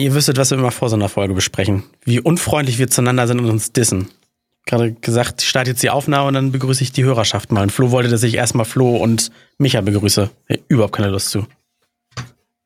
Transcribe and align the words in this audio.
Wenn 0.00 0.06
ihr 0.06 0.14
wüsstet, 0.14 0.38
was 0.38 0.50
wir 0.50 0.56
immer 0.56 0.70
vor 0.70 0.88
so 0.88 0.96
einer 0.96 1.10
Folge 1.10 1.34
besprechen. 1.34 1.82
Wie 2.06 2.20
unfreundlich 2.20 2.78
wir 2.78 2.88
zueinander 2.88 3.26
sind 3.26 3.38
und 3.38 3.50
uns 3.50 3.72
dissen. 3.72 4.08
Gerade 4.64 4.92
gesagt, 4.92 5.42
ich 5.42 5.48
starte 5.50 5.68
jetzt 5.68 5.82
die 5.82 5.90
Aufnahme 5.90 6.28
und 6.28 6.32
dann 6.32 6.52
begrüße 6.52 6.82
ich 6.82 6.90
die 6.90 7.04
Hörerschaft 7.04 7.52
mal. 7.52 7.64
Und 7.64 7.70
Flo 7.70 7.90
wollte, 7.90 8.08
dass 8.08 8.22
ich 8.22 8.36
erstmal 8.36 8.64
Flo 8.64 8.96
und 8.96 9.30
Micha 9.58 9.82
begrüße. 9.82 10.30
Hey, 10.46 10.64
überhaupt 10.68 10.94
keine 10.94 11.10
Lust 11.10 11.28
zu. 11.28 11.46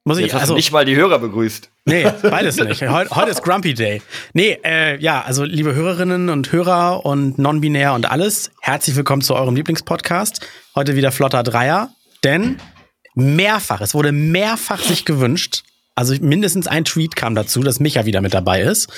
Muss 0.05 0.19
ich, 0.19 0.27
Jetzt 0.27 0.35
hast 0.35 0.43
also, 0.43 0.53
du 0.53 0.59
nicht 0.59 0.71
mal 0.71 0.85
die 0.85 0.95
Hörer 0.95 1.19
begrüßt. 1.19 1.71
Nee, 1.87 2.07
beides 2.23 2.57
nicht. 2.57 2.83
Heute, 2.83 3.11
heute 3.17 3.31
ist 3.33 3.43
Grumpy 3.43 3.75
Day. 3.75 4.01
Nee, 4.33 4.61
äh, 4.65 5.03
ja, 5.03 5.23
also 5.23 5.43
liebe 5.43 5.75
Hörerinnen 5.75 6.29
und 6.29 6.53
Hörer 6.53 7.05
und 7.05 7.37
non-binär 7.37 7.95
und 7.95 8.09
alles, 8.09 8.53
herzlich 8.61 8.95
willkommen 8.95 9.23
zu 9.23 9.35
eurem 9.35 9.57
Lieblingspodcast. 9.57 10.47
Heute 10.77 10.95
wieder 10.95 11.11
flotter 11.11 11.43
Dreier, 11.43 11.91
denn 12.23 12.59
mehrfach, 13.17 13.81
es 13.81 13.93
wurde 13.93 14.13
mehrfach 14.13 14.79
sich 14.79 15.05
gewünscht, 15.05 15.65
also 15.95 16.15
mindestens 16.21 16.67
ein 16.67 16.85
Tweet 16.85 17.17
kam 17.17 17.35
dazu, 17.35 17.63
dass 17.63 17.81
Micha 17.81 18.05
wieder 18.05 18.21
mit 18.21 18.35
dabei 18.35 18.63
ist. 18.63 18.89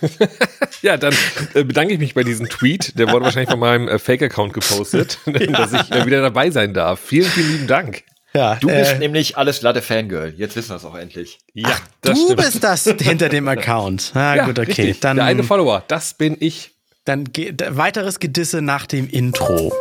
ja, 0.82 0.96
dann 0.96 1.14
äh, 1.54 1.64
bedanke 1.64 1.94
ich 1.94 2.00
mich 2.00 2.14
bei 2.14 2.24
diesem 2.24 2.48
Tweet. 2.48 2.98
Der 2.98 3.10
wurde 3.10 3.24
wahrscheinlich 3.24 3.50
von 3.50 3.60
meinem 3.60 3.88
äh, 3.88 3.98
Fake-Account 3.98 4.52
gepostet, 4.52 5.18
dass 5.26 5.72
ich 5.72 5.90
äh, 5.92 6.04
wieder 6.06 6.20
dabei 6.20 6.50
sein 6.50 6.74
darf. 6.74 7.00
Vielen, 7.00 7.30
vielen 7.30 7.52
lieben 7.52 7.66
Dank. 7.66 8.02
Ja, 8.34 8.56
du 8.56 8.66
bist 8.66 8.92
äh, 8.92 8.98
nämlich 8.98 9.38
alles 9.38 9.62
Latte 9.62 9.80
Fangirl. 9.80 10.34
Jetzt 10.36 10.54
wissen 10.56 10.70
wir 10.70 10.76
es 10.76 10.84
auch 10.84 10.96
endlich. 10.96 11.38
Ja, 11.54 11.68
Ach, 11.72 11.80
du 12.02 12.14
stimmt. 12.14 12.36
bist 12.36 12.62
das 12.62 12.84
hinter 12.84 13.28
dem 13.28 13.48
Account. 13.48 14.12
Ah, 14.18 14.34
ja, 14.36 14.44
gut, 14.44 14.58
okay. 14.58 14.82
Richtig. 14.82 15.00
Dann, 15.00 15.16
Der 15.16 15.26
eine 15.26 15.44
Follower, 15.44 15.84
das 15.88 16.14
bin 16.14 16.36
ich. 16.40 16.72
Dann 17.04 17.24
geht 17.24 17.64
weiteres 17.68 18.18
Gedisse 18.20 18.60
nach 18.60 18.86
dem 18.86 19.08
Intro. 19.08 19.72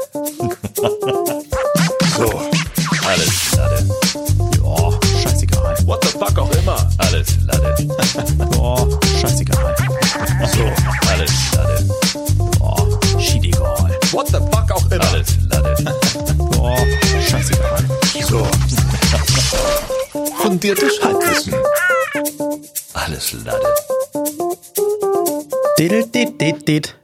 so, 2.15 2.49
alles 3.05 3.55
Latte. 3.55 4.46
Fuck 6.19 6.37
auch 6.39 6.51
immer. 6.51 6.89
Alles 6.97 7.37
Latte. 7.45 7.75
oh, 8.57 8.99
scheißegal. 9.21 9.75
So, 10.53 10.71
alles 11.09 11.31
Latte. 11.55 11.87
Oh, 12.59 13.19
shit 13.19 13.43
egal. 13.43 13.97
What 14.11 14.27
the 14.27 14.37
fuck 14.51 14.71
auch 14.71 14.91
immer. 14.91 15.07
Alles 15.09 15.37
Latte. 15.49 15.75
oh, 16.59 16.77
scheißegal. 17.29 17.85
So. 18.27 18.47
Fundiertes 20.37 21.01
Halbwissen. 21.03 21.53
Alles 22.93 23.33
Lade. 23.45 23.73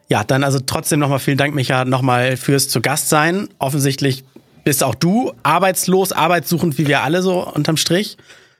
Ja, 0.09 0.23
dann 0.23 0.43
also 0.43 0.59
trotzdem 0.59 0.99
nochmal 0.99 1.19
vielen 1.19 1.37
Dank, 1.37 1.53
Micha, 1.55 1.85
nochmal 1.85 2.37
fürs 2.37 2.69
zu 2.69 2.81
Gast 2.81 3.09
sein. 3.09 3.49
Offensichtlich 3.59 4.23
bist 4.63 4.83
auch 4.83 4.95
du 4.95 5.33
arbeitslos, 5.43 6.11
arbeitssuchend, 6.11 6.77
wie 6.77 6.87
wir 6.87 7.03
alle 7.03 7.21
so 7.21 7.45
unterm 7.45 7.77
Strich. 7.77 8.17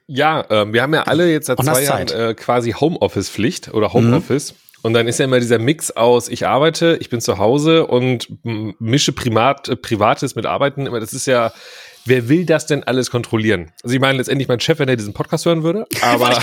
Ja, 0.08 0.42
äh, 0.50 0.72
wir 0.72 0.82
haben 0.82 0.94
ja 0.94 1.04
alle 1.04 1.32
jetzt 1.32 1.48
seit 1.48 1.60
zwei 1.64 1.84
Jahren 1.84 2.08
äh, 2.10 2.34
quasi 2.34 2.72
Homeoffice-Pflicht 2.72 3.74
oder 3.74 3.94
Homeoffice. 3.94 4.54
Mhm. 4.54 4.58
Und 4.84 4.94
dann 4.94 5.08
ist 5.08 5.18
ja 5.18 5.26
immer 5.26 5.40
dieser 5.40 5.60
Mix 5.60 5.92
aus, 5.92 6.28
ich 6.28 6.46
arbeite, 6.46 6.98
ich 7.00 7.10
bin 7.10 7.22
zu 7.22 7.38
Hause 7.38 7.88
und 7.88 8.28
mische 8.44 9.14
Primat, 9.14 9.70
äh, 9.70 9.76
Privates 9.78 10.36
mit 10.36 10.46
Arbeiten. 10.46 10.86
Das 10.86 11.14
ist 11.14 11.26
ja 11.26 11.54
wer 12.06 12.30
will 12.30 12.46
das 12.46 12.66
denn 12.66 12.84
alles 12.84 13.10
kontrollieren? 13.12 13.72
Also 13.84 13.96
ich 13.96 14.02
meine 14.02 14.18
letztendlich 14.18 14.48
mein 14.48 14.60
Chef, 14.60 14.80
wenn 14.80 14.90
er 14.90 14.96
diesen 14.96 15.14
Podcast 15.14 15.46
hören 15.46 15.64
würde, 15.64 15.86
aber 16.02 16.30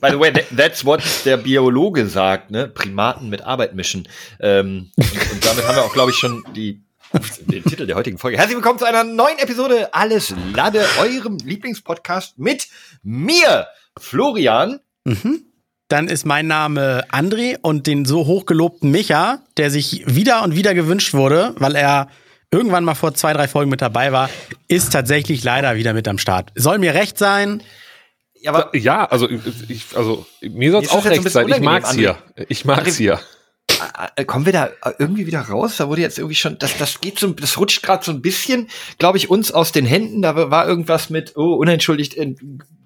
By 0.00 0.10
the 0.10 0.20
way, 0.20 0.32
that's 0.56 0.84
what 0.84 1.02
der 1.24 1.36
Biologe 1.36 2.06
sagt, 2.06 2.50
ne? 2.50 2.68
Primaten 2.68 3.28
mit 3.28 3.42
Arbeit 3.42 3.74
mischen. 3.74 4.06
Ähm, 4.40 4.90
und, 4.96 5.32
und 5.32 5.44
damit 5.44 5.66
haben 5.66 5.76
wir 5.76 5.84
auch, 5.84 5.92
glaube 5.92 6.12
ich, 6.12 6.16
schon 6.16 6.44
die 6.54 6.80
den 7.12 7.64
Titel 7.64 7.86
der 7.86 7.96
heutigen 7.96 8.18
Folge. 8.18 8.36
Herzlich 8.36 8.56
willkommen 8.56 8.78
zu 8.78 8.84
einer 8.84 9.04
neuen 9.04 9.38
Episode 9.38 9.94
Alles 9.94 10.34
Lade, 10.54 10.84
eurem 11.00 11.38
Lieblingspodcast 11.38 12.38
mit 12.38 12.68
mir, 13.02 13.66
Florian. 13.98 14.80
Mhm. 15.04 15.44
Dann 15.88 16.08
ist 16.08 16.26
mein 16.26 16.46
Name 16.46 17.04
André 17.10 17.56
und 17.62 17.86
den 17.86 18.04
so 18.04 18.26
hochgelobten 18.26 18.90
Micha, 18.90 19.40
der 19.56 19.70
sich 19.70 20.04
wieder 20.06 20.42
und 20.42 20.54
wieder 20.54 20.74
gewünscht 20.74 21.14
wurde, 21.14 21.54
weil 21.56 21.76
er 21.76 22.08
irgendwann 22.50 22.84
mal 22.84 22.94
vor 22.94 23.14
zwei, 23.14 23.32
drei 23.32 23.48
Folgen 23.48 23.70
mit 23.70 23.80
dabei 23.80 24.12
war, 24.12 24.28
ist 24.68 24.92
tatsächlich 24.92 25.42
leider 25.44 25.76
wieder 25.76 25.94
mit 25.94 26.06
am 26.08 26.18
Start. 26.18 26.52
Soll 26.56 26.78
mir 26.78 26.92
recht 26.92 27.16
sein. 27.16 27.62
Ja, 28.34 28.52
aber 28.52 28.76
ja 28.76 29.06
also, 29.06 29.28
ich, 29.68 29.96
also 29.96 30.26
mir 30.42 30.72
soll 30.72 30.82
es 30.82 30.90
auch 30.90 31.04
recht 31.06 31.28
sein. 31.28 31.48
Ich 31.48 31.60
mag's 31.60 31.94
hier. 31.94 32.18
Ich 32.48 32.64
mag's 32.66 32.96
hier. 32.96 33.18
Äh, 34.16 34.24
kommen 34.24 34.46
wir 34.46 34.52
da 34.52 34.70
irgendwie 34.98 35.26
wieder 35.26 35.40
raus? 35.40 35.76
Da 35.76 35.88
wurde 35.88 36.00
jetzt 36.00 36.18
irgendwie 36.18 36.34
schon, 36.34 36.58
das, 36.58 36.76
das 36.76 37.00
geht 37.00 37.18
so, 37.18 37.28
das 37.28 37.58
rutscht 37.58 37.82
gerade 37.82 38.04
so 38.04 38.12
ein 38.12 38.22
bisschen, 38.22 38.68
glaube 38.98 39.18
ich, 39.18 39.30
uns 39.30 39.52
aus 39.52 39.72
den 39.72 39.86
Händen. 39.86 40.22
Da 40.22 40.50
war 40.50 40.66
irgendwas 40.66 41.10
mit, 41.10 41.36
oh, 41.36 41.54
unentschuldigt 41.54 42.16
äh, 42.16 42.34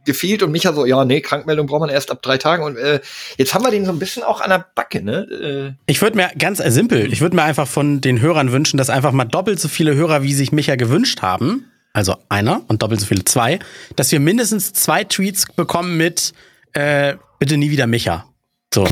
gefehlt 0.05 0.43
und 0.43 0.53
Micha 0.53 0.73
so, 0.73 0.85
ja, 0.85 1.05
nee, 1.05 1.21
Krankmeldung 1.21 1.67
braucht 1.67 1.81
man 1.81 1.91
erst 1.91 2.11
ab 2.11 2.23
drei 2.23 2.39
Tagen. 2.39 2.65
Und 2.65 2.77
äh, 2.77 3.01
jetzt 3.37 3.55
haben 3.55 3.65
wir 3.65 3.71
den 3.71 3.85
so 3.85 3.93
ein 3.93 3.99
bisschen 3.99 4.23
auch 4.23 4.41
an 4.41 4.51
der 4.51 4.67
Backe, 4.75 5.03
ne? 5.03 5.77
Äh. 5.77 5.91
Ich 5.91 6.03
würde 6.03 6.17
mir 6.17 6.31
ganz 6.39 6.61
äh, 6.61 6.71
simpel, 6.71 7.13
ich 7.13 7.21
würde 7.21 7.37
mir 7.37 7.43
einfach 7.43 7.69
von 7.69 8.01
den 8.01 8.21
Hörern 8.21 8.53
wünschen, 8.53 8.77
dass 8.77 8.91
einfach 8.91 9.13
mal 9.13 9.25
doppelt 9.25 9.61
so 9.61 9.69
viele 9.69 9.95
Hörer, 9.95 10.23
wie 10.23 10.35
sich 10.35 10.53
Micha 10.53 10.77
gewünscht 10.77 11.23
haben, 11.23 11.67
also 11.93 12.17
einer 12.29 12.63
und 12.69 12.83
doppelt 12.83 13.01
so 13.01 13.07
viele 13.07 13.25
zwei, 13.25 13.59
dass 13.97 14.11
wir 14.13 14.21
mindestens 14.21 14.73
zwei 14.73 15.05
Tweets 15.05 15.47
bekommen 15.55 15.97
mit 15.97 16.33
äh, 16.73 17.17
bitte 17.39 17.57
nie 17.57 17.71
wieder 17.71 17.87
Micha. 17.87 18.25
So, 18.73 18.89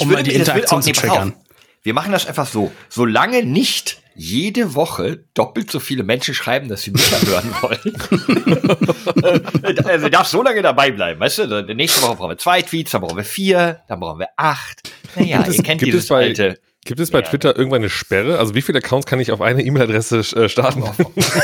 um 0.00 0.10
mal 0.10 0.22
die 0.22 0.34
Interaktion 0.34 0.82
zu 0.82 0.92
triggern. 0.92 1.34
Wir 1.82 1.94
machen 1.94 2.12
das 2.12 2.26
einfach 2.26 2.46
so. 2.46 2.72
Solange 2.88 3.44
nicht 3.44 4.02
jede 4.16 4.74
Woche 4.74 5.24
doppelt 5.34 5.70
so 5.70 5.78
viele 5.78 6.02
Menschen 6.02 6.34
schreiben, 6.34 6.68
dass 6.68 6.82
sie 6.82 6.90
mich 6.90 7.10
hören 7.26 7.54
wollen. 7.60 7.96
also 9.84 10.08
darf 10.10 10.26
so 10.26 10.42
lange 10.42 10.62
dabei 10.62 10.90
bleiben, 10.90 11.20
weißt 11.20 11.38
du? 11.38 11.62
Nächste 11.74 12.02
Woche 12.02 12.16
brauchen 12.16 12.30
wir 12.30 12.38
zwei 12.38 12.62
Tweets, 12.62 12.92
dann 12.92 13.02
brauchen 13.02 13.16
wir 13.16 13.24
vier, 13.24 13.82
dann 13.88 14.00
brauchen 14.00 14.18
wir 14.18 14.28
acht. 14.36 14.90
Naja, 15.14 15.44
ihr 15.46 15.62
kennt 15.62 15.82
dieses 15.82 16.08
bei, 16.08 16.24
alte. 16.24 16.58
Gibt 16.86 17.00
es 17.00 17.10
bei 17.10 17.18
ja. 17.18 17.26
Twitter 17.26 17.56
irgendwann 17.56 17.80
eine 17.80 17.90
Sperre? 17.90 18.38
Also 18.38 18.54
wie 18.54 18.62
viele 18.62 18.78
Accounts 18.78 19.06
kann 19.06 19.18
ich 19.18 19.32
auf 19.32 19.40
eine 19.40 19.62
E-Mail-Adresse 19.62 20.18
äh, 20.18 20.48
starten? 20.48 20.84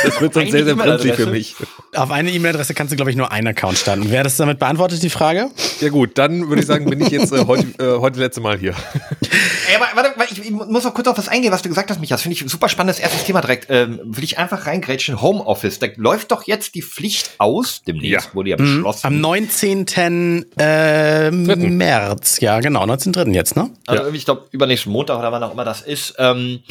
Das 0.04 0.20
wird 0.20 0.36
dann 0.36 0.50
sehr, 0.50 0.64
sehr 0.64 0.76
brenzlig 0.76 1.14
für 1.14 1.26
mich. 1.26 1.56
Auf 1.94 2.10
eine 2.10 2.30
E-Mail-Adresse 2.30 2.74
kannst 2.74 2.92
du, 2.92 2.96
glaube 2.96 3.10
ich, 3.10 3.16
nur 3.16 3.32
einen 3.32 3.48
Account 3.48 3.78
starten. 3.78 4.10
Wäre 4.10 4.24
das 4.24 4.36
damit 4.36 4.58
beantwortet, 4.58 5.02
die 5.02 5.10
Frage? 5.10 5.50
Ja 5.80 5.88
gut, 5.88 6.16
dann 6.18 6.48
würde 6.48 6.60
ich 6.60 6.66
sagen, 6.66 6.86
bin 6.86 7.00
ich 7.00 7.08
jetzt 7.08 7.32
äh, 7.32 7.44
heute, 7.46 7.66
äh, 7.78 7.98
heute 7.98 8.20
letzte 8.20 8.40
Mal 8.40 8.58
hier. 8.58 8.74
Ey, 9.68 9.76
aber, 9.76 9.86
warte, 9.94 10.18
warte, 10.18 10.34
ich, 10.34 10.50
muss 10.50 10.84
noch 10.84 10.94
kurz 10.94 11.08
auf 11.08 11.18
was 11.18 11.28
eingehen, 11.28 11.52
was 11.52 11.62
du 11.62 11.68
gesagt 11.68 11.90
hast, 11.90 12.00
Micha. 12.00 12.14
Das 12.14 12.22
finde 12.22 12.36
ich 12.36 12.42
ein 12.42 12.48
super 12.48 12.68
spannendes 12.68 13.00
erstes 13.00 13.24
Thema 13.24 13.40
direkt. 13.40 13.66
Ähm, 13.68 14.00
will 14.04 14.24
ich 14.24 14.38
einfach 14.38 14.66
reingrätschen. 14.66 15.20
Homeoffice. 15.20 15.78
Da 15.78 15.88
läuft 15.96 16.30
doch 16.30 16.46
jetzt 16.46 16.74
die 16.74 16.82
Pflicht 16.82 17.32
aus, 17.38 17.82
demnächst 17.86 18.28
ja. 18.28 18.34
wurde 18.34 18.50
ja 18.50 18.56
mhm. 18.56 18.76
beschlossen. 18.76 19.06
Am 19.06 19.20
19. 19.20 20.46
Äh, 20.58 21.30
März. 21.30 22.40
Ja, 22.40 22.60
genau, 22.60 22.84
19.3. 22.84 23.32
jetzt, 23.32 23.56
ne? 23.56 23.70
Also 23.86 24.04
ja. 24.04 24.12
ich 24.12 24.24
glaube, 24.24 24.44
übernächsten 24.52 24.92
Montag 24.92 25.18
oder 25.18 25.31
wann 25.32 25.42
auch 25.42 25.52
immer 25.52 25.64
das 25.64 25.82
ist. 25.82 26.14
Ähm, 26.18 26.62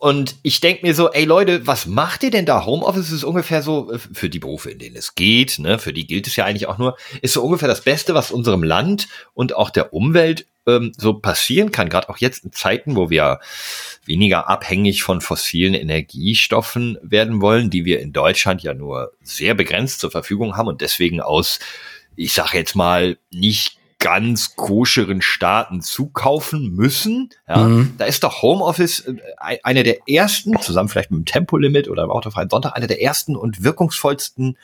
und 0.00 0.36
ich 0.42 0.60
denke 0.60 0.86
mir 0.86 0.94
so, 0.94 1.10
ey 1.10 1.26
Leute, 1.26 1.66
was 1.66 1.84
macht 1.84 2.22
ihr 2.22 2.30
denn 2.30 2.46
da? 2.46 2.64
Homeoffice 2.64 3.12
ist 3.12 3.22
ungefähr 3.22 3.62
so, 3.62 3.92
äh, 3.92 3.98
für 3.98 4.30
die 4.30 4.38
Berufe, 4.38 4.70
in 4.70 4.78
denen 4.78 4.96
es 4.96 5.14
geht, 5.14 5.58
ne, 5.58 5.78
für 5.78 5.92
die 5.92 6.06
gilt 6.06 6.26
es 6.26 6.36
ja 6.36 6.46
eigentlich 6.46 6.68
auch 6.68 6.78
nur, 6.78 6.96
ist 7.20 7.34
so 7.34 7.42
ungefähr 7.42 7.68
das 7.68 7.82
Beste, 7.82 8.14
was 8.14 8.30
unserem 8.30 8.62
Land 8.62 9.08
und 9.34 9.54
auch 9.54 9.68
der 9.68 9.92
Umwelt 9.92 10.46
ähm, 10.66 10.92
so 10.96 11.12
passieren 11.12 11.70
kann. 11.70 11.90
Gerade 11.90 12.08
auch 12.08 12.16
jetzt 12.16 12.44
in 12.44 12.52
Zeiten, 12.52 12.96
wo 12.96 13.10
wir 13.10 13.40
weniger 14.06 14.48
abhängig 14.48 15.02
von 15.02 15.20
fossilen 15.20 15.74
Energiestoffen 15.74 16.96
werden 17.02 17.42
wollen, 17.42 17.68
die 17.68 17.84
wir 17.84 18.00
in 18.00 18.14
Deutschland 18.14 18.62
ja 18.62 18.72
nur 18.72 19.12
sehr 19.22 19.54
begrenzt 19.54 20.00
zur 20.00 20.10
Verfügung 20.10 20.56
haben 20.56 20.68
und 20.68 20.80
deswegen 20.80 21.20
aus, 21.20 21.58
ich 22.16 22.32
sage 22.32 22.56
jetzt 22.56 22.74
mal, 22.74 23.18
nicht 23.30 23.79
ganz 24.00 24.56
koscheren 24.56 25.22
Staaten 25.22 25.82
zukaufen 25.82 26.72
müssen. 26.72 27.30
Ja, 27.46 27.58
mhm. 27.58 27.94
Da 27.98 28.06
ist 28.06 28.24
doch 28.24 28.42
Homeoffice 28.42 29.00
äh, 29.00 29.58
eine 29.62 29.84
der 29.84 30.08
ersten, 30.08 30.60
zusammen 30.60 30.88
vielleicht 30.88 31.12
mit 31.12 31.20
dem 31.20 31.24
Tempolimit 31.26 31.88
oder 31.88 32.02
im 32.02 32.10
autofreien 32.10 32.50
Sonntag, 32.50 32.74
eine 32.74 32.88
der 32.88 33.00
ersten 33.00 33.36
und 33.36 33.62
wirkungsvollsten 33.62 34.58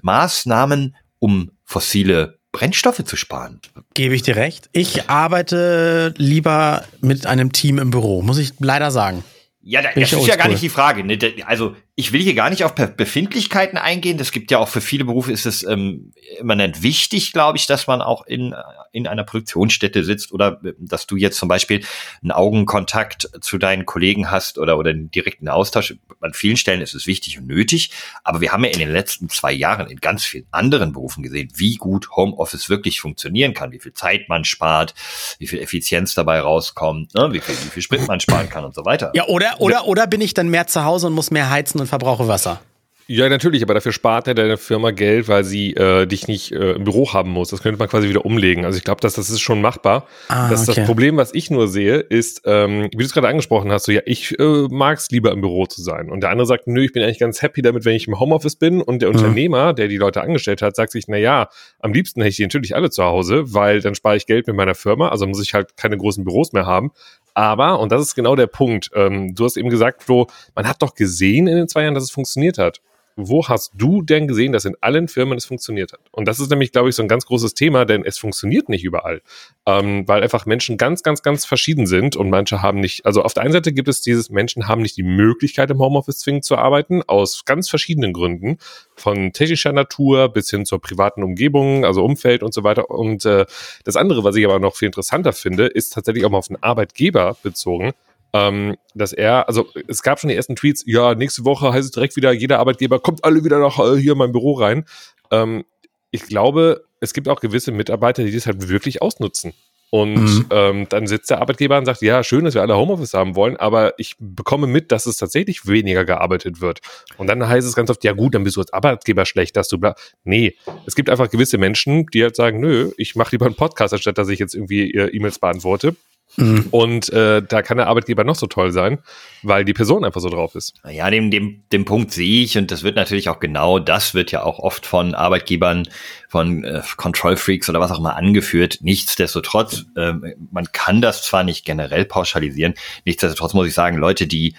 Maßnahmen, 0.00 0.96
um 1.18 1.50
fossile 1.64 2.38
Brennstoffe 2.52 3.04
zu 3.04 3.16
sparen. 3.16 3.60
Gebe 3.92 4.14
ich 4.14 4.22
dir 4.22 4.36
recht. 4.36 4.70
Ich 4.72 5.10
arbeite 5.10 6.14
lieber 6.16 6.84
mit 7.00 7.26
einem 7.26 7.52
Team 7.52 7.78
im 7.78 7.90
Büro, 7.90 8.22
muss 8.22 8.38
ich 8.38 8.52
leider 8.60 8.90
sagen. 8.90 9.24
Ja, 9.60 9.82
das 9.82 10.12
ist 10.12 10.26
ja 10.26 10.36
gar 10.36 10.48
nicht 10.48 10.62
die 10.62 10.68
Frage. 10.68 11.02
Ne? 11.02 11.18
Also 11.44 11.74
ich 11.98 12.12
will 12.12 12.20
hier 12.20 12.34
gar 12.34 12.50
nicht 12.50 12.62
auf 12.62 12.74
Befindlichkeiten 12.74 13.78
eingehen. 13.78 14.18
Das 14.18 14.30
gibt 14.30 14.50
ja 14.50 14.58
auch 14.58 14.68
für 14.68 14.82
viele 14.82 15.06
Berufe 15.06 15.32
ist 15.32 15.46
es 15.46 15.62
ähm, 15.62 16.12
immanent 16.38 16.82
wichtig, 16.82 17.32
glaube 17.32 17.56
ich, 17.56 17.66
dass 17.66 17.86
man 17.86 18.02
auch 18.02 18.26
in, 18.26 18.54
in 18.92 19.06
einer 19.06 19.24
Produktionsstätte 19.24 20.04
sitzt 20.04 20.30
oder 20.30 20.60
äh, 20.62 20.74
dass 20.78 21.06
du 21.06 21.16
jetzt 21.16 21.38
zum 21.38 21.48
Beispiel 21.48 21.82
einen 22.20 22.32
Augenkontakt 22.32 23.30
zu 23.40 23.56
deinen 23.56 23.86
Kollegen 23.86 24.30
hast 24.30 24.58
oder, 24.58 24.76
oder 24.76 24.90
einen 24.90 25.10
direkten 25.10 25.48
Austausch. 25.48 25.94
An 26.20 26.34
vielen 26.34 26.58
Stellen 26.58 26.82
ist 26.82 26.94
es 26.94 27.06
wichtig 27.06 27.38
und 27.38 27.46
nötig. 27.46 27.90
Aber 28.24 28.42
wir 28.42 28.52
haben 28.52 28.64
ja 28.64 28.70
in 28.70 28.78
den 28.78 28.92
letzten 28.92 29.30
zwei 29.30 29.52
Jahren 29.52 29.86
in 29.86 29.98
ganz 29.98 30.22
vielen 30.22 30.46
anderen 30.50 30.92
Berufen 30.92 31.22
gesehen, 31.22 31.48
wie 31.54 31.76
gut 31.76 32.10
Homeoffice 32.10 32.68
wirklich 32.68 33.00
funktionieren 33.00 33.54
kann, 33.54 33.72
wie 33.72 33.80
viel 33.80 33.94
Zeit 33.94 34.28
man 34.28 34.44
spart, 34.44 34.94
wie 35.38 35.46
viel 35.46 35.60
Effizienz 35.60 36.14
dabei 36.14 36.40
rauskommt, 36.40 37.14
ne? 37.14 37.32
wie, 37.32 37.40
viel, 37.40 37.54
wie 37.54 37.70
viel 37.70 37.82
Sprit 37.82 38.06
man 38.06 38.20
sparen 38.20 38.50
kann 38.50 38.66
und 38.66 38.74
so 38.74 38.84
weiter. 38.84 39.12
Ja, 39.14 39.24
oder, 39.28 39.60
oder, 39.60 39.86
oder 39.86 40.06
bin 40.06 40.20
ich 40.20 40.34
dann 40.34 40.50
mehr 40.50 40.66
zu 40.66 40.84
Hause 40.84 41.06
und 41.06 41.14
muss 41.14 41.30
mehr 41.30 41.48
heizen 41.48 41.85
verbrauche 41.86 42.28
Wasser. 42.28 42.60
Ja, 43.08 43.28
natürlich, 43.28 43.62
aber 43.62 43.74
dafür 43.74 43.92
spart 43.92 44.26
ja 44.26 44.34
deine 44.34 44.56
Firma 44.56 44.90
Geld, 44.90 45.28
weil 45.28 45.44
sie 45.44 45.74
äh, 45.74 46.06
dich 46.06 46.26
nicht 46.26 46.50
äh, 46.50 46.72
im 46.72 46.82
Büro 46.82 47.12
haben 47.12 47.30
muss. 47.30 47.50
Das 47.50 47.62
könnte 47.62 47.78
man 47.78 47.88
quasi 47.88 48.08
wieder 48.08 48.24
umlegen. 48.26 48.64
Also 48.64 48.78
ich 48.78 48.84
glaube, 48.84 49.00
dass 49.00 49.14
das 49.14 49.30
ist 49.30 49.40
schon 49.40 49.60
machbar. 49.60 50.08
Ah, 50.26 50.50
das, 50.50 50.68
okay. 50.68 50.80
das 50.80 50.86
Problem, 50.86 51.16
was 51.16 51.32
ich 51.32 51.48
nur 51.48 51.68
sehe, 51.68 51.98
ist, 51.98 52.42
ähm, 52.46 52.88
wie 52.90 52.96
du 52.96 53.04
es 53.04 53.12
gerade 53.12 53.28
angesprochen 53.28 53.70
hast, 53.70 53.84
so 53.84 53.92
ja, 53.92 54.00
ich 54.06 54.36
äh, 54.40 54.66
mag 54.70 54.98
es 54.98 55.08
lieber 55.12 55.30
im 55.30 55.40
Büro 55.40 55.66
zu 55.66 55.82
sein. 55.82 56.10
Und 56.10 56.22
der 56.22 56.30
andere 56.30 56.46
sagt, 56.46 56.66
nö, 56.66 56.84
ich 56.84 56.92
bin 56.92 57.04
eigentlich 57.04 57.20
ganz 57.20 57.42
happy 57.42 57.62
damit, 57.62 57.84
wenn 57.84 57.94
ich 57.94 58.08
im 58.08 58.18
Homeoffice 58.18 58.56
bin. 58.56 58.82
Und 58.82 59.02
der 59.02 59.10
mhm. 59.10 59.16
Unternehmer, 59.16 59.72
der 59.72 59.86
die 59.86 59.98
Leute 59.98 60.20
angestellt 60.20 60.60
hat, 60.60 60.74
sagt 60.74 60.90
sich, 60.90 61.04
na 61.06 61.16
ja, 61.16 61.48
am 61.78 61.92
liebsten 61.92 62.22
hätte 62.22 62.30
ich 62.30 62.36
die 62.36 62.42
natürlich 62.42 62.74
alle 62.74 62.90
zu 62.90 63.04
Hause, 63.04 63.54
weil 63.54 63.82
dann 63.82 63.94
spare 63.94 64.16
ich 64.16 64.26
Geld 64.26 64.48
mit 64.48 64.56
meiner 64.56 64.74
Firma. 64.74 65.10
Also 65.10 65.28
muss 65.28 65.40
ich 65.40 65.54
halt 65.54 65.76
keine 65.76 65.96
großen 65.96 66.24
Büros 66.24 66.52
mehr 66.52 66.66
haben. 66.66 66.90
Aber, 67.36 67.80
und 67.80 67.92
das 67.92 68.00
ist 68.00 68.14
genau 68.14 68.34
der 68.34 68.46
Punkt, 68.46 68.90
ähm, 68.94 69.34
du 69.34 69.44
hast 69.44 69.58
eben 69.58 69.68
gesagt, 69.68 70.02
Flo, 70.02 70.26
man 70.54 70.66
hat 70.66 70.80
doch 70.80 70.94
gesehen 70.94 71.46
in 71.48 71.56
den 71.56 71.68
zwei 71.68 71.82
Jahren, 71.82 71.92
dass 71.92 72.04
es 72.04 72.10
funktioniert 72.10 72.56
hat 72.56 72.80
wo 73.16 73.48
hast 73.48 73.72
du 73.74 74.02
denn 74.02 74.28
gesehen, 74.28 74.52
dass 74.52 74.66
in 74.66 74.76
allen 74.82 75.08
Firmen 75.08 75.38
es 75.38 75.46
funktioniert 75.46 75.92
hat? 75.92 76.00
Und 76.12 76.28
das 76.28 76.38
ist 76.38 76.50
nämlich, 76.50 76.70
glaube 76.70 76.90
ich, 76.90 76.94
so 76.94 77.02
ein 77.02 77.08
ganz 77.08 77.24
großes 77.24 77.54
Thema, 77.54 77.86
denn 77.86 78.04
es 78.04 78.18
funktioniert 78.18 78.68
nicht 78.68 78.84
überall, 78.84 79.22
ähm, 79.64 80.06
weil 80.06 80.22
einfach 80.22 80.44
Menschen 80.44 80.76
ganz, 80.76 81.02
ganz, 81.02 81.22
ganz 81.22 81.46
verschieden 81.46 81.86
sind 81.86 82.14
und 82.14 82.28
manche 82.28 82.60
haben 82.60 82.78
nicht, 82.78 83.06
also 83.06 83.22
auf 83.22 83.32
der 83.32 83.42
einen 83.42 83.52
Seite 83.52 83.72
gibt 83.72 83.88
es 83.88 84.02
dieses, 84.02 84.28
Menschen 84.28 84.68
haben 84.68 84.82
nicht 84.82 84.98
die 84.98 85.02
Möglichkeit, 85.02 85.70
im 85.70 85.78
Homeoffice 85.78 86.18
zwingend 86.18 86.44
zu 86.44 86.56
arbeiten, 86.56 87.02
aus 87.06 87.46
ganz 87.46 87.70
verschiedenen 87.70 88.12
Gründen, 88.12 88.58
von 88.94 89.32
technischer 89.32 89.72
Natur 89.72 90.28
bis 90.28 90.50
hin 90.50 90.66
zur 90.66 90.80
privaten 90.80 91.22
Umgebung, 91.22 91.86
also 91.86 92.04
Umfeld 92.04 92.42
und 92.42 92.52
so 92.52 92.64
weiter. 92.64 92.90
Und 92.90 93.24
äh, 93.24 93.46
das 93.84 93.96
andere, 93.96 94.24
was 94.24 94.36
ich 94.36 94.44
aber 94.44 94.58
noch 94.58 94.76
viel 94.76 94.86
interessanter 94.86 95.32
finde, 95.32 95.66
ist 95.66 95.94
tatsächlich 95.94 96.24
auch 96.26 96.30
mal 96.30 96.38
auf 96.38 96.48
den 96.48 96.62
Arbeitgeber 96.62 97.36
bezogen 97.42 97.92
ähm, 98.32 98.76
dass 98.94 99.12
er, 99.12 99.48
also 99.48 99.66
es 99.88 100.02
gab 100.02 100.20
schon 100.20 100.28
die 100.28 100.36
ersten 100.36 100.56
Tweets, 100.56 100.84
ja, 100.86 101.14
nächste 101.14 101.44
Woche 101.44 101.72
heißt 101.72 101.84
es 101.84 101.90
direkt 101.90 102.16
wieder, 102.16 102.32
jeder 102.32 102.58
Arbeitgeber 102.58 102.98
kommt 102.98 103.24
alle 103.24 103.44
wieder 103.44 103.58
nach 103.58 103.78
äh, 103.78 103.96
hier 103.96 104.12
in 104.12 104.18
mein 104.18 104.32
Büro 104.32 104.54
rein. 104.54 104.84
Ähm, 105.30 105.64
ich 106.10 106.22
glaube, 106.22 106.84
es 107.00 107.12
gibt 107.12 107.28
auch 107.28 107.40
gewisse 107.40 107.72
Mitarbeiter, 107.72 108.24
die 108.24 108.32
das 108.32 108.46
halt 108.46 108.68
wirklich 108.68 109.02
ausnutzen. 109.02 109.52
Und 109.90 110.14
mhm. 110.14 110.46
ähm, 110.50 110.86
dann 110.88 111.06
sitzt 111.06 111.30
der 111.30 111.40
Arbeitgeber 111.40 111.78
und 111.78 111.84
sagt, 111.84 112.02
ja, 112.02 112.24
schön, 112.24 112.44
dass 112.44 112.54
wir 112.54 112.62
alle 112.62 112.76
Homeoffice 112.76 113.14
haben 113.14 113.36
wollen, 113.36 113.56
aber 113.56 113.94
ich 113.98 114.16
bekomme 114.18 114.66
mit, 114.66 114.90
dass 114.90 115.06
es 115.06 115.16
tatsächlich 115.16 115.66
weniger 115.66 116.04
gearbeitet 116.04 116.60
wird. 116.60 116.80
Und 117.18 117.28
dann 117.28 117.46
heißt 117.46 117.66
es 117.66 117.76
ganz 117.76 117.88
oft, 117.88 118.02
ja 118.02 118.12
gut, 118.12 118.34
dann 118.34 118.42
bist 118.42 118.56
du 118.56 118.60
als 118.60 118.72
Arbeitgeber 118.72 119.24
schlecht, 119.26 119.56
dass 119.56 119.68
du 119.68 119.78
bla. 119.78 119.94
Nee, 120.24 120.56
es 120.86 120.96
gibt 120.96 121.08
einfach 121.08 121.30
gewisse 121.30 121.56
Menschen, 121.56 122.06
die 122.12 122.24
halt 122.24 122.34
sagen, 122.34 122.58
nö, 122.58 122.90
ich 122.96 123.14
mache 123.14 123.30
lieber 123.32 123.46
einen 123.46 123.54
Podcast, 123.54 123.94
anstatt 123.94 124.18
dass 124.18 124.28
ich 124.28 124.40
jetzt 124.40 124.54
irgendwie 124.54 124.90
äh, 124.92 125.08
E-Mails 125.14 125.38
beantworte. 125.38 125.94
Mhm. 126.36 126.66
Und 126.70 127.12
äh, 127.12 127.42
da 127.42 127.62
kann 127.62 127.78
der 127.78 127.86
Arbeitgeber 127.88 128.24
noch 128.24 128.36
so 128.36 128.46
toll 128.46 128.72
sein, 128.72 128.98
weil 129.42 129.64
die 129.64 129.72
Person 129.72 130.04
einfach 130.04 130.20
so 130.20 130.28
drauf 130.28 130.54
ist. 130.54 130.74
Ja, 130.88 131.10
dem, 131.10 131.30
dem, 131.30 131.62
dem 131.72 131.84
Punkt 131.84 132.12
sehe 132.12 132.44
ich 132.44 132.58
und 132.58 132.70
das 132.70 132.82
wird 132.82 132.96
natürlich 132.96 133.28
auch 133.28 133.40
genau, 133.40 133.78
das 133.78 134.14
wird 134.14 134.32
ja 134.32 134.42
auch 134.42 134.58
oft 134.58 134.86
von 134.86 135.14
Arbeitgebern, 135.14 135.88
von 136.28 136.64
äh, 136.64 136.82
Control 136.96 137.36
Freaks 137.36 137.68
oder 137.68 137.80
was 137.80 137.90
auch 137.90 137.98
immer 137.98 138.16
angeführt. 138.16 138.78
Nichtsdestotrotz, 138.82 139.86
äh, 139.96 140.12
man 140.50 140.66
kann 140.72 141.00
das 141.00 141.22
zwar 141.22 141.44
nicht 141.44 141.64
generell 141.64 142.04
pauschalisieren, 142.04 142.74
nichtsdestotrotz 143.04 143.54
muss 143.54 143.68
ich 143.68 143.74
sagen, 143.74 143.96
Leute, 143.96 144.26
die 144.26 144.54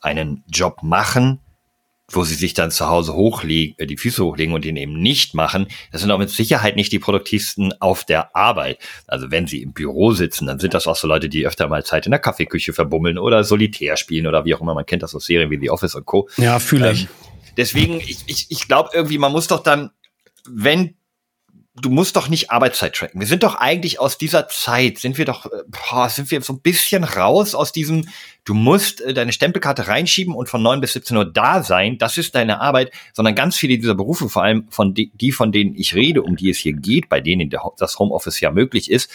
einen 0.00 0.42
Job 0.48 0.82
machen, 0.82 1.40
wo 2.10 2.24
sie 2.24 2.34
sich 2.34 2.54
dann 2.54 2.70
zu 2.70 2.88
Hause 2.88 3.14
hochlegen, 3.14 3.74
äh, 3.78 3.86
die 3.86 3.96
Füße 3.96 4.24
hochlegen 4.24 4.54
und 4.54 4.64
den 4.64 4.76
eben 4.76 5.00
nicht 5.00 5.34
machen, 5.34 5.66
das 5.92 6.00
sind 6.00 6.10
auch 6.10 6.18
mit 6.18 6.30
Sicherheit 6.30 6.76
nicht 6.76 6.92
die 6.92 6.98
produktivsten 6.98 7.74
auf 7.80 8.04
der 8.04 8.34
Arbeit. 8.36 8.78
Also 9.06 9.30
wenn 9.30 9.46
sie 9.46 9.62
im 9.62 9.72
Büro 9.72 10.12
sitzen, 10.12 10.46
dann 10.46 10.58
sind 10.58 10.74
das 10.74 10.86
auch 10.86 10.96
so 10.96 11.06
Leute, 11.06 11.28
die 11.28 11.46
öfter 11.46 11.68
mal 11.68 11.84
Zeit 11.84 12.06
in 12.06 12.10
der 12.10 12.20
Kaffeeküche 12.20 12.72
verbummeln 12.72 13.18
oder 13.18 13.44
Solitär 13.44 13.96
spielen 13.96 14.26
oder 14.26 14.44
wie 14.44 14.54
auch 14.54 14.60
immer. 14.60 14.74
Man 14.74 14.86
kennt 14.86 15.02
das 15.02 15.14
aus 15.14 15.26
Serien 15.26 15.50
wie 15.50 15.60
The 15.60 15.70
Office 15.70 15.94
und 15.94 16.06
Co. 16.06 16.28
Ja, 16.36 16.58
fühle 16.58 16.92
ich. 16.92 17.02
Ähm, 17.02 17.08
deswegen, 17.56 18.00
ich, 18.00 18.18
ich, 18.26 18.46
ich 18.50 18.68
glaube 18.68 18.90
irgendwie, 18.92 19.18
man 19.18 19.32
muss 19.32 19.46
doch 19.46 19.62
dann, 19.62 19.90
wenn 20.48 20.94
du 21.80 21.90
musst 21.90 22.16
doch 22.16 22.28
nicht 22.28 22.50
Arbeitszeit 22.50 22.94
tracken. 22.94 23.20
Wir 23.20 23.26
sind 23.26 23.42
doch 23.42 23.54
eigentlich 23.54 24.00
aus 24.00 24.18
dieser 24.18 24.48
Zeit, 24.48 24.98
sind 24.98 25.18
wir 25.18 25.24
doch, 25.24 25.46
äh, 25.46 25.62
boah, 25.68 26.08
sind 26.08 26.30
wir 26.30 26.42
so 26.42 26.52
ein 26.52 26.60
bisschen 26.60 27.04
raus 27.04 27.54
aus 27.54 27.72
diesem, 27.72 28.08
du 28.44 28.54
musst 28.54 29.00
äh, 29.00 29.14
deine 29.14 29.32
Stempelkarte 29.32 29.88
reinschieben 29.88 30.34
und 30.34 30.48
von 30.48 30.62
neun 30.62 30.80
bis 30.80 30.92
17 30.94 31.16
Uhr 31.16 31.24
da 31.24 31.62
sein, 31.62 31.98
das 31.98 32.18
ist 32.18 32.34
deine 32.34 32.60
Arbeit, 32.60 32.92
sondern 33.12 33.34
ganz 33.34 33.56
viele 33.56 33.76
dieser 33.76 33.94
Berufe, 33.94 34.28
vor 34.28 34.42
allem 34.42 34.66
von 34.70 34.94
die, 34.94 35.10
die 35.14 35.32
von 35.32 35.52
denen 35.52 35.74
ich 35.74 35.94
rede, 35.94 36.22
um 36.22 36.36
die 36.36 36.50
es 36.50 36.58
hier 36.58 36.72
geht, 36.72 37.08
bei 37.08 37.20
denen 37.20 37.50
das 37.78 37.98
Homeoffice 37.98 38.40
ja 38.40 38.50
möglich 38.50 38.90
ist, 38.90 39.10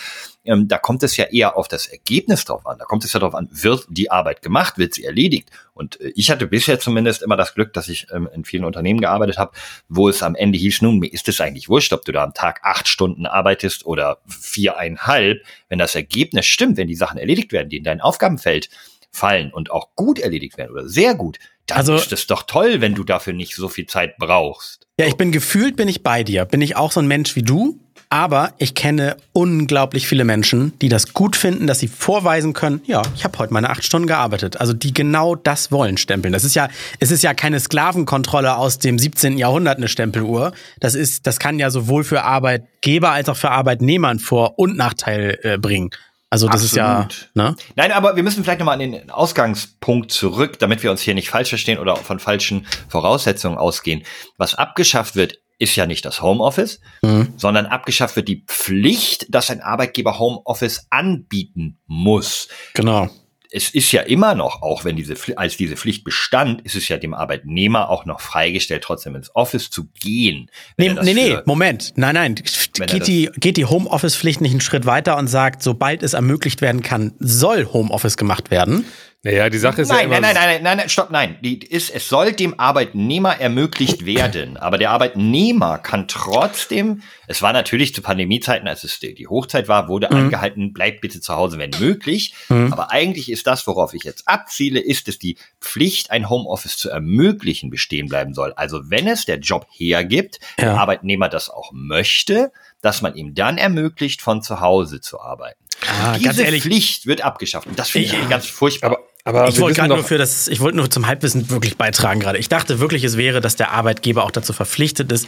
ähm, 0.45 0.67
da 0.67 0.77
kommt 0.77 1.03
es 1.03 1.17
ja 1.17 1.25
eher 1.25 1.57
auf 1.57 1.67
das 1.67 1.87
Ergebnis 1.87 2.45
drauf 2.45 2.65
an. 2.65 2.77
Da 2.77 2.85
kommt 2.85 3.03
es 3.03 3.13
ja 3.13 3.19
darauf 3.19 3.35
an, 3.35 3.49
wird 3.51 3.85
die 3.89 4.11
Arbeit 4.11 4.41
gemacht, 4.41 4.77
wird 4.77 4.93
sie 4.93 5.03
erledigt. 5.03 5.49
Und 5.73 5.99
äh, 5.99 6.13
ich 6.15 6.29
hatte 6.29 6.47
bisher 6.47 6.79
zumindest 6.79 7.23
immer 7.23 7.35
das 7.35 7.53
Glück, 7.53 7.73
dass 7.73 7.89
ich 7.89 8.07
ähm, 8.11 8.29
in 8.33 8.45
vielen 8.45 8.63
Unternehmen 8.63 9.01
gearbeitet 9.01 9.37
habe, 9.37 9.51
wo 9.89 10.07
es 10.07 10.23
am 10.23 10.35
Ende 10.35 10.57
hieß, 10.57 10.81
nun, 10.81 10.99
mir 10.99 11.11
ist 11.11 11.27
es 11.27 11.41
eigentlich 11.41 11.67
wurscht, 11.67 11.93
ob 11.93 12.05
du 12.05 12.11
da 12.11 12.23
am 12.23 12.33
Tag 12.33 12.61
acht 12.63 12.87
Stunden 12.87 13.25
arbeitest 13.25 13.85
oder 13.85 14.19
viereinhalb. 14.27 15.43
Wenn 15.67 15.79
das 15.79 15.95
Ergebnis 15.95 16.45
stimmt, 16.45 16.77
wenn 16.77 16.87
die 16.87 16.95
Sachen 16.95 17.17
erledigt 17.17 17.51
werden, 17.51 17.69
die 17.69 17.77
in 17.77 17.83
dein 17.83 18.01
Aufgabenfeld 18.01 18.69
fallen 19.15 19.51
und 19.51 19.71
auch 19.71 19.95
gut 19.95 20.19
erledigt 20.19 20.57
werden 20.57 20.71
oder 20.71 20.87
sehr 20.87 21.15
gut, 21.15 21.39
dann 21.67 21.79
also, 21.79 21.95
ist 21.95 22.11
es 22.11 22.27
doch 22.27 22.43
toll, 22.43 22.81
wenn 22.81 22.93
du 22.93 23.03
dafür 23.03 23.33
nicht 23.33 23.55
so 23.55 23.69
viel 23.69 23.87
Zeit 23.87 24.17
brauchst. 24.17 24.87
Ja, 24.99 25.07
ich 25.07 25.17
bin 25.17 25.31
gefühlt, 25.31 25.75
bin 25.75 25.87
ich 25.87 26.03
bei 26.03 26.23
dir. 26.23 26.45
Bin 26.45 26.61
ich 26.61 26.75
auch 26.75 26.91
so 26.91 26.99
ein 26.99 27.07
Mensch 27.07 27.35
wie 27.35 27.43
du? 27.43 27.79
Aber 28.09 28.53
ich 28.59 28.75
kenne 28.75 29.17
unglaublich 29.33 30.07
viele 30.07 30.25
Menschen, 30.25 30.77
die 30.79 30.89
das 30.89 31.13
gut 31.13 31.35
finden, 31.35 31.65
dass 31.65 31.79
sie 31.79 31.87
vorweisen 31.87 32.53
können, 32.53 32.81
ja, 32.85 33.01
ich 33.15 33.23
habe 33.23 33.37
heute 33.39 33.51
meine 33.51 33.71
acht 33.71 33.83
Stunden 33.83 34.07
gearbeitet. 34.07 34.61
Also 34.61 34.73
die 34.73 34.93
genau 34.93 35.35
das 35.35 35.71
wollen 35.71 35.97
stempeln. 35.97 36.31
Das 36.31 36.43
ist 36.43 36.55
ja, 36.55 36.69
es 36.99 37.09
ist 37.09 37.23
ja 37.23 37.33
keine 37.33 37.59
Sklavenkontrolle 37.59 38.57
aus 38.57 38.77
dem 38.77 38.99
17. 38.99 39.37
Jahrhundert 39.37 39.77
eine 39.77 39.87
Stempeluhr. 39.87 40.53
Das 40.79 40.93
ist, 40.93 41.25
das 41.25 41.39
kann 41.39 41.57
ja 41.57 41.71
sowohl 41.71 42.03
für 42.03 42.23
Arbeitgeber 42.23 43.11
als 43.11 43.27
auch 43.27 43.37
für 43.37 43.49
Arbeitnehmer 43.49 44.09
einen 44.09 44.19
Vor- 44.19 44.59
und 44.59 44.77
Nachteil 44.77 45.39
äh, 45.41 45.57
bringen. 45.57 45.89
Also 46.29 46.47
das 46.47 46.63
Absolut. 46.63 47.11
ist 47.11 47.29
ja. 47.35 47.43
Ne? 47.49 47.55
Nein, 47.75 47.91
aber 47.91 48.15
wir 48.15 48.23
müssen 48.23 48.43
vielleicht 48.43 48.59
nochmal 48.59 48.81
an 48.81 48.91
den 48.91 49.09
Ausgangspunkt 49.09 50.11
zurück, 50.11 50.59
damit 50.59 50.83
wir 50.83 50.91
uns 50.91 51.01
hier 51.01 51.13
nicht 51.13 51.29
falsch 51.29 51.49
verstehen 51.49 51.79
oder 51.79 51.95
von 51.95 52.19
falschen 52.19 52.67
Voraussetzungen 52.89 53.57
ausgehen. 53.57 54.03
Was 54.37 54.55
abgeschafft 54.55 55.15
wird, 55.15 55.39
ist 55.57 55.75
ja 55.75 55.85
nicht 55.85 56.03
das 56.03 56.21
Homeoffice, 56.21 56.81
mhm. 57.01 57.33
sondern 57.37 57.65
abgeschafft 57.65 58.15
wird 58.17 58.27
die 58.27 58.43
Pflicht, 58.47 59.27
dass 59.29 59.49
ein 59.49 59.61
Arbeitgeber 59.61 60.19
Homeoffice 60.19 60.87
anbieten 60.89 61.79
muss. 61.85 62.49
Genau 62.73 63.09
es 63.55 63.69
ist 63.69 63.91
ja 63.93 64.01
immer 64.01 64.35
noch, 64.35 64.61
auch 64.61 64.83
wenn 64.83 64.97
diese, 64.97 65.15
als 65.37 65.55
diese 65.55 65.77
Pflicht 65.77 66.03
bestand, 66.03 66.61
ist 66.63 66.75
es 66.75 66.89
ja 66.89 66.97
dem 66.97 67.13
Arbeitnehmer 67.13 67.89
auch 67.89 68.05
noch 68.05 68.19
freigestellt, 68.19 68.83
trotzdem 68.83 69.15
ins 69.15 69.33
Office 69.33 69.69
zu 69.69 69.85
gehen. 69.97 70.51
Nee, 70.77 70.93
nee, 71.01 71.13
nee, 71.13 71.37
Moment. 71.45 71.93
Nein, 71.95 72.15
nein. 72.15 72.35
Geht 72.35 73.07
die, 73.07 73.29
geht 73.37 73.55
die 73.55 73.65
Homeoffice-Pflicht 73.65 74.41
nicht 74.41 74.51
einen 74.51 74.61
Schritt 74.61 74.85
weiter 74.85 75.17
und 75.17 75.27
sagt, 75.27 75.63
sobald 75.63 76.03
es 76.03 76.13
ermöglicht 76.13 76.61
werden 76.61 76.81
kann, 76.81 77.13
soll 77.19 77.65
Homeoffice 77.71 78.17
gemacht 78.17 78.51
werden? 78.51 78.83
Naja, 79.25 79.49
die 79.49 79.57
Sache 79.57 79.81
ist 79.81 79.89
nein, 79.89 79.97
ja 79.97 80.03
immer 80.03 80.21
nein, 80.21 80.35
nein, 80.35 80.47
nein, 80.47 80.63
nein, 80.63 80.77
nein, 80.77 80.89
stopp, 80.89 81.09
nein. 81.09 81.37
Die 81.41 81.57
ist, 81.57 81.89
es 81.89 82.07
soll 82.07 82.33
dem 82.33 82.59
Arbeitnehmer 82.59 83.39
ermöglicht 83.39 84.05
werden. 84.05 84.55
Aber 84.55 84.77
der 84.77 84.91
Arbeitnehmer 84.91 85.79
kann 85.79 86.07
trotzdem, 86.07 87.01
es 87.25 87.41
war 87.41 87.51
natürlich 87.51 87.95
zu 87.95 88.03
Pandemiezeiten, 88.03 88.67
als 88.67 88.83
es 88.83 88.99
die 88.99 89.27
Hochzeit 89.27 89.67
war, 89.67 89.87
wurde 89.87 90.09
mhm. 90.11 90.17
angehalten, 90.17 90.73
bleibt 90.73 91.01
bitte 91.01 91.21
zu 91.21 91.33
Hause, 91.33 91.57
wenn 91.57 91.71
möglich. 91.79 92.35
Mhm. 92.49 92.71
Aber 92.71 92.91
eigentlich 92.91 93.31
ist 93.31 93.47
das, 93.47 93.65
worauf 93.65 93.95
ich 93.95 94.03
jetzt 94.03 94.27
abziele, 94.27 94.79
ist, 94.79 95.07
dass 95.07 95.17
die 95.17 95.39
Pflicht, 95.59 96.11
ein 96.11 96.29
Homeoffice 96.29 96.77
zu 96.77 96.91
ermöglichen, 96.91 97.71
bestehen 97.71 98.07
bleiben 98.07 98.35
soll. 98.35 98.53
Also 98.53 98.91
wenn 98.91 99.07
es 99.07 99.25
der 99.25 99.39
Job 99.39 99.65
hergibt, 99.71 100.37
ja. 100.59 100.65
der 100.65 100.79
Arbeitnehmer 100.79 101.29
das 101.29 101.49
auch 101.49 101.71
möchte, 101.73 102.51
dass 102.83 103.01
man 103.01 103.15
ihm 103.15 103.33
dann 103.33 103.57
ermöglicht, 103.57 104.21
von 104.21 104.43
zu 104.43 104.59
Hause 104.59 105.01
zu 105.01 105.19
arbeiten. 105.19 105.65
Ah, 105.87 106.15
Diese 106.19 106.43
ehrlich, 106.43 106.61
Pflicht 106.61 107.07
wird 107.07 107.21
abgeschafft. 107.21 107.65
Und 107.65 107.79
das 107.79 107.89
finde 107.89 108.07
ich 108.07 108.13
ja. 108.13 108.27
ganz 108.27 108.45
furchtbar. 108.45 108.91
Aber 108.91 108.99
aber 109.25 109.49
ich 109.49 109.59
wollte 109.59 109.81
gerade 109.81 109.93
nur 109.95 110.03
für 110.03 110.19
das, 110.19 110.47
ich 110.47 110.59
wollte 110.59 110.77
nur 110.77 110.89
zum 110.89 111.07
Halbwissen 111.07 111.49
wirklich 111.49 111.77
beitragen 111.77 112.19
gerade. 112.19 112.37
Ich 112.37 112.47
dachte 112.47 112.79
wirklich, 112.79 113.03
es 113.03 113.17
wäre, 113.17 113.41
dass 113.41 113.55
der 113.55 113.71
Arbeitgeber 113.71 114.23
auch 114.23 114.31
dazu 114.31 114.53
verpflichtet 114.53 115.11
ist, 115.11 115.27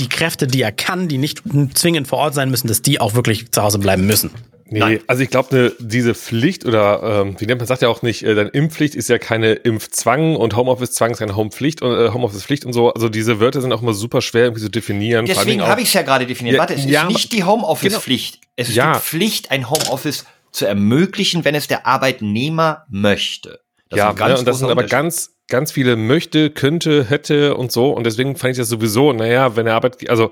die 0.00 0.08
Kräfte, 0.08 0.48
die 0.48 0.60
er 0.60 0.72
kann, 0.72 1.06
die 1.08 1.16
nicht 1.16 1.42
zwingend 1.74 2.08
vor 2.08 2.18
Ort 2.18 2.34
sein 2.34 2.50
müssen, 2.50 2.66
dass 2.66 2.82
die 2.82 3.00
auch 3.00 3.14
wirklich 3.14 3.52
zu 3.52 3.62
Hause 3.62 3.78
bleiben 3.78 4.04
müssen. 4.06 4.30
Nee, 4.68 4.80
Nein. 4.80 5.00
also 5.06 5.22
ich 5.22 5.30
glaube, 5.30 5.54
ne, 5.54 5.72
diese 5.78 6.16
Pflicht 6.16 6.64
oder 6.64 7.22
ähm, 7.22 7.36
wie 7.38 7.46
nennt 7.46 7.60
man 7.60 7.68
sagt 7.68 7.82
ja 7.82 7.88
auch 7.88 8.02
nicht, 8.02 8.24
äh, 8.24 8.34
deine 8.34 8.48
Impfpflicht 8.48 8.96
ist 8.96 9.08
ja 9.08 9.18
keine 9.18 9.52
Impfzwang 9.52 10.34
und 10.34 10.56
Homeoffice-Zwang 10.56 11.12
ist 11.12 11.18
keine 11.18 11.36
Homepflicht 11.36 11.82
und 11.82 11.92
äh, 11.92 12.10
Homeoffice-Pflicht 12.10 12.64
und 12.64 12.72
so. 12.72 12.92
Also 12.92 13.08
diese 13.08 13.38
Wörter 13.38 13.60
sind 13.60 13.72
auch 13.72 13.80
immer 13.80 13.94
super 13.94 14.22
schwer 14.22 14.46
irgendwie 14.46 14.62
zu 14.62 14.70
definieren. 14.70 15.26
Deswegen 15.26 15.62
habe 15.62 15.82
ich 15.82 15.86
es 15.88 15.94
ja 15.94 16.02
gerade 16.02 16.26
definiert. 16.26 16.54
Ja, 16.54 16.60
Warte, 16.60 16.74
es 16.74 16.84
ja, 16.84 17.02
ist 17.02 17.08
nicht 17.08 17.32
die 17.32 17.44
Homeoffice-Pflicht. 17.44 18.40
Genau. 18.40 18.52
Es 18.56 18.68
ist 18.70 18.74
ja. 18.74 18.94
die 18.94 18.98
Pflicht, 18.98 19.52
ein 19.52 19.70
Homeoffice 19.70 20.24
zu 20.56 20.66
ermöglichen, 20.66 21.44
wenn 21.44 21.54
es 21.54 21.68
der 21.68 21.86
Arbeitnehmer 21.86 22.86
möchte. 22.88 23.60
Das 23.90 23.98
ja, 23.98 24.12
ne, 24.14 24.38
und 24.38 24.48
das 24.48 24.58
sind 24.58 24.70
aber 24.70 24.84
ganz, 24.84 25.36
ganz 25.48 25.70
viele 25.70 25.96
möchte, 25.96 26.50
könnte, 26.50 27.04
hätte 27.04 27.56
und 27.56 27.70
so. 27.70 27.90
Und 27.90 28.04
deswegen 28.04 28.36
fand 28.36 28.52
ich 28.52 28.58
das 28.58 28.70
sowieso, 28.70 29.12
naja, 29.12 29.54
wenn 29.54 29.66
der 29.66 29.74
Arbeit, 29.74 30.08
also 30.08 30.30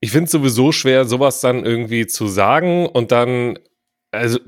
ich 0.00 0.10
finde 0.10 0.24
es 0.24 0.30
sowieso 0.30 0.72
schwer, 0.72 1.04
sowas 1.04 1.40
dann 1.40 1.66
irgendwie 1.66 2.06
zu 2.06 2.26
sagen 2.26 2.86
und 2.86 3.12
dann, 3.12 3.58
also 4.10 4.38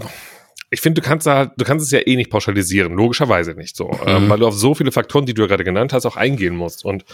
ich 0.71 0.81
finde, 0.81 1.03
du 1.03 1.07
kannst 1.07 1.27
da, 1.27 1.45
du 1.45 1.65
kannst 1.67 1.85
es 1.85 1.93
ja 1.93 2.01
eh 2.07 2.17
nicht 2.17 2.31
pauschalisieren, 2.31 2.95
logischerweise 2.95 3.53
nicht 3.53 3.77
so, 3.77 3.91
ähm, 3.91 3.99
mhm. 4.01 4.09
ähm, 4.09 4.29
weil 4.31 4.39
du 4.39 4.47
auf 4.47 4.55
so 4.55 4.75
viele 4.75 4.93
Faktoren, 4.93 5.27
die 5.27 5.35
du 5.35 5.43
ja 5.43 5.49
gerade 5.49 5.65
genannt 5.65 5.93
hast, 5.93 6.07
auch 6.07 6.17
eingehen 6.17 6.57
musst. 6.57 6.87
Und 6.87 7.05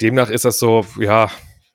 demnach 0.00 0.28
ist 0.28 0.44
das 0.44 0.58
so, 0.58 0.84
ja, 0.98 1.30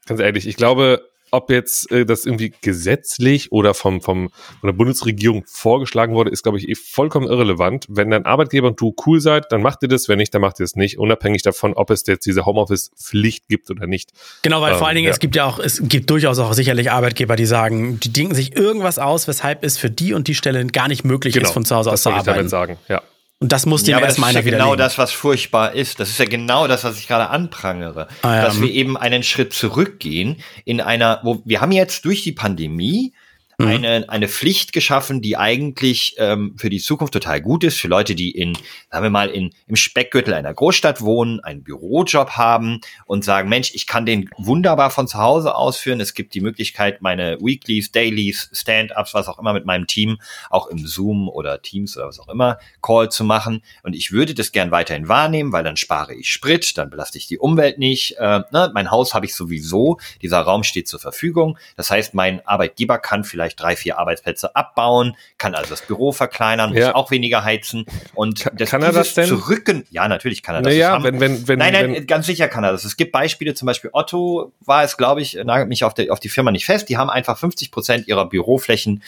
ganz 0.06 0.20
ehrlich, 0.20 0.46
ich 0.46 0.58
glaube, 0.58 1.10
ob 1.34 1.50
jetzt 1.50 1.92
äh, 1.92 2.06
das 2.06 2.26
irgendwie 2.26 2.54
gesetzlich 2.62 3.52
oder 3.52 3.74
vom, 3.74 4.02
vom, 4.02 4.30
von 4.30 4.68
der 4.68 4.74
Bundesregierung 4.74 5.44
vorgeschlagen 5.48 6.14
wurde, 6.14 6.30
ist, 6.30 6.44
glaube 6.44 6.60
ich, 6.60 6.70
eh 6.70 6.76
vollkommen 6.76 7.28
irrelevant. 7.28 7.88
Wenn 7.90 8.12
dein 8.12 8.26
Arbeitgeber 8.26 8.68
und 8.68 8.80
du 8.80 8.96
cool 9.06 9.20
seid, 9.20 9.52
dann 9.52 9.62
macht 9.62 9.82
ihr 9.82 9.88
das. 9.88 10.08
Wenn 10.08 10.20
nicht, 10.20 10.34
dann 10.34 10.42
macht 10.42 10.60
ihr 10.60 10.64
es 10.64 10.76
nicht, 10.76 11.00
unabhängig 11.00 11.42
davon, 11.42 11.74
ob 11.74 11.90
es 11.90 12.06
jetzt 12.06 12.26
diese 12.26 12.46
Homeoffice-Pflicht 12.46 13.48
gibt 13.48 13.72
oder 13.72 13.88
nicht. 13.88 14.12
Genau, 14.44 14.62
weil 14.62 14.74
ähm, 14.74 14.78
vor 14.78 14.88
allen 14.88 14.96
Dingen, 14.96 15.08
ja. 15.08 15.12
es 15.12 15.20
gibt 15.20 15.36
ja 15.36 15.46
auch, 15.46 15.60
es 15.60 15.82
gibt 15.84 16.10
durchaus 16.12 16.38
auch 16.38 16.54
sicherlich 16.54 16.92
Arbeitgeber, 16.92 17.36
die 17.36 17.46
sagen, 17.46 18.00
die 18.00 18.14
denken 18.14 18.36
sich 18.36 18.56
irgendwas 18.56 19.00
aus, 19.00 19.28
weshalb 19.28 19.64
es 19.64 19.78
für 19.78 19.90
die 19.90 20.14
und 20.14 20.28
die 20.28 20.36
Stelle 20.36 20.66
gar 20.68 20.88
nicht 20.88 21.04
möglich 21.04 21.34
genau, 21.34 21.48
ist, 21.48 21.54
von 21.54 21.66
zu 21.66 21.76
Hause 21.76 21.92
aus 21.92 22.04
zu 22.04 22.10
arbeiten. 22.10 22.26
Das 22.26 22.34
ich 22.34 22.38
damit 22.38 22.50
sagen, 22.52 22.78
ja. 22.88 23.02
Und 23.44 23.52
das 23.52 23.66
muss 23.66 23.86
ja, 23.86 24.00
erstmal 24.00 24.30
einer 24.30 24.40
Das 24.40 24.46
ist 24.46 24.52
ja 24.52 24.58
genau 24.58 24.76
das, 24.78 24.98
was 24.98 25.12
furchtbar 25.12 25.74
ist. 25.74 26.00
Das 26.00 26.08
ist 26.08 26.18
ja 26.18 26.24
genau 26.24 26.66
das, 26.66 26.86
was 26.86 26.98
ich 26.98 27.10
gerade 27.10 27.30
anprangere. 27.30 28.08
Ah, 28.22 28.36
ja. 28.38 28.42
Dass 28.44 28.62
wir 28.62 28.72
eben 28.72 28.96
einen 28.96 29.22
Schritt 29.22 29.52
zurückgehen 29.52 30.38
in 30.64 30.80
einer, 30.80 31.20
wo 31.24 31.42
wir 31.44 31.60
haben 31.60 31.74
jetzt 31.74 32.06
durch 32.06 32.24
die 32.24 32.32
Pandemie 32.32 33.12
mhm. 33.58 33.68
eine, 33.68 34.10
eine 34.10 34.28
Pflicht 34.28 34.74
geschaffen, 34.74 35.22
die 35.22 35.38
eigentlich 35.38 36.16
ähm, 36.18 36.56
für 36.58 36.70
die 36.70 36.80
Zukunft 36.80 37.14
total 37.14 37.42
gut 37.42 37.64
ist, 37.64 37.80
für 37.80 37.88
Leute, 37.88 38.16
die 38.16 38.32
in, 38.32 38.58
sagen 38.90 39.04
wir 39.04 39.10
mal, 39.10 39.30
in, 39.30 39.54
im 39.68 39.76
Speckgürtel 39.76 40.34
einer 40.34 40.54
Großstadt 40.54 41.02
wohnen, 41.02 41.40
einen 41.40 41.64
Bürojob 41.64 42.32
haben 42.32 42.82
und 43.06 43.24
sagen, 43.24 43.50
Mensch, 43.50 43.72
ich 43.74 43.88
kann 43.88 44.06
den 44.06 44.30
wunderbar 44.38 44.90
von 44.90 45.08
zu 45.08 45.18
Hause 45.18 45.56
ausführen. 45.56 46.00
Es 46.00 46.14
gibt 46.14 46.34
die 46.34 46.42
Möglichkeit, 46.42 47.02
meine 47.02 47.38
Weeklies, 47.40 47.92
Dailies, 47.92 48.50
Stand-ups, 48.54 49.14
was 49.14 49.28
auch 49.28 49.40
immer 49.40 49.54
mit 49.54 49.66
meinem 49.66 49.88
Team, 49.88 50.20
auch 50.50 50.68
im 50.68 50.86
Zoom 50.86 51.30
oder 51.30 51.62
Teams 51.62 51.98
oder 51.98 52.08
was 52.08 52.20
auch 52.20 52.30
immer, 52.30 52.58
Call 52.82 53.10
zu 53.10 53.24
machen. 53.24 53.62
Und 53.84 53.96
ich 53.96 54.12
würde 54.12 54.34
das 54.34 54.52
gern 54.52 54.72
weiterhin 54.72 55.08
wahrnehmen, 55.08 55.52
weil 55.52 55.64
dann 55.64 55.78
spare 55.78 56.14
ich 56.14 56.32
Sprit, 56.32 56.78
dann 56.78 56.90
belaste 56.90 57.18
ich 57.18 57.28
die 57.28 57.38
Umwelt 57.38 57.78
nicht. 57.78 58.18
Äh, 58.18 58.42
ne? 58.52 58.72
Mein 58.74 58.92
Haus 58.92 59.14
habe 59.14 59.26
ich 59.26 59.36
sowieso, 59.36 60.00
dieser 60.22 60.42
Raum 60.42 60.64
steht 60.64 60.88
zur 60.88 61.00
Verfügung. 61.00 61.58
Das 61.76 61.92
heißt, 61.92 62.14
mein 62.14 62.46
Arbeitgeber 62.46 62.98
kann 62.98 63.24
vielleicht 63.24 63.43
vielleicht 63.44 63.60
drei, 63.60 63.76
vier 63.76 64.00
Arbeitsplätze 64.00 64.56
abbauen, 64.56 65.16
kann 65.38 65.56
also 65.56 65.70
das 65.70 65.82
Büro 65.82 66.12
verkleinern, 66.12 66.74
ja. 66.74 66.88
muss 66.88 66.96
auch 66.96 67.12
weniger 67.12 67.44
heizen 67.44 67.86
und 68.14 68.42
kann, 68.42 68.58
das, 68.58 68.70
kann 68.70 68.82
er 68.82 68.92
das 68.92 69.14
denn? 69.14 69.28
Zurücken, 69.28 69.86
ja, 69.90 70.08
natürlich 70.08 70.44
kann 70.44 70.56
er 70.56 70.62
das. 70.62 70.72
Naja, 70.72 71.04
wenn, 71.04 71.20
wenn, 71.20 71.48
wenn, 71.48 71.60
nein, 71.60 71.74
nein, 71.74 71.94
wenn, 71.94 72.08
ganz 72.08 72.26
sicher 72.26 72.48
kann 72.48 72.64
er 72.64 72.72
das. 72.72 72.86
Es 72.86 72.98
gibt 72.98 73.12
Beispiele, 73.12 73.54
zum 73.54 73.66
Beispiel 73.66 73.90
Otto 73.94 74.54
war 74.62 74.84
es, 74.84 74.98
glaube 74.98 75.22
ich, 75.22 75.36
nagelt 75.44 75.70
mich 75.70 75.84
auf, 75.84 75.94
der, 75.94 76.12
auf 76.12 76.20
die 76.20 76.30
Firma 76.30 76.52
nicht 76.52 76.66
fest, 76.66 76.90
die 76.90 76.98
haben 76.98 77.10
einfach 77.10 77.38
50 77.38 77.72
Prozent 77.72 78.08
ihrer 78.08 78.28
Büroflächen 78.28 79.04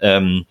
ähm, 0.00 0.46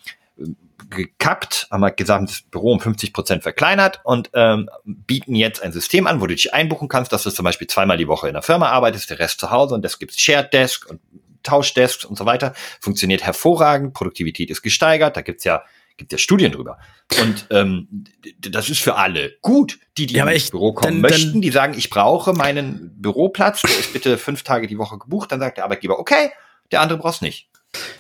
gekappt, 0.90 1.68
haben 1.72 1.84
halt 1.84 1.98
gesagt, 1.98 2.30
das 2.30 2.42
Büro 2.44 2.72
um 2.72 2.80
50 2.80 3.14
Prozent 3.14 3.44
verkleinert 3.44 4.00
und 4.04 4.30
ähm, 4.34 4.70
bieten 4.86 5.36
jetzt 5.36 5.62
ein 5.64 5.72
System 5.72 6.08
an, 6.08 6.22
wo 6.22 6.28
du 6.28 6.36
dich 6.36 6.54
einbuchen 6.54 6.88
kannst, 6.88 7.12
dass 7.14 7.24
du 7.24 7.32
zum 7.32 7.46
Beispiel 7.46 7.68
zweimal 7.68 7.98
die 7.98 8.08
Woche 8.08 8.28
in 8.28 8.34
der 8.34 8.42
Firma 8.42 8.70
arbeitest, 8.70 9.10
der 9.10 9.20
Rest 9.20 9.40
zu 9.40 9.50
Hause 9.50 9.76
und 9.76 9.84
das 9.84 10.00
gibt's 10.00 10.20
Shared 10.20 10.54
Desk 10.54 10.90
und 10.90 11.00
Tauschdesks 11.44 12.06
und 12.06 12.18
so 12.18 12.26
weiter. 12.26 12.54
Funktioniert 12.80 13.24
hervorragend, 13.24 13.94
Produktivität 13.94 14.50
ist 14.50 14.62
gesteigert, 14.62 15.18
da 15.18 15.22
gibt's 15.22 15.44
ja 15.44 15.64
gibt 15.98 16.12
ja 16.12 16.18
Studien 16.18 16.52
drüber. 16.52 16.80
Und 17.22 17.48
ähm, 17.52 18.06
das 18.40 18.70
ist 18.70 18.82
für 18.82 18.96
alle 18.96 19.34
gut, 19.42 19.80
die, 19.98 20.08
die 20.08 20.16
ja, 20.16 20.28
ins 20.28 20.50
Büro 20.50 20.74
kommen 20.74 21.02
dann, 21.02 21.12
möchten, 21.12 21.42
die 21.42 21.52
sagen, 21.52 21.76
ich 21.78 21.90
brauche 21.90 22.34
meinen 22.34 22.92
Büroplatz, 23.00 23.62
der 23.62 23.80
ist 23.80 23.94
bitte 23.94 24.18
fünf 24.18 24.44
Tage 24.44 24.68
die 24.68 24.78
Woche 24.78 24.98
gebucht, 24.98 25.32
dann 25.32 25.40
sagt 25.40 25.58
der 25.58 25.66
Arbeitgeber, 25.66 26.00
okay, 26.00 26.32
der 26.72 26.82
andere 26.82 26.98
braucht's 26.98 27.22
nicht. 27.22 27.48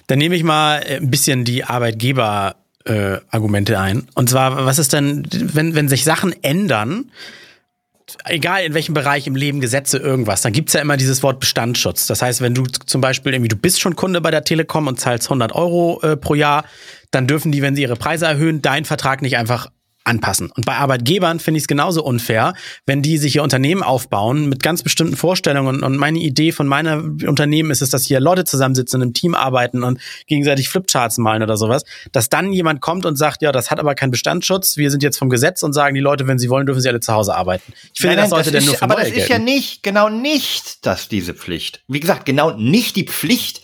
Dann 0.07 0.17
nehme 0.17 0.35
ich 0.35 0.43
mal 0.43 0.79
äh, 0.79 0.97
ein 0.97 1.09
bisschen 1.09 1.45
die 1.45 1.63
Arbeitgeber 1.63 2.55
äh, 2.85 3.17
Argumente 3.29 3.79
ein. 3.79 4.07
Und 4.15 4.29
zwar, 4.29 4.65
was 4.65 4.79
ist 4.79 4.93
denn, 4.93 5.27
wenn, 5.31 5.75
wenn 5.75 5.88
sich 5.88 6.03
Sachen 6.03 6.35
ändern, 6.43 7.12
egal 8.25 8.63
in 8.63 8.74
welchem 8.74 8.93
Bereich 8.93 9.27
im 9.27 9.36
Leben 9.36 9.62
Gesetze 9.62 9.98
irgendwas, 9.98 10.41
dann 10.41 10.53
gibt's 10.53 10.74
ja 10.74 10.82
immer 10.82 10.98
dieses 10.98 11.24
Wort 11.24 11.39
Bestandsschutz. 11.39 12.08
Das 12.08 12.22
heißt, 12.22 12.41
wenn 12.41 12.53
du 12.53 12.63
zum 12.63 13.01
Beispiel 13.01 13.34
irgendwie, 13.34 13.50
du 13.50 13.55
bist 13.55 13.82
schon 13.82 13.96
Kunde 13.96 14.22
bei 14.22 14.32
der 14.32 14.43
Telekom 14.43 14.88
und 14.88 15.00
zahlst 15.00 15.27
100 15.27 15.53
Euro 15.53 16.01
äh, 16.01 16.17
pro 16.17 16.36
Jahr, 16.36 16.65
dann 17.12 17.27
dürfen 17.27 17.51
die, 17.51 17.62
wenn 17.62 17.75
sie 17.75 17.84
ihre 17.84 17.96
Preise 17.96 18.25
erhöhen, 18.25 18.62
deinen 18.62 18.86
Vertrag 18.86 19.22
nicht 19.22 19.38
einfach 19.38 19.67
anpassen. 20.03 20.51
Und 20.51 20.65
bei 20.65 20.75
Arbeitgebern 20.75 21.39
finde 21.39 21.57
ich 21.57 21.63
es 21.63 21.67
genauso 21.67 22.03
unfair, 22.03 22.53
wenn 22.86 23.01
die 23.01 23.17
sich 23.17 23.36
ihr 23.36 23.43
Unternehmen 23.43 23.83
aufbauen 23.83 24.50
mit 24.50 24.62
ganz 24.62 24.83
bestimmten 24.83 25.15
Vorstellungen. 25.15 25.83
Und 25.83 25.98
meine 25.98 26.19
Idee 26.19 26.51
von 26.51 26.67
meinem 26.67 27.17
Unternehmen 27.25 27.72
ist 27.72 27.81
es, 27.81 27.89
dass 27.89 28.03
hier 28.03 28.19
Leute 28.19 28.43
zusammensitzen, 28.43 29.01
im 29.01 29.13
Team 29.13 29.36
arbeiten 29.36 29.83
und 29.83 30.00
gegenseitig 30.27 30.69
Flipcharts 30.69 31.17
malen 31.17 31.43
oder 31.43 31.57
sowas, 31.57 31.83
dass 32.12 32.29
dann 32.29 32.51
jemand 32.51 32.81
kommt 32.81 33.05
und 33.05 33.15
sagt, 33.15 33.41
ja, 33.41 33.51
das 33.51 33.72
hat 33.72 33.79
aber 33.79 33.95
keinen 33.95 34.12
Bestandsschutz, 34.12 34.77
wir 34.77 34.91
sind 34.91 35.03
jetzt 35.03 35.17
vom 35.17 35.29
Gesetz 35.29 35.63
und 35.63 35.74
sagen, 35.74 35.95
die 35.95 36.01
Leute, 36.01 36.27
wenn 36.27 36.39
sie 36.39 36.50
wollen, 36.50 36.65
dürfen 36.65 36.81
sie 36.81 36.89
alle 36.89 37.00
zu 37.00 37.13
Hause 37.13 37.36
arbeiten. 37.36 37.74
Ich 37.93 38.01
finde, 38.01 38.17
nein, 38.17 38.24
nein, 38.24 38.29
das 38.29 38.29
sollte 38.29 38.51
das 38.51 38.60
denn 38.60 38.65
nur 38.65 38.75
für 38.75 38.83
Aber 38.83 38.95
das 38.95 39.07
ist 39.07 39.15
gelten. 39.15 39.31
ja 39.31 39.39
nicht, 39.39 39.83
genau 39.83 40.10
nicht, 40.10 40.86
dass 40.86 41.07
diese 41.07 41.33
Pflicht. 41.33 41.83
Wie 41.88 42.00
gesagt, 42.00 42.25
genau 42.25 42.51
nicht 42.51 42.95
die 42.95 43.05
Pflicht, 43.05 43.62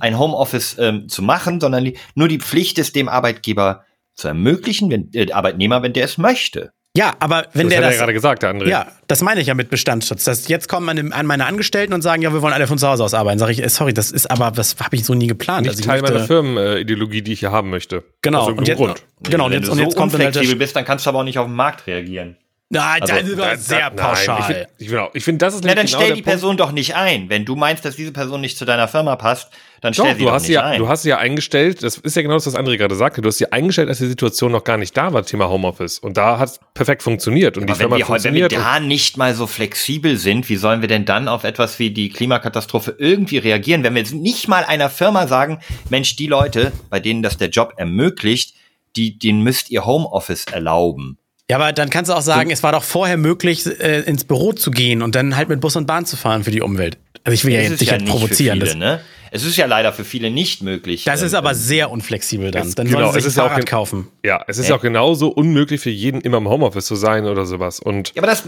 ein 0.00 0.18
Homeoffice 0.18 0.76
ähm, 0.78 1.08
zu 1.08 1.22
machen, 1.22 1.60
sondern 1.60 1.92
nur 2.14 2.28
die 2.28 2.38
Pflicht 2.38 2.78
ist 2.78 2.96
dem 2.96 3.08
Arbeitgeber 3.08 3.84
zu 4.14 4.28
ermöglichen, 4.28 4.90
wenn 4.90 5.10
der 5.10 5.28
äh, 5.28 5.32
Arbeitnehmer, 5.32 5.82
wenn 5.82 5.92
der 5.92 6.04
es 6.04 6.18
möchte. 6.18 6.72
Ja, 6.94 7.14
aber 7.20 7.46
wenn 7.54 7.68
das 7.68 7.76
der 7.76 7.78
hat 7.78 7.84
das 7.84 7.94
ja 7.94 8.00
gerade 8.00 8.12
gesagt, 8.12 8.42
der 8.42 8.54
André. 8.54 8.68
Ja, 8.68 8.86
das 9.06 9.22
meine 9.22 9.40
ich 9.40 9.46
ja 9.46 9.54
mit 9.54 9.70
Bestandsschutz. 9.70 10.24
Das, 10.24 10.48
jetzt 10.48 10.68
kommen 10.68 10.90
an, 10.90 11.12
an 11.12 11.24
meine 11.24 11.46
Angestellten 11.46 11.94
und 11.94 12.02
sagen, 12.02 12.20
ja, 12.20 12.34
wir 12.34 12.42
wollen 12.42 12.52
alle 12.52 12.66
von 12.66 12.76
zu 12.76 12.86
Hause 12.86 13.02
aus 13.02 13.14
arbeiten. 13.14 13.38
Sag 13.38 13.48
ich, 13.48 13.62
äh, 13.62 13.68
sorry, 13.70 13.94
das 13.94 14.10
ist 14.10 14.30
aber, 14.30 14.50
das 14.50 14.76
habe 14.78 14.94
ich 14.96 15.04
so 15.04 15.14
nie 15.14 15.26
geplant. 15.26 15.62
Nicht 15.62 15.76
also 15.76 15.84
Teil 15.84 16.02
meiner 16.02 16.20
Firmenideologie, 16.20 17.22
die 17.22 17.32
ich 17.32 17.40
hier 17.40 17.50
haben 17.50 17.70
möchte. 17.70 18.04
Genau. 18.20 18.48
und 18.50 18.68
jetzt, 18.68 18.76
Grund. 18.76 19.02
Genau. 19.22 19.46
Und 19.46 19.52
jetzt, 19.52 19.70
und 19.70 19.78
jetzt 19.78 19.92
so 19.92 19.98
kommt 19.98 20.12
dann 20.12 20.20
halt 20.20 20.58
bist, 20.58 20.76
dann 20.76 20.84
kannst 20.84 21.06
du 21.06 21.10
aber 21.10 21.20
auch 21.20 21.24
nicht 21.24 21.38
auf 21.38 21.46
den 21.46 21.54
Markt 21.54 21.86
reagieren. 21.86 22.36
Na, 22.74 22.94
also, 22.98 23.06
das 23.06 23.28
ist 23.28 23.38
da, 23.38 23.56
sehr 23.56 23.90
da, 23.90 24.08
pauschal. 24.08 24.66
ich 24.78 24.88
finde, 24.88 25.10
ich 25.12 25.24
find, 25.24 25.42
das 25.42 25.54
ist 25.54 25.62
Na, 25.62 25.74
dann 25.74 25.84
genau 25.84 26.00
stell 26.00 26.14
die 26.14 26.22
Person 26.22 26.56
doch 26.56 26.72
nicht 26.72 26.96
ein. 26.96 27.28
Wenn 27.28 27.44
du 27.44 27.54
meinst, 27.54 27.84
dass 27.84 27.96
diese 27.96 28.12
Person 28.12 28.40
nicht 28.40 28.56
zu 28.56 28.64
deiner 28.64 28.88
Firma 28.88 29.16
passt, 29.16 29.52
dann 29.82 29.92
stell 29.92 30.06
doch, 30.06 30.12
sie 30.12 30.18
du 30.20 30.24
doch 30.24 30.32
hast 30.32 30.42
nicht 30.44 30.52
ja, 30.52 30.64
ein. 30.64 30.78
Du 30.78 30.88
hast 30.88 31.02
sie 31.02 31.10
ja 31.10 31.18
eingestellt, 31.18 31.82
das 31.82 31.98
ist 31.98 32.16
ja 32.16 32.22
genau 32.22 32.32
das, 32.32 32.46
was 32.46 32.56
André 32.56 32.78
gerade 32.78 32.94
sagte, 32.94 33.20
du 33.20 33.28
hast 33.28 33.36
sie 33.36 33.52
eingestellt, 33.52 33.90
als 33.90 33.98
die 33.98 34.06
Situation 34.06 34.52
noch 34.52 34.64
gar 34.64 34.78
nicht 34.78 34.96
da 34.96 35.12
war, 35.12 35.22
Thema 35.22 35.50
Homeoffice. 35.50 35.98
Und 35.98 36.16
da 36.16 36.38
hat 36.38 36.48
es 36.48 36.60
perfekt 36.72 37.02
funktioniert. 37.02 37.58
Und 37.58 37.68
ja, 37.68 37.74
die 37.74 37.78
Firma 37.78 37.96
wenn, 37.98 38.08
wir, 38.08 38.24
wenn 38.24 38.34
wir 38.34 38.48
da 38.48 38.80
nicht 38.80 39.18
mal 39.18 39.34
so 39.34 39.46
flexibel 39.46 40.16
sind, 40.16 40.48
wie 40.48 40.56
sollen 40.56 40.80
wir 40.80 40.88
denn 40.88 41.04
dann 41.04 41.28
auf 41.28 41.44
etwas 41.44 41.78
wie 41.78 41.90
die 41.90 42.08
Klimakatastrophe 42.08 42.96
irgendwie 42.96 43.36
reagieren, 43.36 43.84
wenn 43.84 43.94
wir 43.94 44.00
jetzt 44.00 44.14
nicht 44.14 44.48
mal 44.48 44.64
einer 44.64 44.88
Firma 44.88 45.26
sagen, 45.26 45.58
Mensch, 45.90 46.16
die 46.16 46.26
Leute, 46.26 46.72
bei 46.88 47.00
denen 47.00 47.22
das 47.22 47.36
der 47.36 47.50
Job 47.50 47.74
ermöglicht, 47.76 48.54
die, 48.96 49.18
denen 49.18 49.42
müsst 49.42 49.70
ihr 49.70 49.84
Homeoffice 49.84 50.46
erlauben. 50.46 51.18
Ja, 51.52 51.58
aber 51.58 51.74
dann 51.74 51.90
kannst 51.90 52.10
du 52.10 52.14
auch 52.14 52.22
sagen, 52.22 52.50
es 52.50 52.62
war 52.62 52.72
doch 52.72 52.82
vorher 52.82 53.18
möglich, 53.18 53.66
äh, 53.66 54.00
ins 54.00 54.24
Büro 54.24 54.54
zu 54.54 54.70
gehen 54.70 55.02
und 55.02 55.14
dann 55.14 55.36
halt 55.36 55.50
mit 55.50 55.60
Bus 55.60 55.76
und 55.76 55.86
Bahn 55.86 56.06
zu 56.06 56.16
fahren 56.16 56.44
für 56.44 56.50
die 56.50 56.62
Umwelt. 56.62 56.96
Also 57.24 57.34
ich 57.34 57.44
will 57.44 57.52
ja 57.52 57.60
jetzt 57.60 57.78
nicht 57.78 57.90
ja 57.90 57.98
halt 57.98 58.06
provozieren. 58.06 58.58
Viele, 58.58 58.74
ne? 58.74 59.00
Es 59.30 59.44
ist 59.44 59.58
ja 59.58 59.66
leider 59.66 59.92
für 59.92 60.06
viele 60.06 60.30
nicht 60.30 60.62
möglich. 60.62 61.04
Das 61.04 61.20
ist 61.20 61.32
ähm, 61.32 61.38
aber 61.38 61.50
ähm, 61.50 61.56
sehr 61.56 61.90
unflexibel 61.90 62.50
dann. 62.50 62.68
Es, 62.68 62.74
dann 62.74 62.86
genau, 62.86 63.00
sollen 63.00 63.20
sie 63.20 63.28
sich 63.28 63.38
ein 63.38 63.48
Fahrrad 63.48 63.66
kaufen. 63.66 64.08
Ja, 64.24 64.42
es 64.48 64.56
ist 64.56 64.70
ja 64.70 64.76
auch 64.76 64.80
genauso 64.80 65.28
unmöglich 65.28 65.82
für 65.82 65.90
jeden 65.90 66.22
immer 66.22 66.38
im 66.38 66.48
Homeoffice 66.48 66.86
zu 66.86 66.96
sein 66.96 67.26
oder 67.26 67.44
sowas. 67.44 67.80
Und 67.80 68.14
ja, 68.14 68.22
aber 68.22 68.28
das 68.28 68.44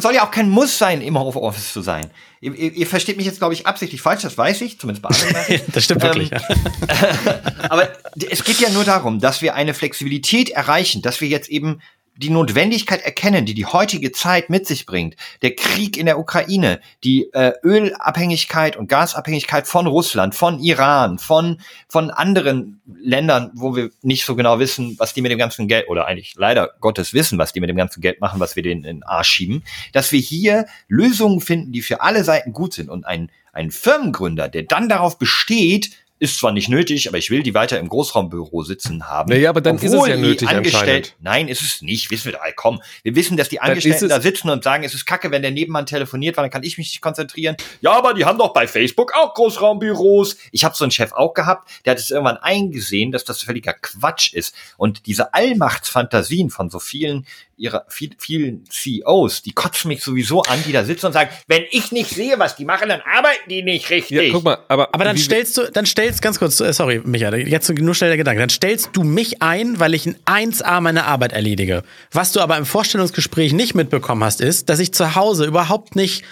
soll 0.00 0.14
ja 0.14 0.26
auch 0.26 0.30
kein 0.30 0.48
Muss 0.48 0.78
sein, 0.78 1.02
im 1.02 1.18
Homeoffice 1.18 1.74
zu 1.74 1.82
sein. 1.82 2.06
Ihr, 2.40 2.54
ihr, 2.54 2.72
ihr 2.72 2.86
versteht 2.86 3.18
mich 3.18 3.26
jetzt, 3.26 3.38
glaube 3.38 3.52
ich, 3.52 3.66
absichtlich 3.66 4.00
falsch, 4.00 4.22
das 4.22 4.38
weiß 4.38 4.62
ich, 4.62 4.80
zumindest 4.80 5.02
bei 5.02 5.10
anderen. 5.10 5.60
das 5.74 5.84
stimmt 5.84 6.04
ähm, 6.04 6.08
wirklich. 6.08 6.30
aber 7.68 7.90
es 8.30 8.44
geht 8.44 8.60
ja 8.60 8.70
nur 8.70 8.84
darum, 8.84 9.20
dass 9.20 9.42
wir 9.42 9.54
eine 9.54 9.74
Flexibilität 9.74 10.48
erreichen, 10.48 11.02
dass 11.02 11.20
wir 11.20 11.28
jetzt 11.28 11.50
eben 11.50 11.82
die 12.16 12.30
Notwendigkeit 12.30 13.02
erkennen, 13.02 13.46
die 13.46 13.54
die 13.54 13.66
heutige 13.66 14.12
Zeit 14.12 14.50
mit 14.50 14.66
sich 14.66 14.86
bringt. 14.86 15.16
Der 15.42 15.54
Krieg 15.54 15.96
in 15.96 16.06
der 16.06 16.18
Ukraine, 16.18 16.80
die 17.04 17.32
äh, 17.32 17.52
Ölabhängigkeit 17.62 18.76
und 18.76 18.88
Gasabhängigkeit 18.88 19.66
von 19.66 19.86
Russland, 19.86 20.34
von 20.34 20.58
Iran, 20.60 21.18
von, 21.18 21.60
von 21.88 22.10
anderen 22.10 22.80
Ländern, 22.86 23.50
wo 23.54 23.76
wir 23.76 23.90
nicht 24.02 24.24
so 24.24 24.36
genau 24.36 24.58
wissen, 24.58 24.96
was 24.98 25.14
die 25.14 25.22
mit 25.22 25.30
dem 25.30 25.38
ganzen 25.38 25.68
Geld, 25.68 25.88
oder 25.88 26.06
eigentlich 26.06 26.34
leider 26.36 26.70
Gottes 26.80 27.12
wissen, 27.12 27.38
was 27.38 27.52
die 27.52 27.60
mit 27.60 27.68
dem 27.68 27.76
ganzen 27.76 28.00
Geld 28.00 28.20
machen, 28.20 28.40
was 28.40 28.56
wir 28.56 28.62
denen 28.62 28.84
in 28.84 28.96
den 28.98 29.02
Arsch 29.02 29.28
schieben, 29.28 29.62
dass 29.92 30.12
wir 30.12 30.20
hier 30.20 30.66
Lösungen 30.88 31.40
finden, 31.40 31.72
die 31.72 31.82
für 31.82 32.00
alle 32.00 32.24
Seiten 32.24 32.52
gut 32.52 32.72
sind. 32.72 32.88
Und 32.88 33.06
ein, 33.06 33.30
ein 33.52 33.70
Firmengründer, 33.70 34.48
der 34.48 34.62
dann 34.62 34.88
darauf 34.88 35.18
besteht, 35.18 35.90
ist 36.18 36.38
zwar 36.38 36.52
nicht 36.52 36.68
nötig, 36.68 37.08
aber 37.08 37.18
ich 37.18 37.30
will 37.30 37.42
die 37.42 37.52
weiter 37.52 37.78
im 37.78 37.88
Großraumbüro 37.88 38.62
sitzen 38.62 39.08
haben. 39.08 39.30
Naja, 39.30 39.50
aber 39.50 39.60
dann 39.60 39.76
ist 39.76 39.92
es 39.92 40.06
ja 40.06 40.16
nötig 40.16 40.48
anscheinend. 40.48 41.14
Nein, 41.20 41.48
ist 41.48 41.60
es 41.60 41.82
nicht. 41.82 42.10
Wissen 42.10 42.32
wir 42.32 42.40
komm. 42.54 42.80
Wir 43.02 43.14
wissen, 43.14 43.36
dass 43.36 43.50
die 43.50 43.60
Angestellten 43.60 44.08
da 44.08 44.20
sitzen 44.20 44.48
und 44.48 44.64
sagen, 44.64 44.82
es 44.84 44.94
ist 44.94 45.04
kacke, 45.04 45.30
wenn 45.30 45.42
der 45.42 45.50
Nebenmann 45.50 45.84
telefoniert, 45.84 46.36
weil 46.36 46.44
dann 46.44 46.50
kann 46.50 46.62
ich 46.62 46.78
mich 46.78 46.88
nicht 46.88 47.02
konzentrieren. 47.02 47.56
Ja, 47.82 47.92
aber 47.92 48.14
die 48.14 48.24
haben 48.24 48.38
doch 48.38 48.54
bei 48.54 48.66
Facebook 48.66 49.12
auch 49.14 49.34
Großraumbüros. 49.34 50.36
Ich 50.52 50.64
habe 50.64 50.74
so 50.74 50.84
einen 50.84 50.90
Chef 50.90 51.12
auch 51.12 51.34
gehabt, 51.34 51.68
der 51.84 51.92
hat 51.92 51.98
es 51.98 52.10
irgendwann 52.10 52.38
eingesehen, 52.38 53.12
dass 53.12 53.24
das 53.24 53.42
völliger 53.42 53.74
Quatsch 53.74 54.32
ist. 54.32 54.54
Und 54.78 55.06
diese 55.06 55.34
Allmachtsfantasien 55.34 56.48
von 56.48 56.70
so 56.70 56.78
vielen 56.78 57.26
ihrer 57.56 57.86
viel, 57.88 58.10
vielen 58.18 58.64
CEOs, 58.68 59.42
die 59.42 59.52
kotzen 59.52 59.88
mich 59.88 60.02
sowieso 60.02 60.42
an, 60.42 60.62
die 60.66 60.72
da 60.72 60.84
sitzen 60.84 61.06
und 61.06 61.12
sagen, 61.12 61.30
wenn 61.46 61.64
ich 61.70 61.90
nicht 61.92 62.10
sehe, 62.10 62.38
was 62.38 62.56
die 62.56 62.64
machen, 62.64 62.88
dann 62.88 63.00
arbeiten 63.00 63.48
die 63.48 63.62
nicht 63.62 63.88
richtig. 63.90 64.26
Ja, 64.26 64.32
guck 64.32 64.44
mal, 64.44 64.58
aber, 64.68 64.90
aber 64.92 65.04
dann 65.04 65.16
stellst 65.16 65.56
du, 65.56 65.70
dann 65.70 65.86
stellst 65.86 66.20
ganz 66.20 66.38
kurz, 66.38 66.60
äh, 66.60 66.72
sorry, 66.72 67.00
Michael, 67.04 67.48
jetzt 67.48 67.68
nur 67.70 67.94
schnell 67.94 68.10
der 68.10 68.18
Gedanke, 68.18 68.40
dann 68.40 68.50
stellst 68.50 68.90
du 68.92 69.02
mich 69.02 69.42
ein, 69.42 69.80
weil 69.80 69.94
ich 69.94 70.06
in 70.06 70.16
1A 70.26 70.80
meine 70.80 71.04
Arbeit 71.04 71.32
erledige. 71.32 71.82
Was 72.12 72.32
du 72.32 72.40
aber 72.40 72.58
im 72.58 72.66
Vorstellungsgespräch 72.66 73.52
nicht 73.52 73.74
mitbekommen 73.74 74.22
hast, 74.22 74.40
ist, 74.40 74.68
dass 74.68 74.78
ich 74.78 74.92
zu 74.92 75.14
Hause 75.14 75.46
überhaupt 75.46 75.96
nicht 75.96 76.24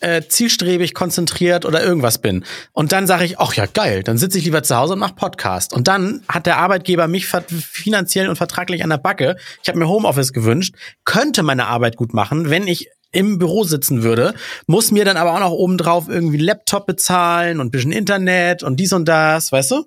äh, 0.00 0.22
zielstrebig, 0.22 0.94
konzentriert 0.94 1.64
oder 1.64 1.82
irgendwas 1.82 2.18
bin. 2.18 2.44
Und 2.72 2.92
dann 2.92 3.06
sage 3.06 3.24
ich, 3.24 3.38
ach 3.38 3.54
ja, 3.54 3.66
geil, 3.66 4.02
dann 4.02 4.18
sitze 4.18 4.38
ich 4.38 4.44
lieber 4.44 4.62
zu 4.62 4.76
Hause 4.76 4.94
und 4.94 4.98
mache 4.98 5.14
Podcast. 5.14 5.72
Und 5.72 5.88
dann 5.88 6.22
hat 6.28 6.46
der 6.46 6.58
Arbeitgeber 6.58 7.08
mich 7.08 7.26
finanziell 7.26 8.28
und 8.28 8.36
vertraglich 8.36 8.84
an 8.84 8.90
der 8.90 8.98
Backe. 8.98 9.36
Ich 9.62 9.68
habe 9.68 9.78
mir 9.78 9.88
Homeoffice 9.88 10.32
gewünscht, 10.32 10.74
könnte 11.04 11.42
meine 11.42 11.66
Arbeit 11.66 11.96
gut 11.96 12.12
machen, 12.14 12.50
wenn 12.50 12.66
ich 12.66 12.90
im 13.12 13.38
Büro 13.38 13.64
sitzen 13.64 14.02
würde, 14.02 14.34
muss 14.66 14.90
mir 14.90 15.04
dann 15.06 15.16
aber 15.16 15.34
auch 15.34 15.40
noch 15.40 15.52
obendrauf 15.52 16.08
irgendwie 16.08 16.36
Laptop 16.36 16.86
bezahlen 16.86 17.60
und 17.60 17.70
bisschen 17.70 17.92
Internet 17.92 18.62
und 18.62 18.78
dies 18.78 18.92
und 18.92 19.06
das, 19.06 19.52
weißt 19.52 19.70
du? 19.70 19.84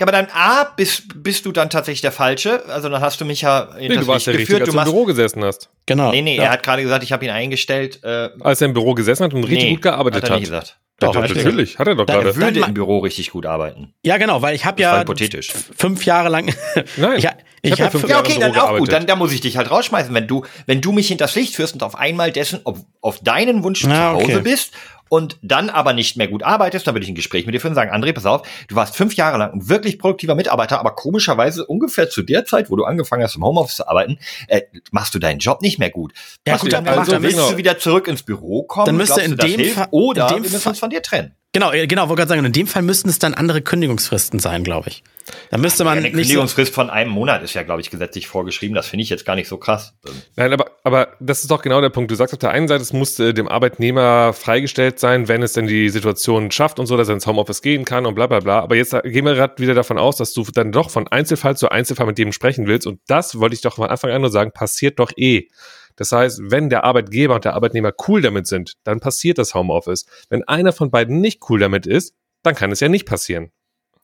Ja, 0.00 0.06
aber 0.06 0.12
dann 0.12 0.28
A, 0.32 0.64
bist, 0.64 1.22
bist 1.22 1.44
du 1.44 1.52
dann 1.52 1.68
tatsächlich 1.68 2.00
der 2.00 2.10
Falsche. 2.10 2.64
Also 2.68 2.88
dann 2.88 3.02
hast 3.02 3.20
du 3.20 3.26
mich 3.26 3.42
ja 3.42 3.68
in 3.76 3.88
nee, 3.88 3.88
das 3.88 3.98
du 3.98 4.06
warst 4.06 4.26
der 4.26 4.32
geführt. 4.32 4.62
Richtige, 4.62 4.78
als 4.78 4.86
du 4.86 4.90
im 4.90 4.94
Büro 4.94 5.04
gesessen 5.04 5.44
hast. 5.44 5.68
Genau. 5.84 6.10
Nee, 6.10 6.22
nee, 6.22 6.36
ja. 6.36 6.44
er 6.44 6.50
hat 6.52 6.62
gerade 6.62 6.82
gesagt, 6.82 7.04
ich 7.04 7.12
habe 7.12 7.22
ihn 7.26 7.30
eingestellt. 7.30 8.02
Äh, 8.02 8.30
als 8.40 8.62
er 8.62 8.68
im 8.68 8.72
Büro 8.72 8.94
gesessen 8.94 9.24
hat 9.24 9.34
und 9.34 9.44
richtig 9.44 9.64
nee, 9.64 9.70
gut 9.74 9.82
gearbeitet 9.82 10.22
hat. 10.22 10.30
Er 10.30 10.36
nicht 10.36 10.48
gesagt. 10.48 10.78
Doch, 11.00 11.14
ja, 11.14 11.20
natürlich, 11.20 11.78
hat 11.78 11.86
er 11.86 11.94
doch 11.94 12.06
gerade. 12.06 12.28
Er 12.28 12.36
würde 12.36 12.60
im 12.60 12.74
Büro 12.74 12.98
richtig 12.98 13.30
gut 13.30 13.44
arbeiten. 13.44 13.92
Ja, 14.02 14.16
genau, 14.16 14.40
weil 14.40 14.54
ich 14.54 14.64
habe 14.64 14.80
ja 14.80 15.00
hypothetisch. 15.00 15.52
fünf 15.76 16.04
Jahre 16.06 16.30
lang. 16.30 16.54
Nein, 16.96 17.18
ich, 17.18 17.26
ich, 17.62 17.72
ich 17.72 17.80
habe 17.82 18.02
hab 18.02 18.08
ja, 18.08 18.20
okay, 18.20 18.36
dann 18.38 18.56
auch 18.56 18.78
gut. 18.78 18.90
Dann, 18.92 19.06
dann 19.06 19.18
muss 19.18 19.32
ich 19.32 19.42
dich 19.42 19.58
halt 19.58 19.70
rausschmeißen, 19.70 20.14
wenn 20.14 20.26
du, 20.26 20.44
wenn 20.66 20.80
du 20.80 20.92
mich 20.92 21.08
hinters 21.08 21.34
Licht 21.34 21.56
führst 21.56 21.74
und 21.74 21.82
auf 21.82 21.94
einmal 21.94 22.32
dessen, 22.32 22.60
auf, 22.64 22.78
auf 23.02 23.18
deinen 23.20 23.62
Wunsch 23.64 23.84
ah, 23.84 23.88
zu 23.88 24.24
Hause 24.24 24.24
okay. 24.24 24.40
bist 24.42 24.72
und 25.10 25.38
dann 25.42 25.68
aber 25.68 25.92
nicht 25.92 26.16
mehr 26.16 26.28
gut 26.28 26.42
arbeitest, 26.42 26.86
dann 26.86 26.94
würde 26.94 27.04
ich 27.04 27.10
ein 27.10 27.16
Gespräch 27.16 27.44
mit 27.44 27.54
dir 27.54 27.60
führen 27.60 27.72
und 27.72 27.74
sagen, 27.74 27.92
André, 27.92 28.12
pass 28.12 28.24
auf, 28.24 28.46
du 28.68 28.76
warst 28.76 28.96
fünf 28.96 29.14
Jahre 29.16 29.36
lang 29.38 29.52
ein 29.52 29.68
wirklich 29.68 29.98
produktiver 29.98 30.36
Mitarbeiter, 30.36 30.78
aber 30.78 30.94
komischerweise 30.94 31.66
ungefähr 31.66 32.08
zu 32.08 32.22
der 32.22 32.44
Zeit, 32.44 32.70
wo 32.70 32.76
du 32.76 32.84
angefangen 32.84 33.22
hast, 33.22 33.34
im 33.34 33.44
Homeoffice 33.44 33.76
zu 33.76 33.88
arbeiten, 33.88 34.18
äh, 34.46 34.62
machst 34.92 35.14
du 35.14 35.18
deinen 35.18 35.40
Job 35.40 35.62
nicht 35.62 35.78
mehr 35.78 35.90
gut. 35.90 36.14
Ja, 36.46 36.56
gut, 36.56 36.72
dann, 36.72 36.86
also, 36.86 37.10
dann 37.10 37.22
müsstest 37.22 37.50
du 37.50 37.56
wieder 37.56 37.78
zurück 37.78 38.06
ins 38.06 38.22
Büro 38.22 38.62
kommen. 38.62 38.86
Dann 38.86 38.96
müsste 38.96 39.20
in 39.20 39.36
dem 39.36 39.64
Fall, 39.74 39.88
oder 39.90 40.28
in 40.28 40.34
dem 40.36 40.44
wir 40.44 40.50
müssen 40.52 40.68
uns 40.68 40.78
von 40.78 40.90
dir 40.90 41.02
trennen. 41.02 41.34
Genau, 41.52 41.72
genau, 41.72 42.08
wollte 42.08 42.20
gerade 42.20 42.28
sagen, 42.28 42.44
in 42.44 42.52
dem 42.52 42.68
Fall 42.68 42.82
müssten 42.82 43.08
es 43.08 43.18
dann 43.18 43.34
andere 43.34 43.60
Kündigungsfristen 43.60 44.38
sein, 44.38 44.62
glaube 44.62 44.90
ich. 44.90 45.02
Da 45.50 45.58
müsste 45.58 45.84
man. 45.84 45.98
Ja, 45.98 46.04
eine 46.04 46.12
Kündigungsfrist 46.12 46.74
von 46.74 46.90
einem 46.90 47.10
Monat 47.10 47.42
ist 47.42 47.54
ja, 47.54 47.62
glaube 47.62 47.80
ich, 47.80 47.90
gesetzlich 47.90 48.26
vorgeschrieben. 48.26 48.74
Das 48.74 48.86
finde 48.86 49.02
ich 49.02 49.10
jetzt 49.10 49.24
gar 49.24 49.34
nicht 49.34 49.48
so 49.48 49.58
krass. 49.58 49.94
Nein, 50.36 50.52
aber, 50.52 50.70
aber 50.84 51.08
das 51.20 51.42
ist 51.42 51.50
doch 51.50 51.62
genau 51.62 51.80
der 51.80 51.90
Punkt. 51.90 52.10
Du 52.10 52.14
sagst 52.14 52.32
auf 52.34 52.38
der 52.38 52.50
einen 52.50 52.68
Seite, 52.68 52.82
es 52.82 52.92
muss 52.92 53.18
äh, 53.18 53.32
dem 53.34 53.48
Arbeitnehmer 53.48 54.32
freigestellt 54.32 54.98
sein, 54.98 55.28
wenn 55.28 55.42
es 55.42 55.52
denn 55.52 55.66
die 55.66 55.88
Situation 55.88 56.50
schafft 56.50 56.78
und 56.78 56.86
so, 56.86 56.96
dass 56.96 57.08
er 57.08 57.14
ins 57.14 57.26
Homeoffice 57.26 57.62
gehen 57.62 57.84
kann 57.84 58.06
und 58.06 58.14
bla 58.14 58.26
bla 58.26 58.40
bla. 58.40 58.60
Aber 58.60 58.76
jetzt 58.76 58.94
gehen 59.02 59.24
wir 59.24 59.34
gerade 59.34 59.54
wieder 59.58 59.74
davon 59.74 59.98
aus, 59.98 60.16
dass 60.16 60.32
du 60.32 60.44
dann 60.44 60.72
doch 60.72 60.90
von 60.90 61.08
Einzelfall 61.08 61.56
zu 61.56 61.68
Einzelfall 61.68 62.06
mit 62.06 62.18
dem 62.18 62.32
sprechen 62.32 62.66
willst. 62.66 62.86
Und 62.86 63.00
das 63.06 63.38
wollte 63.38 63.54
ich 63.54 63.60
doch 63.60 63.76
von 63.76 63.88
Anfang 63.88 64.10
an 64.10 64.20
nur 64.20 64.30
sagen, 64.30 64.52
passiert 64.52 64.98
doch 64.98 65.12
eh. 65.16 65.48
Das 65.96 66.12
heißt, 66.12 66.40
wenn 66.44 66.70
der 66.70 66.84
Arbeitgeber 66.84 67.34
und 67.34 67.44
der 67.44 67.54
Arbeitnehmer 67.54 67.92
cool 68.08 68.22
damit 68.22 68.46
sind, 68.46 68.74
dann 68.84 69.00
passiert 69.00 69.38
das 69.38 69.54
Homeoffice. 69.54 70.06
Wenn 70.28 70.44
einer 70.44 70.72
von 70.72 70.90
beiden 70.90 71.20
nicht 71.20 71.42
cool 71.50 71.58
damit 71.60 71.86
ist, 71.86 72.14
dann 72.42 72.54
kann 72.54 72.72
es 72.72 72.80
ja 72.80 72.88
nicht 72.88 73.06
passieren. 73.06 73.50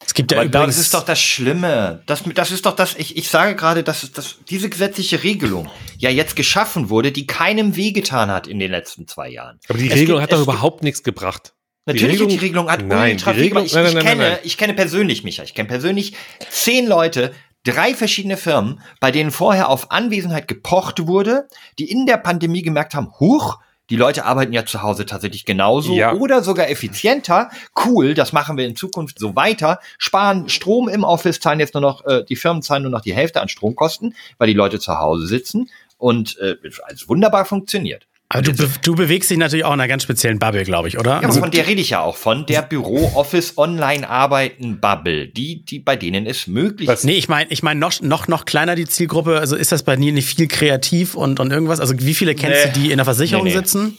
Es 0.05 0.13
gibt 0.13 0.31
ja 0.31 0.39
Aber 0.39 0.47
übrigens 0.47 0.77
das 0.77 0.85
ist 0.85 0.95
doch 0.95 1.05
das 1.05 1.21
Schlimme. 1.21 2.03
Das, 2.07 2.23
das 2.35 2.51
ist 2.51 2.67
doch 2.67 2.77
das, 2.77 2.95
ich, 2.97 3.17
ich 3.17 3.31
sage 3.31 3.57
gerade, 3.57 3.83
dass, 3.83 4.13
dass 4.13 4.37
diese 4.49 4.69
gesetzliche 4.69 5.23
Regelung 5.23 5.71
ja 5.97 6.11
jetzt 6.11 6.37
geschaffen 6.37 6.91
wurde, 6.91 7.13
die 7.13 7.27
keinem 7.27 7.77
wehgetan 7.77 8.31
hat 8.31 8.47
in 8.47 8.59
den 8.59 8.71
letzten 8.71 9.09
zwei 9.09 9.31
Jahren. 9.31 9.59
Aber 9.69 9.79
die 9.79 9.89
es 9.89 9.95
Regelung 9.95 10.21
gibt, 10.21 10.33
hat 10.33 10.39
doch 10.39 10.43
überhaupt 10.43 10.83
nichts 10.83 11.03
gebracht. 11.03 11.55
Natürlich 11.87 12.19
die 12.19 12.37
Regelung, 12.37 12.69
hat 12.69 12.81
die 12.81 12.85
Regelung 12.85 12.99
hat 12.99 13.07
nein, 13.09 13.17
die 13.17 13.25
Regelung, 13.31 13.65
ich, 13.65 13.73
nein, 13.73 13.85
nein, 13.85 13.97
ich, 13.97 14.05
kenne, 14.05 14.23
nein, 14.23 14.39
ich 14.43 14.59
kenne 14.59 14.75
persönlich, 14.75 15.25
Micha, 15.25 15.45
ich 15.45 15.55
kenne 15.55 15.69
persönlich 15.69 16.15
zehn 16.51 16.87
Leute, 16.87 17.33
drei 17.63 17.95
verschiedene 17.95 18.37
Firmen, 18.37 18.81
bei 19.01 19.11
denen 19.11 19.31
vorher 19.31 19.69
auf 19.69 19.91
Anwesenheit 19.93 20.49
gepocht 20.49 21.07
wurde, 21.07 21.49
die 21.79 21.91
in 21.91 22.07
der 22.07 22.17
Pandemie 22.17 22.63
gemerkt 22.63 22.95
haben, 22.95 23.13
huch, 23.21 23.59
die 23.91 23.97
Leute 23.97 24.25
arbeiten 24.25 24.53
ja 24.53 24.67
zu 24.67 24.83
Hause 24.83 25.07
tatsächlich 25.07 25.45
genauso 25.45 25.95
ja. 25.95 26.13
oder 26.15 26.43
sogar 26.43 26.69
effizienter. 26.69 27.51
Cool, 27.85 28.15
das 28.15 28.33
machen 28.33 28.57
wir 28.57 28.67
in 28.67 28.77
Zukunft 28.77 29.19
so 29.19 29.37
weiter. 29.37 29.81
Sparen 29.99 30.49
Strom 30.49 30.89
im 30.89 31.05
Office, 31.05 31.41
zahlen 31.41 31.61
jetzt 31.61 31.75
nur 31.75 31.81
noch, 31.81 32.05
äh, 32.05 32.25
die 32.25 32.37
Firmen 32.37 32.63
zahlen 32.63 32.83
nur 32.83 32.91
noch 32.91 33.01
die 33.01 33.15
Hälfte 33.15 33.41
an 33.41 33.49
Stromkosten, 33.49 34.15
weil 34.39 34.49
die 34.49 34.55
Leute 34.55 34.81
zu 34.81 34.99
Hause 34.99 35.27
sitzen 35.27 35.71
und 35.99 36.39
äh, 36.39 36.57
als 36.85 37.09
wunderbar 37.09 37.45
funktioniert. 37.45 38.07
Aber 38.29 38.43
du, 38.43 38.53
be 38.53 38.69
du 38.83 38.97
bewegst 38.97 39.31
dich 39.31 39.39
natürlich 39.39 39.65
auch 39.65 39.73
in 39.73 39.81
einer 39.81 39.87
ganz 39.87 40.03
speziellen 40.03 40.41
Bubble, 40.41 40.65
glaube 40.65 40.89
ich, 40.89 40.99
oder? 40.99 41.11
Ja, 41.11 41.19
aber 41.19 41.27
also 41.27 41.39
von 41.41 41.53
der 41.53 41.69
rede 41.69 41.81
ich 41.81 41.91
ja 41.91 42.03
auch, 42.03 42.17
von 42.17 42.45
der 42.45 42.63
Büro-Office-Online-Arbeiten-Bubble, 42.63 45.29
die, 45.29 45.65
die 45.65 45.79
bei 45.79 45.95
denen 45.95 46.27
ist 46.27 46.49
möglich. 46.49 46.89
Was? 46.89 47.05
Nee, 47.05 47.19
ich 47.19 47.29
meine, 47.29 47.49
ich 47.53 47.63
meine 47.63 47.79
noch, 47.79 48.01
noch, 48.01 48.27
noch 48.27 48.45
kleiner 48.45 48.75
die 48.75 48.87
Zielgruppe. 48.87 49.39
Also 49.39 49.55
ist 49.55 49.71
das 49.71 49.85
bei 49.85 49.95
dir 49.95 50.13
nicht 50.13 50.29
viel 50.29 50.49
kreativ 50.49 51.15
und, 51.15 51.39
und 51.39 51.53
irgendwas? 51.53 51.79
Also 51.79 51.95
wie 51.99 52.15
viele 52.15 52.35
kennst 52.35 52.67
nee. 52.67 52.73
du, 52.73 52.81
die 52.81 52.91
in 52.91 52.97
der 52.97 53.05
Versicherung 53.05 53.45
nee, 53.45 53.51
nee. 53.51 53.57
sitzen? 53.57 53.97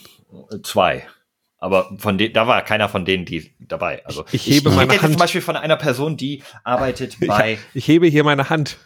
Zwei. 0.62 1.06
Aber 1.58 1.96
von 1.98 2.18
denen, 2.18 2.34
da 2.34 2.46
war 2.46 2.60
keiner 2.62 2.90
von 2.90 3.06
denen, 3.06 3.24
die 3.24 3.54
dabei. 3.58 4.04
Also 4.04 4.26
ich, 4.30 4.46
ich 4.46 4.56
hebe 4.56 4.68
ich 4.68 4.76
meine 4.76 4.92
Hand. 4.92 5.12
zum 5.12 5.16
Beispiel 5.16 5.40
von 5.40 5.56
einer 5.56 5.76
Person, 5.76 6.18
die 6.18 6.42
arbeitet 6.64 7.16
bei. 7.26 7.54
Ich, 7.72 7.84
ich 7.84 7.88
hebe 7.88 8.06
hier 8.06 8.24
meine 8.24 8.50
Hand. 8.50 8.76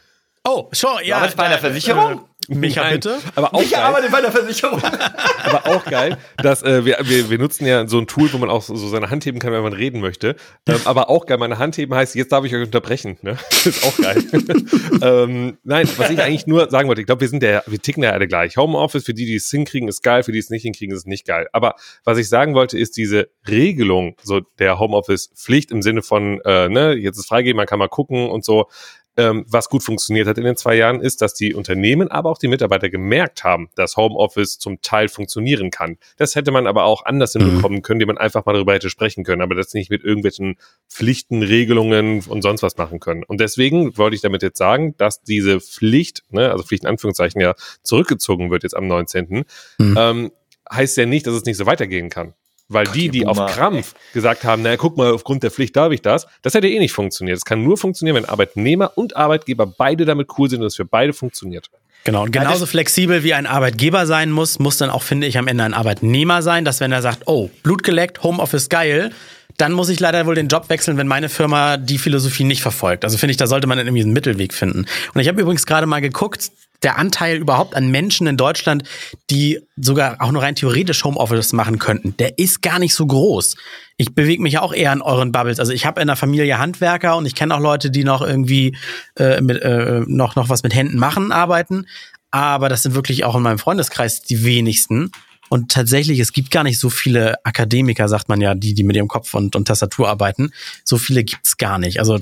Oh, 0.44 0.68
schon, 0.72 0.90
ja. 1.04 1.26
Du 1.26 1.36
bei 1.36 1.44
einer 1.44 1.58
Versicherung? 1.58 2.28
Micha, 2.48 2.82
Nein, 2.82 2.94
bitte? 2.94 3.18
Aber 3.34 3.54
auch 3.54 3.60
Micha 3.60 3.76
geil. 3.76 3.86
arbeitet 3.86 4.12
bei 4.12 4.20
der 4.20 4.32
Versicherung. 4.32 4.82
aber 5.44 5.66
auch 5.66 5.84
geil, 5.84 6.18
dass 6.38 6.62
äh, 6.62 6.84
wir, 6.84 6.98
wir, 7.02 7.30
wir 7.30 7.38
nutzen 7.38 7.66
ja 7.66 7.86
so 7.86 7.98
ein 7.98 8.06
Tool, 8.06 8.32
wo 8.32 8.38
man 8.38 8.50
auch 8.50 8.62
so, 8.62 8.74
so 8.74 8.88
seine 8.88 9.10
Hand 9.10 9.24
heben 9.26 9.38
kann, 9.38 9.52
wenn 9.52 9.62
man 9.62 9.72
reden 9.72 10.00
möchte. 10.00 10.36
Ähm, 10.66 10.80
aber 10.84 11.08
auch 11.10 11.26
geil, 11.26 11.38
meine 11.38 11.58
Hand 11.58 11.76
heben 11.76 11.94
heißt, 11.94 12.14
jetzt 12.14 12.32
darf 12.32 12.44
ich 12.44 12.54
euch 12.54 12.62
unterbrechen. 12.62 13.18
Ne? 13.22 13.38
Das 13.62 13.66
ist 13.66 13.84
auch 13.84 13.96
geil. 13.96 14.24
ähm, 15.02 15.58
nein, 15.62 15.88
was 15.96 16.10
ich 16.10 16.20
eigentlich 16.20 16.48
nur 16.48 16.68
sagen 16.68 16.88
wollte, 16.88 17.00
ich 17.00 17.06
glaube, 17.06 17.20
wir 17.20 17.28
sind 17.28 17.42
der, 17.42 17.62
wir 17.66 17.80
ticken 17.80 18.02
ja 18.02 18.10
alle 18.10 18.26
gleich. 18.26 18.56
Homeoffice, 18.56 19.04
für 19.04 19.14
die, 19.14 19.24
die 19.24 19.36
es 19.36 19.48
hinkriegen, 19.48 19.88
ist 19.88 20.02
geil, 20.02 20.24
für 20.24 20.32
die 20.32 20.38
es 20.38 20.50
nicht 20.50 20.62
hinkriegen, 20.62 20.94
ist 20.96 21.06
nicht 21.06 21.26
geil. 21.26 21.48
Aber 21.52 21.76
was 22.02 22.18
ich 22.18 22.28
sagen 22.28 22.54
wollte, 22.54 22.76
ist 22.76 22.96
diese 22.96 23.28
Regelung 23.48 24.16
so 24.22 24.40
der 24.58 24.80
Homeoffice-Pflicht 24.80 25.70
im 25.70 25.82
Sinne 25.82 26.02
von, 26.02 26.40
äh, 26.44 26.68
ne, 26.68 26.94
jetzt 26.94 27.18
ist 27.18 27.28
freigeben, 27.28 27.56
man 27.56 27.66
kann 27.66 27.78
mal 27.78 27.88
gucken 27.88 28.28
und 28.28 28.44
so 28.44 28.66
ähm, 29.16 29.44
was 29.46 29.68
gut 29.68 29.82
funktioniert 29.82 30.26
hat 30.26 30.38
in 30.38 30.44
den 30.44 30.56
zwei 30.56 30.74
Jahren, 30.74 31.00
ist, 31.00 31.20
dass 31.20 31.34
die 31.34 31.54
Unternehmen, 31.54 32.10
aber 32.10 32.30
auch 32.30 32.38
die 32.38 32.48
Mitarbeiter 32.48 32.88
gemerkt 32.88 33.44
haben, 33.44 33.68
dass 33.74 33.96
Homeoffice 33.96 34.58
zum 34.58 34.80
Teil 34.80 35.08
funktionieren 35.08 35.70
kann. 35.70 35.98
Das 36.16 36.34
hätte 36.34 36.50
man 36.50 36.66
aber 36.66 36.84
auch 36.84 37.04
anders 37.04 37.34
mhm. 37.34 37.42
hinbekommen 37.42 37.82
können, 37.82 38.00
die 38.00 38.06
man 38.06 38.18
einfach 38.18 38.44
mal 38.46 38.54
darüber 38.54 38.72
hätte 38.74 38.90
sprechen 38.90 39.24
können, 39.24 39.42
aber 39.42 39.54
das 39.54 39.74
nicht 39.74 39.90
mit 39.90 40.02
irgendwelchen 40.02 40.56
Pflichten, 40.88 41.42
Regelungen 41.42 42.22
und 42.26 42.42
sonst 42.42 42.62
was 42.62 42.76
machen 42.76 43.00
können. 43.00 43.22
Und 43.22 43.40
deswegen 43.40 43.96
wollte 43.98 44.16
ich 44.16 44.22
damit 44.22 44.42
jetzt 44.42 44.58
sagen, 44.58 44.94
dass 44.96 45.22
diese 45.22 45.60
Pflicht, 45.60 46.22
ne, 46.30 46.50
also 46.50 46.64
Pflicht 46.64 46.84
in 46.84 46.88
Anführungszeichen 46.88 47.40
ja 47.40 47.54
zurückgezogen 47.82 48.50
wird 48.50 48.62
jetzt 48.62 48.76
am 48.76 48.86
19., 48.86 49.44
mhm. 49.78 49.96
ähm, 49.98 50.32
heißt 50.72 50.96
ja 50.96 51.06
nicht, 51.06 51.26
dass 51.26 51.34
es 51.34 51.44
nicht 51.44 51.56
so 51.56 51.66
weitergehen 51.66 52.08
kann. 52.08 52.34
Weil 52.68 52.86
Gott, 52.86 52.94
die, 52.94 53.08
die 53.10 53.26
auf 53.26 53.36
Krampf 53.46 53.94
ey. 53.94 54.14
gesagt 54.14 54.44
haben, 54.44 54.62
naja, 54.62 54.76
guck 54.76 54.96
mal, 54.96 55.12
aufgrund 55.12 55.42
der 55.42 55.50
Pflicht 55.50 55.76
darf 55.76 55.92
ich 55.92 56.00
das, 56.00 56.26
das 56.42 56.54
hätte 56.54 56.68
eh 56.68 56.78
nicht 56.78 56.92
funktioniert. 56.92 57.36
Es 57.36 57.44
kann 57.44 57.62
nur 57.62 57.76
funktionieren, 57.76 58.16
wenn 58.16 58.24
Arbeitnehmer 58.24 58.92
und 58.96 59.16
Arbeitgeber 59.16 59.66
beide 59.66 60.04
damit 60.04 60.28
cool 60.38 60.48
sind 60.48 60.60
und 60.60 60.66
es 60.66 60.76
für 60.76 60.84
beide 60.84 61.12
funktioniert. 61.12 61.70
Genau, 62.04 62.22
und 62.24 62.32
genauso 62.32 62.66
flexibel 62.66 63.22
wie 63.22 63.34
ein 63.34 63.46
Arbeitgeber 63.46 64.06
sein 64.06 64.32
muss, 64.32 64.58
muss 64.58 64.76
dann 64.76 64.90
auch, 64.90 65.04
finde 65.04 65.26
ich, 65.28 65.38
am 65.38 65.46
Ende 65.46 65.62
ein 65.62 65.74
Arbeitnehmer 65.74 66.42
sein, 66.42 66.64
dass 66.64 66.80
wenn 66.80 66.90
er 66.90 67.02
sagt, 67.02 67.22
oh, 67.26 67.48
Blut 67.62 67.84
geleckt, 67.84 68.24
Homeoffice 68.24 68.68
geil, 68.68 69.12
dann 69.56 69.72
muss 69.72 69.88
ich 69.88 70.00
leider 70.00 70.26
wohl 70.26 70.34
den 70.34 70.48
Job 70.48 70.68
wechseln, 70.68 70.96
wenn 70.96 71.06
meine 71.06 71.28
Firma 71.28 71.76
die 71.76 71.98
Philosophie 71.98 72.44
nicht 72.44 72.62
verfolgt. 72.62 73.04
Also 73.04 73.18
finde 73.18 73.32
ich, 73.32 73.36
da 73.36 73.46
sollte 73.46 73.68
man 73.68 73.78
irgendwie 73.78 74.02
einen 74.02 74.12
Mittelweg 74.12 74.52
finden. 74.52 74.86
Und 75.14 75.20
ich 75.20 75.28
habe 75.28 75.40
übrigens 75.40 75.66
gerade 75.66 75.86
mal 75.86 76.00
geguckt, 76.00 76.50
der 76.82 76.98
Anteil 76.98 77.36
überhaupt 77.36 77.74
an 77.74 77.90
Menschen 77.90 78.26
in 78.26 78.36
Deutschland, 78.36 78.84
die 79.30 79.60
sogar 79.76 80.16
auch 80.20 80.32
nur 80.32 80.42
rein 80.42 80.54
theoretisch 80.54 81.04
Homeoffice 81.04 81.52
machen 81.52 81.78
könnten, 81.78 82.16
der 82.16 82.38
ist 82.38 82.62
gar 82.62 82.78
nicht 82.78 82.94
so 82.94 83.06
groß. 83.06 83.56
Ich 83.96 84.14
bewege 84.14 84.42
mich 84.42 84.54
ja 84.54 84.62
auch 84.62 84.72
eher 84.72 84.92
in 84.92 85.02
euren 85.02 85.32
Bubbles. 85.32 85.60
Also 85.60 85.72
ich 85.72 85.86
habe 85.86 86.00
in 86.00 86.06
der 86.06 86.16
Familie 86.16 86.58
Handwerker 86.58 87.16
und 87.16 87.26
ich 87.26 87.34
kenne 87.34 87.54
auch 87.54 87.60
Leute, 87.60 87.90
die 87.90 88.04
noch 88.04 88.22
irgendwie 88.22 88.76
äh, 89.16 89.40
mit, 89.40 89.62
äh, 89.62 90.02
noch, 90.06 90.34
noch 90.34 90.48
was 90.48 90.62
mit 90.62 90.74
Händen 90.74 90.98
machen, 90.98 91.32
arbeiten. 91.32 91.86
Aber 92.30 92.68
das 92.68 92.82
sind 92.82 92.94
wirklich 92.94 93.24
auch 93.24 93.36
in 93.36 93.42
meinem 93.42 93.58
Freundeskreis 93.58 94.22
die 94.22 94.44
wenigsten. 94.44 95.12
Und 95.52 95.70
tatsächlich, 95.70 96.18
es 96.18 96.32
gibt 96.32 96.50
gar 96.50 96.64
nicht 96.64 96.78
so 96.78 96.88
viele 96.88 97.44
Akademiker, 97.44 98.08
sagt 98.08 98.30
man 98.30 98.40
ja, 98.40 98.54
die, 98.54 98.72
die 98.72 98.84
mit 98.84 98.96
ihrem 98.96 99.08
Kopf 99.08 99.34
und, 99.34 99.54
und 99.54 99.68
Tastatur 99.68 100.08
arbeiten. 100.08 100.50
So 100.82 100.96
viele 100.96 101.24
gibt's 101.24 101.58
gar 101.58 101.78
nicht. 101.78 101.98
Also 102.00 102.20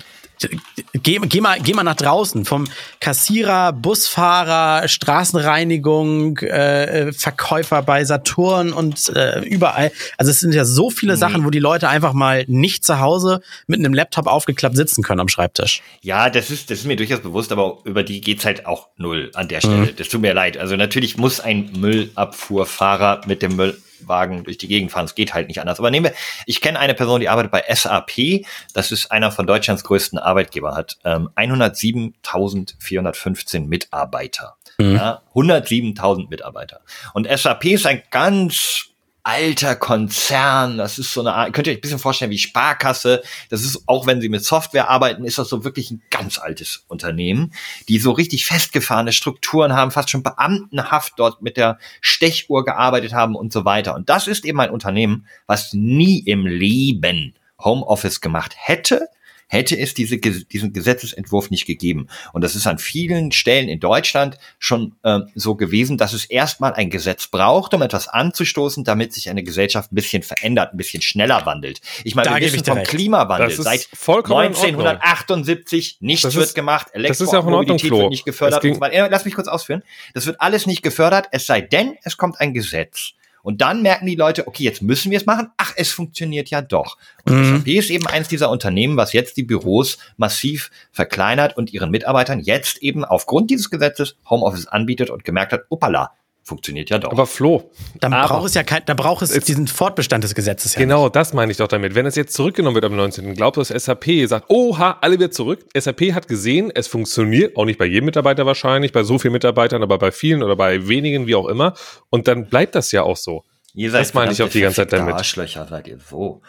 geh, 0.94 1.18
geh, 1.18 1.40
mal, 1.40 1.60
geh 1.60 1.74
mal 1.74 1.82
nach 1.82 1.96
draußen. 1.96 2.44
Vom 2.44 2.66
Kassierer, 3.00 3.72
Busfahrer, 3.72 4.88
Straßenreinigung, 4.88 6.38
äh, 6.38 7.12
Verkäufer 7.12 7.82
bei 7.82 8.04
Saturn 8.04 8.72
und 8.72 9.08
äh, 9.10 9.40
überall. 9.40 9.92
Also 10.16 10.30
es 10.30 10.40
sind 10.40 10.54
ja 10.54 10.64
so 10.64 10.90
viele 10.90 11.14
nee. 11.14 11.18
Sachen, 11.18 11.44
wo 11.44 11.50
die 11.50 11.58
Leute 11.58 11.88
einfach 11.88 12.12
mal 12.12 12.44
nicht 12.46 12.84
zu 12.84 13.00
Hause 13.00 13.40
mit 13.66 13.78
einem 13.78 13.94
Laptop 13.94 14.26
aufgeklappt 14.26 14.76
sitzen 14.76 15.02
können 15.02 15.20
am 15.20 15.28
Schreibtisch. 15.28 15.82
Ja, 16.02 16.30
das 16.30 16.50
ist, 16.50 16.70
das 16.70 16.80
ist 16.80 16.86
mir 16.86 16.96
durchaus 16.96 17.20
bewusst, 17.20 17.52
aber 17.52 17.78
über 17.84 18.02
die 18.02 18.20
geht's 18.20 18.44
halt 18.44 18.66
auch 18.66 18.88
null 18.96 19.30
an 19.34 19.48
der 19.48 19.60
Stelle. 19.60 19.76
Mhm. 19.76 19.96
Das 19.96 20.08
tut 20.08 20.20
mir 20.20 20.34
leid. 20.34 20.56
Also 20.56 20.76
natürlich 20.76 21.16
muss 21.16 21.40
ein 21.40 21.70
Müllabfuhrfahrer 21.76 23.22
mit 23.26 23.42
dem 23.42 23.56
Müll 23.56 23.80
Wagen 24.08 24.44
durch 24.44 24.58
die 24.58 24.68
Gegend 24.68 24.90
fahren. 24.90 25.06
Es 25.06 25.14
geht 25.14 25.32
halt 25.34 25.48
nicht 25.48 25.60
anders. 25.60 25.78
Aber 25.78 25.90
nehmen 25.90 26.04
wir, 26.06 26.14
ich 26.46 26.60
kenne 26.60 26.78
eine 26.78 26.94
Person, 26.94 27.20
die 27.20 27.28
arbeitet 27.28 27.52
bei 27.52 27.64
SAP. 27.68 28.46
Das 28.74 28.92
ist 28.92 29.10
einer 29.10 29.32
von 29.32 29.46
Deutschlands 29.46 29.84
größten 29.84 30.18
Arbeitgeber, 30.18 30.74
hat 30.74 30.98
ähm, 31.04 31.30
107.415 31.36 33.66
Mitarbeiter. 33.66 34.56
Mhm. 34.78 34.96
Ja, 34.96 35.22
107.000 35.34 36.28
Mitarbeiter. 36.28 36.80
Und 37.14 37.26
SAP 37.28 37.64
ist 37.66 37.86
ein 37.86 38.02
ganz 38.10 38.89
alter 39.22 39.76
Konzern. 39.76 40.78
Das 40.78 40.98
ist 40.98 41.12
so 41.12 41.20
eine 41.20 41.34
Art, 41.34 41.52
könnt 41.52 41.66
ihr 41.66 41.72
euch 41.72 41.78
ein 41.78 41.82
bisschen 41.82 41.98
vorstellen 41.98 42.30
wie 42.30 42.38
Sparkasse. 42.38 43.22
Das 43.48 43.62
ist, 43.62 43.82
auch 43.86 44.06
wenn 44.06 44.20
sie 44.20 44.28
mit 44.28 44.44
Software 44.44 44.88
arbeiten, 44.88 45.24
ist 45.24 45.38
das 45.38 45.48
so 45.48 45.64
wirklich 45.64 45.90
ein 45.90 46.02
ganz 46.10 46.38
altes 46.38 46.84
Unternehmen, 46.88 47.52
die 47.88 47.98
so 47.98 48.12
richtig 48.12 48.46
festgefahrene 48.46 49.12
Strukturen 49.12 49.74
haben, 49.74 49.90
fast 49.90 50.10
schon 50.10 50.22
beamtenhaft 50.22 51.14
dort 51.16 51.42
mit 51.42 51.56
der 51.56 51.78
Stechuhr 52.00 52.64
gearbeitet 52.64 53.12
haben 53.12 53.34
und 53.34 53.52
so 53.52 53.64
weiter. 53.64 53.94
Und 53.94 54.08
das 54.08 54.26
ist 54.26 54.44
eben 54.44 54.60
ein 54.60 54.70
Unternehmen, 54.70 55.26
was 55.46 55.72
nie 55.72 56.18
im 56.20 56.46
Leben 56.46 57.34
Homeoffice 57.62 58.20
gemacht 58.20 58.54
hätte, 58.56 59.08
hätte 59.50 59.76
es 59.76 59.94
diese, 59.94 60.18
diesen 60.18 60.72
Gesetzesentwurf 60.72 61.50
nicht 61.50 61.66
gegeben. 61.66 62.06
Und 62.32 62.42
das 62.42 62.54
ist 62.54 62.68
an 62.68 62.78
vielen 62.78 63.32
Stellen 63.32 63.68
in 63.68 63.80
Deutschland 63.80 64.38
schon 64.60 64.94
äh, 65.02 65.18
so 65.34 65.56
gewesen, 65.56 65.98
dass 65.98 66.12
es 66.12 66.24
erstmal 66.24 66.72
ein 66.74 66.88
Gesetz 66.88 67.26
braucht, 67.26 67.74
um 67.74 67.82
etwas 67.82 68.06
anzustoßen, 68.06 68.84
damit 68.84 69.12
sich 69.12 69.28
eine 69.28 69.42
Gesellschaft 69.42 69.92
ein 69.92 69.96
bisschen 69.96 70.22
verändert, 70.22 70.72
ein 70.72 70.76
bisschen 70.76 71.02
schneller 71.02 71.46
wandelt. 71.46 71.80
Ich 72.04 72.14
meine, 72.14 72.28
da 72.28 72.36
wir 72.36 72.52
wissen 72.52 72.64
vom 72.64 72.78
recht. 72.78 72.90
Klimawandel 72.90 73.50
seit 73.50 73.88
1978 73.92 75.98
nichts 76.00 76.32
wird 76.32 76.54
gemacht, 76.54 76.86
Elektromobilität 76.92 77.90
wird 77.90 78.10
nicht 78.10 78.24
gefördert. 78.24 78.64
Lass 79.10 79.24
mich 79.24 79.34
kurz 79.34 79.48
ausführen. 79.48 79.82
Das 80.14 80.26
wird 80.26 80.40
alles 80.40 80.66
nicht 80.66 80.82
gefördert, 80.82 81.26
es 81.32 81.46
sei 81.46 81.60
denn, 81.60 81.96
es 82.04 82.16
kommt 82.16 82.40
ein 82.40 82.54
Gesetz. 82.54 83.14
Und 83.42 83.60
dann 83.60 83.82
merken 83.82 84.06
die 84.06 84.16
Leute, 84.16 84.46
okay, 84.46 84.64
jetzt 84.64 84.82
müssen 84.82 85.10
wir 85.10 85.18
es 85.18 85.26
machen. 85.26 85.48
Ach, 85.56 85.72
es 85.76 85.90
funktioniert 85.90 86.50
ja 86.50 86.62
doch. 86.62 86.96
Und 87.24 87.36
mhm. 87.36 87.56
SAP 87.58 87.68
ist 87.68 87.90
eben 87.90 88.06
eins 88.06 88.28
dieser 88.28 88.50
Unternehmen, 88.50 88.96
was 88.96 89.12
jetzt 89.12 89.36
die 89.36 89.42
Büros 89.42 89.98
massiv 90.16 90.70
verkleinert 90.92 91.56
und 91.56 91.72
ihren 91.72 91.90
Mitarbeitern 91.90 92.40
jetzt 92.40 92.78
eben 92.78 93.04
aufgrund 93.04 93.50
dieses 93.50 93.70
Gesetzes 93.70 94.16
Homeoffice 94.28 94.66
anbietet 94.66 95.10
und 95.10 95.24
gemerkt 95.24 95.52
hat, 95.52 95.62
opala, 95.68 96.12
funktioniert 96.42 96.90
ja 96.90 96.98
doch. 96.98 97.12
Aber 97.12 97.26
Flo. 97.26 97.70
Dann 98.00 98.12
braucht 98.12 98.46
es 98.46 98.54
ja 98.54 98.62
kein, 98.62 98.82
da 98.86 98.94
braucht 98.94 99.22
es 99.22 99.30
diesen 99.44 99.68
Fortbestand 99.68 100.24
des 100.24 100.34
Gesetzes 100.34 100.74
ja 100.74 100.80
Genau, 100.80 101.04
nicht. 101.04 101.16
das 101.16 101.32
meine 101.32 101.52
ich 101.52 101.58
doch 101.58 101.68
damit. 101.68 101.94
Wenn 101.94 102.06
es 102.06 102.16
jetzt 102.16 102.34
zurückgenommen 102.34 102.74
wird 102.74 102.84
am 102.84 102.96
19., 102.96 103.34
glaubt 103.34 103.56
das 103.56 103.68
SAP, 103.68 104.26
sagt, 104.26 104.46
oha, 104.48 104.98
alle 105.00 105.14
wieder 105.14 105.30
zurück. 105.30 105.64
SAP 105.76 106.12
hat 106.12 106.28
gesehen, 106.28 106.72
es 106.74 106.86
funktioniert, 106.88 107.56
auch 107.56 107.64
nicht 107.64 107.78
bei 107.78 107.84
jedem 107.86 108.06
Mitarbeiter 108.06 108.46
wahrscheinlich, 108.46 108.92
bei 108.92 109.02
so 109.02 109.18
vielen 109.18 109.32
Mitarbeitern, 109.32 109.82
aber 109.82 109.98
bei 109.98 110.10
vielen 110.12 110.42
oder 110.42 110.56
bei 110.56 110.88
wenigen, 110.88 111.26
wie 111.26 111.34
auch 111.34 111.46
immer. 111.46 111.74
Und 112.08 112.28
dann 112.28 112.46
bleibt 112.48 112.74
das 112.74 112.92
ja 112.92 113.02
auch 113.02 113.16
so. 113.16 113.44
Ihr 113.74 113.90
seid 113.90 114.00
das 114.02 114.14
meine 114.14 114.32
ich 114.32 114.42
auch 114.42 114.48
die 114.48 114.60
ganze 114.60 114.76
Zeit 114.76 114.92
damit. 114.92 115.14
Arschlöcher 115.14 115.66
seid 115.66 115.86
ihr 115.86 115.98
so. 115.98 116.42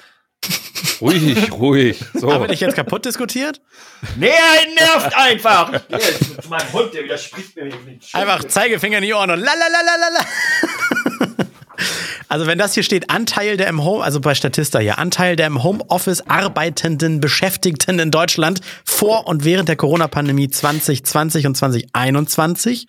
Ruhig, 1.02 1.52
ruhig. 1.52 2.00
So. 2.14 2.32
Haben 2.32 2.44
wir 2.44 2.48
dich 2.48 2.60
jetzt 2.60 2.76
kaputt 2.76 3.06
diskutiert? 3.06 3.60
Nee, 4.18 4.28
er 4.28 4.86
nervt 4.86 5.16
einfach. 5.18 5.72
zu 6.42 6.50
meinem 6.50 6.74
Hund, 6.74 6.94
der 6.94 7.04
widerspricht 7.04 7.56
mir 7.56 7.66
mit 7.66 8.04
Einfach 8.14 8.44
Zeigefinger 8.44 9.00
in 9.00 9.04
die 9.04 9.14
Ohren 9.14 9.32
und 9.32 9.40
lalalala. 9.40 10.26
Also 12.32 12.48
wenn 12.48 12.58
das 12.58 12.74
hier 12.76 12.84
steht, 12.84 13.10
Anteil 13.10 13.58
der 13.58 13.68
im 13.68 13.84
Home, 13.84 14.04
also 14.04 14.22
bei 14.22 14.36
Statista 14.36 14.80
hier, 14.80 14.98
Anteil 15.00 15.36
der 15.36 15.48
im 15.48 15.64
Homeoffice 15.64 16.22
arbeitenden 16.30 17.20
Beschäftigten 17.20 18.00
in 18.00 18.10
Deutschland 18.10 18.62
vor 18.86 19.28
und 19.28 19.44
während 19.44 19.68
der 19.68 19.76
Corona-Pandemie 19.76 20.50
2020 20.50 21.46
und 21.48 21.58
2021. 21.58 22.88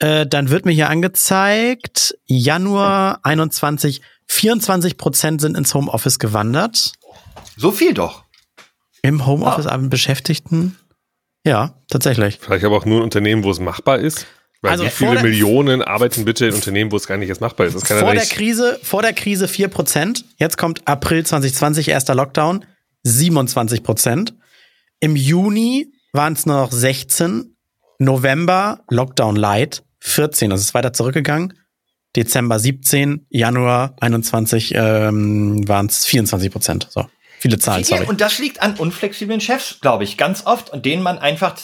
Äh, 0.00 0.26
dann 0.26 0.50
wird 0.50 0.64
mir 0.64 0.72
hier 0.72 0.90
angezeigt, 0.90 2.18
Januar 2.26 3.20
21 3.22 4.02
24 4.28 4.96
Prozent 4.96 5.40
sind 5.40 5.56
ins 5.56 5.74
Homeoffice 5.74 6.18
gewandert. 6.18 6.92
So 7.56 7.70
viel 7.70 7.94
doch. 7.94 8.24
Im 9.02 9.26
Homeoffice 9.26 9.66
wow. 9.66 9.88
Beschäftigten. 9.88 10.76
Ja, 11.44 11.74
tatsächlich. 11.88 12.38
Vielleicht 12.40 12.64
aber 12.64 12.76
auch 12.76 12.84
nur 12.84 13.00
ein 13.00 13.04
Unternehmen, 13.04 13.44
wo 13.44 13.50
es 13.50 13.60
machbar 13.60 13.98
ist. 13.98 14.26
Weil 14.62 14.72
also 14.72 14.84
wie 14.84 14.90
viele 14.90 15.22
Millionen 15.22 15.82
arbeiten 15.82 16.24
bitte 16.24 16.46
in 16.46 16.54
Unternehmen, 16.54 16.90
wo 16.90 16.96
es 16.96 17.06
gar 17.06 17.16
nicht 17.18 17.28
jetzt 17.28 17.40
machbar 17.40 17.66
ist? 17.66 17.76
Das 17.76 17.84
kann 17.84 18.00
vor, 18.00 18.08
ja 18.08 18.14
der 18.14 18.26
Krise, 18.26 18.80
vor 18.82 19.02
der 19.02 19.12
Krise 19.12 19.46
4 19.46 19.68
Prozent. 19.68 20.24
Jetzt 20.38 20.58
kommt 20.58 20.88
April 20.88 21.24
2020, 21.24 21.88
erster 21.88 22.14
Lockdown, 22.14 22.64
27 23.04 23.82
Prozent. 23.82 24.34
Im 24.98 25.14
Juni 25.14 25.92
waren 26.12 26.32
es 26.32 26.46
nur 26.46 26.56
noch 26.56 26.72
16. 26.72 27.56
November 27.98 28.80
Lockdown 28.90 29.36
Light 29.36 29.84
14. 30.00 30.50
Also 30.50 30.62
es 30.62 30.68
ist 30.68 30.74
weiter 30.74 30.92
zurückgegangen. 30.92 31.54
Dezember 32.16 32.58
17, 32.58 33.26
Januar 33.28 33.94
21 34.00 34.74
ähm, 34.74 35.68
waren 35.68 35.86
es 35.86 36.06
24 36.06 36.50
Prozent. 36.50 36.88
So. 36.90 37.06
Viele 37.38 37.58
Zahlen, 37.58 37.84
sorry. 37.84 38.06
Und 38.06 38.20
das 38.20 38.38
liegt 38.38 38.62
an 38.62 38.74
unflexiblen 38.76 39.40
Chefs, 39.40 39.78
glaube 39.80 40.04
ich, 40.04 40.16
ganz 40.16 40.46
oft. 40.46 40.70
Und 40.70 40.86
denen 40.86 41.02
man 41.02 41.18
einfach 41.18 41.54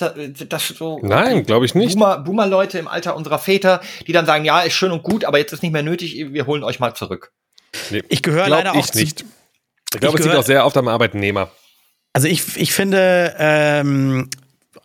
das 0.49 0.69
so. 0.69 1.01
Nein, 1.03 1.45
glaube 1.45 1.65
ich 1.65 1.75
nicht. 1.75 1.95
Boomer, 1.95 2.19
Boomer-Leute 2.19 2.79
im 2.79 2.89
Alter 2.89 3.17
unserer 3.17 3.39
Väter, 3.39 3.81
die 4.07 4.13
dann 4.13 4.27
sagen, 4.27 4.45
ja, 4.45 4.61
ist 4.61 4.75
schön 4.75 4.93
und 4.93 5.03
gut, 5.03 5.25
aber 5.25 5.39
jetzt 5.39 5.53
ist 5.53 5.63
nicht 5.63 5.73
mehr 5.73 5.83
nötig, 5.83 6.27
wir 6.31 6.47
holen 6.47 6.63
euch 6.63 6.79
mal 6.79 6.95
zurück. 6.95 7.33
Nee, 7.91 8.03
ich 8.11 8.23
gehöre 8.23 8.49
leider 8.49 8.75
ich 8.75 8.85
auch 8.85 8.95
nicht. 8.95 9.25
Ich 9.95 10.01
glaube, 10.01 10.19
es 10.19 10.25
liegt 10.25 10.37
auch 10.37 10.45
sehr 10.45 10.67
oft 10.67 10.77
am 10.77 10.89
Arbeitnehmer. 10.89 11.51
Also 12.13 12.29
ich, 12.29 12.57
ich 12.57 12.73
finde, 12.73 13.35
ähm, 13.39 14.29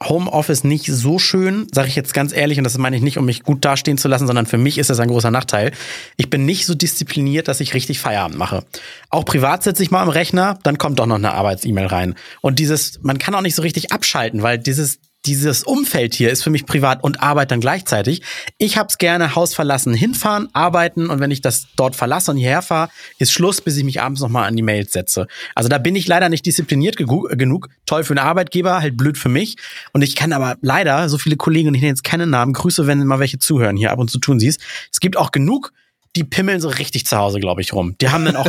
Homeoffice 0.04 0.64
nicht 0.64 0.86
so 0.86 1.18
schön, 1.20 1.68
sage 1.74 1.88
ich 1.88 1.96
jetzt 1.96 2.14
ganz 2.14 2.34
ehrlich, 2.34 2.58
und 2.58 2.64
das 2.64 2.78
meine 2.78 2.96
ich 2.96 3.02
nicht, 3.02 3.18
um 3.18 3.26
mich 3.26 3.44
gut 3.44 3.66
dastehen 3.66 3.98
zu 3.98 4.08
lassen, 4.08 4.28
sondern 4.28 4.46
für 4.46 4.58
mich 4.58 4.78
ist 4.78 4.90
das 4.90 5.00
ein 5.00 5.10
großer 5.10 5.32
Nachteil. 5.32 5.72
Ich 6.18 6.30
bin 6.30 6.46
nicht 6.46 6.66
so 6.66 6.76
diszipliniert, 6.76 7.48
dass 7.48 7.60
ich 7.60 7.74
richtig 7.74 8.00
Feierabend 8.00 8.38
mache. 8.38 8.64
Auch 9.10 9.26
privat 9.26 9.64
sitze 9.64 9.82
ich 9.84 9.92
mal 9.92 10.02
am 10.02 10.10
Rechner, 10.10 10.60
dann 10.64 10.78
kommt 10.78 11.00
doch 11.00 11.08
noch 11.08 11.16
eine 11.16 11.34
Arbeits-E-Mail 11.34 11.88
rein. 11.88 12.16
Und 12.42 12.60
dieses, 12.60 13.00
man 13.02 13.18
kann 13.18 13.34
auch 13.36 13.42
nicht 13.42 13.56
so 13.56 13.62
richtig 13.62 13.92
abschalten, 13.92 14.44
weil 14.44 14.60
dieses 14.60 15.00
dieses 15.28 15.64
Umfeld 15.64 16.16
hier 16.16 16.32
ist 16.32 16.44
für 16.44 16.50
mich 16.50 16.66
privat 16.66 17.04
und 17.04 17.22
Arbeit 17.22 17.52
dann 17.52 17.60
gleichzeitig. 17.60 18.22
Ich 18.58 18.78
hab's 18.78 18.98
gerne 18.98 19.36
Haus 19.36 19.54
verlassen, 19.54 19.94
hinfahren, 19.94 20.50
arbeiten 20.54 21.10
und 21.10 21.20
wenn 21.20 21.32
ich 21.32 21.42
das 21.42 21.68
dort 21.76 21.96
verlasse 21.96 22.32
und 22.32 22.38
hierher 22.38 22.62
fahre, 22.62 22.90
ist 23.20 23.32
Schluss, 23.32 23.62
bis 23.62 23.78
ich 23.78 23.84
mich 23.84 24.02
abends 24.02 24.22
nochmal 24.22 24.48
an 24.48 24.56
die 24.56 24.64
Mails 24.64 24.94
setze. 24.94 25.28
Also 25.54 25.70
da 25.70 25.78
bin 25.78 25.96
ich 25.96 26.08
leider 26.08 26.30
nicht 26.30 26.46
diszipliniert 26.46 26.96
genug. 26.98 27.70
Toll 27.86 28.04
für 28.04 28.14
einen 28.14 28.26
Arbeitgeber, 28.26 28.80
halt 28.80 28.96
blöd 28.96 29.18
für 29.18 29.30
mich. 29.30 29.58
Und 29.94 30.02
ich 30.02 30.16
kann 30.16 30.34
aber 30.34 30.56
leider 30.62 31.10
so 31.10 31.18
viele 31.18 31.36
Kollegen, 31.36 31.68
und 31.68 31.76
ich 31.76 31.82
nenne 31.82 31.92
jetzt 31.92 32.04
keine 32.04 32.26
Namen, 32.26 32.54
Grüße, 32.54 32.88
wenn 32.88 33.06
mal 33.06 33.20
welche 33.20 33.40
zuhören, 33.40 33.76
hier 33.76 33.92
ab 33.92 34.00
und 34.00 34.10
zu 34.10 34.20
tun 34.20 34.40
siehst. 34.40 34.62
Es 34.92 35.00
gibt 35.00 35.18
auch 35.18 35.32
genug 35.32 35.74
die 36.18 36.24
pimmeln 36.24 36.60
so 36.60 36.70
richtig 36.70 37.06
zu 37.06 37.18
Hause, 37.18 37.40
glaube 37.40 37.62
ich, 37.62 37.72
rum. 37.74 37.96
Die 38.02 38.10
haben 38.10 38.26
dann 38.26 38.36
auch, 38.36 38.48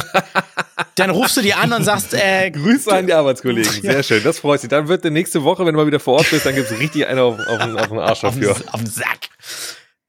dann 0.94 1.10
rufst 1.10 1.36
du 1.36 1.42
die 1.42 1.54
an 1.54 1.72
und 1.72 1.84
sagst, 1.84 2.14
äh, 2.14 2.50
Grüße 2.50 2.90
an 2.90 3.06
die 3.06 3.12
Arbeitskollegen. 3.12 3.82
Sehr 3.82 4.02
schön, 4.02 4.22
das 4.24 4.38
freut 4.38 4.60
sich. 4.60 4.70
Dann 4.70 4.88
wird 4.88 5.04
der 5.04 5.10
nächste 5.10 5.44
Woche, 5.44 5.66
wenn 5.66 5.74
du 5.74 5.80
mal 5.80 5.86
wieder 5.86 6.00
vor 6.00 6.14
Ort 6.14 6.30
bist, 6.30 6.46
dann 6.46 6.54
gibt's 6.54 6.72
richtig 6.72 7.06
einen 7.06 7.20
auf, 7.20 7.38
auf, 7.38 7.60
auf 7.60 7.88
den 7.88 7.98
Arsch 7.98 8.20
dafür. 8.20 8.52
Auf, 8.52 8.62
auf 8.72 8.80
den 8.80 8.90
Sack. 8.90 9.28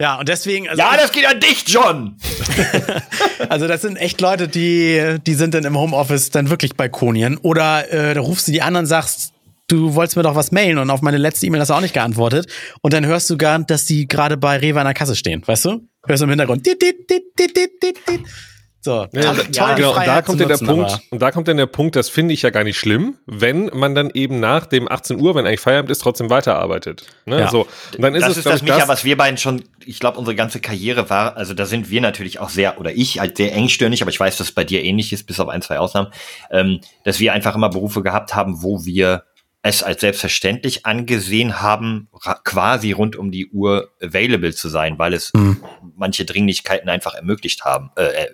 Ja, 0.01 0.17
und 0.17 0.29
deswegen. 0.29 0.69
Also 0.69 0.81
ja, 0.81 0.95
das 0.95 1.11
geht 1.11 1.25
an 1.25 1.41
dich, 1.41 1.65
John! 1.67 2.15
also, 3.49 3.67
das 3.67 3.81
sind 3.81 3.97
echt 3.97 4.21
Leute, 4.21 4.47
die, 4.47 5.17
die 5.27 5.33
sind 5.33 5.53
dann 5.53 5.65
im 5.65 5.77
Homeoffice 5.77 6.29
dann 6.29 6.49
wirklich 6.49 6.77
Balkonien. 6.77 7.37
Oder 7.37 7.91
äh, 7.91 8.13
da 8.13 8.21
rufst 8.21 8.47
du 8.47 8.53
die 8.53 8.61
an 8.61 8.77
und 8.77 8.85
sagst, 8.85 9.33
du 9.67 9.95
wolltest 9.95 10.15
mir 10.15 10.23
doch 10.23 10.35
was 10.35 10.53
mailen 10.53 10.77
und 10.77 10.89
auf 10.89 11.01
meine 11.01 11.17
letzte 11.17 11.45
E-Mail 11.45 11.59
hast 11.59 11.69
du 11.69 11.73
auch 11.73 11.81
nicht 11.81 11.93
geantwortet. 11.93 12.49
Und 12.81 12.93
dann 12.93 13.05
hörst 13.05 13.29
du 13.29 13.37
gar, 13.37 13.59
dass 13.59 13.85
die 13.85 14.07
gerade 14.07 14.37
bei 14.37 14.57
Rewe 14.57 14.79
an 14.79 14.85
der 14.85 14.93
Kasse 14.93 15.17
stehen, 15.17 15.43
weißt 15.45 15.65
du? 15.65 15.88
Hörst 16.05 16.21
du 16.21 16.25
im 16.25 16.29
Hintergrund. 16.29 16.67
So, 18.81 19.07
ja, 19.11 19.33
toll, 19.33 19.45
ja, 19.51 19.75
genau. 19.75 19.97
Und 19.97 20.07
da 20.07 20.21
kommt 20.21 20.39
dann 20.39 20.47
der 20.47 20.57
Punkt, 20.57 20.99
und 21.09 21.21
da 21.21 21.31
kommt 21.31 21.47
dann 21.49 21.57
der 21.57 21.65
Punkt, 21.65 21.97
das 21.97 22.07
finde 22.07 22.33
ich 22.33 22.43
ja 22.43 22.49
gar 22.49 22.63
nicht 22.63 22.77
schlimm, 22.77 23.17
wenn 23.25 23.65
man 23.73 23.93
dann 23.93 24.09
eben 24.13 24.39
nach 24.39 24.67
dem 24.67 24.89
18 24.89 25.19
Uhr, 25.19 25.35
wenn 25.35 25.45
eigentlich 25.45 25.59
Feierabend 25.59 25.91
ist, 25.91 25.99
trotzdem 25.99 26.29
weiterarbeitet. 26.29 27.05
Ne? 27.25 27.41
Ja. 27.41 27.49
So. 27.49 27.67
Und 27.95 28.01
dann 28.01 28.15
ist 28.15 28.21
das 28.21 28.31
es, 28.31 28.37
ist 28.37 28.45
das, 28.45 28.61
Micha, 28.61 28.87
was 28.87 29.03
wir 29.03 29.17
beiden 29.17 29.37
schon, 29.37 29.63
ich 29.85 29.99
glaube, 29.99 30.17
unsere 30.17 30.33
ganze 30.33 30.61
Karriere 30.61 31.09
war, 31.09 31.35
also 31.35 31.53
da 31.53 31.65
sind 31.65 31.89
wir 31.89 31.99
natürlich 31.99 32.39
auch 32.39 32.49
sehr, 32.49 32.79
oder 32.79 32.93
ich 32.93 33.19
halt 33.19 33.35
sehr 33.35 33.53
engstirnig, 33.53 34.01
aber 34.01 34.11
ich 34.11 34.19
weiß, 34.19 34.37
dass 34.37 34.47
es 34.47 34.53
bei 34.53 34.63
dir 34.63 34.81
ähnlich 34.81 35.11
ist, 35.11 35.27
bis 35.27 35.41
auf 35.41 35.49
ein, 35.49 35.61
zwei 35.61 35.77
Ausnahmen, 35.77 36.13
ähm, 36.49 36.79
dass 37.03 37.19
wir 37.19 37.33
einfach 37.33 37.55
immer 37.55 37.69
Berufe 37.69 38.01
gehabt 38.01 38.33
haben, 38.33 38.63
wo 38.63 38.85
wir 38.85 39.25
es 39.61 39.83
als 39.83 40.01
selbstverständlich 40.01 40.85
angesehen 40.85 41.61
haben, 41.61 42.07
quasi 42.45 42.91
rund 42.91 43.15
um 43.15 43.31
die 43.31 43.49
Uhr 43.49 43.89
available 44.01 44.53
zu 44.53 44.69
sein, 44.69 44.97
weil 44.97 45.13
es 45.13 45.33
mhm. 45.33 45.63
manche 45.95 46.25
Dringlichkeiten 46.25 46.89
einfach 46.89 47.13
ermöglicht 47.13 47.65
haben, 47.65 47.91
äh, 47.95 48.27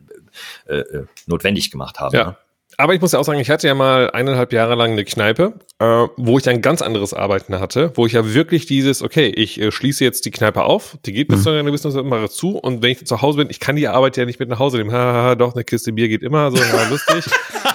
äh, 0.67 0.75
äh, 0.75 1.05
notwendig 1.25 1.71
gemacht 1.71 1.99
haben. 1.99 2.15
Ja. 2.15 2.25
Ne? 2.25 2.37
aber 2.77 2.93
ich 2.93 3.01
muss 3.01 3.13
ja 3.13 3.19
auch 3.19 3.23
sagen, 3.23 3.39
ich 3.39 3.49
hatte 3.49 3.67
ja 3.67 3.73
mal 3.73 4.11
eineinhalb 4.11 4.51
Jahre 4.51 4.75
lang 4.75 4.91
eine 4.91 5.05
Kneipe, 5.05 5.53
äh, 5.79 6.07
wo 6.17 6.37
ich 6.37 6.49
ein 6.49 6.61
ganz 6.61 6.81
anderes 6.81 7.13
Arbeiten 7.13 7.57
hatte, 7.59 7.91
wo 7.95 8.05
ich 8.05 8.13
ja 8.13 8.33
wirklich 8.33 8.65
dieses, 8.65 9.01
okay, 9.01 9.27
ich 9.27 9.59
äh, 9.59 9.71
schließe 9.71 10.03
jetzt 10.03 10.25
die 10.25 10.31
Kneipe 10.31 10.63
auf, 10.63 10.97
die 11.05 11.13
geht 11.13 11.29
bis 11.29 11.39
mhm. 11.39 11.43
zu 11.43 11.49
einer 11.51 11.63
gewissen 11.63 11.91
Zeit 11.91 12.31
zu 12.31 12.57
und 12.57 12.83
wenn 12.83 12.91
ich 12.91 13.05
zu 13.05 13.21
Hause 13.21 13.37
bin, 13.37 13.49
ich 13.49 13.59
kann 13.59 13.75
die 13.75 13.87
Arbeit 13.87 14.17
ja 14.17 14.25
nicht 14.25 14.39
mit 14.39 14.49
nach 14.49 14.59
Hause 14.59 14.77
nehmen. 14.77 14.91
Haha, 14.91 15.35
doch, 15.35 15.53
eine 15.53 15.63
Kiste 15.63 15.93
Bier 15.93 16.09
geht 16.09 16.21
immer, 16.21 16.51
so 16.51 16.57
lustig. 16.89 17.25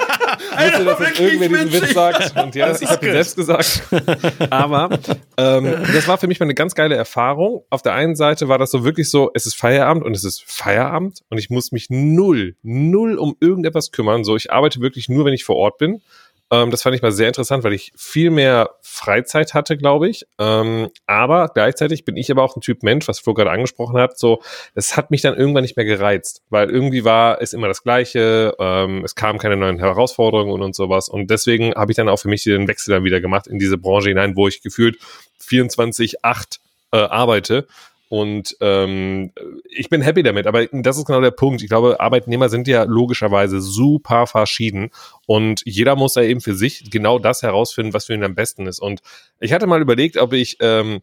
ich 0.53 0.73
wusste, 0.73 0.85
dass 0.85 0.99
jetzt 1.01 1.21
irgendwer 1.21 1.65
diesen 1.65 1.73
Witz 1.73 1.93
sagt. 1.95 2.37
Und 2.37 2.55
ja, 2.55 2.73
ich 2.79 2.89
habe 2.89 3.07
ihn 3.07 3.13
selbst 3.13 3.37
gesagt. 3.37 3.83
Aber 4.51 4.99
ähm, 5.37 5.77
das 5.95 6.09
war 6.09 6.19
für 6.19 6.27
mich 6.27 6.41
mal 6.41 6.47
eine 6.47 6.55
ganz 6.55 6.75
geile 6.75 6.97
Erfahrung. 6.97 7.65
Auf 7.71 7.83
der 7.83 7.95
einen 7.95 8.17
Seite 8.17 8.49
war 8.49 8.59
das 8.59 8.71
so 8.71 8.85
wirklich 8.85 9.11
so, 9.11 9.31
es 9.35 9.47
ist 9.47 9.57
Feierabend 9.57 10.05
und 10.05 10.15
es 10.15 10.25
ist 10.25 10.43
Feierabend 10.47 11.21
und 11.29 11.39
ich 11.39 11.51
muss 11.51 11.73
mich 11.73 11.89
null, 11.91 12.57
null 12.63 13.17
um 13.19 13.37
irgendetwas 13.41 13.91
kümmern. 13.91 14.25
So, 14.25 14.37
ich 14.37 14.53
arbeite 14.53 14.81
wirklich 14.81 15.09
nur, 15.09 15.25
wenn 15.25 15.35
ich 15.35 15.45
vor 15.45 15.57
Ort 15.57 15.79
bin. 15.79 16.03
Ähm, 16.51 16.71
das 16.71 16.83
fand 16.83 16.97
ich 16.97 17.03
mal 17.03 17.13
sehr 17.13 17.29
interessant, 17.29 17.63
weil 17.63 17.73
ich 17.73 17.93
viel 17.97 18.31
mehr 18.31 18.71
Freizeit 18.83 19.55
hatte, 19.55 19.77
glaube 19.77 20.09
ich. 20.09 20.27
Ähm, 20.39 20.89
aber 21.07 21.49
gleichzeitig 21.49 22.05
bin 22.05 22.17
ich 22.17 22.31
aber 22.31 22.43
auch 22.43 22.57
ein 22.57 22.61
Typ 22.61 22.83
Mensch, 22.83 23.07
was 23.07 23.21
Flo 23.21 23.35
gerade 23.35 23.51
angesprochen 23.51 23.99
hat. 23.99 24.19
So, 24.19 24.43
es 24.75 24.97
hat 24.97 25.11
mich 25.11 25.23
dann 25.23 25.37
irgendwann 25.37 25.63
nicht 25.63 25.77
mehr 25.77 25.87
gereizt, 25.87 26.43
weil 26.51 26.71
irgendwie 26.71 27.05
war 27.05 27.41
es 27.41 27.53
immer 27.53 27.69
das 27.69 27.83
Gleiche. 27.83 28.55
Ähm, 28.59 29.05
es 29.05 29.15
kamen 29.15 29.39
keine 29.39 29.57
neuen 29.57 29.79
Herausforderungen 29.79 30.53
und, 30.53 30.63
und 30.63 30.75
sowas. 30.75 31.09
Und 31.09 31.31
deswegen 31.31 31.75
habe 31.75 31.93
ich 31.93 31.97
dann 31.97 32.09
auch 32.09 32.19
für 32.19 32.29
mich 32.29 32.43
den 32.43 32.67
Wechsel 32.69 32.95
dann 32.95 33.05
wieder 33.05 33.21
gemacht 33.21 33.47
in 33.47 33.59
diese 33.59 33.79
Branche 33.79 34.09
hinein, 34.09 34.35
wo 34.37 34.49
ich 34.49 34.63
gefühlt 34.63 34.99
24-8 35.41 36.59
äh, 36.93 36.97
arbeite 36.97 37.67
und 38.11 38.57
ähm, 38.61 39.31
ich 39.69 39.89
bin 39.89 40.03
happy 40.03 40.25
damit, 40.25 40.49
aber 40.49 40.67
das 40.67 40.99
ist 40.99 41.05
genau 41.05 41.21
der 41.21 41.31
Punkt. 41.31 41.63
Ich 41.63 41.69
glaube, 41.69 42.01
Arbeitnehmer 42.01 42.49
sind 42.49 42.67
ja 42.67 42.83
logischerweise 42.83 43.61
super 43.61 44.27
verschieden 44.27 44.91
und 45.27 45.63
jeder 45.65 45.95
muss 45.95 46.17
ja 46.17 46.23
eben 46.23 46.41
für 46.41 46.57
sich 46.57 46.91
genau 46.91 47.21
das 47.21 47.45
herausfinden, 47.45 47.95
was 47.95 48.07
für 48.07 48.15
ihn 48.15 48.25
am 48.25 48.35
besten 48.35 48.67
ist. 48.67 48.81
Und 48.81 49.01
ich 49.39 49.53
hatte 49.53 49.69
mal 49.69 49.81
überlegt, 49.81 50.17
ob 50.17 50.33
ich 50.33 50.57
ähm, 50.59 51.03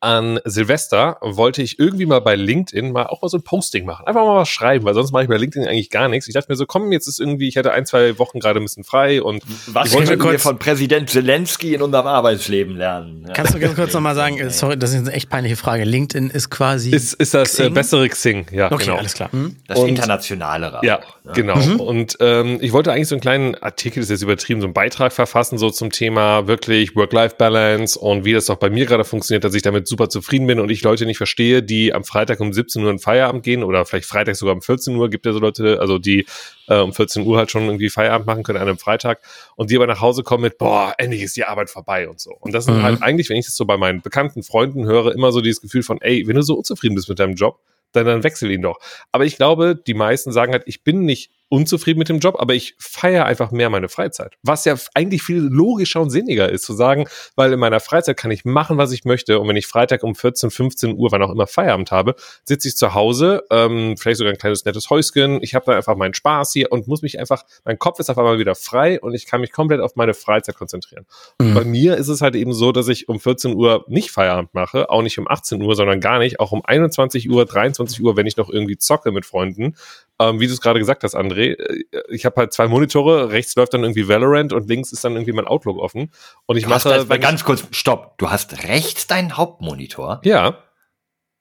an 0.00 0.40
Silvester 0.44 1.18
wollte 1.20 1.62
ich 1.62 1.78
irgendwie 1.78 2.06
mal 2.06 2.20
bei 2.20 2.36
LinkedIn 2.36 2.92
mal 2.92 3.06
auch 3.06 3.22
mal 3.22 3.28
so 3.28 3.38
ein 3.38 3.42
Posting 3.42 3.84
machen. 3.84 4.06
Einfach 4.06 4.24
mal 4.24 4.36
was 4.36 4.48
schreiben, 4.48 4.84
weil 4.84 4.94
sonst 4.94 5.12
mache 5.12 5.24
ich 5.24 5.28
bei 5.28 5.36
LinkedIn 5.36 5.68
eigentlich 5.68 5.90
gar 5.90 6.08
nichts. 6.08 6.28
Ich 6.28 6.34
dachte 6.34 6.50
mir 6.50 6.56
so, 6.56 6.66
komm, 6.66 6.92
jetzt 6.92 7.06
ist 7.06 7.20
irgendwie, 7.20 7.48
ich 7.48 7.56
hatte 7.56 7.72
ein, 7.72 7.86
zwei 7.86 8.18
Wochen 8.18 8.40
gerade 8.40 8.60
ein 8.60 8.64
bisschen 8.64 8.84
frei 8.84 9.22
und 9.22 9.42
was 9.66 9.88
ich 9.88 9.94
wollte 9.94 10.18
wir 10.18 10.38
von 10.38 10.58
Präsident 10.58 11.10
Zelensky 11.10 11.74
in 11.74 11.82
unserem 11.82 12.06
Arbeitsleben 12.06 12.76
lernen. 12.76 13.24
Ja. 13.26 13.34
Kannst 13.34 13.54
du 13.54 13.58
ganz 13.58 13.74
kurz 13.74 13.92
nochmal 13.92 14.14
sagen, 14.14 14.38
sorry, 14.50 14.78
das 14.78 14.92
ist 14.92 15.00
eine 15.00 15.12
echt 15.12 15.30
peinliche 15.30 15.56
Frage. 15.56 15.84
LinkedIn 15.84 16.30
ist 16.30 16.50
quasi. 16.50 16.90
Ist, 16.90 17.14
ist 17.14 17.34
das 17.34 17.58
äh, 17.58 17.70
bessere 17.70 18.08
Xing, 18.08 18.46
ja. 18.52 18.70
Okay, 18.70 18.86
genau. 18.86 18.98
alles 18.98 19.14
klar. 19.14 19.32
Hm? 19.32 19.56
Das 19.66 19.78
und, 19.78 19.88
internationalere. 19.88 20.80
Ja, 20.82 21.00
auch, 21.00 21.16
ja. 21.24 21.32
genau. 21.32 21.56
Mhm. 21.56 21.80
Und 21.80 22.16
ähm, 22.20 22.58
ich 22.60 22.72
wollte 22.72 22.92
eigentlich 22.92 23.08
so 23.08 23.14
einen 23.14 23.22
kleinen 23.22 23.54
Artikel, 23.56 24.00
das 24.00 24.06
ist 24.06 24.10
jetzt 24.10 24.22
übertrieben, 24.22 24.60
so 24.60 24.66
einen 24.66 24.74
Beitrag 24.74 25.12
verfassen, 25.12 25.58
so 25.58 25.70
zum 25.70 25.90
Thema 25.90 26.46
wirklich 26.46 26.96
Work-Life-Balance 26.96 27.98
und 27.98 28.24
wie 28.24 28.32
das 28.32 28.46
doch 28.46 28.56
bei 28.56 28.70
mir 28.70 28.86
gerade 28.86 29.04
funktioniert, 29.04 29.44
dass 29.44 29.54
ich 29.54 29.62
damit 29.74 29.88
super 29.88 30.08
zufrieden 30.08 30.46
bin 30.46 30.60
und 30.60 30.70
ich 30.70 30.82
Leute 30.82 31.06
nicht 31.06 31.18
verstehe, 31.18 31.62
die 31.62 31.92
am 31.92 32.04
Freitag 32.04 32.40
um 32.40 32.52
17 32.52 32.82
Uhr 32.82 32.90
in 32.90 32.98
Feierabend 32.98 33.42
gehen 33.42 33.62
oder 33.62 33.84
vielleicht 33.84 34.06
Freitag 34.06 34.36
sogar 34.36 34.54
um 34.54 34.62
14 34.62 34.96
Uhr, 34.96 35.10
gibt 35.10 35.26
ja 35.26 35.32
so 35.32 35.38
Leute, 35.38 35.80
also 35.80 35.98
die 35.98 36.26
äh, 36.68 36.78
um 36.78 36.92
14 36.92 37.26
Uhr 37.26 37.36
halt 37.36 37.50
schon 37.50 37.64
irgendwie 37.64 37.90
Feierabend 37.90 38.26
machen 38.26 38.42
können 38.42 38.58
an 38.58 38.68
einem 38.68 38.78
Freitag 38.78 39.20
und 39.56 39.70
die 39.70 39.76
aber 39.76 39.86
nach 39.86 40.00
Hause 40.00 40.22
kommen 40.22 40.42
mit, 40.42 40.58
boah, 40.58 40.94
endlich 40.98 41.22
ist 41.22 41.36
die 41.36 41.44
Arbeit 41.44 41.70
vorbei 41.70 42.08
und 42.08 42.20
so. 42.20 42.32
Und 42.40 42.54
das 42.54 42.66
ist 42.66 42.74
mhm. 42.74 42.82
halt 42.82 43.02
eigentlich, 43.02 43.28
wenn 43.28 43.36
ich 43.36 43.46
das 43.46 43.56
so 43.56 43.64
bei 43.64 43.76
meinen 43.76 44.00
bekannten 44.00 44.42
Freunden 44.42 44.86
höre, 44.86 45.12
immer 45.12 45.32
so 45.32 45.40
dieses 45.40 45.60
Gefühl 45.60 45.82
von, 45.82 46.00
ey, 46.00 46.26
wenn 46.26 46.36
du 46.36 46.42
so 46.42 46.54
unzufrieden 46.54 46.94
bist 46.94 47.08
mit 47.08 47.18
deinem 47.18 47.34
Job, 47.34 47.60
dann, 47.92 48.06
dann 48.06 48.24
wechsel 48.24 48.50
ihn 48.50 48.62
doch. 48.62 48.78
Aber 49.12 49.24
ich 49.24 49.36
glaube, 49.36 49.76
die 49.76 49.94
meisten 49.94 50.32
sagen 50.32 50.52
halt, 50.52 50.64
ich 50.66 50.82
bin 50.82 51.04
nicht 51.04 51.30
unzufrieden 51.54 52.00
mit 52.00 52.08
dem 52.08 52.18
Job, 52.18 52.34
aber 52.38 52.54
ich 52.54 52.74
feiere 52.78 53.26
einfach 53.26 53.52
mehr 53.52 53.70
meine 53.70 53.88
Freizeit. 53.88 54.34
Was 54.42 54.64
ja 54.64 54.74
eigentlich 54.94 55.22
viel 55.22 55.38
logischer 55.38 56.00
und 56.00 56.10
sinniger 56.10 56.48
ist, 56.50 56.64
zu 56.64 56.72
sagen, 56.72 57.06
weil 57.36 57.52
in 57.52 57.60
meiner 57.60 57.78
Freizeit 57.78 58.16
kann 58.16 58.32
ich 58.32 58.44
machen, 58.44 58.76
was 58.76 58.90
ich 58.90 59.04
möchte. 59.04 59.38
Und 59.38 59.46
wenn 59.46 59.54
ich 59.54 59.68
Freitag 59.68 60.02
um 60.02 60.16
14, 60.16 60.50
15 60.50 60.96
Uhr, 60.96 61.12
wann 61.12 61.22
auch 61.22 61.30
immer 61.30 61.46
Feierabend 61.46 61.92
habe, 61.92 62.16
sitze 62.42 62.66
ich 62.66 62.76
zu 62.76 62.94
Hause, 62.94 63.44
ähm, 63.52 63.96
vielleicht 63.96 64.18
sogar 64.18 64.32
ein 64.32 64.38
kleines 64.38 64.64
nettes 64.64 64.90
Häuschen. 64.90 65.40
Ich 65.42 65.54
habe 65.54 65.66
da 65.66 65.76
einfach 65.76 65.94
meinen 65.94 66.14
Spaß 66.14 66.52
hier 66.52 66.72
und 66.72 66.88
muss 66.88 67.02
mich 67.02 67.20
einfach, 67.20 67.44
mein 67.64 67.78
Kopf 67.78 68.00
ist 68.00 68.10
auf 68.10 68.18
einmal 68.18 68.40
wieder 68.40 68.56
frei 68.56 69.00
und 69.00 69.14
ich 69.14 69.26
kann 69.26 69.40
mich 69.40 69.52
komplett 69.52 69.80
auf 69.80 69.94
meine 69.94 70.12
Freizeit 70.12 70.56
konzentrieren. 70.56 71.06
Mhm. 71.38 71.54
Bei 71.54 71.64
mir 71.64 71.96
ist 71.96 72.08
es 72.08 72.20
halt 72.20 72.34
eben 72.34 72.52
so, 72.52 72.72
dass 72.72 72.88
ich 72.88 73.08
um 73.08 73.20
14 73.20 73.54
Uhr 73.54 73.84
nicht 73.86 74.10
Feierabend 74.10 74.54
mache, 74.54 74.90
auch 74.90 75.02
nicht 75.02 75.18
um 75.18 75.28
18 75.28 75.62
Uhr, 75.62 75.76
sondern 75.76 76.00
gar 76.00 76.18
nicht, 76.18 76.40
auch 76.40 76.50
um 76.50 76.64
21 76.64 77.30
Uhr, 77.30 77.44
23 77.44 78.02
Uhr, 78.02 78.16
wenn 78.16 78.26
ich 78.26 78.36
noch 78.36 78.50
irgendwie 78.50 78.76
zocke 78.76 79.12
mit 79.12 79.24
Freunden, 79.24 79.76
ähm, 80.20 80.40
wie 80.40 80.46
du 80.46 80.52
es 80.52 80.60
gerade 80.60 80.78
gesagt 80.78 81.02
hast, 81.02 81.16
André, 81.16 81.58
äh, 81.58 81.84
ich 82.08 82.24
habe 82.24 82.36
halt 82.36 82.52
zwei 82.52 82.68
Monitore, 82.68 83.30
rechts 83.30 83.54
läuft 83.56 83.74
dann 83.74 83.82
irgendwie 83.82 84.08
Valorant 84.08 84.52
und 84.52 84.68
links 84.68 84.92
ist 84.92 85.04
dann 85.04 85.12
irgendwie 85.14 85.32
mein 85.32 85.46
Outlook 85.46 85.78
offen. 85.78 86.10
Und 86.46 86.56
ich 86.56 86.64
du 86.64 86.70
mache. 86.70 86.94
Hast, 86.94 87.20
ganz 87.20 87.44
kurz, 87.44 87.64
stopp. 87.72 88.18
Du 88.18 88.30
hast 88.30 88.64
rechts 88.64 89.06
deinen 89.06 89.36
Hauptmonitor? 89.36 90.20
Ja. 90.24 90.58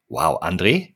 Wow, 0.08 0.42
André? 0.42 0.94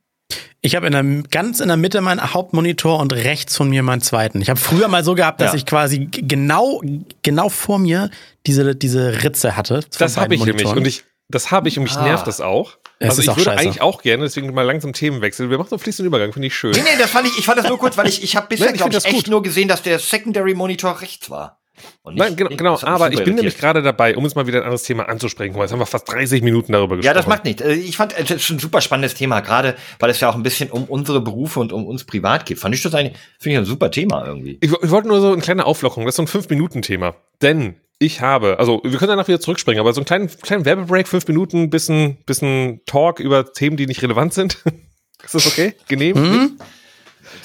Ich 0.61 0.75
habe 0.75 0.87
in 0.87 0.91
der, 0.91 1.03
ganz 1.29 1.59
in 1.59 1.67
der 1.67 1.77
Mitte 1.77 2.01
meinen 2.01 2.33
Hauptmonitor 2.33 2.99
und 2.99 3.13
rechts 3.13 3.55
von 3.55 3.69
mir 3.69 3.83
meinen 3.83 4.01
zweiten. 4.01 4.41
Ich 4.41 4.49
habe 4.49 4.59
früher 4.59 4.87
mal 4.87 5.03
so 5.03 5.13
gehabt, 5.13 5.39
dass 5.39 5.53
ja. 5.53 5.57
ich 5.57 5.65
quasi 5.65 6.09
genau, 6.11 6.81
genau 7.21 7.49
vor 7.49 7.79
mir 7.79 8.09
diese, 8.47 8.75
diese 8.75 9.23
Ritze 9.23 9.55
hatte. 9.55 9.81
Das 9.97 10.17
habe 10.17 10.33
ich 10.33 10.39
Monitoren. 10.39 10.75
nämlich. 10.75 10.77
Und 10.77 10.87
ich, 10.87 11.05
das 11.29 11.51
habe 11.51 11.69
ich 11.69 11.77
und 11.77 11.83
mich 11.83 11.95
ah. 11.95 12.03
nervt 12.03 12.27
das 12.27 12.41
auch. 12.41 12.77
Es 12.99 13.09
also 13.09 13.21
ich 13.21 13.27
würde 13.27 13.41
scheiße. 13.41 13.59
eigentlich 13.59 13.81
auch 13.81 14.01
gerne, 14.01 14.23
deswegen 14.23 14.51
mal 14.53 14.63
langsam 14.63 14.93
Themenwechsel. 14.93 15.49
Wir 15.49 15.57
machen 15.57 15.69
so 15.69 15.77
fließenden 15.77 16.07
Übergang, 16.07 16.33
finde 16.33 16.47
ich 16.47 16.55
schön. 16.55 16.71
Nee, 16.71 16.79
nee, 16.79 16.97
das 16.97 17.11
fand 17.11 17.27
ich, 17.27 17.37
ich 17.37 17.45
fand 17.45 17.59
das 17.59 17.67
nur 17.67 17.77
kurz, 17.77 17.95
weil 17.97 18.07
ich, 18.07 18.23
ich 18.23 18.35
habe 18.35 18.47
bisher, 18.49 18.73
glaube 18.73 18.95
ich, 18.95 19.05
echt 19.05 19.15
gut. 19.15 19.27
nur 19.27 19.43
gesehen, 19.43 19.67
dass 19.67 19.83
der 19.83 19.99
Secondary 19.99 20.55
Monitor 20.55 20.99
rechts 21.01 21.29
war. 21.29 21.59
Nicht, 22.05 22.17
Nein, 22.17 22.35
genau, 22.35 22.49
genau 22.55 22.79
aber 22.81 23.11
ich 23.11 23.23
bin 23.23 23.35
nämlich 23.35 23.57
gerade 23.57 23.81
dabei, 23.83 24.15
um 24.15 24.23
uns 24.23 24.33
mal 24.33 24.47
wieder 24.47 24.59
ein 24.59 24.63
anderes 24.63 24.83
Thema 24.83 25.07
anzusprechen. 25.09 25.55
Jetzt 25.55 25.71
haben 25.71 25.79
wir 25.79 25.85
fast 25.85 26.11
30 26.11 26.41
Minuten 26.41 26.71
darüber 26.71 26.95
gesprochen. 26.95 27.05
Ja, 27.05 27.13
das 27.13 27.27
macht 27.27 27.43
nicht. 27.45 27.61
Äh, 27.61 27.73
ich 27.73 27.97
fand 27.97 28.17
es 28.17 28.31
ist 28.31 28.49
ein 28.49 28.59
super 28.59 28.81
spannendes 28.81 29.13
Thema, 29.13 29.41
gerade 29.41 29.75
weil 29.99 30.09
es 30.09 30.19
ja 30.19 30.29
auch 30.29 30.35
ein 30.35 30.43
bisschen 30.43 30.71
um 30.71 30.85
unsere 30.85 31.21
Berufe 31.21 31.59
und 31.59 31.71
um 31.73 31.85
uns 31.85 32.05
privat 32.05 32.45
geht. 32.45 32.57
Fand 32.57 32.73
ich 32.73 32.81
das 32.81 32.95
eigentlich, 32.95 33.17
finde 33.39 33.53
ich 33.53 33.59
ein 33.59 33.65
super 33.65 33.91
Thema 33.91 34.25
irgendwie. 34.25 34.57
Ich, 34.61 34.71
ich 34.71 34.89
wollte 34.89 35.07
nur 35.07 35.21
so 35.21 35.31
eine 35.31 35.41
kleine 35.41 35.65
Auflockerung, 35.65 36.05
das 36.05 36.17
ist 36.17 36.29
so 36.29 36.37
ein 36.37 36.41
5-Minuten-Thema. 36.41 37.15
Denn 37.41 37.75
ich 37.99 38.21
habe, 38.21 38.59
also 38.59 38.81
wir 38.83 38.97
können 38.97 39.09
danach 39.09 39.27
wieder 39.27 39.39
zurückspringen, 39.39 39.79
aber 39.79 39.93
so 39.93 40.01
einen 40.01 40.05
kleinen, 40.05 40.27
kleinen 40.27 40.65
Werbebreak, 40.65 41.07
fünf 41.07 41.27
Minuten, 41.27 41.69
bisschen, 41.69 42.17
bisschen 42.25 42.81
Talk 42.85 43.19
über 43.19 43.51
Themen, 43.51 43.77
die 43.77 43.87
nicht 43.87 44.03
relevant 44.03 44.33
sind. 44.33 44.63
ist 45.23 45.35
das 45.35 45.47
okay? 45.47 45.73
Genehm? 45.87 46.15
Mhm. 46.17 46.59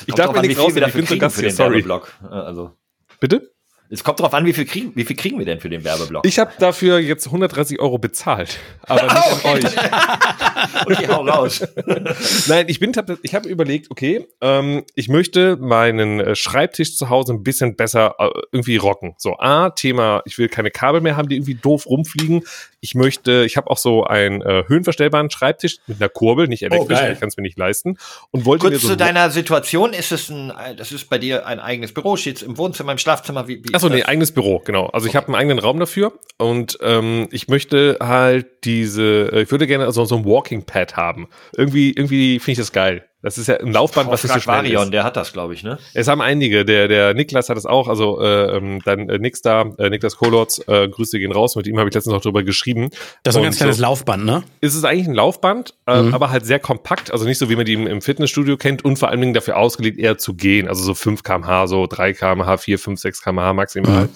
Ich 0.07 0.15
darf 0.15 0.33
mir 0.33 0.43
nicht 0.43 0.59
raus, 0.59 0.75
ich 0.77 0.93
bin 0.93 1.07
so 1.07 1.19
Gast 1.19 1.41
hier, 1.41 1.51
sorry. 1.51 1.81
Äh, 1.81 2.27
also. 2.27 2.73
Bitte? 3.21 3.52
Es 3.93 4.03
kommt 4.03 4.21
darauf 4.21 4.33
an, 4.33 4.47
wie 4.47 4.55
viel, 4.55 4.65
kriegen, 4.65 4.93
wie 4.95 5.05
viel 5.05 5.17
kriegen 5.17 5.39
wir 5.39 5.45
denn 5.45 5.61
für 5.61 5.69
den 5.69 5.85
Werbeblock? 5.85 6.27
Ich 6.27 6.39
habe 6.39 6.51
dafür 6.59 6.99
jetzt 6.99 7.27
130 7.27 7.79
Euro 7.79 7.99
bezahlt, 7.99 8.59
aber 8.85 9.03
nicht 9.03 9.15
oh, 9.17 9.49
an 9.49 9.55
euch. 9.55 9.65
okay, 10.87 11.09
hau 11.09 11.27
raus. 11.27 11.63
Nein, 12.49 12.65
ich 12.69 12.81
bin, 12.81 12.93
ich 13.23 13.35
habe 13.35 13.49
überlegt, 13.51 13.91
okay, 13.91 14.27
ähm, 14.41 14.85
ich 14.95 15.09
möchte 15.09 15.59
meinen 15.59 16.21
äh, 16.21 16.35
Schreibtisch 16.35 16.97
zu 16.97 17.11
Hause 17.11 17.35
ein 17.35 17.43
bisschen 17.43 17.77
besser 17.77 18.15
äh, 18.19 18.31
irgendwie 18.51 18.77
rocken. 18.77 19.15
So, 19.19 19.37
A, 19.39 19.69
Thema, 19.69 20.23
ich 20.25 20.39
will 20.39 20.49
keine 20.49 20.71
Kabel 20.71 21.03
mehr 21.03 21.19
haben, 21.19 21.29
die 21.29 21.37
irgendwie 21.37 21.57
doof 21.57 21.85
rumfliegen. 21.85 22.45
Ich 22.85 22.97
möchte, 22.97 23.45
ich 23.45 23.57
habe 23.57 23.71
auch 23.71 23.79
so 23.79 24.03
einen 24.03 24.43
äh, 24.43 24.65
höhenverstellbaren 24.67 25.31
Schreibtisch 25.31 25.79
mit 25.87 26.01
einer 26.01 26.09
Kurbel, 26.09 26.49
nicht 26.49 26.65
elektrisch, 26.65 26.99
oh, 27.01 27.13
ich 27.13 27.21
kann 27.21 27.29
es 27.29 27.37
mir 27.37 27.45
nicht 27.45 27.57
leisten. 27.57 27.97
Und 28.33 28.45
wollte 28.45 28.63
Kurz 28.63 28.73
mir 28.73 28.79
so 28.81 28.89
zu 28.89 28.97
deiner 28.97 29.31
Situation, 29.31 29.93
ist 29.93 30.11
es 30.11 30.31
ein, 30.31 30.53
das 30.77 30.91
ist 30.91 31.09
bei 31.09 31.19
dir 31.19 31.47
ein 31.47 31.61
eigenes 31.61 31.95
Büro, 31.95 32.17
steht 32.17 32.43
im 32.43 32.59
Wohnzimmer, 32.59 32.91
im 32.91 32.99
Schlafzimmer, 32.99 33.47
wie, 33.47 33.63
wie 33.65 33.73
Achso, 33.73 33.89
nee, 33.89 34.03
eigenes 34.03 34.33
Büro, 34.33 34.59
genau. 34.59 34.87
Also 34.87 35.05
okay. 35.05 35.11
ich 35.11 35.17
habe 35.17 35.29
einen 35.29 35.37
eigenen 35.37 35.61
Raum 35.61 35.79
dafür 35.79 36.13
und 36.39 36.77
ähm, 36.83 37.29
ich 37.31 37.47
möchte 37.47 37.99
halt 38.01 38.65
diese, 38.65 39.31
äh, 39.33 39.43
ich 39.43 39.51
würde 39.53 39.69
gerne 39.69 39.91
so, 39.93 40.05
so 40.05 40.17
ein 40.17 40.25
Walking 40.25 40.65
Pad 40.65 40.97
haben. 40.97 41.29
Irgendwie, 41.57 41.93
irgendwie 41.93 42.41
finde 42.41 42.53
ich 42.53 42.59
das 42.59 42.73
geil. 42.73 43.07
Das 43.23 43.39
ist 43.39 43.47
ja 43.47 43.57
ein 43.59 43.73
Laufband, 43.73 44.11
was 44.11 44.25
nicht 44.25 44.35
so 44.35 44.41
schnell 44.41 44.57
Varion, 44.57 44.85
ist. 44.85 44.93
der 44.93 45.05
hat 45.05 45.17
das, 45.17 45.33
glaube 45.33 45.55
ich, 45.55 45.63
ne? 45.63 45.79
Es 45.95 46.09
haben 46.09 46.21
einige. 46.21 46.65
Der, 46.65 46.89
der 46.89 47.15
Niklas 47.15 47.49
hat 47.49 47.57
es 47.57 47.67
auch. 47.67 47.87
Also 47.87 48.21
äh, 48.21 48.57
ähm, 48.57 48.81
dann 48.85 49.09
äh, 49.09 49.19
Nix 49.19 49.43
da, 49.43 49.63
äh, 49.79 49.91
Niklas 49.91 50.17
Kolotz, 50.17 50.61
äh, 50.67 50.89
Grüße 50.89 51.21
gehen 51.21 51.31
raus. 51.31 51.55
Mit 51.55 51.69
ihm 51.69 51.79
habe 51.79 51.89
ich 51.89 51.95
letztens 51.95 52.17
auch 52.17 52.21
drüber 52.21 52.43
geschrieben. 52.43 52.91
Das 53.23 53.35
ist 53.35 53.39
ein 53.39 53.45
ganz 53.45 53.59
kleines 53.59 53.77
so, 53.77 53.83
Laufband, 53.83 54.25
ne? 54.25 54.43
Ist 54.61 54.75
es 54.75 54.85
eigentlich 54.85 55.07
ein 55.07 55.15
Laufband, 55.15 55.75
äh, 55.87 56.03
mhm. 56.03 56.15
aber 56.15 56.31
halt 56.31 56.45
sehr 56.45 56.59
kompakt. 56.59 57.13
Also 57.13 57.25
nicht 57.25 57.39
so, 57.39 57.49
wie 57.49 57.55
man 57.55 57.65
die 57.65 57.75
im, 57.75 57.87
im, 57.87 58.03
Fitnessstudio 58.03 58.57
kennt 58.57 58.85
und 58.85 58.99
vor 58.99 59.09
allen 59.09 59.21
Dingen 59.21 59.35
dafür 59.35 59.57
ausgelegt, 59.57 59.99
eher 59.99 60.19
zu 60.19 60.35
gehen. 60.35 60.67
Also 60.67 60.83
so 60.83 60.95
5 60.95 61.23
kmh, 61.23 61.69
so 61.69 61.87
3 61.87 62.15
kmh, 62.15 62.57
4, 62.57 62.79
5, 62.79 63.01
6 63.01 63.23
kmh 63.23 63.53
maximal. 63.53 64.05
Mhm. 64.05 64.09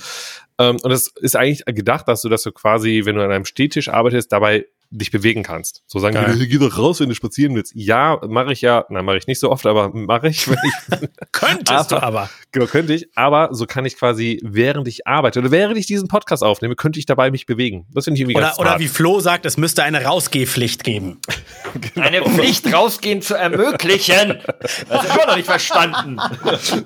Ähm, 0.58 0.78
und 0.82 0.90
es 0.90 1.12
ist 1.20 1.36
eigentlich 1.36 1.64
gedacht, 1.66 2.08
dass 2.08 2.22
du, 2.22 2.28
dass 2.28 2.42
du 2.42 2.50
quasi, 2.50 3.02
wenn 3.04 3.16
du 3.16 3.22
an 3.22 3.30
einem 3.30 3.44
Stehtisch 3.44 3.88
arbeitest, 3.88 4.32
dabei 4.32 4.66
dich 4.90 5.10
bewegen 5.10 5.42
kannst. 5.42 5.82
So 5.86 5.98
sagen 5.98 6.14
Geil. 6.14 6.36
die, 6.36 6.48
geh 6.48 6.58
doch 6.58 6.78
raus, 6.78 7.00
wenn 7.00 7.08
du 7.08 7.14
spazieren 7.14 7.54
willst. 7.54 7.72
Ja, 7.74 8.20
mache 8.26 8.52
ich 8.52 8.60
ja, 8.60 8.84
na 8.88 9.02
mache 9.02 9.18
ich 9.18 9.26
nicht 9.26 9.40
so 9.40 9.50
oft, 9.50 9.66
aber 9.66 9.90
mache 9.92 10.28
ich, 10.28 10.48
wenn 10.48 10.58
ich 10.64 11.08
könntest 11.32 11.92
aber, 11.92 12.00
du 12.00 12.02
aber. 12.02 12.30
Genau, 12.52 12.66
könnte 12.66 12.94
ich, 12.94 13.08
aber 13.14 13.50
so 13.52 13.66
kann 13.66 13.84
ich 13.84 13.96
quasi 13.96 14.40
während 14.42 14.88
ich 14.88 15.06
arbeite 15.06 15.40
oder 15.40 15.50
während 15.50 15.76
ich 15.78 15.86
diesen 15.86 16.08
Podcast 16.08 16.42
aufnehme, 16.42 16.76
könnte 16.76 16.98
ich 16.98 17.06
dabei 17.06 17.30
mich 17.30 17.46
bewegen. 17.46 17.86
Das 17.92 18.04
finde 18.04 18.16
ich 18.16 18.22
irgendwie 18.22 18.36
oder, 18.36 18.46
ganz 18.46 18.58
Oder 18.58 18.78
wie 18.78 18.88
Flo 18.88 19.20
sagt, 19.20 19.46
es 19.46 19.56
müsste 19.56 19.82
eine 19.82 20.04
Rausgehpflicht 20.04 20.84
geben. 20.84 21.20
genau. 21.94 22.06
Eine 22.06 22.22
Pflicht 22.22 22.72
rausgehen 22.72 23.22
zu 23.22 23.34
ermöglichen. 23.34 24.38
Das 24.88 25.04
ist 25.04 25.14
immer 25.14 25.26
noch 25.26 25.36
nicht 25.36 25.46
verstanden. 25.46 26.18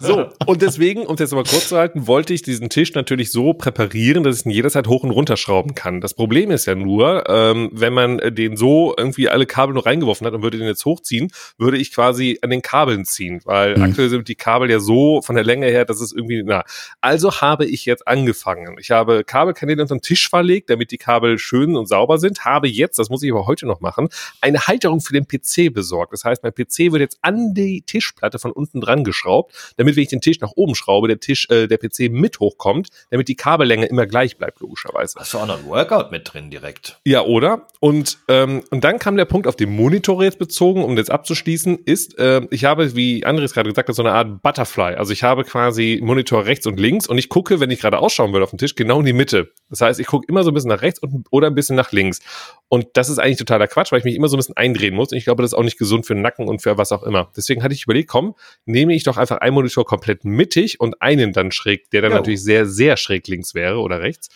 So, 0.01 0.29
und 0.47 0.63
deswegen, 0.63 1.07
um 1.07 1.15
es 1.15 1.21
jetzt 1.21 1.33
mal 1.33 1.45
kurz 1.45 1.69
zu 1.69 1.77
halten, 1.77 2.07
wollte 2.07 2.35
ich 2.35 2.43
diesen 2.43 2.69
Tisch 2.71 2.95
natürlich 2.95 3.31
so 3.31 3.53
präparieren, 3.55 4.25
dass 4.25 4.41
ich 4.41 4.47
ihn 4.47 4.51
jederzeit 4.51 4.87
hoch 4.89 5.03
und 5.03 5.11
runter 5.11 5.37
schrauben 5.37 5.75
kann. 5.75 6.01
Das 6.01 6.15
Problem 6.15 6.51
ist 6.51 6.67
ja 6.67 6.75
nur, 6.75 7.29
ähm, 7.29 7.71
wenn 7.73 7.90
man 7.93 8.19
den 8.19 8.57
so 8.57 8.95
irgendwie 8.97 9.29
alle 9.29 9.47
Kabel 9.47 9.75
nur 9.75 9.87
reingeworfen 9.87 10.27
hat 10.27 10.35
und 10.35 10.43
würde 10.43 10.59
den 10.59 10.67
jetzt 10.67 10.85
hochziehen, 10.85 11.33
würde 11.59 11.79
ich 11.79 11.93
quasi 11.93 12.39
an 12.43 12.51
den 12.51 12.63
Kabeln 12.63 13.05
ziehen, 13.05 13.41
weil 13.45 13.77
mhm. 13.77 13.83
aktuell 13.83 14.09
sind 14.09 14.29
die 14.29 14.35
Kabel 14.35 14.71
ja 14.71 14.81
so 14.81 15.23
von 15.23 15.35
der 15.35 15.45
Länge 15.45 15.67
her, 15.67 15.85
dass 15.85 16.01
es 16.01 16.13
irgendwie, 16.13 16.43
na. 16.45 16.65
Also 17.01 17.41
habe 17.41 17.67
ich 17.67 17.85
jetzt 17.85 18.07
angefangen. 18.07 18.77
Ich 18.79 18.91
habe 18.91 19.25
Kabelkanäle 19.25 19.83
unter 19.83 19.95
den 19.95 20.03
Tisch 20.03 20.29
verlegt, 20.29 20.71
damit 20.71 20.91
die 20.91 20.99
Kabel 20.99 21.39
schön 21.39 21.77
und 21.77 21.87
sauber 21.87 22.19
sind, 22.19 22.45
habe 22.45 22.69
jetzt, 22.69 22.99
das 22.99 23.11
muss 23.11 23.23
ich 23.23 23.31
aber 23.31 23.47
heute 23.47 23.67
noch 23.67 23.81
machen, 23.81 24.09
eine 24.41 24.67
Halterung 24.67 25.01
für 25.01 25.13
den 25.13 25.27
PC 25.27 25.73
besorgt. 25.73 26.13
Das 26.13 26.25
heißt, 26.25 26.43
mein 26.43 26.53
PC 26.53 26.93
wird 26.93 27.01
jetzt 27.01 27.19
an 27.23 27.55
die 27.55 27.83
Tischplatte 27.83 28.39
von 28.39 28.53
unten 28.53 28.81
dran 28.81 29.05
geschraubt, 29.05 29.55
damit 29.77 29.97
wenn 29.97 30.03
ich 30.03 30.09
den 30.09 30.21
Tisch 30.21 30.41
nach 30.41 30.53
oben 30.55 30.75
schraube, 30.75 31.09
der 31.09 31.21
Tisch, 31.21 31.49
äh, 31.51 31.67
der 31.67 31.79
PC 31.79 32.11
mit 32.11 32.41
hochkommt, 32.41 32.89
damit 33.11 33.29
die 33.29 33.37
Kabellänge 33.37 33.87
immer 33.87 34.07
gleich 34.07 34.37
bleibt, 34.37 34.61
logischerweise. 34.61 35.19
Hast 35.19 35.35
du 35.35 35.39
auch 35.39 35.47
noch 35.47 35.59
ein 35.59 35.67
Workout 35.67 36.11
mit 36.11 36.33
drin 36.33 36.51
direkt? 36.51 37.01
Ja, 37.05 37.23
oder? 37.23 37.67
Und, 37.83 38.19
ähm, 38.29 38.63
und 38.71 38.85
dann 38.85 38.99
kam 38.99 39.17
der 39.17 39.25
Punkt 39.25 39.47
auf 39.47 39.57
den 39.57 39.75
Monitor 39.75 40.23
jetzt 40.23 40.39
bezogen, 40.39 40.85
um 40.85 40.99
jetzt 40.99 41.11
abzuschließen, 41.11 41.79
ist, 41.87 42.19
äh, 42.19 42.43
ich 42.51 42.67
habe, 42.67 42.95
wie 42.95 43.25
Andres 43.25 43.55
gerade 43.55 43.71
gesagt 43.71 43.89
hat, 43.89 43.97
so 43.97 44.03
eine 44.03 44.13
Art 44.13 44.43
Butterfly. 44.43 44.97
Also 44.97 45.15
ich 45.15 45.23
habe 45.23 45.45
quasi 45.45 45.99
Monitor 46.03 46.45
rechts 46.45 46.67
und 46.67 46.79
links 46.79 47.07
und 47.07 47.17
ich 47.17 47.31
gucke, 47.31 47.59
wenn 47.59 47.71
ich 47.71 47.81
gerade 47.81 47.99
ausschauen 47.99 48.35
will 48.35 48.43
auf 48.43 48.51
dem 48.51 48.59
Tisch, 48.59 48.75
genau 48.75 49.01
in 49.01 49.07
die 49.07 49.15
Mitte. 49.15 49.53
Das 49.71 49.81
heißt, 49.81 49.99
ich 49.99 50.07
gucke 50.07 50.27
immer 50.29 50.45
so 50.45 50.51
ein 50.51 50.55
bisschen 50.55 50.69
nach 50.69 50.83
rechts 50.83 50.99
und, 50.99 51.27
oder 51.31 51.47
ein 51.47 51.55
bisschen 51.55 51.75
nach 51.75 51.91
links. 51.91 52.21
Und 52.69 52.87
das 52.93 53.09
ist 53.09 53.19
eigentlich 53.19 53.39
totaler 53.39 53.67
Quatsch, 53.67 53.93
weil 53.93 54.01
ich 54.01 54.05
mich 54.05 54.15
immer 54.15 54.29
so 54.29 54.37
ein 54.37 54.41
bisschen 54.41 54.59
eindrehen 54.59 54.95
muss. 54.95 55.13
Und 55.13 55.17
ich 55.17 55.25
glaube, 55.25 55.43
das 55.43 55.53
ist 55.53 55.59
auch 55.59 55.65
nicht 55.65 55.79
gesund 55.79 56.05
für 56.05 56.13
den 56.13 56.23
Nacken 56.23 56.49
und 56.49 56.61
für 56.61 56.77
was 56.77 56.93
auch 56.93 57.03
immer. 57.03 57.31
Deswegen 57.35 57.63
hatte 57.63 57.73
ich 57.73 57.85
überlegt, 57.85 58.11
komm, 58.11 58.35
nehme 58.67 58.95
ich 58.95 59.05
doch 59.05 59.17
einfach 59.17 59.39
einen 59.39 59.55
Monitor 59.55 59.87
komplett 59.87 60.27
mittig 60.27 60.81
und 60.81 61.01
einen 61.01 61.33
dann 61.33 61.51
schräg, 61.51 61.91
der 61.93 62.03
dann 62.03 62.11
jo. 62.11 62.19
natürlich 62.19 62.43
sehr, 62.43 62.67
sehr 62.67 62.99
schräg 62.99 63.27
links 63.27 63.55
wäre 63.55 63.79
oder 63.79 64.01
rechts. 64.01 64.29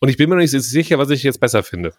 Und 0.00 0.08
ich 0.08 0.16
bin 0.16 0.28
mir 0.28 0.34
noch 0.34 0.42
nicht 0.42 0.50
sicher, 0.50 0.98
was 0.98 1.10
ich 1.10 1.22
jetzt 1.22 1.38
besser 1.38 1.62
finde. 1.62 1.92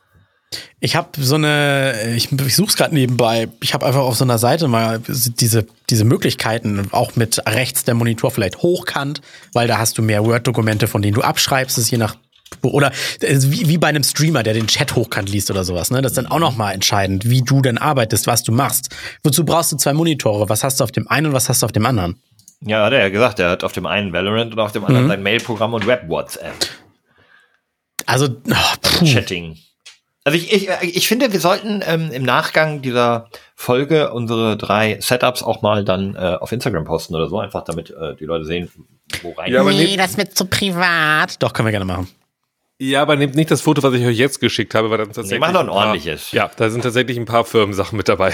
Ich 0.79 0.95
habe 0.95 1.09
so 1.17 1.35
eine, 1.35 2.13
ich, 2.15 2.31
ich 2.31 2.55
suche 2.55 2.69
es 2.69 2.75
gerade 2.75 2.93
nebenbei. 2.93 3.47
Ich 3.61 3.73
habe 3.73 3.85
einfach 3.85 4.01
auf 4.01 4.17
so 4.17 4.25
einer 4.25 4.37
Seite 4.37 4.67
mal 4.67 4.99
diese, 5.07 5.65
diese 5.89 6.05
Möglichkeiten, 6.05 6.89
auch 6.91 7.15
mit 7.15 7.41
rechts 7.47 7.83
der 7.83 7.93
Monitor 7.93 8.31
vielleicht 8.31 8.57
hochkant, 8.57 9.21
weil 9.53 9.67
da 9.67 9.77
hast 9.77 9.97
du 9.97 10.01
mehr 10.01 10.25
Word-Dokumente, 10.25 10.87
von 10.87 11.01
denen 11.01 11.13
du 11.13 11.21
abschreibst, 11.21 11.77
ist 11.77 11.91
je 11.91 11.97
nach 11.97 12.15
oder 12.63 12.91
wie, 13.19 13.69
wie 13.69 13.77
bei 13.77 13.87
einem 13.87 14.03
Streamer, 14.03 14.43
der 14.43 14.53
den 14.53 14.67
Chat 14.67 14.95
hochkant 14.95 15.29
liest 15.29 15.49
oder 15.49 15.63
sowas. 15.63 15.89
Ne? 15.89 16.01
Das 16.01 16.11
ist 16.11 16.17
dann 16.17 16.27
auch 16.27 16.39
nochmal 16.39 16.73
entscheidend, 16.73 17.29
wie 17.29 17.41
du 17.41 17.61
denn 17.61 17.77
arbeitest, 17.77 18.27
was 18.27 18.43
du 18.43 18.51
machst. 18.51 18.93
Wozu 19.23 19.45
brauchst 19.45 19.71
du 19.71 19.77
zwei 19.77 19.93
Monitore? 19.93 20.49
Was 20.49 20.63
hast 20.63 20.79
du 20.79 20.83
auf 20.83 20.91
dem 20.91 21.07
einen 21.07 21.27
und 21.27 21.33
was 21.33 21.47
hast 21.47 21.61
du 21.61 21.65
auf 21.65 21.71
dem 21.71 21.85
anderen? 21.85 22.21
Ja, 22.63 22.85
hat 22.85 22.93
er 22.93 22.99
ja 22.99 23.09
gesagt, 23.09 23.39
er 23.39 23.49
hat 23.51 23.63
auf 23.63 23.71
dem 23.71 23.85
einen 23.85 24.13
Valorant 24.13 24.51
und 24.53 24.59
auf 24.59 24.71
dem 24.71 24.85
anderen 24.85 25.05
mhm. 25.05 25.09
sein 25.09 25.23
Mailprogramm 25.23 25.73
und 25.73 25.87
Web-WhatsApp. 25.87 26.53
Also, 28.05 28.27
oh, 28.27 28.53
also 28.53 29.05
Chatting. 29.05 29.57
Also 30.23 30.37
ich, 30.37 30.53
ich, 30.53 30.69
ich 30.83 31.07
finde, 31.07 31.33
wir 31.33 31.39
sollten 31.39 31.81
ähm, 31.85 32.11
im 32.11 32.21
Nachgang 32.23 32.83
dieser 32.83 33.27
Folge 33.55 34.13
unsere 34.13 34.55
drei 34.55 34.99
Setups 35.01 35.41
auch 35.41 35.63
mal 35.63 35.83
dann 35.83 36.15
äh, 36.15 36.37
auf 36.39 36.51
Instagram 36.51 36.85
posten 36.85 37.15
oder 37.15 37.27
so, 37.27 37.39
einfach 37.39 37.63
damit 37.63 37.89
äh, 37.89 38.15
die 38.15 38.25
Leute 38.25 38.45
sehen, 38.45 38.69
wo 39.23 39.31
rein. 39.31 39.51
Ja, 39.51 39.61
aber 39.61 39.71
nee, 39.71 39.97
das 39.97 40.17
wird 40.17 40.37
zu 40.37 40.45
privat. 40.45 41.41
Doch, 41.41 41.53
können 41.53 41.67
wir 41.67 41.71
gerne 41.71 41.85
machen. 41.85 42.07
Ja, 42.77 43.03
aber 43.03 43.15
nehmt 43.15 43.35
nicht 43.35 43.51
das 43.51 43.61
Foto, 43.61 43.83
was 43.83 43.93
ich 43.93 44.03
euch 44.05 44.17
jetzt 44.17 44.39
geschickt 44.39 44.73
habe, 44.73 44.89
weil 44.89 44.97
dann 44.97 45.07
tatsächlich. 45.07 45.33
Nee, 45.33 45.39
mach 45.39 45.53
doch 45.53 45.59
ein 45.59 45.69
ordentliches. 45.69 46.31
ja, 46.31 46.49
da 46.55 46.69
sind 46.69 46.81
tatsächlich 46.81 47.17
ein 47.17 47.25
paar 47.25 47.45
Firmensachen 47.45 47.95
mit 47.95 48.09
dabei. 48.09 48.33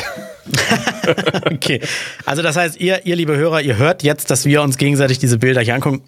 okay. 1.45 1.81
Also, 2.25 2.41
das 2.41 2.55
heißt, 2.55 2.79
ihr, 2.79 3.05
ihr, 3.05 3.17
liebe 3.17 3.35
Hörer, 3.35 3.61
ihr 3.61 3.77
hört 3.77 4.03
jetzt, 4.03 4.31
dass 4.31 4.45
wir 4.45 4.61
uns 4.61 4.77
gegenseitig 4.77 5.19
diese 5.19 5.37
Bilder 5.37 5.59
hier 5.61 5.75
angucken. 5.75 6.03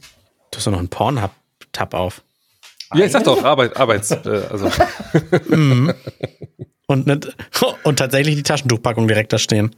Du 0.52 0.58
hast 0.58 0.68
doch 0.68 0.72
noch 0.72 0.80
einen 0.80 0.88
Pornhub-Tab 0.88 1.94
auf. 1.94 2.22
Ja, 2.94 3.06
ich 3.06 3.12
sag 3.12 3.24
doch, 3.24 3.44
Arbeit, 3.44 3.78
Arbeits, 3.78 4.12
äh, 4.12 4.42
also. 4.50 4.72
mhm. 5.50 5.94
und, 6.88 7.08
nicht, 7.08 7.36
und 7.84 8.00
tatsächlich 8.00 8.36
die 8.36 8.44
Taschentuchpackung 8.44 9.08
direkt 9.08 9.32
da 9.34 9.38
stehen. 9.38 9.76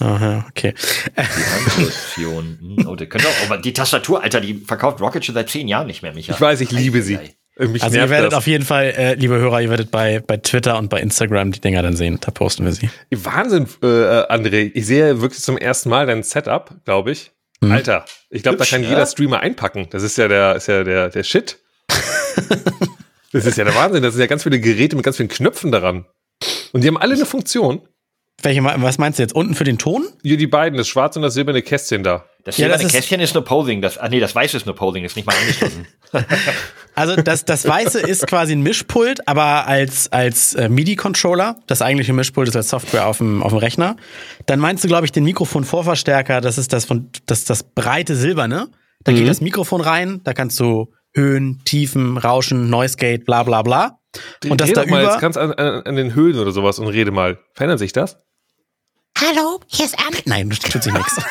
Aha, 0.00 0.44
okay. 0.50 0.74
Die 2.16 2.24
hm, 2.26 2.86
oh, 2.86 2.96
die, 2.96 3.08
auch, 3.10 3.46
aber 3.46 3.58
die 3.58 3.72
Tastatur, 3.72 4.22
Alter, 4.22 4.42
die 4.42 4.54
verkauft 4.54 5.00
Rocket 5.00 5.24
schon 5.24 5.34
seit 5.34 5.48
zehn 5.48 5.68
Jahren 5.68 5.86
nicht 5.86 6.02
mehr, 6.02 6.12
Micha. 6.12 6.34
Ich 6.34 6.40
weiß, 6.40 6.60
ich 6.60 6.70
liebe 6.70 7.00
sie. 7.02 7.18
Mich 7.58 7.82
also 7.82 7.96
ihr 7.96 8.10
werdet 8.10 8.32
das. 8.32 8.38
auf 8.38 8.46
jeden 8.46 8.66
Fall, 8.66 8.92
äh, 8.98 9.14
liebe 9.14 9.38
Hörer, 9.38 9.62
ihr 9.62 9.70
werdet 9.70 9.90
bei, 9.90 10.20
bei 10.20 10.36
Twitter 10.36 10.76
und 10.76 10.90
bei 10.90 11.00
Instagram 11.00 11.52
die 11.52 11.60
Dinger 11.60 11.80
dann 11.80 11.96
sehen. 11.96 12.18
Da 12.20 12.30
posten 12.30 12.66
wir 12.66 12.72
sie. 12.72 12.90
Wahnsinn, 13.10 13.66
äh, 13.82 13.86
André. 13.86 14.70
Ich 14.74 14.84
sehe 14.84 15.22
wirklich 15.22 15.40
zum 15.40 15.56
ersten 15.56 15.88
Mal 15.88 16.04
dein 16.04 16.22
Setup, 16.22 16.74
glaube 16.84 17.12
ich. 17.12 17.32
Mhm. 17.62 17.72
Alter, 17.72 18.04
ich 18.28 18.42
glaube, 18.42 18.58
da 18.58 18.66
kann 18.66 18.82
ja? 18.82 18.90
jeder 18.90 19.06
Streamer 19.06 19.40
einpacken. 19.40 19.86
Das 19.88 20.02
ist 20.02 20.18
ja 20.18 20.28
der, 20.28 20.56
ist 20.56 20.68
ja 20.68 20.84
der, 20.84 21.08
der 21.08 21.22
Shit. 21.22 21.58
das 23.32 23.46
ist 23.46 23.58
ja 23.58 23.64
der 23.64 23.74
Wahnsinn. 23.74 24.02
Das 24.02 24.14
sind 24.14 24.20
ja 24.20 24.26
ganz 24.26 24.42
viele 24.42 24.60
Geräte 24.60 24.96
mit 24.96 25.04
ganz 25.04 25.16
vielen 25.16 25.28
Knöpfen 25.28 25.72
daran. 25.72 26.06
Und 26.72 26.82
die 26.82 26.88
haben 26.88 26.98
alle 26.98 27.14
eine 27.14 27.26
Funktion. 27.26 27.82
Welche, 28.42 28.62
was 28.62 28.98
meinst 28.98 29.18
du 29.18 29.22
jetzt? 29.22 29.34
Unten 29.34 29.54
für 29.54 29.64
den 29.64 29.78
Ton? 29.78 30.06
Hier 30.22 30.36
die 30.36 30.46
beiden, 30.46 30.76
das 30.76 30.88
schwarze 30.88 31.18
und 31.18 31.22
das 31.22 31.34
silberne 31.34 31.62
Kästchen 31.62 32.02
da. 32.02 32.26
Das 32.44 32.56
silberne 32.56 32.82
ja, 32.82 32.82
das 32.82 32.92
Kästchen 32.92 33.20
ist, 33.20 33.30
ist 33.30 33.34
nur 33.34 33.44
Posing. 33.44 33.80
Das, 33.80 33.96
ah 33.96 34.08
nee, 34.08 34.20
das 34.20 34.34
weiße 34.34 34.58
ist 34.58 34.66
nur 34.66 34.74
Posing, 34.74 35.04
ist 35.04 35.16
nicht 35.16 35.26
mal 35.26 35.34
angeschlossen. 35.34 35.86
also 36.94 37.16
das, 37.16 37.46
das 37.46 37.66
weiße 37.66 38.00
ist 38.00 38.26
quasi 38.26 38.52
ein 38.52 38.62
Mischpult, 38.62 39.26
aber 39.26 39.66
als, 39.66 40.12
als 40.12 40.54
äh, 40.54 40.68
MIDI-Controller. 40.68 41.56
Das 41.66 41.80
eigentliche 41.80 42.12
Mischpult 42.12 42.48
ist 42.48 42.56
als 42.56 42.68
Software 42.68 43.06
auf 43.06 43.18
dem, 43.18 43.42
auf 43.42 43.52
dem 43.52 43.58
Rechner. 43.58 43.96
Dann 44.44 44.60
meinst 44.60 44.84
du, 44.84 44.88
glaube 44.88 45.06
ich, 45.06 45.12
den 45.12 45.24
Mikrofon-Vorverstärker, 45.24 46.42
das 46.42 46.58
ist 46.58 46.74
das 46.74 46.84
von 46.84 47.10
das, 47.24 47.46
das 47.46 47.62
breite 47.62 48.14
Silberne. 48.14 48.68
Da 49.02 49.12
mhm. 49.12 49.16
geht 49.16 49.28
das 49.28 49.40
Mikrofon 49.40 49.80
rein, 49.80 50.20
da 50.24 50.34
kannst 50.34 50.60
du 50.60 50.92
Höhen, 51.16 51.62
Tiefen, 51.64 52.18
Rauschen, 52.18 52.68
Noise 52.68 52.96
Gate, 52.96 53.24
bla 53.24 53.42
bla 53.42 53.62
bla. 53.62 53.98
Und 54.48 54.60
das 54.60 54.72
da 54.72 54.82
über. 54.82 54.90
Mal 54.92 55.04
jetzt 55.04 55.20
ganz 55.20 55.36
an, 55.38 55.52
an, 55.52 55.82
an, 55.82 55.96
den 55.96 56.14
Höhlen 56.14 56.38
oder 56.38 56.52
sowas 56.52 56.78
und 56.78 56.88
rede 56.88 57.10
mal. 57.10 57.38
Verändert 57.54 57.78
sich 57.78 57.92
das? 57.92 58.18
Hallo, 59.18 59.60
hier 59.66 59.86
ist 59.86 59.98
Anne. 59.98 60.18
Nein, 60.26 60.50
das 60.50 60.58
tut 60.58 60.82
sich 60.82 60.92
nichts. 60.92 61.16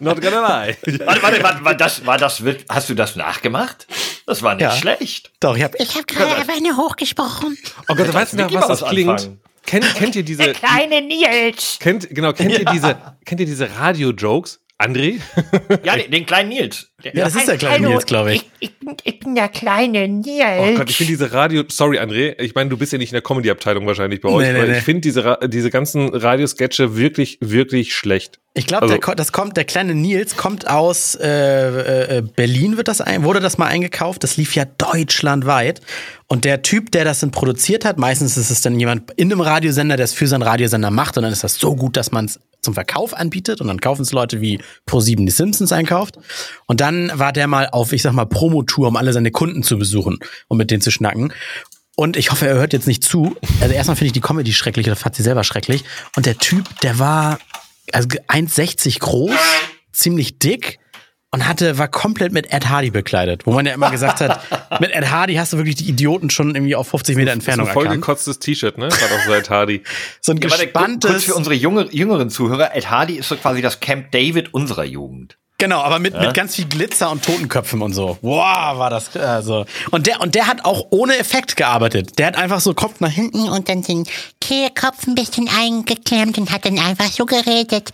Not 0.00 0.20
gonna 0.20 0.64
lie. 0.64 0.76
Warte, 1.04 1.22
warte, 1.22 1.42
warte, 1.42 1.64
war 1.64 1.74
das, 1.76 2.04
war 2.04 2.18
das, 2.18 2.42
hast 2.68 2.90
du 2.90 2.94
das 2.94 3.14
nachgemacht? 3.14 3.86
Das 4.26 4.42
war 4.42 4.56
nicht 4.56 4.62
ja. 4.62 4.72
schlecht. 4.72 5.30
Doch, 5.38 5.56
ich 5.56 5.62
habe 5.62 5.76
ich 5.78 5.96
hab 5.96 6.08
gerade 6.08 6.34
einfach 6.34 6.56
eine 6.56 6.76
hochgesprochen. 6.76 7.56
Oh 7.88 7.94
Gott, 7.94 8.08
du 8.08 8.14
weißt 8.14 8.34
nicht, 8.34 8.52
was 8.52 8.66
das 8.66 8.84
klingt? 8.88 9.30
Kennt, 9.66 9.94
kennt 9.94 10.16
ihr 10.16 10.24
diese. 10.24 10.42
Der 10.42 10.54
kleine 10.54 11.00
Nils. 11.00 11.78
Kennt, 11.78 12.10
genau, 12.10 12.32
kennt 12.32 12.50
ja. 12.52 12.58
ihr 12.58 12.64
diese, 12.64 12.96
kennt 13.24 13.40
ihr 13.40 13.46
diese 13.46 13.70
Radio-Jokes? 13.78 14.58
André? 14.80 15.20
ja, 15.84 15.96
den, 15.96 16.10
den, 16.10 16.26
kleinen 16.26 16.48
Nils. 16.48 16.89
Ja, 17.02 17.10
das 17.12 17.34
ist 17.36 17.48
der 17.48 17.56
kleine 17.56 17.86
Hallo, 17.86 17.90
Nils, 17.90 18.06
glaube 18.06 18.34
ich. 18.34 18.46
Ich, 18.58 18.70
ich, 18.80 18.96
ich, 19.04 19.20
bin 19.20 19.34
der 19.34 19.48
kleine 19.48 20.08
Nils. 20.08 20.44
Oh 20.58 20.74
Gott, 20.76 20.90
ich 20.90 20.96
finde 20.96 21.12
diese 21.12 21.32
Radio, 21.32 21.64
sorry 21.68 21.98
André, 21.98 22.40
ich 22.40 22.54
meine, 22.54 22.70
du 22.70 22.76
bist 22.76 22.92
ja 22.92 22.98
nicht 22.98 23.10
in 23.10 23.14
der 23.14 23.22
Comedy-Abteilung 23.22 23.86
wahrscheinlich 23.86 24.20
bei 24.20 24.28
euch, 24.28 24.46
nee, 24.46 24.52
nee, 24.52 24.66
nee. 24.66 24.78
ich 24.78 24.84
finde 24.84 25.00
diese, 25.02 25.38
diese 25.48 25.70
ganzen 25.70 26.14
Radiosketche 26.14 26.96
wirklich, 26.96 27.38
wirklich 27.40 27.94
schlecht. 27.94 28.40
Ich 28.52 28.66
glaube, 28.66 28.82
also, 28.82 28.96
der, 28.96 29.14
das 29.14 29.30
kommt, 29.30 29.56
der 29.56 29.64
kleine 29.64 29.94
Nils 29.94 30.36
kommt 30.36 30.68
aus 30.68 31.14
äh, 31.14 31.28
äh, 31.28 32.18
äh, 32.18 32.22
Berlin, 32.22 32.76
wird 32.76 32.88
das 32.88 33.00
ein, 33.00 33.22
wurde 33.22 33.38
das 33.38 33.58
mal 33.58 33.66
eingekauft. 33.66 34.24
Das 34.24 34.36
lief 34.36 34.56
ja 34.56 34.64
deutschlandweit. 34.64 35.80
Und 36.26 36.44
der 36.44 36.62
Typ, 36.62 36.90
der 36.90 37.04
das 37.04 37.20
dann 37.20 37.30
produziert 37.30 37.84
hat, 37.84 37.98
meistens 37.98 38.36
ist 38.36 38.50
es 38.50 38.60
dann 38.60 38.78
jemand 38.78 39.12
in 39.12 39.30
einem 39.30 39.40
Radiosender, 39.40 39.96
der 39.96 40.04
es 40.04 40.12
für 40.12 40.26
seinen 40.26 40.42
Radiosender 40.42 40.90
macht. 40.90 41.16
Und 41.16 41.22
dann 41.22 41.32
ist 41.32 41.44
das 41.44 41.56
so 41.56 41.76
gut, 41.76 41.96
dass 41.96 42.10
man 42.10 42.24
es 42.24 42.40
zum 42.60 42.74
Verkauf 42.74 43.14
anbietet. 43.14 43.60
Und 43.60 43.68
dann 43.68 43.80
kaufen 43.80 44.02
es 44.02 44.10
Leute 44.10 44.40
wie 44.40 44.58
Pro7 44.88 45.26
die 45.26 45.30
Simpsons 45.30 45.70
einkauft. 45.70 46.18
Und 46.66 46.80
dann 46.80 46.89
war 47.14 47.32
der 47.32 47.46
mal 47.46 47.68
auf, 47.70 47.92
ich 47.92 48.02
sag 48.02 48.12
mal, 48.12 48.26
Promotour, 48.26 48.88
um 48.88 48.96
alle 48.96 49.12
seine 49.12 49.30
Kunden 49.30 49.62
zu 49.62 49.78
besuchen 49.78 50.18
und 50.48 50.58
mit 50.58 50.70
denen 50.70 50.80
zu 50.80 50.90
schnacken. 50.90 51.32
Und 51.96 52.16
ich 52.16 52.30
hoffe, 52.30 52.46
er 52.46 52.54
hört 52.54 52.72
jetzt 52.72 52.86
nicht 52.86 53.04
zu. 53.04 53.36
Also 53.60 53.74
erstmal 53.74 53.96
finde 53.96 54.06
ich 54.06 54.12
die 54.12 54.20
Comedy 54.20 54.52
schrecklich, 54.52 54.86
oder 54.86 54.96
fand 54.96 55.16
sie 55.16 55.22
selber 55.22 55.44
schrecklich. 55.44 55.84
Und 56.16 56.26
der 56.26 56.38
Typ, 56.38 56.64
der 56.80 56.98
war 56.98 57.38
also 57.92 58.08
1,60 58.08 59.00
groß, 59.00 59.34
ziemlich 59.92 60.38
dick 60.38 60.78
und 61.32 61.46
hatte, 61.46 61.78
war 61.78 61.88
komplett 61.88 62.32
mit 62.32 62.52
Ed 62.52 62.68
Hardy 62.68 62.90
bekleidet, 62.90 63.46
wo 63.46 63.52
man 63.52 63.64
ja 63.64 63.72
immer 63.72 63.90
gesagt 63.90 64.20
hat, 64.20 64.40
mit 64.80 64.90
Ed 64.90 65.10
Hardy 65.10 65.34
hast 65.34 65.52
du 65.52 65.58
wirklich 65.58 65.76
die 65.76 65.88
Idioten 65.88 66.30
schon 66.30 66.54
irgendwie 66.54 66.74
auf 66.74 66.88
50 66.88 67.16
Meter 67.16 67.32
Entfernung 67.32 67.66
so 67.66 67.70
ein 67.70 67.74
vollgekotztes 67.74 68.38
T-Shirt, 68.40 68.78
ne? 68.78 68.88
War 68.90 69.18
auch 69.18 69.26
so 69.26 69.32
Ed 69.32 69.50
Hardy. 69.50 69.82
so 70.20 70.32
ein 70.32 70.38
ja, 70.38 70.48
gespanntes. 70.48 71.10
Kurz 71.10 71.24
für 71.24 71.34
unsere 71.34 71.54
junge, 71.54 71.88
jüngeren 71.92 72.30
Zuhörer, 72.30 72.74
Ed 72.74 72.90
Hardy 72.90 73.14
ist 73.14 73.28
so 73.28 73.36
quasi 73.36 73.62
das 73.62 73.80
Camp 73.80 74.10
David 74.10 74.52
unserer 74.52 74.84
Jugend. 74.84 75.38
Genau, 75.60 75.82
aber 75.82 75.98
mit, 75.98 76.14
ja? 76.14 76.22
mit 76.22 76.34
ganz 76.34 76.56
viel 76.56 76.64
Glitzer 76.64 77.10
und 77.10 77.22
Totenköpfen 77.22 77.82
und 77.82 77.92
so. 77.92 78.16
Wow, 78.22 78.78
war 78.78 78.88
das 78.88 79.14
also. 79.14 79.66
Und 79.90 80.06
der 80.06 80.22
und 80.22 80.34
der 80.34 80.46
hat 80.46 80.64
auch 80.64 80.86
ohne 80.88 81.18
Effekt 81.18 81.54
gearbeitet. 81.54 82.18
Der 82.18 82.28
hat 82.28 82.36
einfach 82.36 82.60
so 82.60 82.72
Kopf 82.72 83.00
nach 83.00 83.10
hinten 83.10 83.46
und 83.46 83.68
dann 83.68 83.82
den 83.82 84.06
Kehlkopf 84.40 85.06
ein 85.06 85.14
bisschen 85.14 85.50
eingeklemmt 85.54 86.38
und 86.38 86.50
hat 86.50 86.64
dann 86.64 86.78
einfach 86.78 87.12
so 87.12 87.26
geredet 87.26 87.90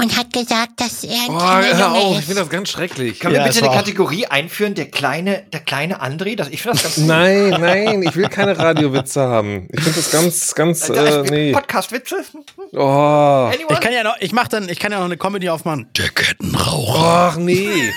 und 0.00 0.16
hat 0.16 0.32
gesagt, 0.32 0.80
dass 0.80 1.02
er 1.02 1.28
oh, 1.28 1.40
hör 1.40 1.92
auf, 1.92 2.18
ich 2.20 2.26
finde 2.26 2.42
das 2.42 2.50
ganz 2.50 2.68
schrecklich. 2.68 3.18
Können 3.18 3.34
ja, 3.34 3.44
wir 3.44 3.52
bitte 3.52 3.64
eine 3.64 3.76
Kategorie 3.76 4.26
einführen, 4.26 4.76
der 4.76 4.86
kleine 4.86 5.42
der 5.52 5.60
kleine 5.60 6.00
André? 6.00 6.36
Das, 6.36 6.48
ich 6.50 6.62
finde 6.62 6.78
das 6.80 6.94
ganz 6.94 6.96
Nein, 7.08 7.50
nein, 7.50 8.02
ich 8.04 8.14
will 8.14 8.28
keine 8.28 8.56
Radiowitze 8.56 9.22
haben. 9.22 9.66
Ich 9.72 9.82
finde 9.82 9.98
das 9.98 10.10
ganz 10.12 10.54
ganz 10.54 10.88
äh, 10.88 11.22
nee. 11.28 11.52
Podcast 11.52 11.90
Witze? 11.90 12.24
Oh. 12.72 13.50
Ich 13.52 13.80
kann 13.80 13.92
ja 13.92 14.04
noch 14.04 14.14
ich 14.20 14.32
mach 14.32 14.46
dann 14.46 14.68
ich 14.68 14.78
kann 14.78 14.92
ja 14.92 14.98
noch 14.98 15.06
eine 15.06 15.16
Comedy 15.16 15.48
aufmachen. 15.48 15.88
Der 15.96 16.10
Kettenraucher. 16.10 17.07
Ach 17.08 17.36
nee. 17.36 17.92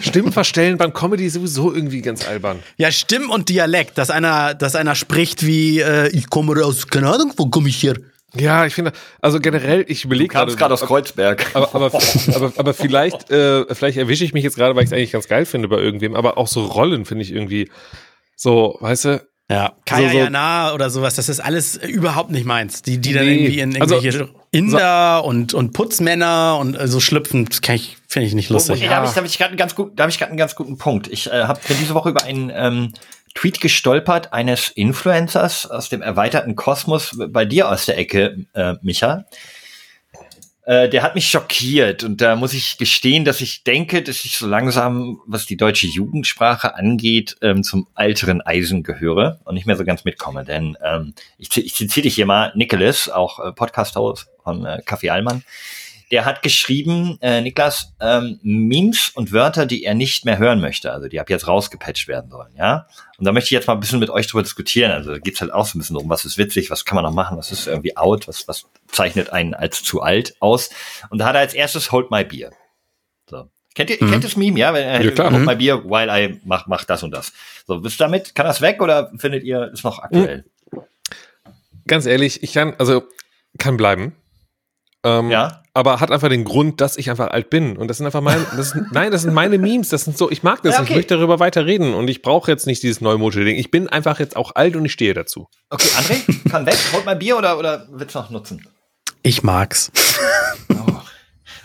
Stimmen 0.00 0.32
verstellen 0.32 0.76
beim 0.76 0.92
Comedy 0.92 1.26
ist 1.26 1.34
sowieso 1.34 1.72
irgendwie 1.72 2.02
ganz 2.02 2.26
albern. 2.26 2.58
Ja, 2.76 2.90
Stimm 2.90 3.30
und 3.30 3.48
Dialekt, 3.48 3.96
dass 3.96 4.10
einer, 4.10 4.54
dass 4.54 4.74
einer 4.74 4.94
spricht 4.94 5.46
wie, 5.46 5.80
äh, 5.80 6.08
ich 6.08 6.28
komme 6.28 6.64
aus, 6.64 6.88
keine 6.88 7.12
Ahnung, 7.12 7.32
wo 7.36 7.46
komme 7.46 7.68
ich 7.68 7.76
hier? 7.76 7.94
Ja, 8.34 8.66
ich 8.66 8.74
finde, 8.74 8.92
also 9.22 9.40
generell, 9.40 9.84
ich 9.88 10.04
überlege 10.04 10.34
gerade. 10.34 10.54
gerade 10.54 10.74
aus 10.74 10.82
Kreuzberg. 10.82 11.46
Aber, 11.54 11.74
aber, 11.74 11.86
aber, 12.34 12.52
aber 12.56 12.74
vielleicht, 12.74 13.30
äh, 13.30 13.64
vielleicht 13.74 13.96
erwische 13.96 14.24
ich 14.24 14.34
mich 14.34 14.44
jetzt 14.44 14.56
gerade, 14.56 14.76
weil 14.76 14.84
ich 14.84 14.90
es 14.90 14.92
eigentlich 14.92 15.12
ganz 15.12 15.28
geil 15.28 15.46
finde 15.46 15.68
bei 15.68 15.78
irgendwem, 15.78 16.14
aber 16.14 16.36
auch 16.36 16.48
so 16.48 16.64
Rollen 16.66 17.06
finde 17.06 17.24
ich 17.24 17.32
irgendwie 17.32 17.70
so, 18.34 18.76
weißt 18.80 19.04
du, 19.06 19.26
ja, 19.48 19.74
Kaya 19.86 20.10
so, 20.10 20.18
Jana 20.18 20.74
oder 20.74 20.90
sowas, 20.90 21.14
das 21.14 21.28
ist 21.28 21.38
alles 21.38 21.76
überhaupt 21.76 22.30
nicht 22.30 22.44
meins. 22.44 22.82
Die, 22.82 22.98
die 22.98 23.12
dann 23.12 23.28
irgendwie 23.28 23.60
in 23.60 23.72
irgendwelche 23.72 24.08
also, 24.08 24.28
Inder 24.50 25.20
so, 25.22 25.28
und, 25.28 25.54
und 25.54 25.72
Putzmänner 25.72 26.58
und 26.60 26.76
so 26.88 26.98
schlüpfen, 26.98 27.44
das 27.44 27.60
ich, 27.74 27.96
finde 28.16 28.28
ich 28.28 28.34
nicht 28.34 28.48
lustig. 28.48 28.76
Okay, 28.76 28.88
da 28.88 28.96
habe 28.96 29.06
ich, 29.06 29.14
hab 29.14 29.26
ich 29.26 29.36
gerade 29.36 29.50
einen 29.50 29.58
ganz 29.58 29.74
gerade 29.74 30.26
einen 30.28 30.38
ganz 30.38 30.54
guten 30.54 30.78
Punkt. 30.78 31.06
Ich 31.08 31.30
äh, 31.30 31.42
habe 31.42 31.60
diese 31.68 31.92
Woche 31.92 32.08
über 32.08 32.22
einen 32.22 32.50
ähm, 32.54 32.94
Tweet 33.34 33.60
gestolpert 33.60 34.32
eines 34.32 34.70
Influencers 34.70 35.70
aus 35.70 35.90
dem 35.90 36.00
erweiterten 36.00 36.56
Kosmos 36.56 37.14
bei 37.28 37.44
dir 37.44 37.70
aus 37.70 37.84
der 37.84 37.98
Ecke, 37.98 38.46
äh, 38.54 38.76
Micha. 38.80 39.26
Äh, 40.64 40.88
der 40.88 41.02
hat 41.02 41.14
mich 41.14 41.28
schockiert 41.28 42.04
und 42.04 42.22
da 42.22 42.36
muss 42.36 42.54
ich 42.54 42.78
gestehen, 42.78 43.26
dass 43.26 43.42
ich 43.42 43.64
denke, 43.64 44.02
dass 44.02 44.24
ich 44.24 44.38
so 44.38 44.46
langsam, 44.46 45.20
was 45.26 45.44
die 45.44 45.58
deutsche 45.58 45.86
Jugendsprache 45.86 46.74
angeht, 46.74 47.36
ähm, 47.42 47.62
zum 47.62 47.86
älteren 47.96 48.40
Eisen 48.40 48.82
gehöre 48.82 49.40
und 49.44 49.56
nicht 49.56 49.66
mehr 49.66 49.76
so 49.76 49.84
ganz 49.84 50.04
mitkomme. 50.04 50.42
Denn 50.42 50.74
ähm, 50.82 51.12
ich, 51.36 51.54
ich 51.54 51.74
zitiere 51.74 52.04
dich 52.04 52.14
hier 52.14 52.24
mal, 52.24 52.50
Nicholas, 52.54 53.10
auch 53.10 53.40
äh, 53.40 53.52
Podcast-Host 53.52 54.26
von 54.42 54.64
äh, 54.64 54.80
Kaffee 54.86 55.10
Allmann, 55.10 55.44
der 56.10 56.24
hat 56.24 56.42
geschrieben, 56.42 57.18
äh, 57.20 57.40
Niklas, 57.40 57.94
ähm, 58.00 58.38
Memes 58.42 59.10
und 59.14 59.32
Wörter, 59.32 59.66
die 59.66 59.84
er 59.84 59.94
nicht 59.94 60.24
mehr 60.24 60.38
hören 60.38 60.60
möchte, 60.60 60.92
also 60.92 61.08
die 61.08 61.18
ab 61.18 61.28
jetzt 61.30 61.48
rausgepatcht 61.48 62.06
werden 62.06 62.30
sollen, 62.30 62.54
ja. 62.56 62.86
Und 63.18 63.24
da 63.24 63.32
möchte 63.32 63.46
ich 63.46 63.50
jetzt 63.52 63.66
mal 63.66 63.74
ein 63.74 63.80
bisschen 63.80 63.98
mit 63.98 64.10
euch 64.10 64.26
drüber 64.26 64.42
diskutieren. 64.42 64.92
Also 64.92 65.12
da 65.12 65.18
geht's 65.18 65.40
halt 65.40 65.52
auch 65.52 65.66
so 65.66 65.76
ein 65.76 65.80
bisschen 65.80 65.96
drum, 65.96 66.08
was 66.08 66.24
ist 66.24 66.38
witzig, 66.38 66.70
was 66.70 66.84
kann 66.84 66.96
man 66.96 67.04
noch 67.04 67.12
machen, 67.12 67.36
was 67.38 67.50
ist 67.50 67.66
irgendwie 67.66 67.96
out, 67.96 68.28
was, 68.28 68.46
was 68.46 68.66
zeichnet 68.88 69.32
einen 69.32 69.54
als 69.54 69.82
zu 69.82 70.02
alt 70.02 70.36
aus. 70.40 70.70
Und 71.10 71.18
da 71.18 71.26
hat 71.26 71.34
er 71.34 71.40
als 71.40 71.54
erstes 71.54 71.90
Hold 71.92 72.10
My 72.10 72.24
Beer. 72.24 72.50
So. 73.28 73.48
Kennt 73.74 73.90
ihr, 73.90 73.96
mhm. 74.00 74.10
kennt 74.10 74.24
das 74.24 74.36
Meme, 74.36 74.58
ja? 74.58 74.72
Wenn 74.72 75.02
ja, 75.02 75.10
klar. 75.10 75.32
Hold 75.32 75.44
My 75.44 75.56
Beer 75.56 75.84
while 75.84 76.08
I 76.08 76.40
mach, 76.44 76.66
mach 76.66 76.84
das 76.84 77.02
und 77.02 77.10
das. 77.10 77.32
So, 77.66 77.82
wisst 77.82 78.00
damit, 78.00 78.34
kann 78.34 78.46
das 78.46 78.60
weg 78.60 78.80
oder 78.80 79.10
findet 79.16 79.44
ihr, 79.44 79.70
ist 79.72 79.84
noch 79.84 79.98
aktuell? 79.98 80.44
Ganz 81.86 82.06
ehrlich, 82.06 82.42
ich 82.42 82.52
kann, 82.52 82.74
also, 82.78 83.04
kann 83.58 83.76
bleiben. 83.76 84.14
Ähm, 85.06 85.30
ja. 85.30 85.62
Aber 85.72 86.00
hat 86.00 86.10
einfach 86.10 86.28
den 86.28 86.44
Grund, 86.44 86.80
dass 86.80 86.96
ich 86.96 87.10
einfach 87.10 87.28
alt 87.28 87.48
bin. 87.48 87.76
Und 87.76 87.86
das 87.86 87.98
sind 87.98 88.06
einfach 88.06 88.22
meine, 88.22 88.44
das 88.56 88.70
sind, 88.70 88.88
nein, 88.92 89.12
das 89.12 89.22
sind 89.22 89.34
meine 89.34 89.56
Memes. 89.56 89.88
Das 89.90 90.04
sind 90.04 90.18
so, 90.18 90.30
ich 90.30 90.42
mag 90.42 90.62
das. 90.62 90.74
Ja, 90.74 90.80
okay. 90.80 90.90
Ich 90.90 90.96
möchte 90.96 91.14
darüber 91.14 91.38
weiter 91.38 91.64
reden. 91.64 91.94
Und 91.94 92.08
ich 92.08 92.22
brauche 92.22 92.50
jetzt 92.50 92.66
nicht 92.66 92.82
dieses 92.82 93.00
neumodische 93.00 93.44
Ding. 93.44 93.56
Ich 93.56 93.70
bin 93.70 93.88
einfach 93.88 94.18
jetzt 94.18 94.34
auch 94.34 94.56
alt 94.56 94.74
und 94.74 94.84
ich 94.84 94.92
stehe 94.92 95.14
dazu. 95.14 95.48
Okay, 95.70 95.86
André, 95.96 96.50
kann 96.50 96.66
weg. 96.66 96.76
Holt 96.92 97.06
mal 97.06 97.14
Bier 97.14 97.38
oder, 97.38 97.56
oder 97.56 97.86
willst 97.92 98.16
du 98.16 98.18
noch 98.18 98.30
nutzen? 98.30 98.66
Ich 99.22 99.42
mag's. 99.42 99.92
Oh. 100.68 101.00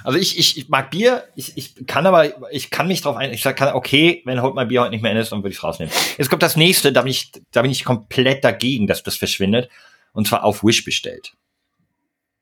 Also 0.03 0.17
ich, 0.17 0.37
ich, 0.37 0.57
ich 0.57 0.69
mag 0.69 0.91
Bier, 0.91 1.23
ich, 1.35 1.57
ich 1.57 1.87
kann 1.87 2.05
aber, 2.05 2.51
ich 2.51 2.69
kann 2.69 2.87
mich 2.87 3.01
drauf 3.01 3.15
ein, 3.15 3.31
ich 3.33 3.43
kann, 3.43 3.73
okay, 3.73 4.21
wenn 4.25 4.41
Holt 4.41 4.55
mein 4.55 4.67
Bier 4.67 4.81
heute 4.81 4.91
nicht 4.91 5.01
mehr 5.01 5.11
in 5.11 5.17
ist, 5.17 5.31
dann 5.31 5.39
würde 5.39 5.49
ich 5.49 5.57
es 5.57 5.63
rausnehmen. 5.63 5.93
Jetzt 6.17 6.29
kommt 6.29 6.43
das 6.43 6.55
nächste, 6.55 6.91
da 6.91 7.01
bin 7.01 7.11
ich, 7.11 7.31
da 7.51 7.61
bin 7.61 7.71
ich 7.71 7.83
komplett 7.83 8.43
dagegen, 8.43 8.87
dass 8.87 9.03
das 9.03 9.15
verschwindet. 9.15 9.69
Und 10.13 10.27
zwar 10.27 10.43
auf 10.43 10.63
Wish 10.63 10.83
bestellt. 10.83 11.33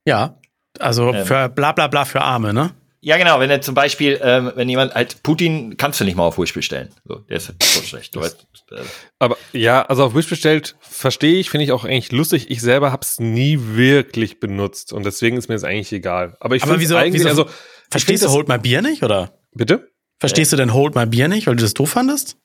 Ja. 0.05 0.37
Also 0.79 1.13
ähm, 1.13 1.25
für 1.25 1.49
bla 1.49 1.71
bla 1.71 1.87
bla 1.87 2.05
für 2.05 2.21
Arme, 2.21 2.53
ne? 2.53 2.71
Ja, 3.01 3.17
genau, 3.17 3.39
wenn 3.39 3.49
er 3.49 3.61
zum 3.61 3.75
Beispiel, 3.75 4.19
ähm, 4.21 4.51
wenn 4.55 4.67
jemand 4.67 4.93
halt 4.93 5.23
Putin 5.23 5.77
kannst 5.77 6.01
du 6.01 6.03
nicht 6.03 6.17
mal 6.17 6.23
auf 6.23 6.37
Wish 6.37 6.53
bestellen. 6.53 6.89
So, 7.05 7.15
der 7.15 7.37
ist 7.37 7.47
halt 7.47 7.63
so 7.63 7.81
schlecht. 7.81 8.13
Du 8.13 8.19
weißt, 8.19 8.45
äh. 8.71 8.81
Aber 9.19 9.37
ja, 9.53 9.83
also 9.83 10.03
auf 10.03 10.15
Wish 10.15 10.27
bestellt, 10.27 10.75
verstehe 10.81 11.39
ich, 11.39 11.49
finde 11.49 11.63
ich 11.63 11.71
auch 11.71 11.85
eigentlich 11.85 12.11
lustig. 12.11 12.51
Ich 12.51 12.61
selber 12.61 12.91
habe 12.91 13.03
es 13.03 13.19
nie 13.19 13.57
wirklich 13.61 14.41
benutzt 14.41 14.91
und 14.91 15.05
deswegen 15.05 15.37
ist 15.37 15.47
mir 15.47 15.55
das 15.55 15.63
eigentlich 15.63 15.93
egal. 15.93 16.35
Aber 16.41 16.57
ich 16.57 16.63
finde 16.63 16.75
eigentlich, 16.97 17.23
wieso, 17.23 17.29
also. 17.29 17.45
Verstehst 17.89 18.23
du 18.23 18.29
Hold 18.29 18.49
My 18.49 18.57
Bier 18.57 18.81
nicht, 18.81 19.01
oder? 19.01 19.39
Bitte? 19.53 19.89
Verstehst 20.19 20.51
äh. 20.51 20.57
du 20.57 20.61
denn 20.61 20.73
Hold 20.73 20.95
My 20.95 21.05
Bier 21.05 21.29
nicht, 21.29 21.47
weil 21.47 21.55
du 21.55 21.63
das 21.63 21.73
doof 21.73 21.91
fandest? 21.91 22.37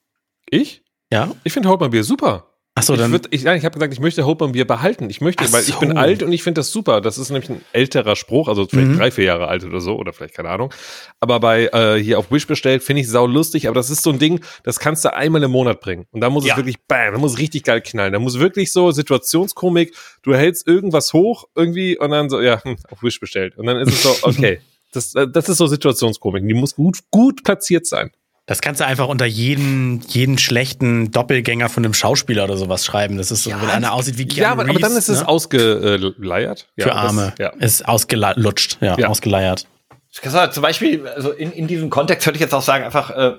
Ich? 0.49 0.83
Ja. 1.11 1.33
Ich 1.43 1.53
finde 1.53 1.69
Hold 1.69 1.81
My 1.81 1.89
Bier 1.89 2.05
super. 2.05 2.54
Ach 2.77 2.83
so, 2.83 2.97
dann. 2.97 3.07
Ich, 3.07 3.13
würd, 3.13 3.27
ich, 3.31 3.45
ich 3.45 3.65
habe 3.65 3.75
gesagt, 3.75 3.93
ich 3.93 4.01
möchte 4.01 4.27
Hope 4.27 4.49
Bier 4.49 4.67
behalten. 4.67 5.09
Ich 5.09 5.21
möchte, 5.21 5.45
Ach 5.47 5.53
weil 5.53 5.63
so. 5.63 5.73
ich 5.73 5.79
bin 5.79 5.97
alt 5.97 6.25
und 6.25 6.33
ich 6.33 6.43
finde 6.43 6.59
das 6.59 6.73
super. 6.73 7.01
Das 7.01 7.19
ist 7.19 7.31
nämlich 7.31 7.49
ein 7.49 7.61
älterer 7.73 8.17
Spruch, 8.17 8.49
also 8.49 8.67
vielleicht 8.67 8.89
mhm. 8.89 8.99
drei, 8.99 9.13
vier 9.13 9.25
Jahre 9.25 9.47
alt 9.47 9.63
oder 9.63 9.81
so, 9.81 9.97
oder 9.97 10.13
vielleicht 10.13 10.35
keine 10.35 10.49
Ahnung. 10.49 10.75
Aber 11.21 11.39
bei 11.39 11.67
äh, 11.67 12.03
hier 12.03 12.19
auf 12.19 12.33
Wish 12.33 12.49
bestellt, 12.49 12.83
finde 12.83 13.03
ich 13.03 13.09
sau 13.09 13.29
lustig, 13.29 13.69
aber 13.69 13.77
das 13.77 13.91
ist 13.91 14.03
so 14.03 14.11
ein 14.11 14.19
Ding, 14.19 14.41
das 14.65 14.81
kannst 14.81 15.05
du 15.05 15.15
einmal 15.15 15.43
im 15.45 15.53
Monat 15.53 15.81
bringen. 15.81 16.07
Und 16.11 16.21
da 16.21 16.31
muss 16.31 16.45
ja. 16.45 16.55
es 16.55 16.57
wirklich, 16.57 16.85
bam, 16.89 17.13
da 17.13 17.19
muss 17.19 17.35
es 17.35 17.39
richtig 17.39 17.63
geil 17.63 17.81
knallen. 17.81 18.13
Da 18.13 18.19
muss 18.19 18.41
wirklich 18.41 18.73
so 18.73 18.91
Situationskomik, 18.91 19.95
du 20.23 20.35
hältst 20.35 20.67
irgendwas 20.67 21.13
hoch 21.13 21.45
irgendwie 21.55 21.97
und 21.97 22.11
dann 22.11 22.29
so, 22.29 22.41
ja, 22.41 22.63
hm, 22.65 22.77
auf 22.91 23.05
Wish 23.05 23.21
bestellt. 23.21 23.57
Und 23.57 23.67
dann 23.67 23.77
ist 23.77 23.93
es 23.93 24.03
so, 24.03 24.17
okay. 24.29 24.59
das, 24.93 25.15
äh, 25.15 25.29
das 25.29 25.49
ist 25.49 25.59
so 25.59 25.69
Situationskomik. 25.69 26.45
Die 26.45 26.55
muss 26.55 26.75
gut, 26.75 26.99
gut 27.13 27.45
platziert 27.45 27.87
sein. 27.87 28.11
Das 28.47 28.61
kannst 28.61 28.81
du 28.81 28.87
einfach 28.87 29.09
unter 29.09 29.25
jeden, 29.25 30.01
jeden 30.09 30.37
schlechten 30.37 31.11
Doppelgänger 31.11 31.71
von 31.71 31.83
einem 31.83 31.95
Schauspieler 31.95 32.45
oder 32.45 32.59
sowas 32.59 32.85
schreiben. 32.85 33.17
Das 33.17 33.31
ist 33.31 33.45
so, 33.45 33.51
ja, 33.51 33.63
wenn 33.63 33.71
einer 33.71 33.95
aussieht 33.95 34.19
wie 34.19 34.27
Keanu 34.27 34.43
Ja, 34.43 34.53
aber, 34.53 34.65
Reeves, 34.65 34.77
aber 34.77 34.89
dann 34.89 34.99
ist 34.99 35.09
es 35.09 35.21
ne? 35.21 35.29
ausgeleiert. 35.29 36.69
Ja, 36.77 36.85
Für 36.85 36.95
Arme. 36.95 37.33
Das, 37.37 37.39
ja. 37.39 37.67
Ist 37.67 37.89
ausgelutscht, 37.89 38.77
ja, 38.83 38.99
ja. 38.99 39.09
ausgeleiert. 39.09 39.67
Ich 40.13 40.21
kann 40.21 40.31
sagen, 40.31 40.53
zum 40.53 40.63
Beispiel, 40.63 41.09
also 41.09 41.31
in, 41.31 41.53
in 41.53 41.67
diesem 41.67 41.89
Kontext 41.89 42.27
würde 42.27 42.37
ich 42.37 42.43
jetzt 42.43 42.55
auch 42.55 42.63
sagen, 42.63 42.85
einfach, 42.85 43.11
äh, 43.11 43.33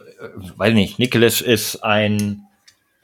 weil 0.57 0.73
nicht, 0.73 0.97
Nicholas 0.97 1.39
ist 1.39 1.83
ein 1.83 2.44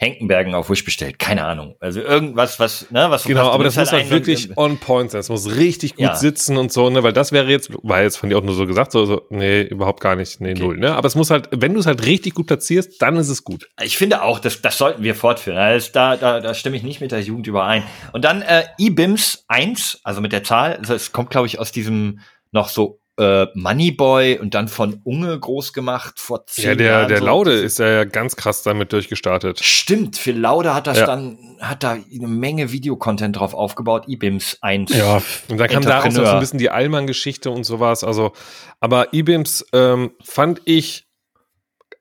Henkenbergen 0.02 0.56
auf 0.56 0.72
Wish 0.72 0.84
bestellt. 0.84 1.20
Keine 1.20 1.46
Ahnung. 1.46 1.76
Also 1.80 2.02
irgendwas, 2.02 2.60
was, 2.60 2.90
ne, 2.90 3.12
was 3.12 3.24
Genau, 3.24 3.52
aber 3.52 3.64
das 3.64 3.76
muss 3.76 3.92
halt, 3.92 4.10
wirklich 4.10 4.58
on 4.58 4.80
point 4.80 5.12
sein. 5.12 5.20
Es 5.20 5.30
muss 5.30 5.56
richtig 5.58 5.96
gut 5.96 6.06
ja. 6.06 6.16
sitzen 6.16 6.58
und 6.58 6.72
so, 6.72 6.90
ne, 6.90 7.04
weil 7.04 7.14
das 7.14 7.32
wäre 7.32 7.48
jetzt, 7.48 7.70
war 7.84 8.02
jetzt 8.02 8.18
von 8.18 8.28
dir 8.28 8.40
auch 8.40 8.44
nur 8.44 8.56
so 8.56 8.66
gesagt, 8.66 8.94
so, 8.94 9.06
so 9.06 9.22
nee, 9.30 9.62
überhaupt 9.62 10.02
gar 10.02 10.16
nicht, 10.16 10.42
nee, 10.42 10.54
okay. 10.54 10.60
null, 10.60 10.78
ne. 10.78 10.96
Aber 10.96 11.06
es 11.06 11.14
muss 11.14 11.30
halt, 11.30 11.50
wenn 11.52 11.76
du 11.76 11.80
es 11.80 11.86
halt 11.86 12.04
richtig 12.04 12.34
gut 12.34 12.48
platzierst, 12.48 13.00
dann 13.00 13.16
ist 13.16 13.30
es 13.30 13.44
gut. 13.44 13.70
Ich 13.80 13.96
finde 13.96 14.24
auch, 14.24 14.40
das, 14.40 14.60
das 14.64 14.80
sollten 14.80 15.04
wir 15.04 15.14
fortführen. 15.14 15.60
Also 15.60 15.92
da, 15.94 16.18
da, 16.18 16.40
da 16.40 16.56
stimme 16.56 16.78
ich 16.78 16.82
nicht 16.82 17.00
mit 17.00 17.12
der 17.12 17.22
Jugend 17.22 17.46
überein. 17.46 17.84
Und 18.12 18.26
dann 18.26 18.42
äh, 18.42 18.64
IBIMS 18.80 19.46
1, 19.50 20.00
also 20.04 20.20
mit 20.20 20.32
der 20.32 20.44
Zahl, 20.44 20.78
also 20.78 20.96
es 20.96 21.12
kommt, 21.12 21.30
glaube 21.30 21.46
ich, 21.46 21.60
aus 21.60 21.72
diesem 21.72 22.22
noch 22.52 22.70
so 22.70 23.01
äh, 23.18 23.48
Moneyboy 23.54 24.40
und 24.40 24.54
dann 24.54 24.68
von 24.68 25.02
Unge 25.04 25.38
groß 25.38 25.74
gemacht 25.74 26.20
vor 26.20 26.46
zehn 26.48 26.66
Ja, 26.66 26.76
der, 26.76 26.92
Jahren. 26.92 27.08
der 27.10 27.18
so. 27.20 27.26
Laude 27.26 27.54
ist 27.54 27.80
ja 27.80 28.06
ganz 28.06 28.36
krass 28.36 28.64
damit 28.64 28.94
durchgestartet. 28.94 29.64
Stimmt, 29.64 30.18
für 30.18 30.32
Laude 30.32 30.74
hat 30.74 30.88
das 30.88 31.00
ja. 31.00 31.06
dann, 31.06 31.38
hat 31.60 31.84
da 31.84 31.92
eine 31.92 32.28
Menge 32.28 32.72
Videocontent 32.72 33.38
drauf 33.38 33.54
aufgebaut, 33.54 34.08
IBIMS 34.08 34.58
1. 34.62 34.96
Ja, 34.96 35.22
und 35.50 35.58
dann 35.58 35.68
kam 35.68 35.84
daraus 35.84 36.18
auch 36.18 36.26
so 36.26 36.32
ein 36.32 36.40
bisschen 36.40 36.60
die 36.60 36.70
Allmann-Geschichte 36.70 37.52
und 37.52 37.64
sowas, 37.64 38.04
also, 38.04 38.34
aber 38.80 39.14
IBIMS 39.14 39.66
ähm, 39.74 40.12
fand 40.24 40.62
ich 40.66 41.06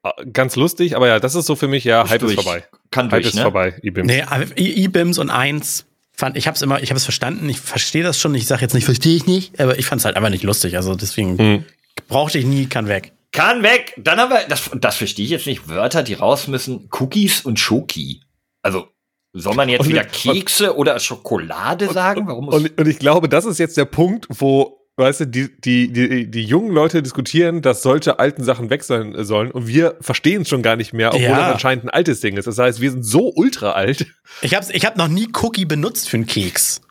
äh, 0.04 0.26
ganz 0.32 0.56
lustig, 0.56 0.96
aber 0.96 1.08
ja, 1.08 1.18
das 1.18 1.34
ist 1.34 1.46
so 1.46 1.56
für 1.56 1.68
mich, 1.68 1.84
ja, 1.84 2.02
ist 2.02 2.10
Hype 2.10 2.20
durch. 2.20 2.36
ist 2.36 2.42
vorbei. 2.44 2.64
Kann 2.90 3.06
Hype 3.06 3.22
durch, 3.22 3.26
ist 3.26 3.34
ne? 3.34 3.42
vorbei, 3.42 3.74
IBIMS. 3.82 4.06
Nee, 4.06 4.24
IBIMS 4.56 5.18
und 5.18 5.30
1 5.30 5.86
fand, 6.20 6.36
ich 6.36 6.46
habe 6.46 6.54
es 6.54 6.62
immer, 6.62 6.80
ich 6.82 6.90
habe 6.90 6.98
es 6.98 7.04
verstanden, 7.04 7.48
ich 7.48 7.58
verstehe 7.58 8.04
das 8.04 8.20
schon, 8.20 8.34
ich 8.34 8.46
sage 8.46 8.62
jetzt 8.62 8.74
nicht, 8.74 8.84
verstehe 8.84 9.16
ich 9.16 9.26
nicht, 9.26 9.58
aber 9.58 9.78
ich 9.78 9.86
fand 9.86 10.00
es 10.00 10.04
halt 10.04 10.16
einfach 10.16 10.30
nicht 10.30 10.44
lustig, 10.44 10.76
also 10.76 10.94
deswegen 10.94 11.36
hm. 11.36 11.64
brauchte 12.06 12.38
ich 12.38 12.46
nie, 12.46 12.66
kann 12.66 12.86
weg. 12.86 13.12
Kann 13.32 13.62
weg. 13.62 13.94
Dann 13.96 14.18
haben 14.18 14.30
wir, 14.30 14.44
das, 14.48 14.70
das 14.74 14.96
verstehe 14.96 15.24
ich 15.24 15.30
jetzt 15.30 15.46
nicht, 15.46 15.68
Wörter, 15.68 16.02
die 16.02 16.14
raus 16.14 16.46
müssen, 16.46 16.88
Cookies 16.92 17.40
und 17.40 17.58
Schoki. 17.58 18.22
Also, 18.62 18.88
soll 19.32 19.54
man 19.54 19.68
jetzt 19.68 19.82
und 19.82 19.88
wieder 19.88 20.04
Kekse 20.04 20.72
und, 20.72 20.80
oder 20.80 20.98
Schokolade 20.98 21.88
sagen? 21.92 22.26
Warum 22.26 22.48
und, 22.48 22.78
und 22.78 22.88
ich 22.88 22.98
glaube, 22.98 23.28
das 23.28 23.44
ist 23.44 23.58
jetzt 23.58 23.76
der 23.76 23.84
Punkt, 23.84 24.26
wo 24.28 24.79
weißt 25.00 25.20
du, 25.20 25.26
die, 25.26 25.48
die, 25.60 25.92
die, 25.92 26.30
die 26.30 26.44
jungen 26.44 26.72
Leute 26.72 27.02
diskutieren, 27.02 27.62
dass 27.62 27.82
solche 27.82 28.18
alten 28.18 28.44
Sachen 28.44 28.70
weg 28.70 28.84
sein 28.84 29.14
sollen 29.24 29.50
und 29.50 29.66
wir 29.66 29.96
verstehen 30.00 30.42
es 30.42 30.48
schon 30.48 30.62
gar 30.62 30.76
nicht 30.76 30.92
mehr, 30.92 31.08
obwohl 31.08 31.22
ja. 31.22 31.36
das 31.36 31.52
anscheinend 31.54 31.86
ein 31.86 31.90
altes 31.90 32.20
Ding 32.20 32.36
ist. 32.36 32.46
Das 32.46 32.58
heißt, 32.58 32.80
wir 32.80 32.90
sind 32.90 33.02
so 33.02 33.32
ultra 33.34 33.72
alt. 33.72 34.06
Ich 34.42 34.54
habe 34.54 34.64
ich 34.72 34.86
hab 34.86 34.96
noch 34.96 35.08
nie 35.08 35.28
Cookie 35.42 35.64
benutzt 35.64 36.08
für 36.08 36.16
einen 36.16 36.26
Keks. 36.26 36.82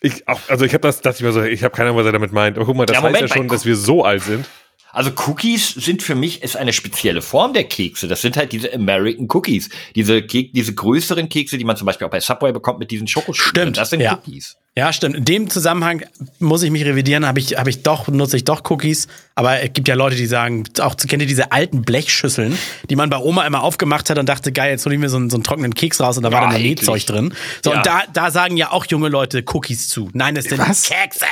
Ich 0.00 0.28
auch, 0.28 0.40
also 0.48 0.64
ich 0.64 0.74
habe 0.74 0.82
das, 0.82 1.00
das 1.00 1.16
ich 1.16 1.22
mir 1.22 1.32
so, 1.32 1.42
ich 1.42 1.64
habe 1.64 1.74
keine 1.74 1.88
Ahnung, 1.88 1.98
was 1.98 2.06
er 2.06 2.12
damit 2.12 2.32
meint. 2.32 2.56
Aber 2.56 2.66
guck 2.66 2.76
mal, 2.76 2.86
das 2.86 2.96
ja, 2.96 3.02
heißt 3.02 3.20
ja 3.20 3.28
schon, 3.28 3.48
dass 3.48 3.64
wir 3.64 3.76
so 3.76 4.04
alt 4.04 4.22
sind. 4.22 4.46
Also 4.92 5.10
Cookies 5.26 5.70
sind 5.70 6.02
für 6.02 6.14
mich 6.14 6.42
ist 6.42 6.56
eine 6.56 6.72
spezielle 6.72 7.22
Form 7.22 7.52
der 7.54 7.64
Kekse. 7.64 8.08
Das 8.08 8.20
sind 8.20 8.36
halt 8.36 8.52
diese 8.52 8.72
American 8.74 9.26
Cookies. 9.30 9.70
Diese, 9.94 10.22
Kek 10.22 10.52
diese 10.52 10.74
größeren 10.74 11.28
Kekse, 11.28 11.56
die 11.58 11.64
man 11.64 11.76
zum 11.76 11.86
Beispiel 11.86 12.06
auch 12.06 12.10
bei 12.10 12.20
Subway 12.20 12.52
bekommt 12.52 12.78
mit 12.78 12.90
diesen 12.90 13.08
Schokostücken. 13.08 13.60
Stimmt. 13.62 13.76
Das 13.78 13.90
sind 13.90 14.00
ja. 14.00 14.14
Cookies. 14.14 14.56
Ja, 14.74 14.90
stimmt. 14.92 15.16
In 15.16 15.24
dem 15.26 15.50
Zusammenhang 15.50 16.02
muss 16.38 16.62
ich 16.62 16.70
mich 16.70 16.84
revidieren, 16.86 17.26
habe 17.26 17.38
ich, 17.40 17.58
habe 17.58 17.68
ich 17.68 17.82
doch, 17.82 18.08
nutze 18.08 18.36
ich 18.38 18.44
doch 18.44 18.62
Cookies. 18.70 19.06
Aber 19.34 19.60
es 19.62 19.72
gibt 19.74 19.86
ja 19.86 19.94
Leute, 19.94 20.16
die 20.16 20.24
sagen, 20.26 20.64
auch 20.80 20.96
kennt 20.96 21.20
ihr 21.22 21.28
diese 21.28 21.52
alten 21.52 21.82
Blechschüsseln, 21.82 22.56
die 22.88 22.96
man 22.96 23.10
bei 23.10 23.18
Oma 23.18 23.46
immer 23.46 23.62
aufgemacht 23.62 24.08
hat 24.08 24.18
und 24.18 24.28
dachte, 24.28 24.50
geil, 24.50 24.70
jetzt 24.70 24.86
hol 24.86 24.92
ich 24.94 24.98
mir 24.98 25.10
so 25.10 25.18
einen, 25.18 25.28
so 25.28 25.36
einen 25.36 25.44
trockenen 25.44 25.74
Keks 25.74 26.00
raus 26.00 26.16
und 26.16 26.22
da 26.22 26.32
war 26.32 26.40
Ja, 26.42 26.46
dann 26.48 26.56
ein. 26.56 26.62
Nähzeug 26.62 27.04
drin. 27.04 27.34
So, 27.62 27.70
Ja. 27.72 27.78
und 27.78 27.86
da, 27.86 28.02
da 28.14 28.30
sagen 28.30 28.56
ja 28.56 28.70
auch 28.70 28.86
junge 28.86 29.08
Leute 29.10 29.44
Cookies 29.52 29.90
zu. 29.90 30.08
Nein, 30.14 30.34
das 30.34 30.46
sind 30.46 30.58
Was? 30.58 30.84
Kekse. 30.84 31.26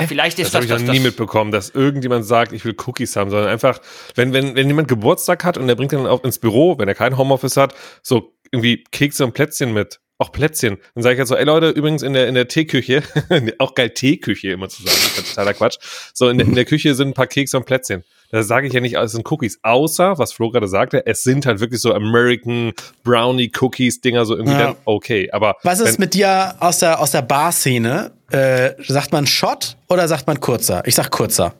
Ja, 0.00 0.06
vielleicht 0.06 0.38
Das 0.38 0.48
ist 0.48 0.54
habe 0.54 0.66
das, 0.66 0.76
ich 0.76 0.80
noch 0.82 0.86
das, 0.86 0.96
nie 0.96 1.02
das 1.02 1.06
mitbekommen, 1.12 1.50
dass 1.52 1.70
irgendjemand 1.70 2.24
sagt, 2.24 2.52
ich 2.52 2.64
will 2.64 2.74
Cookies 2.86 3.16
haben, 3.16 3.30
sondern 3.30 3.48
einfach, 3.48 3.80
wenn, 4.14 4.32
wenn, 4.32 4.54
wenn 4.54 4.66
jemand 4.68 4.88
Geburtstag 4.88 5.44
hat 5.44 5.58
und 5.58 5.66
der 5.66 5.74
bringt 5.74 5.92
dann 5.92 6.06
auch 6.06 6.22
ins 6.24 6.38
Büro, 6.38 6.78
wenn 6.78 6.88
er 6.88 6.94
kein 6.94 7.16
Homeoffice 7.18 7.56
hat, 7.56 7.74
so 8.02 8.34
irgendwie 8.50 8.84
Kekse 8.92 9.24
und 9.24 9.32
Plätzchen 9.34 9.72
mit. 9.72 9.98
Auch 10.18 10.30
Plätzchen. 10.30 10.78
Dann 10.94 11.02
sage 11.02 11.14
ich 11.14 11.18
halt 11.18 11.28
so, 11.28 11.34
ey 11.34 11.44
Leute, 11.44 11.70
übrigens 11.70 12.02
in 12.02 12.12
der, 12.12 12.28
in 12.28 12.34
der 12.36 12.46
Teeküche, 12.46 13.02
auch 13.58 13.74
geil 13.74 13.90
Teeküche 13.90 14.52
immer 14.52 14.68
zu 14.68 14.82
sagen, 14.84 14.96
das 15.16 15.18
ist 15.24 15.30
totaler 15.34 15.52
Quatsch. 15.54 15.78
So, 16.14 16.28
in, 16.28 16.38
der- 16.38 16.46
in 16.46 16.54
der 16.54 16.64
Küche 16.64 16.94
sind 16.94 17.08
ein 17.08 17.14
paar 17.14 17.26
Kekse 17.26 17.56
und 17.56 17.66
Plätzchen. 17.66 18.04
Da 18.30 18.42
sage 18.42 18.66
ich 18.66 18.72
ja 18.72 18.80
nicht, 18.80 18.94
es 18.96 19.12
sind 19.12 19.30
Cookies. 19.30 19.58
Außer, 19.62 20.16
was 20.18 20.32
Flo 20.32 20.50
gerade 20.50 20.68
sagte, 20.68 21.04
es 21.06 21.22
sind 21.22 21.44
halt 21.44 21.60
wirklich 21.60 21.80
so 21.82 21.92
American 21.92 22.72
Brownie 23.02 23.50
Cookies 23.60 24.00
Dinger, 24.00 24.24
so 24.24 24.34
irgendwie 24.36 24.54
Ja. 24.54 24.66
dann 24.68 24.76
okay. 24.84 25.28
Aber 25.32 25.56
Was 25.64 25.80
ist 25.80 25.94
wenn- 25.98 26.04
mit 26.04 26.14
dir 26.14 26.54
aus 26.60 26.78
der, 26.78 27.00
aus 27.00 27.10
der 27.10 27.22
Bar-Szene? 27.22 28.12
Äh, 28.32 28.74
sagt 28.82 29.12
man 29.12 29.26
Shot 29.26 29.76
oder 29.88 30.08
sagt 30.08 30.26
man 30.26 30.40
kurzer? 30.40 30.82
Ich 30.86 30.94
sag 30.94 31.10
kurzer. 31.10 31.54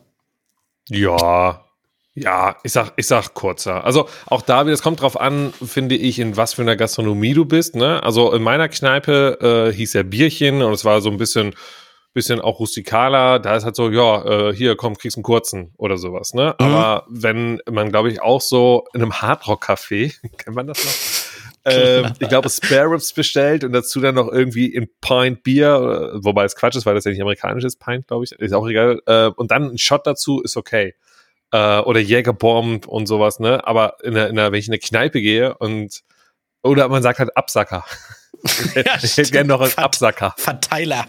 Ja, 0.89 1.63
ja, 2.15 2.57
ich 2.63 2.71
sag, 2.71 2.93
ich 2.95 3.07
sag 3.07 3.33
kurzer. 3.33 3.83
Also 3.83 4.07
auch 4.27 4.43
da 4.43 4.65
wieder, 4.65 4.73
es 4.73 4.83
kommt 4.83 5.01
drauf 5.01 5.19
an, 5.19 5.51
finde 5.65 5.95
ich, 5.95 6.19
in 6.19 6.37
was 6.37 6.53
für 6.53 6.61
einer 6.61 6.75
Gastronomie 6.75 7.33
du 7.33 7.45
bist. 7.45 7.75
Ne? 7.75 8.03
Also 8.03 8.31
in 8.33 8.43
meiner 8.43 8.69
Kneipe 8.69 9.71
äh, 9.71 9.75
hieß 9.75 9.93
ja 9.93 10.03
Bierchen 10.03 10.61
und 10.61 10.73
es 10.73 10.85
war 10.85 11.01
so 11.01 11.09
ein 11.09 11.17
bisschen, 11.17 11.55
bisschen 12.13 12.39
auch 12.39 12.59
rustikaler. 12.59 13.39
Da 13.39 13.55
ist 13.55 13.65
halt 13.65 13.75
so, 13.75 13.89
ja, 13.89 14.25
äh, 14.25 14.53
hier 14.53 14.75
komm, 14.75 14.95
kriegst 14.95 15.17
einen 15.17 15.23
kurzen 15.23 15.73
oder 15.77 15.97
sowas. 15.97 16.35
Ne? 16.35 16.53
Aber 16.59 17.07
wenn 17.09 17.59
man, 17.69 17.89
glaube 17.89 18.11
ich, 18.11 18.21
auch 18.21 18.41
so 18.41 18.85
in 18.93 19.01
einem 19.01 19.13
Hardrock-Café, 19.13 20.13
kennt 20.37 20.55
man 20.55 20.67
das 20.67 20.85
noch? 20.85 21.12
Ähm, 21.65 22.13
ich 22.19 22.29
glaube, 22.29 22.49
Spare 22.49 22.91
Ribs 22.91 23.13
bestellt 23.13 23.63
und 23.63 23.73
dazu 23.73 24.01
dann 24.01 24.15
noch 24.15 24.29
irgendwie 24.29 24.67
in 24.67 24.89
Pint 25.01 25.43
Bier, 25.43 26.13
äh, 26.15 26.23
wobei 26.23 26.45
es 26.45 26.55
Quatsch 26.55 26.75
ist, 26.75 26.85
weil 26.85 26.95
das 26.95 27.05
ja 27.05 27.11
nicht 27.11 27.21
amerikanisch 27.21 27.63
ist, 27.63 27.79
Pint, 27.79 28.07
glaube 28.07 28.25
ich, 28.25 28.31
ist 28.33 28.53
auch 28.53 28.67
egal. 28.67 29.01
Äh, 29.05 29.27
und 29.27 29.51
dann 29.51 29.71
ein 29.71 29.77
Shot 29.77 30.05
dazu 30.05 30.41
ist 30.41 30.57
okay. 30.57 30.95
Äh, 31.51 31.79
oder 31.79 31.99
Jägerbomb 31.99 32.87
und 32.87 33.05
sowas, 33.07 33.39
ne? 33.39 33.65
Aber 33.67 33.97
in 34.03 34.13
der, 34.15 34.29
in 34.29 34.35
der, 34.35 34.51
wenn 34.51 34.59
ich 34.59 34.67
in 34.67 34.73
eine 34.73 34.79
Kneipe 34.79 35.21
gehe 35.21 35.55
und 35.57 36.01
oder 36.63 36.87
man 36.87 37.03
sagt 37.03 37.19
halt 37.19 37.35
Absacker. 37.37 37.85
ich 38.43 39.17
hätte 39.17 39.31
gerne 39.31 39.47
noch 39.47 39.61
einen 39.61 39.71
Vert- 39.71 39.85
Absacker. 39.85 40.33
Verteiler. 40.37 41.07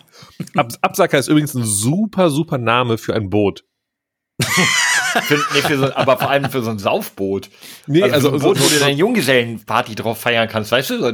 Ab, 0.54 0.72
Absacker 0.82 1.18
ist 1.18 1.28
übrigens 1.28 1.54
ein 1.54 1.64
super, 1.64 2.30
super 2.30 2.58
Name 2.58 2.98
für 2.98 3.14
ein 3.14 3.30
Boot. 3.30 3.64
Für, 5.22 5.34
nee, 5.54 5.60
für 5.60 5.78
so, 5.78 5.94
aber 5.94 6.18
vor 6.18 6.30
allem 6.30 6.50
für 6.50 6.62
so 6.62 6.70
ein 6.70 6.78
Saufboot. 6.78 7.48
Nee, 7.86 8.02
also, 8.02 8.14
also- 8.14 8.28
so 8.30 8.34
ein 8.34 8.40
Boot, 8.42 8.58
so- 8.58 8.64
wo 8.64 8.68
du 8.74 8.80
deine 8.80 8.94
Junggesellenparty 8.96 9.94
drauf 9.94 10.18
feiern 10.20 10.48
kannst, 10.48 10.72
weißt 10.72 10.90
du? 10.90 10.98
So, 10.98 11.06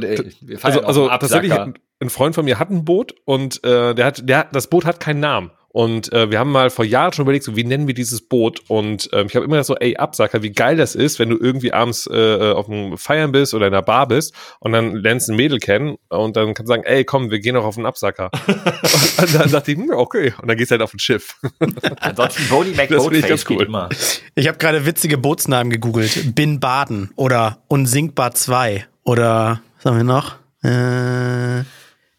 Also, 0.61 0.81
also 0.83 1.07
tatsächlich, 1.09 1.51
ein, 1.99 2.09
Freund 2.09 2.35
von 2.35 2.45
mir 2.45 2.57
hat 2.59 2.69
ein 2.69 2.83
Boot 2.85 3.13
und 3.25 3.63
äh, 3.63 3.93
der 3.93 4.05
hat, 4.05 4.27
der, 4.27 4.37
hat- 4.39 4.55
das 4.55 4.67
Boot 4.67 4.85
hat 4.85 4.99
keinen 4.99 5.19
Namen. 5.19 5.51
Und 5.73 6.11
äh, 6.11 6.29
wir 6.29 6.39
haben 6.39 6.51
mal 6.51 6.69
vor 6.69 6.83
Jahren 6.83 7.13
schon 7.13 7.23
überlegt, 7.23 7.45
so 7.45 7.55
wie 7.55 7.63
nennen 7.63 7.87
wir 7.87 7.93
dieses 7.93 8.21
Boot? 8.21 8.61
Und 8.67 9.09
ähm, 9.13 9.27
ich 9.27 9.35
habe 9.35 9.45
immer 9.45 9.63
so, 9.63 9.75
ey, 9.77 9.95
Absacker, 9.95 10.43
wie 10.43 10.51
geil 10.51 10.75
das 10.75 10.95
ist, 10.95 11.17
wenn 11.17 11.29
du 11.29 11.37
irgendwie 11.37 11.71
abends 11.71 12.07
äh, 12.07 12.51
auf 12.51 12.65
dem 12.65 12.97
Feiern 12.97 13.31
bist 13.31 13.53
oder 13.53 13.67
in 13.67 13.73
einer 13.73 13.81
Bar 13.81 14.07
bist 14.07 14.33
und 14.59 14.73
dann 14.73 14.95
lernst 14.95 15.29
ein 15.29 15.37
Mädel 15.37 15.59
kennen 15.59 15.97
und 16.09 16.35
dann 16.35 16.53
kannst 16.53 16.69
du 16.69 16.73
sagen, 16.73 16.83
ey, 16.83 17.05
komm, 17.05 17.31
wir 17.31 17.39
gehen 17.39 17.55
noch 17.55 17.63
auf 17.63 17.75
den 17.75 17.85
Absacker. 17.85 18.31
und 18.47 19.33
dann 19.33 19.49
dachte 19.49 19.71
ich, 19.71 19.77
hm, 19.77 19.91
okay. 19.91 20.33
Und 20.41 20.49
dann 20.49 20.57
gehst 20.57 20.71
du 20.71 20.73
halt 20.73 20.81
auf 20.81 20.93
ein 20.93 20.99
Schiff. 20.99 21.37
Ansonsten 22.01 22.49
Bodie 22.49 22.73
Das 22.73 23.03
finde 23.03 23.17
ich 23.19 23.27
ganz 23.27 23.45
cool. 23.49 23.63
immer. 23.63 23.89
Ich 24.35 24.47
habe 24.47 24.57
gerade 24.57 24.85
witzige 24.85 25.17
Bootsnamen 25.17 25.71
gegoogelt. 25.71 26.35
Bin 26.35 26.59
Baden 26.59 27.11
oder 27.15 27.59
Unsinkbar 27.67 28.33
2 28.33 28.85
oder 29.03 29.61
was 29.77 29.85
haben 29.85 29.97
wir 29.97 30.03
noch? 30.03 30.35
Äh, 30.63 31.63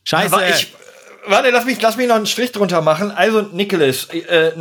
Scheiße. 0.05 0.34
Aber 0.34 0.48
ich, 0.48 0.72
warte, 1.27 1.51
lass 1.51 1.64
mich, 1.64 1.81
lass 1.81 1.97
mich 1.97 2.09
noch 2.09 2.16
einen 2.16 2.27
Strich 2.27 2.53
drunter 2.53 2.81
machen. 2.81 3.11
Also, 3.11 3.43
Nicholas, 3.43 4.07
äh, 4.07 4.53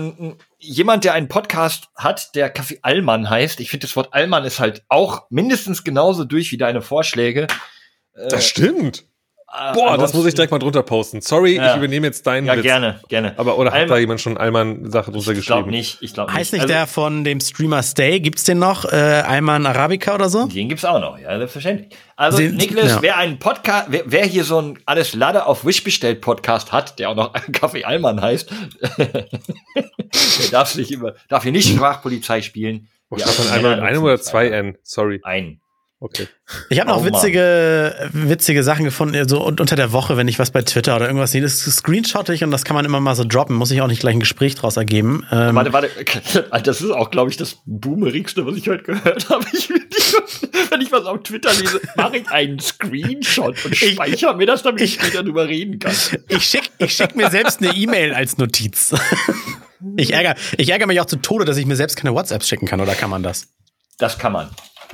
jemand, 0.58 1.04
der 1.04 1.14
einen 1.14 1.28
Podcast 1.28 1.90
hat, 1.96 2.36
der 2.36 2.50
Kaffee 2.50 2.80
Allmann 2.82 3.30
heißt. 3.30 3.60
Ich 3.60 3.70
finde, 3.70 3.88
das 3.88 3.96
Wort 3.96 4.14
Allmann 4.14 4.46
ist 4.46 4.60
halt 4.60 4.84
auch 4.88 5.28
mindestens 5.30 5.84
genauso 5.84 6.26
durch 6.26 6.52
wie 6.52 6.58
deine 6.58 6.82
Vorschläge. 6.82 7.48
Das 8.14 8.46
stimmt. 8.46 9.06
Äh, 9.54 9.74
Boah, 9.74 9.98
das 9.98 10.14
muss 10.14 10.26
ich 10.26 10.34
gleich 10.34 10.50
mal 10.50 10.60
drunter 10.60 10.82
posten. 10.82 11.20
Sorry, 11.22 11.56
Ja. 11.58 11.72
ich 11.72 11.78
übernehme 11.78 12.08
jetzt 12.08 12.26
deinen 12.26 12.48
Ja, 12.48 12.56
Witz. 12.56 12.64
gerne, 12.64 13.02
gerne. 13.10 13.34
Aber 13.38 13.58
oder 13.58 13.72
hat 13.72 13.90
da 13.90 13.98
jemand 13.98 14.22
schon 14.22 14.38
Allmann-Sache 14.38 15.12
drunter 15.12 15.32
Ich 15.34 15.46
glaube 15.46 15.64
geschrieben? 15.64 15.70
nicht, 15.72 15.98
ich 16.02 16.14
glaube 16.14 16.32
nicht. 16.32 16.40
heißt 16.40 16.54
nicht 16.54 16.62
Also, 16.64 16.74
der 16.74 16.88
von 16.88 17.24
dem 17.24 17.40
Streamer 17.42 17.84
Stay? 17.84 18.20
Gibt's 18.22 18.44
den 18.46 18.60
noch? 18.60 18.86
Äh, 18.86 18.96
Alman 18.96 19.66
Arabica 19.66 20.16
oder 20.16 20.30
so? 20.30 20.48
Den 20.48 20.70
gibt's 20.70 20.86
auch 20.86 21.00
noch, 21.00 21.18
ja, 21.20 21.38
selbstverständlich. 21.38 21.90
Also, 22.16 22.38
Den- 22.38 22.56
Niklas, 22.56 22.90
ja. 22.92 23.02
wer 23.02 23.18
einen 23.18 23.40
Podcast, 23.40 23.88
wer, 23.90 24.04
wer 24.06 24.26
hier 24.26 24.44
so 24.44 24.62
ein 24.62 24.80
alles 24.86 25.14
Lade 25.16 25.46
auf 25.46 25.66
Wish 25.66 25.84
bestellt 25.84 26.22
Podcast 26.22 26.72
hat, 26.72 26.98
der 27.00 27.10
auch 27.10 27.16
noch 27.16 27.34
Kaffee 27.52 27.84
Allmann 27.84 28.22
heißt, 28.22 28.50
der 28.98 29.28
darf 30.52 30.70
sich 30.70 30.92
immer, 30.92 31.14
darf 31.30 31.44
hier 31.44 31.52
nicht 31.52 31.70
Sprachpolizei 31.70 32.42
spielen. 32.42 32.88
Oh, 33.10 33.18
Ja, 33.18 33.26
also 33.26 33.50
einmal 33.52 33.76
mit 33.76 33.84
einem 33.86 34.04
oder 34.04 34.20
zwei 34.22 34.48
N? 34.50 34.78
Sorry. 34.84 35.20
Ein. 35.24 35.61
Okay. 36.04 36.28
Ich 36.72 36.80
habe 36.80 36.90
noch 36.90 36.98
Oh, 36.98 37.02
Mann. 37.02 37.14
witzige, 37.14 38.10
witzige 38.12 38.64
Sachen 38.64 38.86
gefunden, 38.86 39.30
so 39.30 39.46
un- 39.46 39.60
unter 39.60 39.76
der 39.76 39.92
Woche, 39.92 40.18
wenn 40.18 40.28
ich 40.28 40.40
was 40.40 40.50
bei 40.50 40.64
Twitter 40.64 40.96
oder 40.96 41.06
irgendwas 41.06 41.32
sehe. 41.32 41.42
Das 41.44 41.60
screenshot 41.60 42.28
ich 42.30 42.44
und 42.44 42.50
das 42.50 42.64
kann 42.66 42.74
man 42.76 42.86
immer 42.86 43.00
mal 43.00 43.14
so 43.14 43.24
droppen. 43.24 43.56
Muss 43.56 43.70
ich 43.70 43.84
auch 43.84 43.88
nicht 43.88 44.00
gleich 44.00 44.16
ein 44.16 44.20
Gespräch 44.20 44.56
draus 44.56 44.78
ergeben. 44.78 45.28
Ähm, 45.32 45.54
Warte, 45.54 45.72
warte, 45.74 45.90
das 46.64 46.82
ist 46.82 46.90
auch, 46.90 47.12
glaube 47.12 47.30
ich, 47.30 47.38
das 47.38 47.58
boomerigste, 47.68 48.48
was 48.48 48.56
ich 48.56 48.68
heute 48.68 48.82
gehört 48.82 49.30
habe. 49.30 49.46
Ich, 49.54 49.70
ich, 49.70 50.16
wenn 50.72 50.82
ich 50.82 50.92
was 50.92 51.06
auf 51.06 51.22
Twitter 51.22 51.54
lese, 51.54 51.80
mache 51.96 52.18
ich 52.18 52.28
einen 52.32 52.60
Screenshot 52.60 53.64
und 53.64 53.76
speichere 53.78 54.36
mir 54.36 54.48
das, 54.48 54.64
damit 54.64 54.82
ich 54.82 54.96
später 54.96 55.22
drüber 55.22 55.48
reden 55.48 55.78
kann. 55.78 55.94
Ich 56.30 56.44
schick, 56.44 56.72
ich 56.80 56.94
schick 56.94 57.16
mir 57.16 57.30
selbst 57.30 57.62
eine 57.62 57.76
E-Mail 57.76 58.16
als 58.16 58.40
Notiz. 58.40 58.96
Ich 59.98 60.14
ärgere, 60.14 60.34
ich 60.58 60.70
ärgere 60.70 60.88
mich 60.88 61.00
auch 61.00 61.06
zu 61.06 61.18
Tode, 61.18 61.46
dass 61.46 61.58
ich 61.58 61.68
mir 61.68 61.76
selbst 61.76 61.96
keine 61.96 62.16
WhatsApps 62.16 62.48
schicken 62.50 62.66
kann, 62.66 62.82
oder 62.82 62.96
kann 62.96 63.12
man 63.12 63.22
das? 63.22 63.50
Das 64.00 64.18
kann 64.18 64.32
man. 64.34 64.50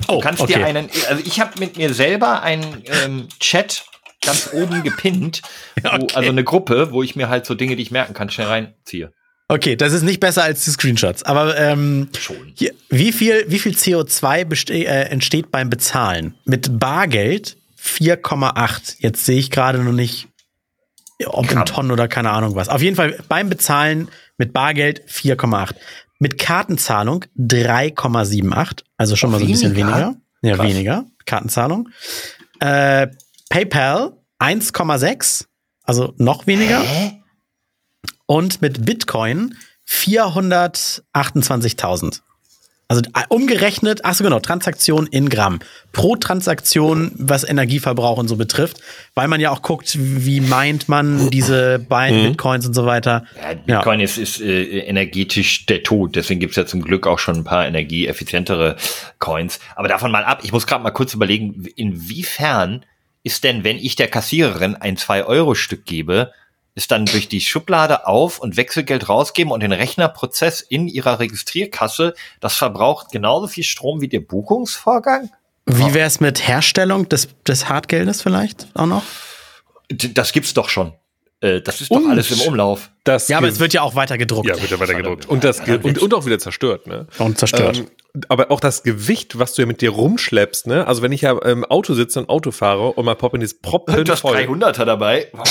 Oh, 0.06 0.14
Du 0.14 0.20
kannst 0.20 0.48
dir 0.48 0.64
einen, 0.64 0.88
also 1.08 1.22
ich 1.26 1.40
habe 1.40 1.58
mit 1.58 1.76
mir 1.76 1.92
selber 1.92 2.42
einen 2.42 2.82
ähm, 3.04 3.28
Chat 3.40 3.84
ganz 4.24 4.50
oben 4.52 4.82
gepinnt, 4.82 5.42
wo, 5.82 5.88
Okay. 5.88 6.14
also 6.14 6.28
eine 6.30 6.44
Gruppe, 6.44 6.92
wo 6.92 7.02
ich 7.02 7.16
mir 7.16 7.28
halt 7.28 7.46
so 7.46 7.54
Dinge, 7.54 7.76
die 7.76 7.82
ich 7.82 7.90
merken 7.90 8.14
kann, 8.14 8.30
schnell 8.30 8.46
reinziehe. 8.46 9.12
Okay, 9.50 9.76
das 9.76 9.92
ist 9.94 10.02
nicht 10.02 10.20
besser 10.20 10.42
als 10.42 10.64
die 10.64 10.70
Screenshots. 10.70 11.22
Aber 11.22 11.56
ähm, 11.56 12.10
Schon. 12.18 12.52
hier, 12.54 12.74
wie 12.90 13.12
viel, 13.12 13.46
wie 13.48 13.58
viel 13.58 13.72
CO2 13.72 14.44
beste 14.44 14.74
äh, 14.74 14.84
entsteht 15.08 15.50
beim 15.50 15.70
Bezahlen? 15.70 16.34
Mit 16.44 16.78
Bargeld 16.78 17.56
4,8. 17.82 18.96
Jetzt 18.98 19.24
sehe 19.24 19.38
ich 19.38 19.50
gerade 19.50 19.78
noch 19.78 19.92
nicht, 19.92 20.28
ob 21.24 21.50
in. 21.50 21.64
Tonnen 21.64 21.90
oder 21.90 22.08
keine 22.08 22.30
Ahnung 22.30 22.54
was. 22.56 22.68
Auf 22.68 22.82
jeden 22.82 22.96
Fall 22.96 23.18
beim 23.28 23.48
Bezahlen 23.48 24.08
mit 24.36 24.52
Bargeld 24.52 25.02
4,8. 25.08 25.74
Mit 26.18 26.38
Kartenzahlung 26.38 27.24
3,78. 27.38 28.82
Also 28.96 29.14
schon 29.16 29.30
mal 29.30 29.38
so 29.38 29.44
ein 29.46 29.50
bisschen 29.52 29.76
Weniger? 29.76 29.96
weniger. 29.96 30.16
Ja, 30.42 30.56
Krass. 30.56 30.66
weniger. 30.66 31.04
Kartenzahlung. 31.26 31.88
Äh, 32.60 33.08
PayPal 33.50 34.16
1,6. 34.40 35.44
Also 35.84 36.14
noch 36.16 36.46
weniger. 36.46 36.80
Hä? 36.80 37.22
Und 38.26 38.62
mit 38.62 38.84
Bitcoin 38.84 39.54
428.000. 39.88 42.20
Also 42.90 43.02
äh, 43.02 43.24
umgerechnet, 43.28 44.00
ach 44.04 44.14
so 44.14 44.24
genau, 44.24 44.40
Transaktion 44.40 45.06
in 45.06 45.28
Gramm. 45.28 45.58
Pro 45.92 46.16
Transaktion, 46.16 47.12
was 47.16 47.44
Energieverbrauch 47.44 48.16
und 48.16 48.28
so 48.28 48.36
betrifft, 48.36 48.80
weil 49.14 49.28
man 49.28 49.42
ja 49.42 49.50
auch 49.50 49.60
guckt, 49.60 49.98
wie 49.98 50.40
meint 50.40 50.88
man 50.88 51.28
diese 51.28 51.78
beiden 51.78 52.22
Bitcoins 52.22 52.66
und 52.66 52.72
so 52.72 52.86
weiter. 52.86 53.26
Ja, 53.66 53.76
Bitcoin 53.76 54.00
ist, 54.00 54.16
ist 54.16 54.40
äh, 54.40 54.78
energetisch 54.80 55.66
der 55.66 55.82
Tod. 55.82 56.16
Deswegen 56.16 56.40
gibt's 56.40 56.56
ja 56.56 56.64
zum 56.64 56.80
Glück 56.80 57.06
auch 57.06 57.18
schon 57.18 57.36
ein 57.36 57.44
paar 57.44 57.66
energieeffizientere 57.66 58.76
Coins. 59.18 59.60
Aber 59.76 59.88
davon 59.88 60.10
mal 60.10 60.24
ab, 60.24 60.40
ich 60.42 60.52
muss 60.52 60.66
gerade 60.66 60.82
mal 60.82 60.90
kurz 60.90 61.12
überlegen, 61.12 61.66
inwiefern 61.76 62.86
ist 63.22 63.44
denn, 63.44 63.64
wenn 63.64 63.76
ich 63.76 63.96
der 63.96 64.08
Kassiererin 64.08 64.76
ein 64.76 64.96
2-Euro-Stück 64.96 65.84
gebe, 65.84 66.32
ist 66.78 66.92
dann 66.92 67.06
durch 67.06 67.28
die 67.28 67.40
Schublade 67.40 68.06
auf 68.06 68.38
und 68.38 68.56
Wechselgeld 68.56 69.08
rausgeben 69.08 69.52
und 69.52 69.60
den 69.60 69.72
Rechnerprozess 69.72 70.60
in 70.60 70.86
ihrer 70.86 71.18
Registrierkasse, 71.18 72.14
das 72.38 72.54
verbraucht 72.54 73.10
genauso 73.10 73.48
viel 73.48 73.64
Strom 73.64 74.00
wie 74.00 74.06
der 74.06 74.20
Buchungsvorgang? 74.20 75.28
Wie 75.66 75.92
wäre 75.92 76.06
es 76.06 76.20
mit 76.20 76.46
Herstellung 76.46 77.08
des, 77.08 77.28
des 77.46 77.68
Hartgeldes 77.68 78.22
vielleicht 78.22 78.68
auch 78.74 78.86
noch? 78.86 79.02
Das 79.88 80.32
gibt's 80.32 80.54
doch 80.54 80.68
schon. 80.68 80.92
Äh, 81.40 81.60
das 81.60 81.80
ist 81.80 81.90
doch 81.90 81.98
Und 81.98 82.10
alles 82.10 82.30
im 82.30 82.48
Umlauf. 82.48 82.90
Das 83.04 83.28
Ja, 83.28 83.38
aber 83.38 83.48
es 83.48 83.60
wird 83.60 83.72
ja 83.72 83.82
auch 83.82 83.94
weiter 83.94 84.18
gedruckt. 84.18 84.48
ja, 84.48 84.60
wird 84.60 84.70
ja 84.70 84.80
weiter 84.80 84.94
gedruckt. 84.94 85.26
Und, 85.26 85.44
das 85.44 85.64
Ge 85.64 85.78
und, 85.80 85.98
und 85.98 86.14
auch 86.14 86.26
wieder 86.26 86.38
zerstört, 86.38 86.86
ne? 86.88 87.06
Und 87.18 87.38
zerstört. 87.38 87.78
Ähm, 87.78 87.86
aber 88.28 88.50
auch 88.50 88.58
das 88.58 88.82
Gewicht, 88.82 89.38
was 89.38 89.54
du 89.54 89.62
ja 89.62 89.66
mit 89.66 89.80
dir 89.80 89.90
rumschleppst, 89.90 90.66
ne? 90.66 90.86
Also 90.86 91.02
wenn 91.02 91.12
ich 91.12 91.20
ja 91.20 91.38
im 91.38 91.64
Auto 91.64 91.94
sitze 91.94 92.18
und 92.18 92.28
Auto 92.28 92.50
fahre 92.50 92.88
und 92.92 93.04
mein 93.04 93.16
Poppen 93.16 93.40
ist 93.40 93.60
Du 93.62 93.70
hast 93.70 94.22
proppenvoll. 94.22 94.34
300er 94.34 94.84
dabei. 94.84 95.28
Boah, 95.32 95.44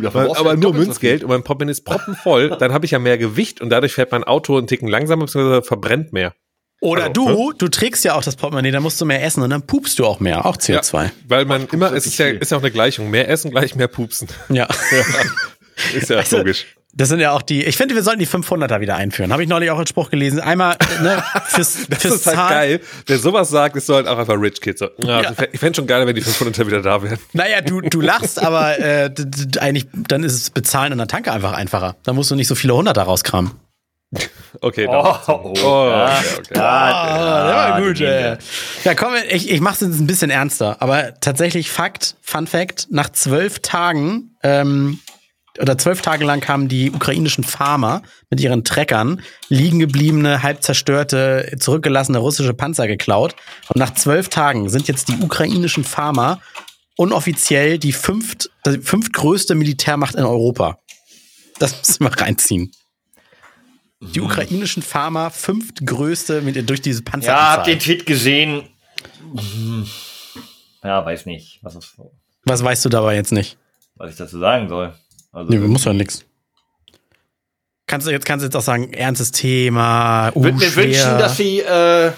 ja, 0.00 0.14
uh, 0.14 0.34
aber 0.36 0.56
nur 0.56 0.74
Münzgeld 0.74 1.24
und 1.24 1.30
mein 1.30 1.42
Poppen 1.42 1.68
ist 1.68 1.84
proppenvoll, 1.84 2.50
dann 2.50 2.72
habe 2.72 2.84
ich 2.84 2.92
ja 2.92 3.00
mehr 3.00 3.18
Gewicht 3.18 3.60
und 3.60 3.70
dadurch 3.70 3.94
fährt 3.94 4.12
mein 4.12 4.22
Auto 4.22 4.56
einen 4.56 4.68
Ticken 4.68 4.88
langsamer 4.88 5.24
bzw. 5.24 5.62
verbrennt 5.62 6.12
mehr. 6.12 6.34
Oder 6.80 7.04
Also, 7.08 7.12
du, 7.12 7.52
du 7.52 7.68
trägst 7.68 8.04
ja 8.04 8.14
auch 8.14 8.22
das 8.22 8.36
Portemonnaie, 8.36 8.70
dann 8.70 8.82
musst 8.82 8.98
du 9.00 9.04
mehr 9.04 9.22
essen 9.22 9.42
und 9.42 9.50
dann 9.50 9.62
pupst 9.62 9.98
du 9.98 10.06
auch 10.06 10.18
mehr, 10.18 10.46
auch 10.46 10.56
CO2. 10.56 11.02
Ja, 11.04 11.10
weil 11.28 11.44
man 11.44 11.66
immer, 11.72 11.92
es 11.92 12.06
ist 12.06 12.18
ja, 12.18 12.28
ist 12.28 12.50
ja 12.50 12.56
auch 12.56 12.62
eine 12.62 12.70
Gleichung. 12.70 13.10
Mehr 13.10 13.28
essen 13.28 13.50
gleich 13.50 13.74
mehr 13.74 13.88
pupsen. 13.88 14.28
Ja. 14.48 14.66
Ist 15.94 16.10
ja 16.10 16.18
Also, 16.18 16.38
logisch. 16.38 16.66
Das 16.92 17.08
sind 17.08 17.20
ja 17.20 17.30
auch 17.30 17.42
die, 17.42 17.64
ich 17.64 17.76
finde, 17.76 17.94
wir 17.94 18.02
sollten 18.02 18.18
die 18.18 18.26
500er 18.26 18.80
wieder 18.80 18.96
einführen. 18.96 19.32
Habe 19.32 19.44
ich 19.44 19.48
neulich 19.48 19.70
auch 19.70 19.78
als 19.78 19.90
Spruch 19.90 20.10
gelesen. 20.10 20.40
Einmal, 20.40 20.76
ne, 21.02 21.22
fürs, 21.46 21.76
Das 21.88 22.02
fürs 22.02 22.14
ist 22.16 22.26
halt 22.26 22.36
Zahlen- 22.36 22.50
geil. 22.50 22.80
Wer 23.06 23.18
sowas 23.18 23.48
sagt, 23.50 23.76
ist 23.76 23.86
so 23.86 23.94
halt 23.94 24.08
auch 24.08 24.18
einfach 24.18 24.34
Rich 24.40 24.60
Kid. 24.60 24.76
So. 24.78 24.88
Ja, 24.98 25.20
Ja. 25.22 25.32
Ich 25.52 25.60
fände 25.60 25.76
schon 25.76 25.86
geil, 25.86 26.04
wenn 26.06 26.16
die 26.16 26.20
500 26.20 26.66
wieder 26.66 26.82
da 26.82 27.00
wären. 27.02 27.18
Naja, 27.32 27.60
du, 27.60 27.80
du 27.80 28.00
lachst, 28.00 28.42
aber 28.42 28.78
äh, 28.80 29.10
eigentlich, 29.60 29.86
dann 29.92 30.24
ist 30.24 30.32
es 30.34 30.50
Bezahlen 30.50 30.90
an 30.92 30.98
der 30.98 31.06
Tanke 31.06 31.30
einfach 31.30 31.52
einfacher. 31.52 31.96
Da 32.02 32.12
musst 32.12 32.30
du 32.32 32.34
nicht 32.34 32.48
so 32.48 32.56
viele 32.56 32.74
Hunderter 32.74 33.02
rauskramen. 33.02 33.52
Okay, 34.60 34.86
Oh, 34.88 35.14
oh, 35.28 35.54
Oh, 35.62 35.88
ja. 35.88 36.18
okay, 36.18 36.26
okay. 36.38 36.58
Ah, 36.58 37.46
der 37.46 37.56
war 37.56 37.80
gut, 37.82 38.00
ey. 38.00 38.36
Ja, 38.84 38.94
komm, 38.94 39.12
ich, 39.28 39.48
ich 39.50 39.60
mach's 39.60 39.80
jetzt 39.80 40.00
ein 40.00 40.06
bisschen 40.06 40.30
ernster. 40.30 40.82
Aber 40.82 41.14
tatsächlich 41.20 41.70
Fakt, 41.70 42.16
Fun 42.20 42.46
Fact, 42.48 42.88
nach 42.90 43.10
zwölf 43.10 43.60
Tagen, 43.60 44.36
ähm, 44.42 44.98
oder 45.60 45.76
zwölf 45.78 46.00
Tage 46.02 46.24
lang 46.24 46.46
haben 46.48 46.68
die 46.68 46.90
ukrainischen 46.90 47.44
Farmer 47.44 48.02
mit 48.30 48.40
ihren 48.40 48.64
Treckern 48.64 49.20
liegen 49.48 49.78
gebliebene, 49.78 50.42
halb 50.42 50.62
zerstörte, 50.62 51.54
zurückgelassene 51.58 52.18
russische 52.18 52.54
Panzer 52.54 52.86
geklaut. 52.86 53.34
Und 53.68 53.76
nach 53.78 53.94
zwölf 53.94 54.28
Tagen 54.28 54.70
sind 54.70 54.88
jetzt 54.88 55.08
die 55.08 55.18
ukrainischen 55.20 55.84
Farmer 55.84 56.40
unoffiziell 56.96 57.78
die 57.78 57.92
fünft, 57.92 58.50
die 58.66 58.78
fünftgrößte 58.78 59.54
Militärmacht 59.54 60.14
in 60.14 60.24
Europa. 60.24 60.78
Das 61.58 61.76
müssen 61.86 62.04
wir 62.04 62.20
reinziehen. 62.20 62.72
Die 64.00 64.20
ukrainischen 64.20 64.82
Farmer 64.82 65.30
fünftgrößte 65.30 66.40
mit, 66.40 66.68
durch 66.68 66.80
diese 66.80 67.02
Panzer. 67.02 67.28
Ja, 67.28 67.52
hab 67.52 67.64
den 67.64 67.78
Tweet 67.78 68.06
gesehen. 68.06 68.62
Hm. 69.34 69.86
Ja, 70.82 71.04
weiß 71.04 71.26
nicht, 71.26 71.58
was, 71.62 71.74
ist, 71.74 71.96
Was 72.44 72.64
weißt 72.64 72.84
du 72.84 72.88
dabei 72.88 73.14
jetzt 73.14 73.32
nicht? 73.32 73.58
was 74.00 74.12
ich 74.12 74.16
dazu 74.16 74.38
sagen 74.38 74.68
soll. 74.68 74.94
Also, 75.30 75.52
Nee, 75.52 75.58
muss 75.58 75.84
ja 75.84 75.92
nix. 75.92 76.24
Kannst 77.86 78.06
du 78.06 78.10
jetzt, 78.10 78.24
kannst 78.24 78.42
du 78.42 78.46
jetzt 78.46 78.56
auch 78.56 78.62
sagen, 78.62 78.92
ernstes 78.94 79.30
Thema, 79.30 80.30
uh, 80.34 80.42
würde 80.42 80.56
mir 80.56 80.74
wünschen, 80.74 81.18
dass 81.18 81.36
sie 81.36 81.60
äh, 81.60 82.12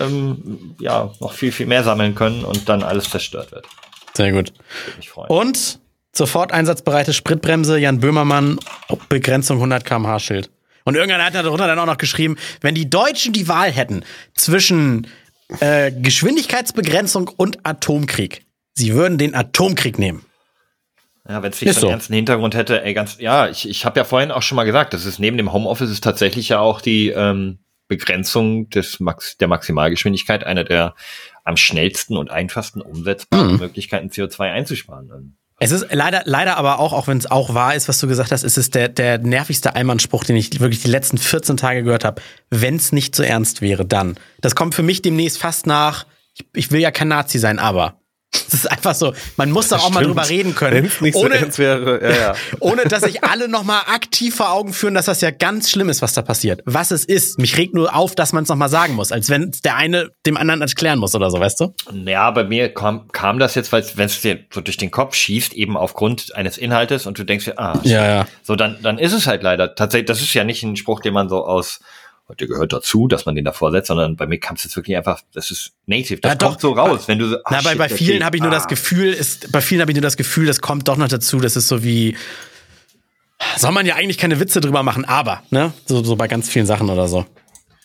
ähm, 0.00 0.74
ja, 0.80 1.12
noch 1.20 1.32
viel, 1.32 1.52
viel 1.52 1.66
mehr 1.66 1.84
sammeln 1.84 2.14
können 2.14 2.44
und 2.44 2.68
dann 2.68 2.82
alles 2.82 3.08
zerstört 3.10 3.52
wird. 3.52 3.66
Sehr 4.16 4.32
gut. 4.32 4.52
Würde 4.86 4.96
mich 4.96 5.10
freuen. 5.10 5.30
Und 5.30 5.78
sofort 6.12 6.52
einsatzbereite 6.52 7.12
Spritbremse, 7.12 7.78
Jan 7.78 8.00
Böhmermann, 8.00 8.58
Begrenzung 9.08 9.58
100 9.58 9.84
km/h 9.84 10.18
Schild. 10.18 10.50
Und 10.84 10.94
irgendeiner 10.96 11.24
hat 11.24 11.34
darunter 11.34 11.66
dann 11.66 11.78
auch 11.78 11.86
noch 11.86 11.98
geschrieben, 11.98 12.36
wenn 12.60 12.74
die 12.74 12.88
Deutschen 12.90 13.32
die 13.32 13.48
Wahl 13.48 13.70
hätten 13.72 14.04
zwischen 14.34 15.06
äh, 15.60 15.90
Geschwindigkeitsbegrenzung 15.92 17.28
und 17.36 17.66
Atomkrieg, 17.66 18.44
sie 18.74 18.94
würden 18.94 19.18
den 19.18 19.34
Atomkrieg 19.34 19.98
nehmen. 19.98 20.24
Ja, 21.26 21.42
wenn 21.42 21.52
es 21.52 21.60
nicht 21.62 21.72
so 21.72 21.78
einen 21.78 21.80
so. 21.80 21.88
ernsten 21.88 22.14
Hintergrund 22.14 22.54
hätte, 22.54 22.84
ey, 22.84 22.92
ganz, 22.92 23.16
ja, 23.18 23.48
ich, 23.48 23.66
ich 23.68 23.86
habe 23.86 23.98
ja 23.98 24.04
vorhin 24.04 24.30
auch 24.30 24.42
schon 24.42 24.56
mal 24.56 24.64
gesagt, 24.64 24.92
das 24.92 25.06
ist 25.06 25.18
neben 25.18 25.38
dem 25.38 25.52
Homeoffice 25.54 25.90
ist 25.90 26.04
tatsächlich 26.04 26.50
ja 26.50 26.58
auch 26.60 26.82
die 26.82 27.08
ähm, 27.08 27.60
Begrenzung 27.88 28.68
des 28.68 29.00
Max, 29.00 29.38
der 29.38 29.48
Maximalgeschwindigkeit 29.48 30.44
einer 30.44 30.64
der 30.64 30.94
am 31.44 31.56
schnellsten 31.56 32.16
und 32.18 32.30
einfachsten 32.30 32.82
umsetzbaren 32.82 33.52
Mhm. 33.52 33.58
Möglichkeiten, 33.58 34.08
CO2 34.08 34.52
einzusparen. 34.52 35.38
Es 35.60 35.70
ist 35.70 35.86
leider, 35.90 36.22
leider 36.24 36.56
aber 36.56 36.80
auch, 36.80 36.92
auch 36.92 37.06
wenn 37.06 37.18
es 37.18 37.30
auch 37.30 37.54
wahr 37.54 37.74
ist, 37.74 37.88
was 37.88 37.98
du 38.00 38.08
gesagt 38.08 38.32
hast, 38.32 38.42
ist 38.42 38.58
es 38.58 38.70
der, 38.70 38.88
der 38.88 39.18
nervigste 39.18 39.76
Einmannspruch, 39.76 40.24
den 40.24 40.36
ich 40.36 40.58
wirklich 40.60 40.82
die 40.82 40.90
letzten 40.90 41.16
14 41.16 41.56
Tage 41.56 41.84
gehört 41.84 42.04
habe. 42.04 42.20
Wenn 42.50 42.76
es 42.76 42.92
nicht 42.92 43.14
so 43.14 43.22
ernst 43.22 43.62
wäre, 43.62 43.84
dann. 43.84 44.16
Das 44.40 44.56
kommt 44.56 44.74
für 44.74 44.82
mich 44.82 45.00
demnächst 45.00 45.38
fast 45.38 45.66
nach, 45.66 46.06
ich, 46.34 46.44
ich 46.54 46.70
will 46.72 46.80
ja 46.80 46.90
kein 46.90 47.08
Nazi 47.08 47.38
sein, 47.38 47.58
aber. 47.58 48.00
Es 48.48 48.54
ist 48.54 48.70
einfach 48.70 48.94
so, 48.94 49.12
man 49.36 49.50
muss 49.50 49.68
da 49.68 49.76
auch 49.76 49.90
mal 49.90 50.00
Stimmt. 50.00 50.06
drüber 50.16 50.28
reden 50.28 50.54
können. 50.54 50.90
Nicht 51.00 51.14
so 51.14 51.20
ohne, 51.24 51.34
ernst 51.36 51.58
wäre, 51.58 52.02
ja, 52.02 52.16
ja. 52.16 52.34
ohne 52.60 52.84
dass 52.84 53.02
sich 53.02 53.22
alle 53.24 53.48
nochmal 53.48 53.82
aktiv 53.86 54.34
vor 54.34 54.52
Augen 54.52 54.72
führen, 54.72 54.94
dass 54.94 55.06
das 55.06 55.20
ja 55.20 55.30
ganz 55.30 55.70
schlimm 55.70 55.88
ist, 55.88 56.02
was 56.02 56.12
da 56.12 56.22
passiert. 56.22 56.60
Was 56.64 56.90
es 56.90 57.04
ist. 57.04 57.38
Mich 57.38 57.56
regt 57.56 57.74
nur 57.74 57.94
auf, 57.94 58.14
dass 58.14 58.32
man 58.32 58.44
es 58.44 58.48
nochmal 58.48 58.68
sagen 58.68 58.94
muss, 58.94 59.12
als 59.12 59.28
wenn 59.30 59.50
der 59.64 59.76
eine 59.76 60.10
dem 60.26 60.36
anderen 60.36 60.60
erklären 60.62 60.98
muss 60.98 61.14
oder 61.14 61.30
so, 61.30 61.38
weißt 61.40 61.60
du? 61.60 61.74
Ja, 62.06 62.30
bei 62.30 62.44
mir 62.44 62.72
kam, 62.72 63.08
kam 63.12 63.38
das 63.38 63.54
jetzt, 63.54 63.72
weil 63.72 63.84
wenn 63.96 64.06
es 64.06 64.20
dir 64.20 64.40
so 64.52 64.60
durch 64.60 64.76
den 64.76 64.90
Kopf 64.90 65.14
schießt, 65.14 65.52
eben 65.54 65.76
aufgrund 65.76 66.34
eines 66.34 66.58
Inhaltes 66.58 67.06
und 67.06 67.18
du 67.18 67.24
denkst 67.24 67.44
dir, 67.46 67.58
ah, 67.58 67.78
Ja, 67.84 68.06
ja. 68.06 68.26
so 68.42 68.56
dann, 68.56 68.78
dann 68.82 68.98
ist 68.98 69.12
es 69.12 69.26
halt 69.26 69.42
leider 69.42 69.74
tatsächlich, 69.74 70.06
das 70.06 70.20
ist 70.20 70.34
ja 70.34 70.44
nicht 70.44 70.62
ein 70.62 70.76
Spruch, 70.76 71.00
den 71.00 71.14
man 71.14 71.28
so 71.28 71.44
aus, 71.44 71.80
der 72.38 72.46
gehört 72.46 72.72
dazu, 72.72 73.06
dass 73.06 73.26
man 73.26 73.34
den 73.34 73.44
davor 73.44 73.70
setzt, 73.70 73.88
sondern 73.88 74.16
bei 74.16 74.26
mir 74.26 74.38
kam 74.40 74.56
es 74.56 74.64
jetzt 74.64 74.76
wirklich 74.76 74.96
einfach, 74.96 75.20
das 75.34 75.50
ist 75.50 75.72
native, 75.86 76.20
das 76.20 76.30
Ja, 76.30 76.34
doch. 76.36 76.48
kommt 76.48 76.60
so 76.62 76.72
raus, 76.72 77.06
wenn 77.06 77.18
du 77.18 77.28
so, 77.28 77.36
ah, 77.36 77.40
Na, 77.50 77.60
bei, 77.60 77.70
shit, 77.70 77.78
bei 77.78 77.84
okay, 77.86 77.94
vielen 77.96 78.24
habe 78.24 78.36
ich 78.36 78.42
nur 78.42 78.50
ah. 78.50 78.54
das 78.54 78.66
Gefühl, 78.66 79.12
ist, 79.12 79.52
bei 79.52 79.60
vielen 79.60 79.80
habe 79.82 79.90
ich 79.92 79.96
nur 79.96 80.02
das 80.02 80.16
Gefühl, 80.16 80.46
das 80.46 80.60
kommt 80.60 80.88
doch 80.88 80.96
noch 80.96 81.08
dazu, 81.08 81.38
das 81.38 81.56
ist 81.56 81.68
so 81.68 81.84
wie, 81.84 82.16
soll 83.56 83.72
man 83.72 83.84
ja 83.84 83.96
eigentlich 83.96 84.18
keine 84.18 84.40
Witze 84.40 84.60
drüber 84.60 84.82
machen, 84.82 85.04
aber, 85.04 85.42
ne, 85.50 85.72
so, 85.86 86.02
so 86.02 86.16
bei 86.16 86.28
ganz 86.28 86.48
vielen 86.48 86.66
Sachen 86.66 86.88
oder 86.88 87.08
so. 87.08 87.26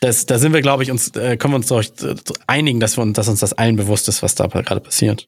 Das, 0.02 0.26
da 0.26 0.40
sind 0.40 0.54
wir, 0.54 0.62
glaube 0.62 0.84
ich, 0.84 0.92
uns, 0.92 1.10
äh, 1.16 1.36
können 1.36 1.54
wir 1.54 1.58
uns 1.58 1.68
doch 1.68 1.84
einigen, 2.48 2.80
dass 2.80 2.98
wir 2.98 3.02
uns, 3.02 3.18
dass 3.18 3.28
uns 3.28 3.42
das 3.42 3.52
allen 3.54 3.76
bewusst 3.76 4.08
ist, 4.08 4.24
was 4.24 4.34
da 4.36 4.48
gerade 4.48 4.80
passiert. 4.80 5.28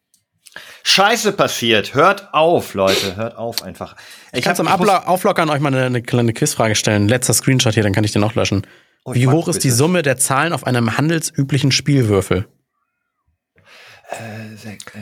Scheiße 0.83 1.33
passiert. 1.33 1.93
Hört 1.93 2.33
auf, 2.33 2.73
Leute. 2.73 3.15
Hört 3.15 3.35
auf 3.37 3.63
einfach. 3.63 3.95
Ich 4.33 4.43
kann 4.43 4.55
zum 4.55 4.67
ich 4.67 4.71
muss- 4.77 4.89
Abla 4.89 5.07
Auflockern 5.07 5.49
euch 5.49 5.59
mal 5.59 5.73
eine, 5.73 5.85
eine 5.85 6.01
kleine 6.01 6.33
Quizfrage 6.33 6.75
stellen. 6.75 7.07
Letzter 7.07 7.33
Screenshot 7.33 7.73
hier, 7.73 7.83
dann 7.83 7.93
kann 7.93 8.03
ich 8.03 8.11
den 8.11 8.23
auch 8.23 8.33
löschen. 8.35 8.65
Oh, 9.03 9.13
Wie 9.15 9.27
hoch 9.27 9.47
ist 9.47 9.63
die. 9.63 9.71
Summe 9.71 10.01
der 10.03 10.17
Zahlen 10.17 10.53
auf 10.53 10.65
einem 10.67 10.97
handelsüblichen 10.97 11.71
Spielwürfel? 11.71 12.47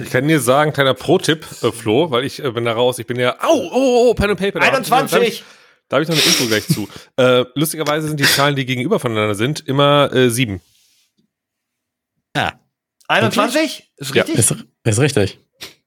Ich 0.02 0.12
kann 0.12 0.28
dir 0.28 0.40
sagen, 0.40 0.72
kleiner 0.72 0.94
Pro-Tipp, 0.94 1.46
äh, 1.64 1.72
Flo, 1.72 2.12
weil 2.12 2.24
ich 2.26 2.44
äh, 2.44 2.52
bin 2.52 2.66
da 2.66 2.74
raus. 2.74 3.00
Ich 3.00 3.08
bin 3.08 3.20
ja, 3.20 3.36
au, 3.42 3.48
oh, 3.54 3.70
oh, 3.74 4.08
oh, 4.10 4.14
Pen 4.14 4.30
and 4.30 4.40
Paper. 4.40 4.60
Da 4.60 4.68
hab 4.72 4.80
ich- 4.82 4.88
Da 4.88 4.96
hab 4.98 5.02
21. 5.04 5.28
ich, 5.40 5.44
da 5.90 5.96
habe 5.96 6.04
ich 6.04 6.10
noch 6.10 6.16
eine 6.16 6.26
Info 6.26 6.46
gleich 6.46 6.68
zu. 6.68 6.88
Äh, 7.18 7.46
lustigerweise 7.56 8.08
sind 8.08 8.20
die 8.20 8.26
Zahlen, 8.26 8.56
die 8.56 8.66
gegenüber 8.66 9.00
voneinander 9.00 9.34
sind, 9.36 9.68
immer 9.68 10.14
äh, 10.14 10.30
sieben. 10.30 10.62
Ah, 12.36 12.52
21? 13.08 13.92
Ist 13.98 14.14
Ja. 14.14 14.24
richtig? 14.24 14.40
ist, 14.40 14.56
ist 14.84 15.00
richtig. 15.00 15.40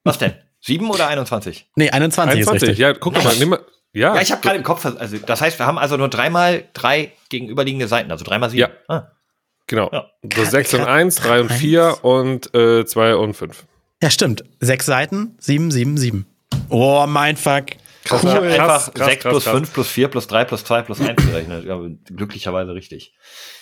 Was 0.02 0.18
denn? 0.18 0.34
7 0.60 0.90
oder 0.90 1.06
21? 1.06 1.70
Nee, 1.76 1.90
21, 1.90 2.40
ist 2.40 2.48
21, 2.48 2.68
richtig. 2.70 2.78
ja, 2.82 2.92
guck 2.94 3.14
doch 3.14 3.22
mal, 3.24 3.36
nimm 3.36 3.50
mal. 3.50 3.64
Ja, 3.92 4.14
Ja, 4.16 4.20
ich 4.22 4.32
habe 4.32 4.40
gerade 4.42 4.56
im 4.56 4.64
Kopf, 4.64 4.84
also 4.84 5.18
das 5.18 5.40
heißt, 5.40 5.58
wir 5.60 5.66
haben 5.66 5.78
also 5.78 5.96
nur 5.96 6.08
dreimal 6.08 6.64
drei 6.72 7.12
gegenüberliegende 7.32 7.88
Seiten, 7.88 8.10
also 8.12 8.24
dreimal 8.24 8.50
sieben. 8.50 8.60
Ja. 8.60 8.70
Ah. 8.94 9.10
genau. 9.66 9.90
Ja. 9.92 10.06
So 10.36 10.44
6 10.44 10.74
und 10.74 10.80
1, 10.82 11.16
3 11.16 11.40
und 11.40 11.52
4 11.52 12.04
und 12.04 12.54
äh, 12.54 12.84
2 12.86 13.16
und 13.16 13.34
5. 13.34 13.64
Ja, 14.02 14.10
stimmt. 14.10 14.44
Sechs 14.60 14.86
Seiten, 14.86 15.34
sieben, 15.38 15.70
sieben, 15.70 15.96
sieben. 15.98 16.26
Oh, 16.68 17.04
mein 17.08 17.36
Fuck. 17.36 17.66
Ich 18.04 18.10
habe 18.10 18.22
Krass, 18.22 18.88
einfach 18.88 18.94
krass, 18.94 19.06
6 19.06 19.22
krass, 19.22 19.32
plus 19.32 19.44
krass. 19.44 19.54
5 19.54 19.72
plus 19.72 19.88
4 19.88 20.08
plus 20.08 20.26
3 20.26 20.44
plus 20.44 20.64
2 20.64 20.82
plus 20.82 21.00
1 21.00 21.24
gerechnet. 21.24 21.64
Ja, 21.64 21.80
glücklicherweise 22.16 22.74
richtig. 22.74 23.14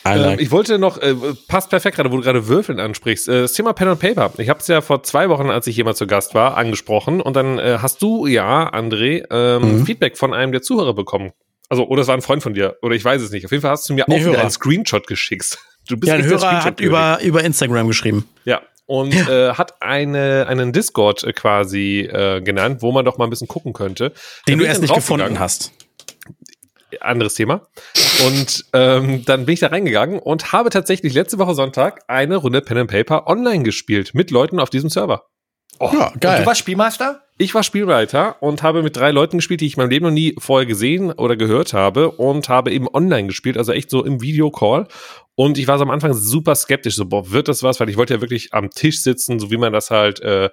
Ähm, 0.07 0.39
ich 0.39 0.51
wollte 0.51 0.79
noch, 0.79 0.97
äh, 0.97 1.15
passt 1.47 1.69
perfekt 1.69 1.97
gerade, 1.97 2.11
wo 2.11 2.17
du 2.17 2.23
gerade 2.23 2.49
Würfeln 2.49 2.81
ansprichst. 2.81 3.29
Äh, 3.29 3.43
das 3.43 3.53
Thema 3.53 3.75
Pen 3.75 3.89
and 3.89 4.01
Paper. 4.01 4.33
Ich 4.39 4.49
habe 4.49 4.61
es 4.61 4.67
ja 4.67 4.81
vor 4.81 5.03
zwei 5.03 5.29
Wochen, 5.29 5.51
als 5.51 5.67
ich 5.67 5.75
hier 5.75 5.85
mal 5.85 5.95
zu 5.95 6.07
Gast 6.07 6.35
war, 6.35 6.57
angesprochen. 6.57 7.21
Und 7.21 7.37
dann 7.37 7.59
äh, 7.59 7.79
hast 7.83 8.01
du, 8.01 8.27
ja, 8.27 8.73
André, 8.73 9.25
ähm, 9.31 9.81
Mhm. 9.81 9.85
Feedback 9.87 10.17
von 10.17 10.33
einem 10.33 10.53
der 10.53 10.63
Zuhörer 10.63 10.95
bekommen. 10.95 11.33
Also, 11.71 11.87
oder 11.87 12.03
es 12.03 12.09
war 12.09 12.17
ein 12.17 12.21
Freund 12.23 12.43
von 12.43 12.53
dir, 12.53 12.77
oder 12.83 12.95
ich 12.95 13.05
weiß 13.05 13.23
es 13.23 13.31
nicht. 13.31 13.47
Auf 13.47 13.53
jeden 13.53 13.63
Fall 13.63 13.71
hast 13.71 13.89
du 13.89 13.95
mir 13.95 14.05
Nee, 14.09 14.17
auch 14.17 14.29
wieder 14.29 14.41
einen 14.41 14.51
Screenshot 14.51 15.07
geschickt. 15.07 15.59
Du 15.89 15.97
bist 15.97 16.09
ja, 16.09 16.15
ein 16.17 16.25
Hörer 16.25 16.63
hat 16.63 16.79
über, 16.79 17.19
über 17.23 17.43
Instagram 17.43 17.89
geschrieben. 17.89 18.29
Ja. 18.45 18.61
Und 18.87 19.15
Äh, 19.15 19.55
hat 19.55 19.81
eine, 19.83 20.47
einen 20.47 20.73
Discord 20.73 21.25
äh, 21.25 21.33
quasi 21.33 22.01
äh, 22.01 22.41
genannt, 22.43 22.83
wo 22.83 22.93
man 22.93 23.05
doch 23.05 23.19
mal 23.19 23.25
ein 23.25 23.31
bisschen 23.31 23.49
gucken 23.49 23.73
könnte. 23.73 24.13
Den 24.47 24.59
du 24.59 24.65
erst 24.67 24.83
nicht 24.83 24.95
gefunden 24.95 25.41
hast. 25.41 25.73
anderes 27.01 27.35
Thema. 27.35 27.67
Und 28.27 28.67
ähm, 28.73 29.25
dann 29.25 29.47
bin 29.47 29.55
ich 29.55 29.61
da 29.61 29.69
reingegangen 29.69 30.19
und 30.19 30.53
habe 30.53 30.71
tatsächlich 30.71 31.15
letzte 31.15 31.39
Woche 31.39 31.55
Sonntag 31.55 32.03
eine 32.09 32.37
Runde 32.37 32.61
Pen 32.61 32.79
and 32.79 32.91
Paper 32.91 33.27
online 33.27 33.63
gespielt 33.65 34.11
mit 34.15 34.31
Leuten 34.31 34.61
auf 34.61 34.71
diesem 34.71 34.91
Server. 34.91 35.25
Oh, 35.79 35.91
Ja, 35.93 36.13
geil. 36.21 36.37
Und 36.37 36.43
du 36.43 36.47
warst 36.47 36.61
Spielmeister? 36.61 37.23
Ich 37.43 37.55
war 37.55 37.63
Spielwriter 37.63 38.37
und 38.43 38.63
habe 38.63 38.83
mit 38.83 38.99
drei 38.99 39.13
Leuten 39.13 39.39
gespielt, 39.39 39.63
die 39.63 39.67
ich 39.67 39.79
in 39.79 39.81
meinem 39.81 39.89
Leben 39.89 40.05
noch 40.05 40.13
nie 40.13 40.35
vorher 40.37 40.67
gesehen 40.67 41.11
oder 41.11 41.37
gehört 41.37 41.73
habe 41.73 42.11
und 42.11 42.51
habe 42.51 42.71
eben 42.71 42.87
online 42.87 43.29
gespielt, 43.29 43.57
also 43.57 43.73
echt 43.73 43.89
so 43.89 44.05
im 44.05 44.21
Videocall. 44.21 44.87
Und 45.37 45.57
ich 45.57 45.67
war 45.67 45.79
so 45.79 45.85
am 45.85 45.91
Anfang 45.91 46.13
super 46.13 46.55
skeptisch, 46.55 46.97
so, 46.97 47.07
boah, 47.07 47.31
wird 47.31 47.49
das 47.49 47.63
was? 47.63 47.81
Weil 47.81 47.89
ich 47.89 47.97
wollte 47.97 48.13
ja 48.13 48.21
wirklich 48.21 48.53
am 48.53 48.69
Tisch 48.69 49.03
sitzen, 49.03 49.39
so 49.39 49.51
wie 49.51 49.57
man 49.57 49.73
das 49.73 49.91
halt 49.91 50.21
äh, 50.21 50.51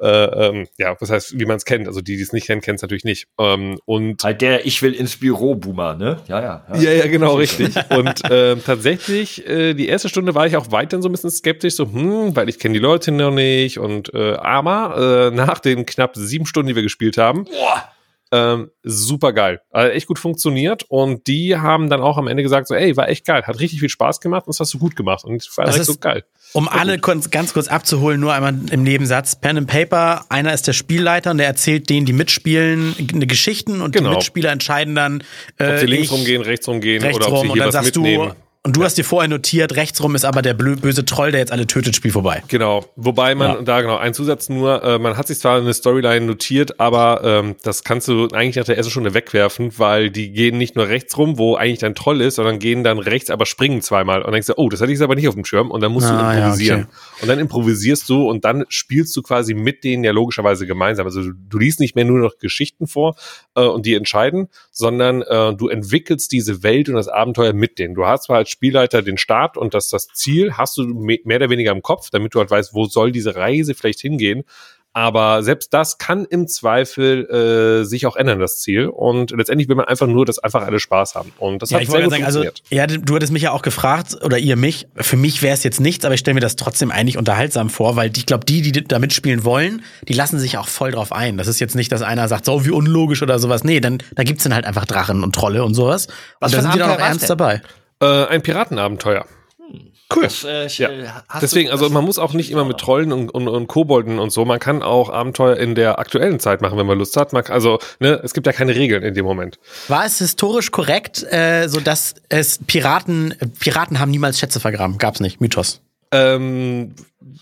Äh, 0.00 0.06
ähm, 0.06 0.66
ja, 0.78 0.96
was 0.98 1.10
heißt, 1.10 1.38
wie 1.38 1.44
man 1.44 1.56
es 1.56 1.64
kennt. 1.64 1.86
Also 1.86 2.00
die, 2.00 2.16
die 2.16 2.22
es 2.22 2.32
nicht 2.32 2.46
kennen, 2.46 2.60
kennen 2.60 2.76
es 2.76 2.82
natürlich 2.82 3.04
nicht. 3.04 3.28
Ähm, 3.38 3.78
und 3.84 4.24
halt 4.24 4.40
der 4.40 4.66
Ich 4.66 4.80
will 4.82 4.94
ins 4.94 5.16
Büro 5.16 5.54
Boomer, 5.54 5.94
ne? 5.94 6.18
Ja, 6.26 6.40
ja. 6.40 6.66
Ja, 6.72 6.76
ja, 6.76 6.92
ja 6.92 7.06
genau, 7.06 7.34
richtig. 7.34 7.74
und 7.90 8.24
äh, 8.30 8.56
tatsächlich, 8.56 9.46
äh, 9.46 9.74
die 9.74 9.88
erste 9.88 10.08
Stunde 10.08 10.34
war 10.34 10.46
ich 10.46 10.56
auch 10.56 10.70
weiterhin 10.70 11.02
so 11.02 11.08
ein 11.08 11.12
bisschen 11.12 11.30
skeptisch, 11.30 11.74
so, 11.74 11.84
hm, 11.84 12.34
weil 12.34 12.48
ich 12.48 12.58
kenne 12.58 12.74
die 12.74 12.80
Leute 12.80 13.12
noch 13.12 13.30
nicht. 13.30 13.78
Und 13.78 14.12
äh, 14.14 14.34
aber 14.34 15.30
äh, 15.32 15.34
nach 15.34 15.58
den 15.58 15.84
knapp 15.84 16.16
sieben 16.16 16.46
Stunden, 16.46 16.68
die 16.68 16.76
wir 16.76 16.82
gespielt 16.82 17.18
haben, 17.18 17.44
Boah 17.44 17.90
ähm, 18.32 18.70
super 18.84 19.32
geil. 19.32 19.60
Also 19.70 19.92
echt 19.92 20.06
gut 20.06 20.18
funktioniert. 20.18 20.84
Und 20.88 21.26
die 21.26 21.56
haben 21.56 21.90
dann 21.90 22.00
auch 22.00 22.16
am 22.16 22.28
Ende 22.28 22.42
gesagt: 22.42 22.68
so, 22.68 22.74
ey, 22.74 22.96
war 22.96 23.08
echt 23.08 23.24
geil, 23.24 23.42
hat 23.42 23.58
richtig 23.60 23.80
viel 23.80 23.88
Spaß 23.88 24.20
gemacht 24.20 24.46
und 24.46 24.54
das 24.54 24.60
hast 24.60 24.72
du 24.74 24.78
gut 24.78 24.94
gemacht. 24.96 25.24
Und 25.24 25.48
war 25.56 25.64
das 25.64 25.78
ist 25.78 25.86
so 25.86 25.96
geil. 25.96 26.24
Um 26.52 26.68
alle 26.68 26.98
gut. 26.98 27.30
ganz 27.30 27.52
kurz 27.52 27.68
abzuholen, 27.68 28.20
nur 28.20 28.32
einmal 28.32 28.54
im 28.70 28.82
Nebensatz. 28.82 29.40
Pen 29.40 29.58
and 29.58 29.66
Paper, 29.68 30.24
einer 30.28 30.52
ist 30.52 30.66
der 30.66 30.72
Spielleiter 30.72 31.30
und 31.30 31.38
der 31.38 31.46
erzählt 31.46 31.90
denen, 31.90 32.06
die 32.06 32.12
mitspielen, 32.12 32.94
eine 33.12 33.26
Geschichten 33.26 33.80
und 33.80 33.92
genau. 33.92 34.10
die 34.10 34.16
Mitspieler 34.16 34.50
entscheiden 34.50 34.94
dann, 34.94 35.22
äh, 35.58 35.72
ob 35.72 35.78
sie 35.78 35.86
links 35.86 36.06
ich, 36.06 36.12
rumgehen, 36.12 36.42
rechts 36.42 36.68
rumgehen 36.68 37.02
rechts 37.02 37.16
oder 37.16 37.28
ob 37.28 37.38
rum, 37.38 37.46
sie 37.48 37.52
hier 37.54 37.72
was 37.72 37.84
mitnehmen. 37.84 38.28
Du, 38.30 38.34
und 38.62 38.76
du 38.76 38.80
ja. 38.80 38.86
hast 38.86 38.98
dir 38.98 39.04
vorher 39.04 39.26
notiert, 39.26 39.74
rechtsrum 39.76 40.14
ist 40.14 40.26
aber 40.26 40.42
der 40.42 40.52
böse 40.52 41.06
Troll, 41.06 41.30
der 41.30 41.40
jetzt 41.40 41.50
alle 41.50 41.66
tötet, 41.66 41.96
Spiel 41.96 42.12
vorbei. 42.12 42.42
Genau. 42.48 42.84
Wobei 42.94 43.34
man, 43.34 43.50
ja. 43.50 43.62
da 43.62 43.80
genau, 43.80 43.96
ein 43.96 44.12
Zusatz 44.12 44.50
nur, 44.50 44.84
äh, 44.84 44.98
man 44.98 45.16
hat 45.16 45.28
sich 45.28 45.38
zwar 45.38 45.56
eine 45.56 45.72
Storyline 45.72 46.26
notiert, 46.26 46.78
aber 46.78 47.22
ähm, 47.24 47.56
das 47.62 47.84
kannst 47.84 48.06
du 48.08 48.28
eigentlich 48.28 48.56
nach 48.56 48.64
der 48.64 48.76
ersten 48.76 48.90
Stunde 48.90 49.14
wegwerfen, 49.14 49.72
weil 49.78 50.10
die 50.10 50.32
gehen 50.32 50.58
nicht 50.58 50.76
nur 50.76 50.88
rechtsrum, 50.88 51.38
wo 51.38 51.56
eigentlich 51.56 51.78
dein 51.78 51.94
Troll 51.94 52.20
ist, 52.20 52.34
sondern 52.34 52.58
gehen 52.58 52.84
dann 52.84 52.98
rechts, 52.98 53.30
aber 53.30 53.46
springen 53.46 53.80
zweimal. 53.80 54.18
Und 54.18 54.26
dann 54.26 54.34
denkst 54.34 54.48
du, 54.48 54.58
oh, 54.58 54.68
das 54.68 54.82
hatte 54.82 54.92
ich 54.92 55.00
aber 55.00 55.14
nicht 55.14 55.28
auf 55.28 55.34
dem 55.34 55.46
Schirm. 55.46 55.70
Und 55.70 55.80
dann 55.80 55.92
musst 55.92 56.08
ah, 56.08 56.30
du 56.30 56.36
improvisieren. 56.36 56.80
Ja, 56.80 56.84
okay. 56.84 57.22
Und 57.22 57.28
dann 57.28 57.38
improvisierst 57.38 58.06
du 58.10 58.28
und 58.28 58.44
dann 58.44 58.66
spielst 58.68 59.16
du 59.16 59.22
quasi 59.22 59.54
mit 59.54 59.84
denen 59.84 60.04
ja 60.04 60.12
logischerweise 60.12 60.66
gemeinsam. 60.66 61.06
Also 61.06 61.22
du, 61.22 61.32
du 61.32 61.58
liest 61.58 61.80
nicht 61.80 61.96
mehr 61.96 62.04
nur 62.04 62.18
noch 62.18 62.36
Geschichten 62.36 62.86
vor 62.86 63.16
äh, 63.54 63.62
und 63.62 63.86
die 63.86 63.94
entscheiden, 63.94 64.48
sondern 64.70 65.22
äh, 65.22 65.54
du 65.54 65.68
entwickelst 65.68 66.30
diese 66.30 66.62
Welt 66.62 66.90
und 66.90 66.96
das 66.96 67.08
Abenteuer 67.08 67.54
mit 67.54 67.78
denen. 67.78 67.94
Du 67.94 68.04
hast 68.04 68.24
zwar 68.24 68.36
als 68.36 68.49
Spielleiter 68.50 69.02
den 69.02 69.18
Start 69.18 69.56
und 69.56 69.74
das, 69.74 69.88
das 69.88 70.08
Ziel 70.08 70.54
hast 70.54 70.76
du 70.76 70.84
mehr 70.84 71.36
oder 71.36 71.50
weniger 71.50 71.72
im 71.72 71.82
Kopf, 71.82 72.10
damit 72.10 72.34
du 72.34 72.40
halt 72.40 72.50
weißt, 72.50 72.74
wo 72.74 72.86
soll 72.86 73.12
diese 73.12 73.36
Reise 73.36 73.74
vielleicht 73.74 74.00
hingehen. 74.00 74.44
Aber 74.92 75.44
selbst 75.44 75.72
das 75.72 75.98
kann 75.98 76.24
im 76.24 76.48
Zweifel 76.48 77.24
äh, 77.30 77.84
sich 77.84 78.06
auch 78.06 78.16
ändern, 78.16 78.40
das 78.40 78.58
Ziel. 78.58 78.88
Und 78.88 79.30
letztendlich 79.30 79.68
will 79.68 79.76
man 79.76 79.84
einfach 79.84 80.08
nur, 80.08 80.26
dass 80.26 80.40
einfach 80.40 80.62
alle 80.62 80.80
Spaß 80.80 81.14
haben. 81.14 81.32
Und 81.38 81.62
das 81.62 81.70
ja, 81.70 81.78
hat 81.78 81.86
sehr 81.86 82.02
gut 82.02 82.10
sagen, 82.10 82.24
also, 82.24 82.44
Ja, 82.70 82.88
du 82.88 83.14
hattest 83.14 83.32
mich 83.32 83.42
ja 83.42 83.52
auch 83.52 83.62
gefragt, 83.62 84.16
oder 84.24 84.36
ihr 84.38 84.56
mich. 84.56 84.88
Für 84.96 85.16
mich 85.16 85.42
wäre 85.42 85.54
es 85.54 85.62
jetzt 85.62 85.80
nichts, 85.80 86.04
aber 86.04 86.14
ich 86.14 86.20
stelle 86.20 86.34
mir 86.34 86.40
das 86.40 86.56
trotzdem 86.56 86.90
eigentlich 86.90 87.18
unterhaltsam 87.18 87.70
vor, 87.70 87.94
weil 87.94 88.10
ich 88.16 88.26
glaube, 88.26 88.44
die, 88.44 88.62
die 88.62 88.72
da 88.72 88.98
mitspielen 88.98 89.44
wollen, 89.44 89.82
die 90.08 90.12
lassen 90.12 90.40
sich 90.40 90.58
auch 90.58 90.66
voll 90.66 90.90
drauf 90.90 91.12
ein. 91.12 91.36
Das 91.36 91.46
ist 91.46 91.60
jetzt 91.60 91.76
nicht, 91.76 91.92
dass 91.92 92.02
einer 92.02 92.26
sagt, 92.26 92.44
so 92.44 92.66
wie 92.66 92.70
unlogisch 92.70 93.22
oder 93.22 93.38
sowas. 93.38 93.62
Nee, 93.62 93.78
dann 93.78 93.98
da 94.16 94.24
gibt's 94.24 94.42
dann 94.42 94.54
halt 94.54 94.64
einfach 94.64 94.86
Drachen 94.86 95.22
und 95.22 95.36
Trolle 95.36 95.62
und 95.62 95.74
sowas. 95.74 96.08
Was 96.40 96.52
und 96.52 96.58
da 96.58 96.62
sind 96.62 96.74
die 96.74 96.78
dann 96.80 96.90
auch 96.90 96.98
ernst 96.98 97.22
denn? 97.22 97.28
dabei. 97.28 97.62
Äh, 98.00 98.26
ein 98.26 98.42
Piratenabenteuer. 98.42 99.26
Hm. 99.58 99.92
Cool. 100.14 100.24
Das, 100.24 100.44
äh, 100.44 100.66
ja. 100.66 100.88
Äh, 100.88 101.06
Deswegen, 101.40 101.70
also 101.70 101.88
man 101.88 102.04
muss 102.04 102.18
auch 102.18 102.32
nicht 102.32 102.50
immer 102.50 102.64
mit 102.64 102.78
Trollen 102.78 103.12
und, 103.12 103.30
und, 103.30 103.46
und 103.46 103.68
Kobolden 103.68 104.18
und 104.18 104.30
so. 104.30 104.44
Man 104.44 104.58
kann 104.58 104.82
auch 104.82 105.10
Abenteuer 105.10 105.56
in 105.56 105.74
der 105.74 105.98
aktuellen 105.98 106.40
Zeit 106.40 106.62
machen, 106.62 106.76
wenn 106.78 106.86
man 106.86 106.98
Lust 106.98 107.16
hat. 107.16 107.32
Man, 107.32 107.44
also, 107.46 107.78
ne, 108.00 108.20
es 108.24 108.34
gibt 108.34 108.46
ja 108.46 108.52
keine 108.52 108.74
Regeln 108.74 109.02
in 109.02 109.14
dem 109.14 109.24
Moment. 109.24 109.58
War 109.88 110.04
es 110.04 110.18
historisch 110.18 110.72
korrekt, 110.72 111.24
äh, 111.30 111.68
so 111.68 111.78
dass 111.78 112.14
es 112.28 112.58
Piraten, 112.66 113.34
Piraten 113.60 114.00
haben 114.00 114.10
niemals 114.10 114.40
Schätze 114.40 114.58
vergraben? 114.58 114.98
Gab's 114.98 115.20
nicht, 115.20 115.40
Mythos. 115.40 115.80
Ähm, 116.12 116.94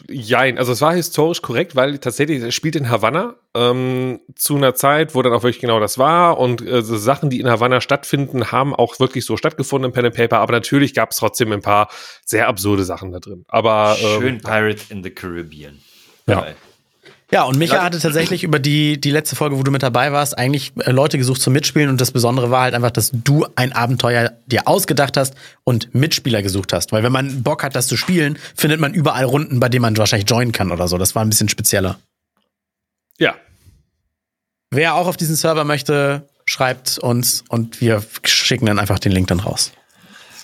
jein, 0.08 0.58
also 0.58 0.72
es 0.72 0.80
war 0.82 0.94
historisch 0.94 1.40
korrekt, 1.40 1.74
weil 1.74 1.98
tatsächlich 1.98 2.42
es 2.42 2.54
spielt 2.54 2.76
in 2.76 2.90
Havanna 2.90 3.36
ähm, 3.54 4.20
zu 4.34 4.56
einer 4.56 4.74
Zeit, 4.74 5.14
wo 5.14 5.22
dann 5.22 5.32
auch 5.32 5.42
wirklich 5.42 5.60
genau 5.60 5.80
das 5.80 5.96
war 5.96 6.38
und 6.38 6.60
äh, 6.60 6.82
so 6.82 6.96
Sachen, 6.98 7.30
die 7.30 7.40
in 7.40 7.48
Havanna 7.48 7.80
stattfinden, 7.80 8.52
haben 8.52 8.74
auch 8.74 9.00
wirklich 9.00 9.24
so 9.24 9.38
stattgefunden 9.38 9.90
im 9.90 9.94
Pen 9.94 10.04
and 10.04 10.14
Paper, 10.14 10.38
aber 10.40 10.52
natürlich 10.52 10.92
gab 10.92 11.12
es 11.12 11.16
trotzdem 11.16 11.52
ein 11.52 11.62
paar 11.62 11.88
sehr 12.26 12.48
absurde 12.48 12.84
Sachen 12.84 13.10
da 13.10 13.20
drin. 13.20 13.46
Aber 13.48 13.96
ähm, 14.00 14.20
schön 14.20 14.38
Pirates 14.40 14.90
in 14.90 15.02
the 15.02 15.10
Caribbean. 15.10 15.78
Ja. 16.26 16.46
ja. 16.46 16.54
Ja, 17.30 17.42
und 17.42 17.58
Micha 17.58 17.82
hatte 17.82 17.98
tatsächlich 17.98 18.42
über 18.42 18.58
die, 18.58 18.98
die 18.98 19.10
letzte 19.10 19.36
Folge, 19.36 19.58
wo 19.58 19.62
du 19.62 19.70
mit 19.70 19.82
dabei 19.82 20.12
warst, 20.12 20.38
eigentlich 20.38 20.72
äh, 20.78 20.90
Leute 20.90 21.18
gesucht 21.18 21.42
zum 21.42 21.52
Mitspielen. 21.52 21.90
Und 21.90 22.00
das 22.00 22.10
Besondere 22.10 22.50
war 22.50 22.62
halt 22.62 22.74
einfach, 22.74 22.90
dass 22.90 23.10
du 23.12 23.46
ein 23.54 23.74
Abenteuer 23.74 24.32
dir 24.46 24.66
ausgedacht 24.66 25.18
hast 25.18 25.34
und 25.62 25.94
Mitspieler 25.94 26.42
gesucht 26.42 26.72
hast. 26.72 26.90
Weil 26.90 27.02
wenn 27.02 27.12
man 27.12 27.42
Bock 27.42 27.62
hat, 27.62 27.76
das 27.76 27.86
zu 27.86 27.98
spielen, 27.98 28.38
findet 28.56 28.80
man 28.80 28.94
überall 28.94 29.24
Runden, 29.24 29.60
bei 29.60 29.68
denen 29.68 29.82
man 29.82 29.96
wahrscheinlich 29.98 30.28
joinen 30.28 30.52
kann 30.52 30.72
oder 30.72 30.88
so. 30.88 30.96
Das 30.96 31.14
war 31.14 31.22
ein 31.22 31.28
bisschen 31.28 31.50
spezieller. 31.50 31.98
Ja. 33.18 33.34
Wer 34.70 34.94
auch 34.94 35.06
auf 35.06 35.18
diesen 35.18 35.36
Server 35.36 35.64
möchte, 35.64 36.26
schreibt 36.46 36.98
uns 36.98 37.44
und 37.48 37.82
wir 37.82 38.02
schicken 38.24 38.64
dann 38.64 38.78
einfach 38.78 38.98
den 38.98 39.12
Link 39.12 39.28
dann 39.28 39.40
raus. 39.40 39.72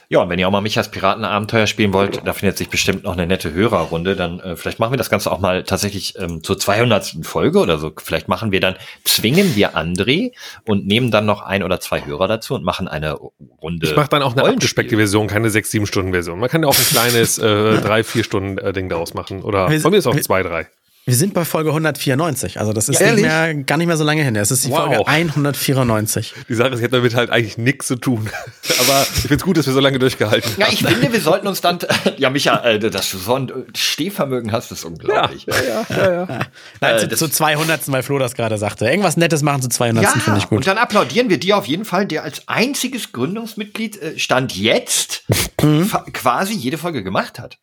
Ja, 0.08 0.20
und 0.20 0.28
wenn 0.28 0.38
ihr 0.38 0.46
auch 0.46 0.52
mal 0.52 0.60
Michas 0.60 0.90
Piratenabenteuer 0.90 1.66
spielen 1.66 1.92
wollt, 1.92 2.26
da 2.26 2.32
findet 2.32 2.58
sich 2.58 2.68
bestimmt 2.68 3.04
noch 3.04 3.14
eine 3.14 3.26
nette 3.26 3.52
Hörerrunde, 3.52 4.16
dann 4.16 4.40
äh, 4.40 4.56
vielleicht 4.56 4.78
machen 4.78 4.92
wir 4.92 4.96
das 4.96 5.10
Ganze 5.10 5.30
auch 5.32 5.40
mal 5.40 5.64
tatsächlich 5.64 6.14
ähm, 6.18 6.42
zur 6.42 6.58
200. 6.58 7.16
Folge 7.22 7.58
oder 7.58 7.78
so. 7.78 7.92
Vielleicht 8.02 8.28
machen 8.28 8.52
wir 8.52 8.60
dann, 8.60 8.76
zwingen 9.04 9.56
wir 9.56 9.76
André 9.76 10.32
und 10.66 10.86
nehmen 10.86 11.10
dann 11.10 11.26
noch 11.26 11.42
ein 11.42 11.62
oder 11.62 11.80
zwei 11.80 12.04
Hörer 12.04 12.28
dazu 12.28 12.54
und 12.54 12.64
machen 12.64 12.88
eine 12.88 13.14
Runde. 13.14 13.86
Ich 13.86 13.96
mache 13.96 14.08
dann 14.08 14.22
auch 14.22 14.36
eine 14.36 14.44
abgespeckte 14.44 14.96
Version, 14.96 15.26
keine 15.26 15.50
sechs, 15.50 15.70
sieben 15.70 15.86
Stunden 15.86 16.12
Version. 16.12 16.38
Man 16.38 16.48
kann 16.48 16.62
ja 16.62 16.68
auch 16.68 16.78
ein 16.78 16.84
kleines 16.90 17.38
äh, 17.38 17.78
drei, 17.78 18.04
vier 18.04 18.24
Stunden 18.24 18.58
äh, 18.58 18.72
Ding 18.72 18.88
daraus 18.88 19.14
machen. 19.14 19.42
Oder 19.42 19.66
bei 19.66 19.90
mir 19.90 19.96
ist 19.96 20.06
auch 20.06 20.18
zwei, 20.20 20.42
drei. 20.42 20.68
Wir 21.06 21.16
sind 21.16 21.34
bei 21.34 21.44
Folge 21.44 21.68
194, 21.68 22.58
also 22.58 22.72
das 22.72 22.88
ist 22.88 22.98
ja, 22.98 23.12
nicht 23.12 23.20
mehr, 23.20 23.52
gar 23.52 23.76
nicht 23.76 23.88
mehr 23.88 23.98
so 23.98 24.04
lange 24.04 24.22
hin. 24.22 24.36
Es 24.36 24.50
ist 24.50 24.64
die 24.64 24.70
wow. 24.70 24.86
Folge 24.86 25.06
194. 25.06 26.32
Die 26.48 26.54
Sache 26.54 26.70
ist, 26.70 26.76
ich 26.76 26.82
hätte 26.82 26.96
damit 26.96 27.14
halt 27.14 27.28
eigentlich 27.28 27.58
nichts 27.58 27.88
zu 27.88 27.96
tun. 27.96 28.30
Aber 28.80 29.02
ich 29.02 29.20
finde 29.20 29.34
es 29.34 29.42
gut, 29.42 29.58
dass 29.58 29.66
wir 29.66 29.74
so 29.74 29.80
lange 29.80 29.98
durchgehalten 29.98 30.52
haben. 30.52 30.60
Ja, 30.62 30.68
ich 30.70 30.82
finde, 30.82 31.12
wir 31.12 31.20
sollten 31.20 31.46
uns 31.46 31.60
dann, 31.60 31.78
ja, 32.16 32.30
Micha, 32.30 32.56
äh, 32.64 32.78
dass 32.78 33.10
du 33.10 33.18
so 33.18 33.34
ein 33.34 33.52
Stehvermögen 33.76 34.50
hast, 34.50 34.72
ist 34.72 34.82
unglaublich. 34.86 35.44
Ja, 35.44 35.54
ja, 35.56 35.86
ja. 35.90 35.96
ja, 35.96 36.12
ja. 36.12 36.26
Nein, 36.80 36.96
äh, 36.96 37.08
zu, 37.10 37.16
zu 37.16 37.28
200. 37.28 37.92
weil 37.92 38.02
Flo 38.02 38.18
das 38.18 38.34
gerade 38.34 38.56
sagte. 38.56 38.86
Irgendwas 38.86 39.18
Nettes 39.18 39.42
machen 39.42 39.60
zu 39.60 39.68
200. 39.68 40.04
Ja, 40.04 40.10
finde 40.10 40.38
ich 40.38 40.48
gut. 40.48 40.56
Und 40.56 40.66
dann 40.66 40.78
applaudieren 40.78 41.28
wir 41.28 41.38
dir 41.38 41.58
auf 41.58 41.66
jeden 41.66 41.84
Fall, 41.84 42.06
der 42.06 42.22
als 42.22 42.48
einziges 42.48 43.12
Gründungsmitglied 43.12 44.00
äh, 44.00 44.18
Stand 44.18 44.56
jetzt 44.56 45.24
mhm. 45.60 45.90
quasi 46.14 46.54
jede 46.54 46.78
Folge 46.78 47.04
gemacht 47.04 47.38
hat. 47.38 47.58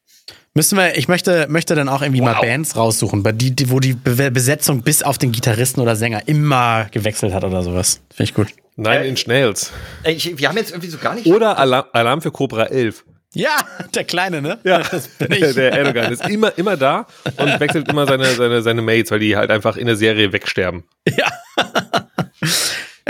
Müssen 0.54 0.78
wir, 0.78 0.98
ich 0.98 1.08
möchte, 1.08 1.48
möchte 1.48 1.76
dann 1.76 1.88
auch 1.88 2.02
irgendwie 2.02 2.20
wow. 2.20 2.34
mal 2.34 2.42
Bands 2.42 2.76
raussuchen, 2.76 3.24
bei 3.24 3.32
die, 3.32 3.56
die, 3.56 3.70
wo 3.70 3.80
die 3.80 3.94
Besetzung 3.94 4.82
bis 4.82 5.02
auf 5.02 5.18
den 5.18 5.32
Gitarristen 5.32 5.80
oder 5.80 5.96
Sänger 5.96 6.28
immer 6.28 6.88
gewechselt 6.92 7.34
hat 7.34 7.46
oder 7.46 7.64
sowas. 7.64 8.02
Finde 8.10 8.24
ich 8.24 8.34
gut. 8.34 8.48
Nine 8.76 9.06
äh, 9.06 9.08
Inch 9.08 9.28
Nails. 9.28 9.72
Ich, 10.04 10.38
wir 10.38 10.50
haben 10.50 10.58
jetzt 10.58 10.72
irgendwie 10.72 10.90
so 10.90 10.98
gar 10.98 11.16
nicht. 11.16 11.26
Oder 11.28 11.58
Alarm, 11.58 11.86
Alarm 11.94 12.22
für 12.22 12.32
Cobra 12.32 12.66
11. 12.66 13.06
Ja, 13.34 13.56
der 13.96 14.04
Kleine, 14.04 14.42
ne? 14.42 14.60
Ja, 14.66 14.80
das 14.92 15.08
bin 15.08 15.32
ich. 15.32 15.56
der 15.56 15.72
Erdogan 15.72 16.12
ist 16.12 16.28
immer, 16.28 16.58
immer 16.58 16.76
da 16.76 17.08
und 17.38 17.60
wechselt 17.62 17.88
immer 17.88 18.06
seine, 18.06 18.26
seine, 18.26 18.62
seine 18.62 18.82
Mates, 18.82 19.10
weil 19.12 19.20
die 19.20 19.38
halt 19.38 19.52
einfach 19.52 19.78
in 19.78 19.88
der 19.88 19.96
Serie 19.96 20.34
wegsterben. 20.34 20.84
Ja. 21.08 21.28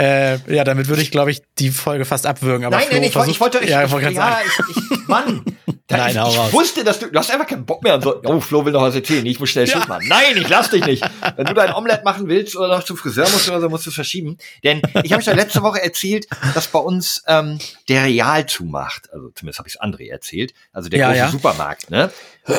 Äh, 0.02 0.40
ja, 0.56 0.64
damit 0.64 0.88
würde 0.88 1.04
ich, 1.04 1.12
glaube 1.12 1.30
ich, 1.30 1.44
die 1.60 1.70
Folge 1.70 2.06
fast 2.06 2.26
abwürgen. 2.26 2.66
Aber 2.66 2.76
nein, 2.76 2.88
Flo 2.88 2.96
nein, 2.96 3.04
ich, 3.04 3.36
ich 3.36 3.40
wollte, 3.40 3.60
ich, 3.60 3.70
ja, 3.70 3.84
ich, 3.84 3.94
ich, 3.94 4.16
ja, 4.16 4.40
ich, 4.44 4.76
ich, 4.76 5.08
Mann, 5.08 5.46
da, 5.88 5.98
nein, 5.98 6.20
ich, 6.28 6.36
ich 6.36 6.54
wusste, 6.54 6.84
dass 6.84 6.98
du, 6.98 7.06
du 7.06 7.20
hast 7.20 7.30
einfach 7.30 7.46
keinen 7.46 7.68
Bock 7.68 7.84
mehr 7.84 7.94
und 7.94 8.04
so, 8.04 8.20
oh, 8.24 8.40
Flo 8.40 8.66
will 8.66 8.74
noch 8.74 8.82
was 8.82 8.96
erzählen, 8.96 9.24
ich 9.28 9.40
muss 9.40 9.52
schnell 9.52 9.68
ja. 9.68 9.74
Schluss 9.74 9.88
machen. 9.88 10.08
Nein, 10.08 10.38
ich 10.38 10.50
lass 10.50 10.72
dich 10.72 10.84
nicht. 10.88 11.04
Wenn 11.36 11.46
du 11.46 11.54
dein 11.54 11.72
Omelette 11.76 12.04
machen 12.04 12.28
willst 12.28 12.56
oder 12.56 12.78
noch 12.78 12.84
zum 12.84 12.98
Friseur 12.98 13.30
musst 13.30 13.48
oder 13.48 13.62
so, 13.62 13.70
musst 13.70 13.86
du 13.86 13.92
es 13.92 13.96
verschieben. 13.96 14.40
Denn 14.64 14.82
ich 15.04 15.12
habe 15.12 15.22
euch 15.22 15.28
ja 15.28 15.34
letzte 15.34 15.62
Woche 15.62 15.84
erzählt, 15.84 16.26
dass 16.56 16.66
bei 16.68 16.80
uns 16.80 17.24
ähm, 17.28 17.60
der 17.88 18.06
Real 18.06 18.48
zumacht. 18.48 19.08
Also 19.14 19.30
zumindest 19.36 19.60
habe 19.60 19.70
ich 19.70 19.76
es 19.76 19.82
André 19.82 20.10
erzählt. 20.10 20.56
Also 20.74 20.90
der 20.90 21.00
ja, 21.00 21.14
große. 21.14 21.32
Supermarkt, 21.34 21.92
ne? 21.92 22.10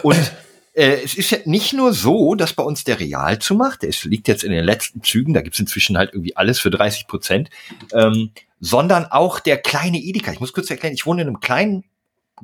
Und 0.04 0.30
äh, 0.74 1.02
es 1.04 1.14
ist 1.14 1.30
ja 1.30 1.38
nicht 1.44 1.72
nur 1.72 1.92
so, 1.92 2.34
dass 2.34 2.54
bei 2.54 2.62
uns 2.62 2.84
der 2.84 3.00
Real 3.00 3.38
zumacht, 3.38 3.84
es 3.84 4.04
liegt 4.04 4.28
jetzt 4.28 4.44
in 4.44 4.52
den 4.52 4.64
letzten 4.64 5.02
Zügen, 5.02 5.34
da 5.34 5.42
gibt's 5.42 5.58
inzwischen 5.58 5.98
halt 5.98 6.10
irgendwie 6.12 6.36
alles 6.36 6.58
für 6.58 6.70
30 6.70 7.06
Prozent, 7.06 7.50
ähm, 7.92 8.30
sondern 8.60 9.06
auch 9.06 9.40
der 9.40 9.58
kleine 9.58 9.98
Edeka. 9.98 10.32
Ich 10.32 10.40
muss 10.40 10.52
kurz 10.52 10.70
erklären, 10.70 10.94
ich 10.94 11.06
wohne 11.06 11.22
in 11.22 11.28
einem 11.28 11.40
kleinen 11.40 11.84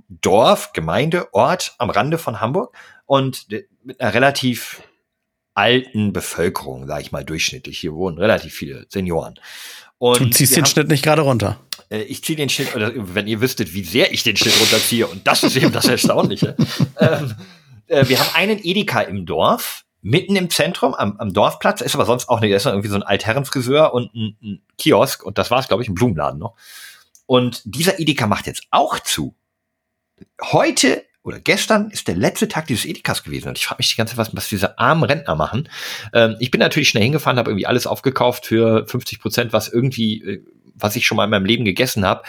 Dorf, 0.09 0.73
Gemeinde, 0.73 1.33
Ort 1.33 1.75
am 1.79 1.91
Rande 1.91 2.19
von 2.19 2.41
Hamburg 2.41 2.75
und 3.07 3.47
mit 3.83 4.01
einer 4.01 4.15
relativ 4.15 4.83
alten 5.55 6.13
Bevölkerung, 6.13 6.87
sage 6.87 7.03
ich 7.03 7.13
mal 7.13 7.25
durchschnittlich. 7.25 7.79
Hier 7.79 7.95
wohnen 7.95 8.19
relativ 8.19 8.55
viele 8.55 8.87
Senioren. 8.89 9.41
Und 9.99 10.21
du 10.21 10.31
ziehst 10.31 10.55
den 10.55 10.65
haben, 10.65 10.71
Schnitt 10.71 10.89
nicht 10.89 11.03
gerade 11.03 11.23
runter. 11.23 11.59
Äh, 11.91 12.03
ich 12.03 12.23
ziehe 12.23 12.37
den 12.37 12.49
Schnitt, 12.49 12.77
oder 12.77 12.93
wenn 12.95 13.27
ihr 13.27 13.41
wüsstet, 13.41 13.75
wie 13.75 13.83
sehr 13.83 14.13
ich 14.13 14.23
den 14.23 14.37
Schnitt 14.37 14.61
runterziehe, 14.61 15.07
und 15.09 15.27
das 15.27 15.43
ist 15.43 15.57
eben 15.57 15.73
das 15.73 15.87
Erstaunliche. 15.87 16.55
ähm, 17.01 17.35
äh, 17.89 18.09
wir 18.09 18.19
haben 18.19 18.35
einen 18.35 18.59
Edeka 18.63 19.03
im 19.03 19.27
Dorf, 19.27 19.85
mitten 20.01 20.37
im 20.37 20.51
Zentrum, 20.51 20.95
am, 20.95 21.17
am 21.19 21.33
Dorfplatz, 21.33 21.81
ist 21.81 21.95
aber 21.95 22.07
sonst 22.07 22.29
auch 22.29 22.41
nicht, 22.41 22.53
ist 22.53 22.67
irgendwie 22.67 22.89
so 22.89 22.97
ein 22.97 23.03
Altherrenfriseur 23.03 23.93
und 23.93 24.15
ein, 24.15 24.37
ein 24.43 24.63
Kiosk 24.79 25.25
und 25.25 25.39
das 25.39 25.51
war 25.51 25.59
es, 25.59 25.69
glaube 25.69 25.83
ich, 25.83 25.89
ein 25.89 25.95
Blumenladen 25.95 26.39
noch. 26.39 26.55
Und 27.27 27.63
dieser 27.65 27.99
Edeka 28.01 28.27
macht 28.27 28.47
jetzt 28.47 28.63
auch 28.71 28.99
zu. 29.01 29.35
Heute 30.41 31.05
oder 31.23 31.41
gestern 31.41 31.91
ist 31.91 32.09
der 32.09 32.17
letzte 32.17 32.49
Tag 32.49 32.67
dieses 32.69 32.87
Edekas 32.87 33.23
gewesen. 33.23 33.49
Und 33.49 33.59
ich 33.59 33.67
frage 33.67 33.81
mich 33.81 33.91
die 33.91 33.97
ganze 33.97 34.17
Zeit, 34.17 34.29
was, 34.29 34.35
was 34.35 34.49
diese 34.49 34.79
armen 34.79 35.05
Rentner 35.05 35.35
machen. 35.35 35.69
Ähm, 36.15 36.37
ich 36.41 36.51
bin 36.51 36.59
natürlich 36.59 36.89
schnell 36.89 37.03
hingefahren, 37.03 37.39
habe 37.39 37.51
irgendwie 37.51 37.67
alles 37.67 37.87
aufgekauft 37.87 38.47
für 38.47 38.87
50 38.87 39.21
Prozent, 39.21 39.53
was 39.53 39.69
irgendwie, 39.69 40.23
äh, 40.23 40.45
was 40.75 40.97
ich 40.97 41.07
schon 41.07 41.17
mal 41.17 41.25
in 41.25 41.31
meinem 41.31 41.45
Leben 41.45 41.67
gegessen 41.67 42.07
habe. 42.07 42.23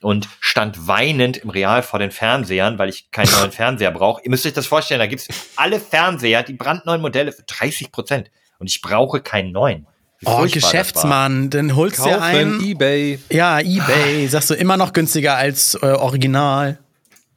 Und 0.00 0.28
stand 0.40 0.86
weinend 0.86 1.38
im 1.38 1.50
Real 1.50 1.82
vor 1.82 1.98
den 1.98 2.10
Fernsehern, 2.10 2.78
weil 2.78 2.90
ich 2.90 3.10
keinen 3.10 3.30
neuen 3.32 3.52
Fernseher 3.52 3.90
brauche. 3.90 4.22
Ihr 4.22 4.30
müsst 4.30 4.44
euch 4.44 4.52
das 4.52 4.66
vorstellen, 4.66 5.00
da 5.00 5.06
gibt's 5.06 5.28
alle 5.56 5.80
Fernseher, 5.80 6.42
die 6.42 6.52
brandneuen 6.52 7.00
Modelle 7.00 7.32
für 7.32 7.42
30 7.42 7.90
Prozent. 7.90 8.30
Und 8.58 8.68
ich 8.68 8.82
brauche 8.82 9.20
keinen 9.20 9.52
neuen. 9.52 9.86
Oh, 10.26 10.46
Geschäftsmann, 10.50 11.50
dann 11.50 11.76
holst 11.76 11.98
du 11.98 12.04
dir 12.04 12.22
ein. 12.22 12.60
eBay. 12.60 13.18
Ja, 13.30 13.60
eBay. 13.60 14.26
Sagst 14.28 14.50
du 14.50 14.54
immer 14.54 14.76
noch 14.76 14.92
günstiger 14.92 15.36
als 15.36 15.74
äh, 15.74 15.86
Original. 15.86 16.78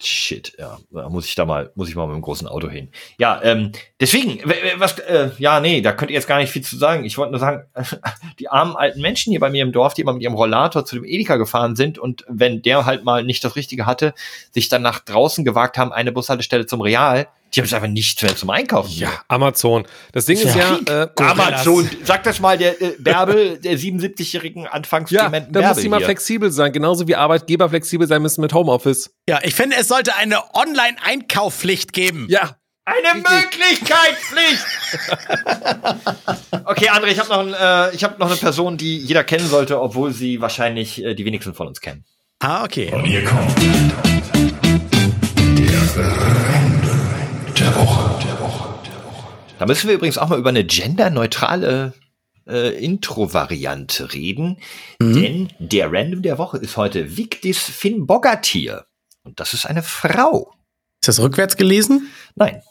Shit, 0.02 0.54
ja, 0.60 0.78
da 0.91 1.10
muss 1.10 1.26
ich 1.26 1.34
da 1.34 1.45
mal, 1.45 1.72
muss 1.74 1.89
ich 1.89 1.95
mal 1.95 2.06
mit 2.06 2.16
dem 2.16 2.22
großen 2.22 2.48
Auto 2.48 2.70
hin. 2.70 2.89
Ja, 3.18 3.41
ähm, 3.41 3.72
deswegen, 4.00 4.39
was, 4.78 5.00
äh, 5.00 5.32
ja, 5.39 5.60
nee, 5.60 5.82
da 5.82 5.91
könnt 5.91 6.12
ihr 6.12 6.16
jetzt 6.16 6.28
gar 6.28 6.38
nicht 6.38 6.52
viel 6.52 6.62
zu 6.62 6.78
sagen. 6.78 7.04
Ich 7.04 7.18
wollte 7.18 7.32
nur 7.32 7.39
sagen, 7.39 7.66
die 8.39 8.48
armen 8.48 8.76
alten 8.76 9.02
Menschen 9.02 9.32
hier 9.32 9.39
bei 9.39 9.50
mir 9.50 9.64
im 9.64 9.72
Dorf, 9.72 9.95
die 9.95 10.02
immer 10.02 10.14
mit 10.14 10.22
ihrem 10.22 10.36
Rollator 10.36 10.86
zu 10.86 10.95
dem 10.95 11.04
Edeka 11.04 11.38
gefahren 11.38 11.76
sind 11.76 11.98
und 11.98 12.26
wenn 12.28 12.62
der 12.62 12.86
halt 12.86 13.04
mal 13.04 13.24
nicht 13.24 13.43
das 13.43 13.56
Richtige 13.56 13.88
hatte, 13.88 14.14
sich 14.52 14.70
dann 14.70 14.84
nach 14.84 15.00
draußen 15.00 15.43
gewagt 15.43 15.78
haben, 15.78 15.91
eine 15.91 16.12
Bushaltestelle 16.12 16.68
zum 16.68 16.82
Real, 16.82 17.28
die 17.54 17.60
haben 17.60 17.66
es 17.66 17.74
einfach 17.74 17.88
nicht 17.88 18.22
mehr 18.22 18.36
zum 18.36 18.50
Einkaufen. 18.50 18.91
Ja, 18.91 19.24
Amazon. 19.28 19.86
Das 20.12 20.26
Ding 20.26 20.38
ist 20.38 20.56
ja, 20.56 20.80
ja 20.88 21.04
äh, 21.04 21.10
Amazon. 21.16 21.89
Sag 22.04 22.24
das 22.24 22.39
mal 22.39 22.58
der 22.58 22.82
äh, 22.82 22.95
Bärbel, 23.00 23.58
der 23.58 23.78
77-jährigen 23.78 24.68
anfangs 24.68 25.12
Ja, 25.12 25.30
da 25.30 25.70
muss 25.70 25.78
sie 25.78 25.89
mal 25.89 26.02
flexibel 26.02 26.52
sein. 26.52 26.72
Genauso 26.74 27.08
wie 27.08 27.16
Arbeitgeber 27.16 27.70
flexibel 27.70 28.08
sein 28.08 28.22
müssen 28.22 28.41
mit 28.41 28.54
Homeoffice. 28.54 29.12
Ja, 29.30 29.39
ich 29.43 29.56
finde, 29.56 29.78
es 29.78 29.88
sollte 29.88 30.16
eine 30.16 30.54
Online-Einkaufpflicht 30.54 31.93
geben. 31.93 32.28
Ja. 32.30 32.58
Eine 32.86 33.16
Möglichkeitspflicht. 33.16 34.66
okay, 36.66 36.89
André, 36.89 37.08
ich 37.08 37.20
habe 37.20 37.30
noch, 37.30 37.39
ein, 37.39 37.54
äh, 37.54 37.93
ich 37.93 38.04
hab 38.06 38.18
noch 38.18 38.28
eine 38.28 38.38
Person, 38.38 38.78
die 38.78 38.98
jeder 38.98 39.26
kennen 39.26 39.45
sollte, 39.45 39.82
obwohl 39.82 40.14
sie 40.14 40.39
wahrscheinlich 40.39 41.04
äh, 41.04 41.14
die 41.14 41.26
wenigsten 41.26 41.54
von 41.54 41.68
uns 41.68 41.82
kennen. 41.82 42.06
Ah, 42.39 42.64
okay. 42.64 42.89
Und 42.93 43.04
hier 43.04 43.26
kommt 43.26 43.52
der 45.58 45.78
der 47.60 47.76
Woche. 47.76 48.24
Der 48.24 48.39
Woche. 48.39 48.70
Der 48.86 49.04
Woche. 49.04 49.28
Da 49.60 49.66
müssen 49.66 49.88
wir 49.88 49.95
übrigens 49.95 50.18
auch 50.18 50.30
mal 50.30 50.39
über 50.39 50.49
eine 50.49 50.64
genderneutrale 50.64 51.93
äh, 52.47 52.84
Intro-Variante 52.84 54.14
reden. 54.14 54.58
Mhm. 54.99 55.14
Denn 55.14 55.53
der 55.60 55.91
Random 55.91 56.22
der 56.22 56.38
Woche 56.38 56.58
ist 56.58 56.78
heute 56.78 57.18
Victis 57.18 57.60
Finn 57.60 58.08
Boggatier. 58.08 58.86
Und 59.24 59.39
das 59.39 59.53
ist 59.53 59.66
eine 59.66 59.84
Frau. 59.84 60.53
Ist 61.01 61.10
das 61.10 61.20
rückwärts 61.20 61.58
gelesen? 61.58 62.10
Nein. 62.36 62.62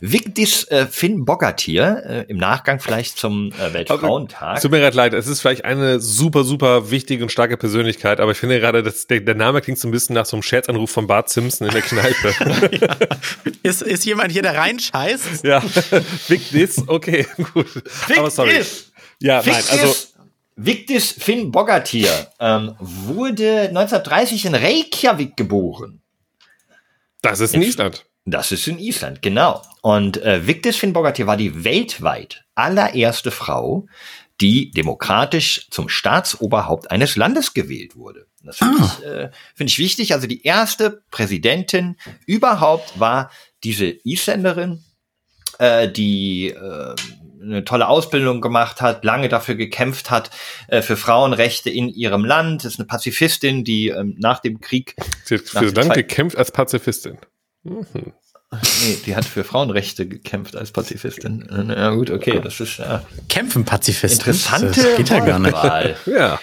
Vigdis 0.00 0.64
äh, 0.64 0.86
Finn 0.86 1.24
Boggatier, 1.24 2.02
äh, 2.06 2.30
im 2.30 2.36
Nachgang 2.36 2.80
vielleicht 2.80 3.18
zum 3.18 3.52
äh, 3.52 3.72
Weltfrauentag. 3.72 4.60
Tut 4.60 4.70
mir 4.70 4.80
gerade 4.80 4.96
leid, 4.96 5.14
es 5.14 5.26
ist 5.26 5.40
vielleicht 5.40 5.64
eine 5.64 6.00
super, 6.00 6.44
super 6.44 6.90
wichtige 6.90 7.22
und 7.22 7.30
starke 7.30 7.56
Persönlichkeit, 7.56 8.20
aber 8.20 8.32
ich 8.32 8.38
finde 8.38 8.60
gerade, 8.60 8.82
dass 8.82 9.06
der, 9.06 9.20
der 9.20 9.34
Name 9.34 9.60
klingt 9.60 9.78
so 9.78 9.88
ein 9.88 9.90
bisschen 9.90 10.14
nach 10.14 10.26
so 10.26 10.36
einem 10.36 10.42
Scherzanruf 10.42 10.90
von 10.90 11.06
Bart 11.06 11.30
Simpson 11.30 11.68
in 11.68 11.72
der 11.72 11.82
Kneipe. 11.82 12.34
ja. 12.80 12.96
ist, 13.62 13.82
ist 13.82 14.04
jemand 14.04 14.32
hier, 14.32 14.42
der 14.42 14.56
reinscheißt? 14.56 15.44
Ja, 15.44 15.62
Vigdis, 16.28 16.82
okay, 16.86 17.26
gut. 17.54 17.74
Victis. 17.74 18.18
Aber 18.18 18.30
sorry. 18.30 18.60
Ja, 19.20 19.44
Victis. 19.44 19.70
nein, 19.70 19.80
also. 19.80 19.94
Victis 20.56 21.10
Finn 21.10 21.50
Boggatier 21.50 22.30
ähm, 22.38 22.76
wurde 22.78 23.62
1930 23.68 24.46
in 24.46 24.54
Reykjavik 24.54 25.36
geboren. 25.36 26.00
Das 27.22 27.40
ist 27.40 27.54
in 27.54 27.62
Island. 27.62 28.04
Das 28.26 28.52
ist 28.52 28.66
in 28.66 28.78
Island, 28.78 29.20
genau. 29.20 29.62
Und 29.82 30.22
äh, 30.22 30.46
Victis 30.46 30.76
Finnbogatyr 30.76 31.26
war 31.26 31.36
die 31.36 31.64
weltweit 31.64 32.44
allererste 32.54 33.30
Frau, 33.30 33.86
die 34.40 34.70
demokratisch 34.70 35.68
zum 35.70 35.88
Staatsoberhaupt 35.88 36.90
eines 36.90 37.16
Landes 37.16 37.54
gewählt 37.54 37.96
wurde. 37.96 38.26
Das 38.42 38.58
finde 38.58 38.78
ah. 38.80 38.96
ich, 38.98 39.04
äh, 39.04 39.30
find 39.54 39.70
ich 39.70 39.78
wichtig. 39.78 40.14
Also 40.14 40.26
die 40.26 40.42
erste 40.42 41.02
Präsidentin 41.10 41.96
überhaupt 42.26 42.98
war 42.98 43.30
diese 43.62 43.86
Isländerin, 43.86 44.82
äh, 45.58 45.88
die 45.88 46.48
äh, 46.48 46.94
eine 47.42 47.64
tolle 47.64 47.88
Ausbildung 47.88 48.40
gemacht 48.40 48.80
hat, 48.80 49.04
lange 49.04 49.28
dafür 49.28 49.54
gekämpft 49.54 50.10
hat, 50.10 50.30
äh, 50.68 50.82
für 50.82 50.96
Frauenrechte 50.96 51.68
in 51.68 51.88
ihrem 51.88 52.24
Land. 52.24 52.64
Das 52.64 52.74
ist 52.74 52.80
eine 52.80 52.86
Pazifistin, 52.86 53.64
die 53.64 53.88
ähm, 53.88 54.16
nach 54.18 54.40
dem 54.40 54.60
Krieg. 54.60 54.96
Sie 55.24 55.36
hat 55.36 55.44
für 55.44 55.66
Land 55.66 55.92
gekämpft 55.94 56.36
als 56.38 56.50
Pazifistin. 56.50 57.18
Mhm. 57.64 58.12
Nee, 58.82 58.98
die 59.06 59.16
hat 59.16 59.24
für 59.24 59.44
Frauenrechte 59.44 60.06
gekämpft 60.06 60.56
als 60.56 60.70
Pazifistin. 60.70 61.48
Ja 61.68 61.90
gut, 61.90 62.10
okay, 62.10 62.40
das 62.40 62.60
ist 62.60 62.78
ja. 62.78 63.02
Kämpfen 63.28 63.64
Pazifisten. 63.64 64.20
Interessante 64.20 64.80
das 64.80 64.96
geht 64.96 65.08
ja 65.08 65.20
gar 65.20 65.38
nicht. 65.38 65.56
ja. 66.06 66.38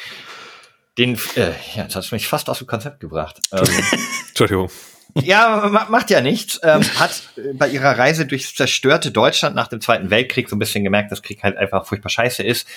Den, 0.97 1.17
äh, 1.35 1.51
ja, 1.75 1.85
das 1.85 1.95
hast 1.95 2.11
du 2.11 2.15
mich 2.15 2.27
fast 2.27 2.49
aus 2.49 2.57
dem 2.57 2.67
Konzept 2.67 2.99
gebracht. 2.99 3.39
Ähm, 3.53 3.63
Entschuldigung. 4.27 4.69
Ja, 5.15 5.87
macht 5.89 6.09
ja 6.09 6.21
nichts. 6.21 6.59
Ähm, 6.63 6.83
hat 6.99 7.29
bei 7.53 7.69
ihrer 7.69 7.97
Reise 7.97 8.25
durchs 8.25 8.55
zerstörte 8.55 9.11
Deutschland 9.11 9.55
nach 9.55 9.67
dem 9.67 9.81
Zweiten 9.81 10.09
Weltkrieg 10.09 10.49
so 10.49 10.55
ein 10.55 10.59
bisschen 10.59 10.83
gemerkt, 10.83 11.11
dass 11.11 11.21
Krieg 11.21 11.43
halt 11.43 11.57
einfach 11.57 11.85
furchtbar 11.85 12.09
scheiße 12.09 12.43
ist. 12.43 12.67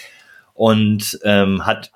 Und 0.52 1.18
ähm, 1.24 1.66
hat 1.66 1.90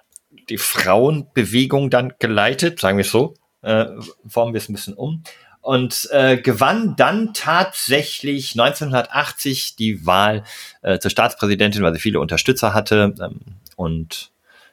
die 0.49 0.59
Frauenbewegung 0.59 1.91
dann 1.91 2.15
geleitet, 2.19 2.81
sagen 2.81 2.99
wir 2.99 3.05
es 3.05 3.11
so, 3.11 3.35
äh, 3.63 3.87
formen 4.27 4.55
wir 4.55 4.59
es 4.59 4.69
ein 4.69 4.75
bisschen 4.75 4.95
um 4.95 5.23
und 5.69 6.09
äh, 6.13 6.39
gewann 6.39 6.97
dann 6.97 7.35
tatsächlich 7.35 8.53
1980 8.53 9.77
die 9.77 10.07
Wahl 10.07 10.43
äh, 10.81 10.99
zur 10.99 11.11
Staatspräsidentin, 11.11 11.83
weil 11.83 11.93
sie 11.93 12.01
viele 12.01 12.21
Unterstützer 12.21 12.73
hatte 12.73 13.15
ähm, 13.21 13.41
und 13.77 14.31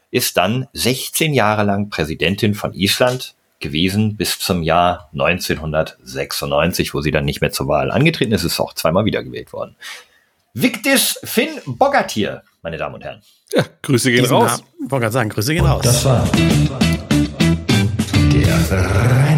ist 0.09 0.37
dann 0.37 0.69
16 0.71 1.33
Jahre 1.33 1.63
lang 1.63 1.89
Präsidentin 1.89 2.53
von 2.53 2.73
Island 2.73 3.35
gewesen 3.59 4.15
bis 4.15 4.39
zum 4.39 4.63
Jahr 4.63 5.09
1996, 5.11 6.93
wo 6.93 7.01
sie 7.01 7.11
dann 7.11 7.25
nicht 7.25 7.41
mehr 7.41 7.51
zur 7.51 7.67
Wahl 7.67 7.91
angetreten 7.91 8.31
ist, 8.31 8.45
ist 8.45 8.61
auch 8.61 8.73
zweimal 8.73 9.03
wiedergewählt 9.03 9.51
worden. 9.51 9.75
Victis 10.53 11.19
Finn 11.25 11.59
Bogatir, 11.65 12.41
meine 12.61 12.77
Damen 12.77 12.95
und 12.95 13.03
Herren. 13.03 13.21
Ja, 13.51 13.65
Grüße 13.81 14.11
gehen 14.11 14.21
Diesen 14.21 14.37
raus. 14.37 14.63
Ich 14.81 14.89
wollte 14.89 15.01
gerade 15.01 15.11
sagen, 15.11 15.27
Grüße 15.27 15.53
gehen 15.53 15.65
raus. 15.65 15.83
Das 15.83 16.05
war 16.05 16.25
der 18.31 19.34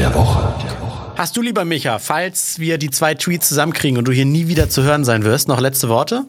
der 0.00 0.14
Woche. 0.14 0.54
Hast 1.14 1.36
du, 1.36 1.42
lieber 1.42 1.66
Micha, 1.66 1.98
falls 1.98 2.58
wir 2.58 2.78
die 2.78 2.88
zwei 2.88 3.12
Tweets 3.12 3.48
zusammenkriegen 3.48 3.98
und 3.98 4.08
du 4.08 4.12
hier 4.12 4.24
nie 4.24 4.48
wieder 4.48 4.70
zu 4.70 4.82
hören 4.82 5.04
sein 5.04 5.24
wirst, 5.24 5.46
noch 5.46 5.60
letzte 5.60 5.90
Worte? 5.90 6.24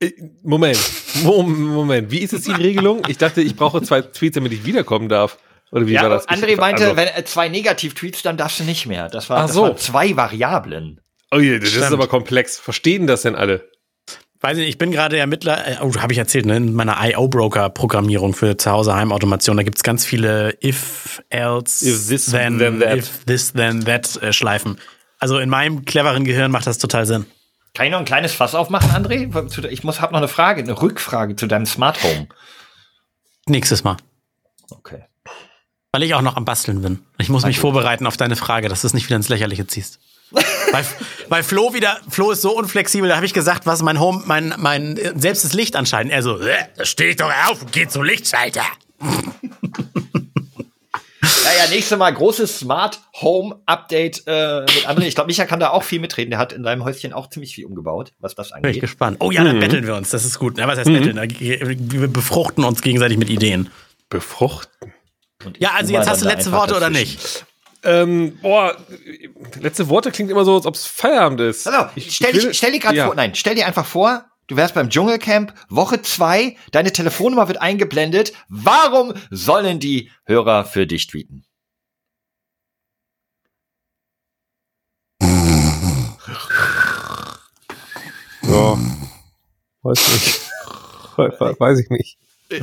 Äh, 0.00 0.12
Moment, 0.42 0.78
Moment, 1.22 2.10
wie 2.10 2.20
ist 2.20 2.32
es 2.32 2.44
die 2.44 2.52
Regelung? 2.52 3.02
Ich 3.08 3.18
dachte, 3.18 3.42
ich 3.42 3.56
brauche 3.56 3.82
zwei 3.82 4.00
Tweets, 4.00 4.36
damit 4.36 4.52
ich 4.52 4.64
wiederkommen 4.64 5.10
darf. 5.10 5.36
Oder 5.70 5.86
wie 5.86 5.92
ja, 5.92 6.02
war 6.04 6.08
das? 6.08 6.26
André 6.28 6.46
ich, 6.46 6.56
meinte, 6.56 6.84
also, 6.84 6.96
wenn 6.96 7.08
äh, 7.08 7.24
zwei 7.26 7.50
Negativ-Tweets, 7.50 8.22
dann 8.22 8.38
darfst 8.38 8.60
du 8.60 8.64
nicht 8.64 8.86
mehr. 8.86 9.10
Das, 9.10 9.28
war, 9.28 9.44
Ach 9.44 9.48
so. 9.48 9.68
das 9.68 9.68
waren 9.68 9.78
zwei 9.78 10.16
Variablen. 10.16 11.02
Oh 11.30 11.38
je, 11.38 11.58
das 11.58 11.68
Stimmt. 11.68 11.84
ist 11.84 11.92
aber 11.92 12.06
komplex. 12.06 12.58
Verstehen 12.58 13.06
das 13.06 13.22
denn 13.22 13.34
alle? 13.34 13.68
Weiß 14.46 14.58
nicht, 14.58 14.68
ich 14.68 14.78
bin 14.78 14.92
gerade 14.92 15.18
Ermittler, 15.18 15.66
äh, 15.66 15.76
oh, 15.82 15.92
habe 15.96 16.12
ich 16.12 16.20
erzählt, 16.20 16.46
ne, 16.46 16.58
in 16.58 16.72
meiner 16.72 16.98
IO-Broker-Programmierung 17.02 18.32
für 18.32 18.56
zu 18.56 18.70
Hause 18.70 18.94
Heimautomation. 18.94 19.56
Da 19.56 19.64
gibt's 19.64 19.82
ganz 19.82 20.06
viele 20.06 20.56
if, 20.62 21.20
else, 21.30 21.84
if 21.84 22.06
this, 22.06 22.26
then, 22.26 22.56
then 22.60 22.78
that. 22.78 22.96
if 22.96 23.24
this, 23.24 23.52
then 23.54 23.84
that 23.86 24.22
äh, 24.22 24.32
Schleifen. 24.32 24.78
Also 25.18 25.40
in 25.40 25.48
meinem 25.48 25.84
cleveren 25.84 26.24
Gehirn 26.24 26.52
macht 26.52 26.68
das 26.68 26.78
total 26.78 27.06
Sinn. 27.06 27.26
Kann 27.74 27.86
ich 27.86 27.90
noch 27.90 27.98
ein 27.98 28.04
kleines 28.04 28.34
Fass 28.34 28.54
aufmachen, 28.54 28.88
André? 28.92 29.66
Ich 29.68 29.82
muss, 29.82 30.00
hab 30.00 30.12
noch 30.12 30.18
eine 30.18 30.28
Frage, 30.28 30.62
eine 30.62 30.80
Rückfrage 30.80 31.34
zu 31.34 31.48
deinem 31.48 31.66
Smart 31.66 32.00
Home. 32.04 32.28
Nächstes 33.48 33.82
Mal. 33.82 33.96
Okay. 34.70 35.06
Weil 35.90 36.04
ich 36.04 36.14
auch 36.14 36.22
noch 36.22 36.36
am 36.36 36.44
Basteln 36.44 36.82
bin. 36.82 37.00
Ich 37.18 37.30
muss 37.30 37.44
mich 37.44 37.58
vorbereiten 37.58 38.06
auf 38.06 38.16
deine 38.16 38.36
Frage, 38.36 38.68
dass 38.68 38.82
du 38.82 38.86
es 38.86 38.94
nicht 38.94 39.06
wieder 39.06 39.16
ins 39.16 39.28
Lächerliche 39.28 39.66
ziehst 39.66 39.98
weil, 40.30 40.84
weil 41.28 41.42
Flo 41.42 41.72
wieder, 41.72 41.98
Flo 42.08 42.30
ist 42.32 42.42
so 42.42 42.56
unflexibel, 42.56 43.08
da 43.08 43.16
habe 43.16 43.26
ich 43.26 43.34
gesagt, 43.34 43.66
was 43.66 43.82
mein 43.82 44.00
Home, 44.00 44.22
mein, 44.26 44.54
mein, 44.58 44.98
selbst 45.16 45.44
das 45.44 45.52
Licht 45.52 45.76
anschalten. 45.76 46.10
Er 46.10 46.22
so, 46.22 46.38
äh, 46.38 46.54
da 46.76 46.84
steh 46.84 47.10
ich 47.10 47.16
doch 47.16 47.30
auf 47.48 47.62
und 47.62 47.72
geh 47.72 47.86
zum 47.86 48.02
Lichtschalter. 48.02 48.64
Ja, 51.46 51.64
ja, 51.64 51.70
nächstes 51.70 51.96
Mal 51.96 52.12
großes 52.12 52.58
Smart 52.58 53.00
Home 53.20 53.60
Update 53.66 54.24
äh, 54.26 54.62
mit 54.62 54.88
André. 54.88 55.02
Ich 55.02 55.14
glaube, 55.14 55.28
Micha 55.28 55.44
kann 55.44 55.60
da 55.60 55.70
auch 55.70 55.84
viel 55.84 56.00
mitreden. 56.00 56.30
Der 56.30 56.40
hat 56.40 56.52
in 56.52 56.64
seinem 56.64 56.84
Häuschen 56.84 57.12
auch 57.12 57.28
ziemlich 57.28 57.54
viel 57.54 57.66
umgebaut, 57.66 58.12
was 58.18 58.34
das 58.34 58.50
angeht. 58.50 58.62
Bin 58.62 58.70
ich 58.72 58.80
gespannt. 58.80 59.18
Oh 59.20 59.30
ja, 59.30 59.44
dann 59.44 59.56
mhm. 59.56 59.60
betteln 59.60 59.86
wir 59.86 59.94
uns. 59.94 60.10
Das 60.10 60.24
ist 60.24 60.40
gut. 60.40 60.58
Ja, 60.58 60.66
was 60.66 60.78
heißt 60.78 60.88
mhm. 60.90 61.14
betteln? 61.14 61.90
Wir 61.90 62.08
befruchten 62.08 62.64
uns 62.64 62.82
gegenseitig 62.82 63.16
mit 63.16 63.30
Ideen. 63.30 63.70
Befruchten? 64.08 64.92
Ja, 65.58 65.72
also 65.74 65.92
jetzt 65.92 66.08
hast 66.08 66.22
du 66.22 66.28
letzte 66.28 66.50
Worte 66.50 66.74
dazwischen. 66.74 66.90
oder 66.90 66.90
nicht? 66.90 67.46
Ähm, 67.86 68.38
boah, 68.42 68.76
letzte 69.60 69.88
Worte 69.88 70.10
klingt 70.10 70.30
immer 70.30 70.44
so, 70.44 70.56
als 70.56 70.66
ob 70.66 70.74
es 70.74 70.86
Feierabend 70.86 71.40
ist. 71.40 71.68
Also, 71.68 71.88
ich, 71.94 72.16
stell, 72.16 72.36
ich, 72.36 72.44
will, 72.44 72.54
stell 72.54 72.72
dir 72.72 72.80
gerade 72.80 72.96
ja. 72.96 73.06
vor, 73.06 73.14
nein, 73.14 73.34
stell 73.36 73.54
dir 73.54 73.64
einfach 73.66 73.86
vor, 73.86 74.24
du 74.48 74.56
wärst 74.56 74.74
beim 74.74 74.90
Dschungelcamp, 74.90 75.54
Woche 75.68 76.02
zwei, 76.02 76.56
deine 76.72 76.92
Telefonnummer 76.92 77.46
wird 77.46 77.62
eingeblendet. 77.62 78.32
Warum 78.48 79.14
sollen 79.30 79.78
die 79.78 80.10
Hörer 80.24 80.64
für 80.64 80.86
dich 80.86 81.06
tweeten? 81.06 81.44
Ja. 88.42 88.78
Weiß 89.82 90.08
nicht. 90.08 90.40
Weiß 91.16 91.78
ich 91.78 91.88
nicht. 91.90 92.18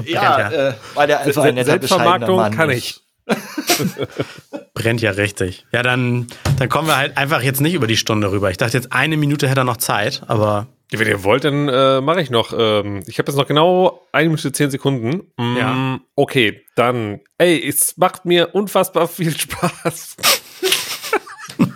Ja, 0.05 0.51
äh, 0.51 0.73
weil 0.93 1.07
der 1.07 1.21
einfach 1.21 1.43
ein 1.43 1.55
netter, 1.55 1.97
Mann 1.97 2.55
kann 2.55 2.69
ich. 2.69 3.02
Brennt 4.73 5.01
ja 5.01 5.11
richtig. 5.11 5.65
Ja, 5.71 5.83
dann, 5.83 6.27
dann 6.57 6.69
kommen 6.69 6.87
wir 6.87 6.97
halt 6.97 7.17
einfach 7.17 7.41
jetzt 7.41 7.61
nicht 7.61 7.73
über 7.73 7.87
die 7.87 7.97
Stunde 7.97 8.31
rüber. 8.31 8.51
Ich 8.51 8.57
dachte 8.57 8.77
jetzt 8.77 8.91
eine 8.91 9.17
Minute 9.17 9.47
hätte 9.47 9.61
er 9.61 9.65
noch 9.65 9.77
Zeit, 9.77 10.23
aber. 10.27 10.67
Wenn 10.91 11.07
ihr 11.07 11.23
wollt, 11.23 11.43
dann 11.43 11.69
äh, 11.69 12.01
mache 12.01 12.21
ich 12.21 12.29
noch. 12.29 12.53
Ähm, 12.55 13.01
ich 13.07 13.17
habe 13.17 13.31
jetzt 13.31 13.37
noch 13.37 13.47
genau 13.47 14.05
eine 14.11 14.29
Minute 14.29 14.51
zehn 14.51 14.69
Sekunden. 14.69 15.31
Mm, 15.37 15.57
ja. 15.57 15.99
Okay, 16.15 16.61
dann. 16.75 17.21
Ey, 17.39 17.67
es 17.67 17.97
macht 17.97 18.25
mir 18.25 18.53
unfassbar 18.53 19.07
viel 19.07 19.31
Spaß. 19.37 20.17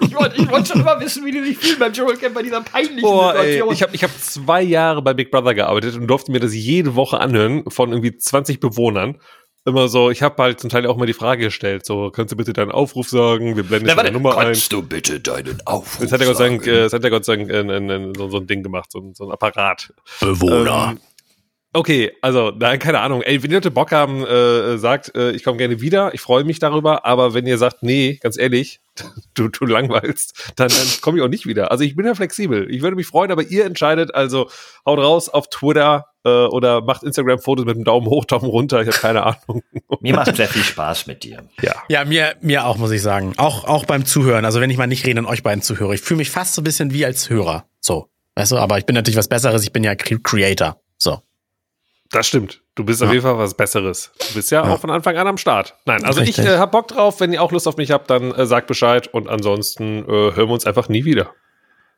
ich 0.01 0.15
wollte 0.15 0.51
wollt 0.51 0.67
schon 0.67 0.81
immer 0.81 0.99
wissen, 0.99 1.25
wie 1.25 1.31
die 1.31 1.43
sich 1.43 1.57
fühlen 1.57 1.79
beim 1.79 1.93
Dschungelcamp 1.93 2.35
bei 2.35 2.43
dieser 2.43 2.61
peinlichen 2.61 3.01
Boah, 3.01 3.31
Situation. 3.31 3.69
Ey, 3.69 3.73
ich 3.73 3.81
habe 3.81 3.95
ich 3.95 4.03
hab 4.03 4.11
zwei 4.19 4.61
Jahre 4.61 5.01
bei 5.01 5.15
Big 5.15 5.31
Brother 5.31 5.55
gearbeitet 5.55 5.95
und 5.95 6.05
durfte 6.05 6.31
mir 6.31 6.39
das 6.39 6.53
jede 6.53 6.93
Woche 6.93 7.19
anhören 7.19 7.63
von 7.69 7.91
irgendwie 7.91 8.15
20 8.15 8.59
Bewohnern 8.59 9.17
immer 9.67 9.87
so, 9.87 10.09
ich 10.09 10.21
habe 10.21 10.41
halt 10.41 10.59
zum 10.59 10.69
Teil 10.69 10.87
auch 10.87 10.97
mal 10.97 11.05
die 11.05 11.13
Frage 11.13 11.45
gestellt, 11.45 11.85
so, 11.85 12.09
kannst 12.09 12.31
du 12.31 12.37
bitte 12.37 12.53
deinen 12.53 12.71
Aufruf 12.71 13.09
sagen? 13.09 13.55
Wir 13.55 13.63
blenden 13.63 13.87
deine 13.87 14.11
Nummer 14.11 14.31
kannst 14.31 14.41
ein. 14.41 14.45
Kannst 14.47 14.73
du 14.73 14.81
bitte 14.81 15.19
deinen 15.19 15.59
Aufruf 15.65 16.03
das 16.03 16.11
hat 16.11 16.21
er 16.21 16.27
Gott 16.27 16.37
sagen? 16.37 16.61
Äh, 16.63 16.83
das 16.83 16.93
hat 16.93 17.03
er 17.03 17.09
Gott 17.09 17.25
sagen 17.25 17.49
äh, 17.49 18.13
so, 18.15 18.29
so, 18.29 18.37
ein 18.37 18.47
Ding 18.47 18.63
gemacht, 18.63 18.91
so, 18.91 19.11
so 19.13 19.25
ein 19.25 19.31
Apparat. 19.31 19.93
Bewohner. 20.21 20.91
Ähm, 20.91 20.99
Okay, 21.77 22.11
also, 22.23 22.51
nein, 22.57 22.79
keine 22.79 23.01
Ahnung. 23.01 23.21
Ey, 23.21 23.43
wenn 23.43 23.51
ihr 23.51 23.57
Leute 23.57 23.69
Bock 23.69 23.91
haben, 23.91 24.25
äh, 24.25 24.79
sagt, 24.79 25.15
äh, 25.15 25.29
ich 25.33 25.43
komme 25.43 25.57
gerne 25.59 25.79
wieder, 25.79 26.11
ich 26.15 26.21
freue 26.21 26.43
mich 26.43 26.57
darüber, 26.57 27.05
aber 27.05 27.35
wenn 27.35 27.45
ihr 27.45 27.59
sagt, 27.59 27.83
nee, 27.83 28.17
ganz 28.19 28.35
ehrlich, 28.35 28.81
du, 29.35 29.47
du 29.47 29.63
langweilst, 29.65 30.53
dann, 30.55 30.69
dann 30.69 30.87
komme 31.01 31.19
ich 31.19 31.23
auch 31.23 31.27
nicht 31.29 31.45
wieder. 31.45 31.69
Also 31.69 31.83
ich 31.83 31.95
bin 31.95 32.07
ja 32.07 32.15
flexibel. 32.15 32.67
Ich 32.71 32.81
würde 32.81 32.95
mich 32.95 33.05
freuen, 33.05 33.29
aber 33.29 33.43
ihr 33.43 33.63
entscheidet, 33.63 34.15
also 34.15 34.49
haut 34.87 34.97
raus 34.97 35.29
auf 35.29 35.51
Twitter 35.51 36.05
äh, 36.23 36.29
oder 36.29 36.81
macht 36.81 37.03
Instagram-Fotos 37.03 37.65
mit 37.65 37.75
einem 37.75 37.83
Daumen 37.83 38.07
hoch, 38.07 38.25
Daumen 38.25 38.49
runter, 38.49 38.81
ich 38.81 38.87
habe 38.87 38.97
keine 38.97 39.21
Ahnung. 39.21 39.61
mir 40.01 40.15
macht 40.15 40.35
sehr 40.35 40.47
viel 40.47 40.63
Spaß 40.63 41.05
mit 41.05 41.23
dir. 41.23 41.43
Ja. 41.61 41.75
Ja, 41.89 42.05
mir, 42.05 42.37
mir 42.41 42.65
auch, 42.65 42.77
muss 42.77 42.89
ich 42.89 43.03
sagen. 43.03 43.35
Auch, 43.37 43.65
auch 43.65 43.85
beim 43.85 44.03
Zuhören. 44.03 44.45
Also 44.45 44.61
wenn 44.61 44.71
ich 44.71 44.77
mal 44.77 44.87
nicht 44.87 45.05
rede 45.05 45.19
und 45.19 45.27
euch 45.27 45.43
beiden 45.43 45.61
zuhöre. 45.61 45.93
Ich 45.93 46.01
fühle 46.01 46.17
mich 46.17 46.31
fast 46.31 46.55
so 46.55 46.61
ein 46.61 46.63
bisschen 46.63 46.91
wie 46.91 47.05
als 47.05 47.29
Hörer. 47.29 47.67
So. 47.81 48.09
Weißt 48.33 48.51
du, 48.51 48.57
aber 48.57 48.79
ich 48.79 48.87
bin 48.87 48.95
natürlich 48.95 49.17
was 49.17 49.27
Besseres, 49.27 49.61
ich 49.61 49.73
bin 49.73 49.83
ja 49.83 49.93
Creator. 49.93 50.81
So. 50.97 51.21
Das 52.11 52.27
stimmt. 52.27 52.61
Du 52.75 52.85
bist 52.85 53.01
ja. 53.01 53.07
auf 53.07 53.13
jeden 53.13 53.23
Fall 53.23 53.37
was 53.37 53.53
Besseres. 53.53 54.11
Du 54.29 54.35
bist 54.35 54.51
ja, 54.51 54.63
ja, 54.63 54.73
auch 54.73 54.79
von 54.79 54.91
Anfang 54.91 55.17
an 55.17 55.27
am 55.27 55.37
Start. 55.37 55.75
Nein, 55.85 56.05
also 56.05 56.21
Richtig. 56.21 56.45
ich 56.45 56.51
äh, 56.51 56.57
hab 56.57 56.71
Bock 56.71 56.87
drauf. 56.87 57.19
Wenn 57.19 57.33
ihr 57.33 57.41
auch 57.41 57.51
Lust 57.51 57.67
auf 57.67 57.77
mich 57.77 57.91
habt, 57.91 58.09
dann 58.09 58.31
äh, 58.31 58.45
sagt 58.45 58.67
Bescheid 58.67 59.07
und 59.07 59.27
ansonsten 59.27 60.03
äh, 60.03 60.07
hören 60.07 60.47
wir 60.47 60.49
uns 60.49 60.65
einfach 60.65 60.87
nie 60.87 61.03
wieder. 61.03 61.33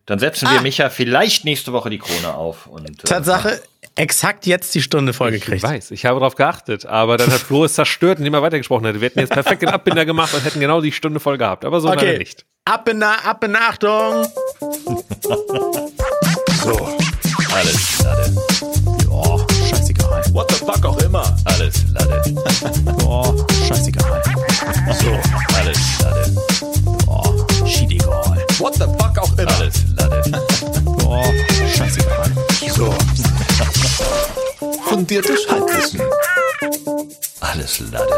Dann 0.06 0.18
setzen 0.18 0.48
ah. 0.48 0.54
wir 0.54 0.62
Micha 0.62 0.90
vielleicht 0.90 1.46
nächste 1.46 1.72
Woche 1.72 1.92
die 1.92 2.00
Krone 2.00 2.34
auf. 2.34 2.66
Und, 2.66 2.90
äh, 2.90 2.94
Tatsache, 3.06 3.62
exakt 3.96 4.48
jetzt 4.48 4.74
die 4.74 4.82
Stunde 4.82 5.14
vollgekriegt. 5.14 5.58
Ich 5.58 5.64
weiß, 5.64 5.92
ich 5.92 6.06
habe 6.06 6.20
darauf 6.20 6.34
geachtet, 6.36 6.88
aber 6.88 7.18
dann 7.18 7.32
hat 7.32 7.42
Flo 7.42 7.66
es 7.66 7.76
zerstört, 7.76 8.18
indem 8.18 8.34
er 8.34 8.42
weitergesprochen 8.42 8.86
hätte. 8.86 9.02
Wir 9.02 9.10
hätten 9.10 9.20
jetzt 9.20 9.34
perfekt 9.34 9.62
den 9.62 9.70
Abbinder 9.70 10.06
gemacht 10.06 10.34
und 10.34 10.44
hätten 10.44 10.60
genau 10.60 10.82
die 10.82 10.92
Stunde 10.92 11.20
voll 11.20 11.38
gehabt. 11.38 11.64
Aber 11.64 11.80
so 11.80 11.90
okay. 11.90 12.06
leider 12.06 12.18
nicht. 12.18 12.46
Abbinder, 12.66 13.24
Abbinder, 13.24 13.60
Achtung! 13.62 14.26
so, 16.64 16.90
alles, 17.54 18.04
Lade 18.04 18.79
what 20.40 20.48
the 20.48 20.56
fuck 20.56 20.86
auch 20.86 20.98
immer. 21.00 21.36
Alles 21.44 21.84
Lade. 21.94 22.22
Boah, 23.04 23.36
scheißegal. 23.68 24.24
So, 25.02 25.12
alles 25.58 25.80
Lade. 26.02 26.32
Boah, 27.06 27.68
schiedegal. 27.68 28.46
What 28.58 28.76
the 28.76 28.88
fuck 28.98 29.18
auch 29.18 29.38
immer. 29.38 29.52
Alles 29.52 29.76
Lade. 29.98 30.22
Boah, 31.04 31.26
scheißegal. 31.76 32.32
So. 32.74 32.94
Fundiertes 34.88 35.46
Halbwissen. 35.50 36.02
Alles 37.42 37.82
Lade. 37.92 38.16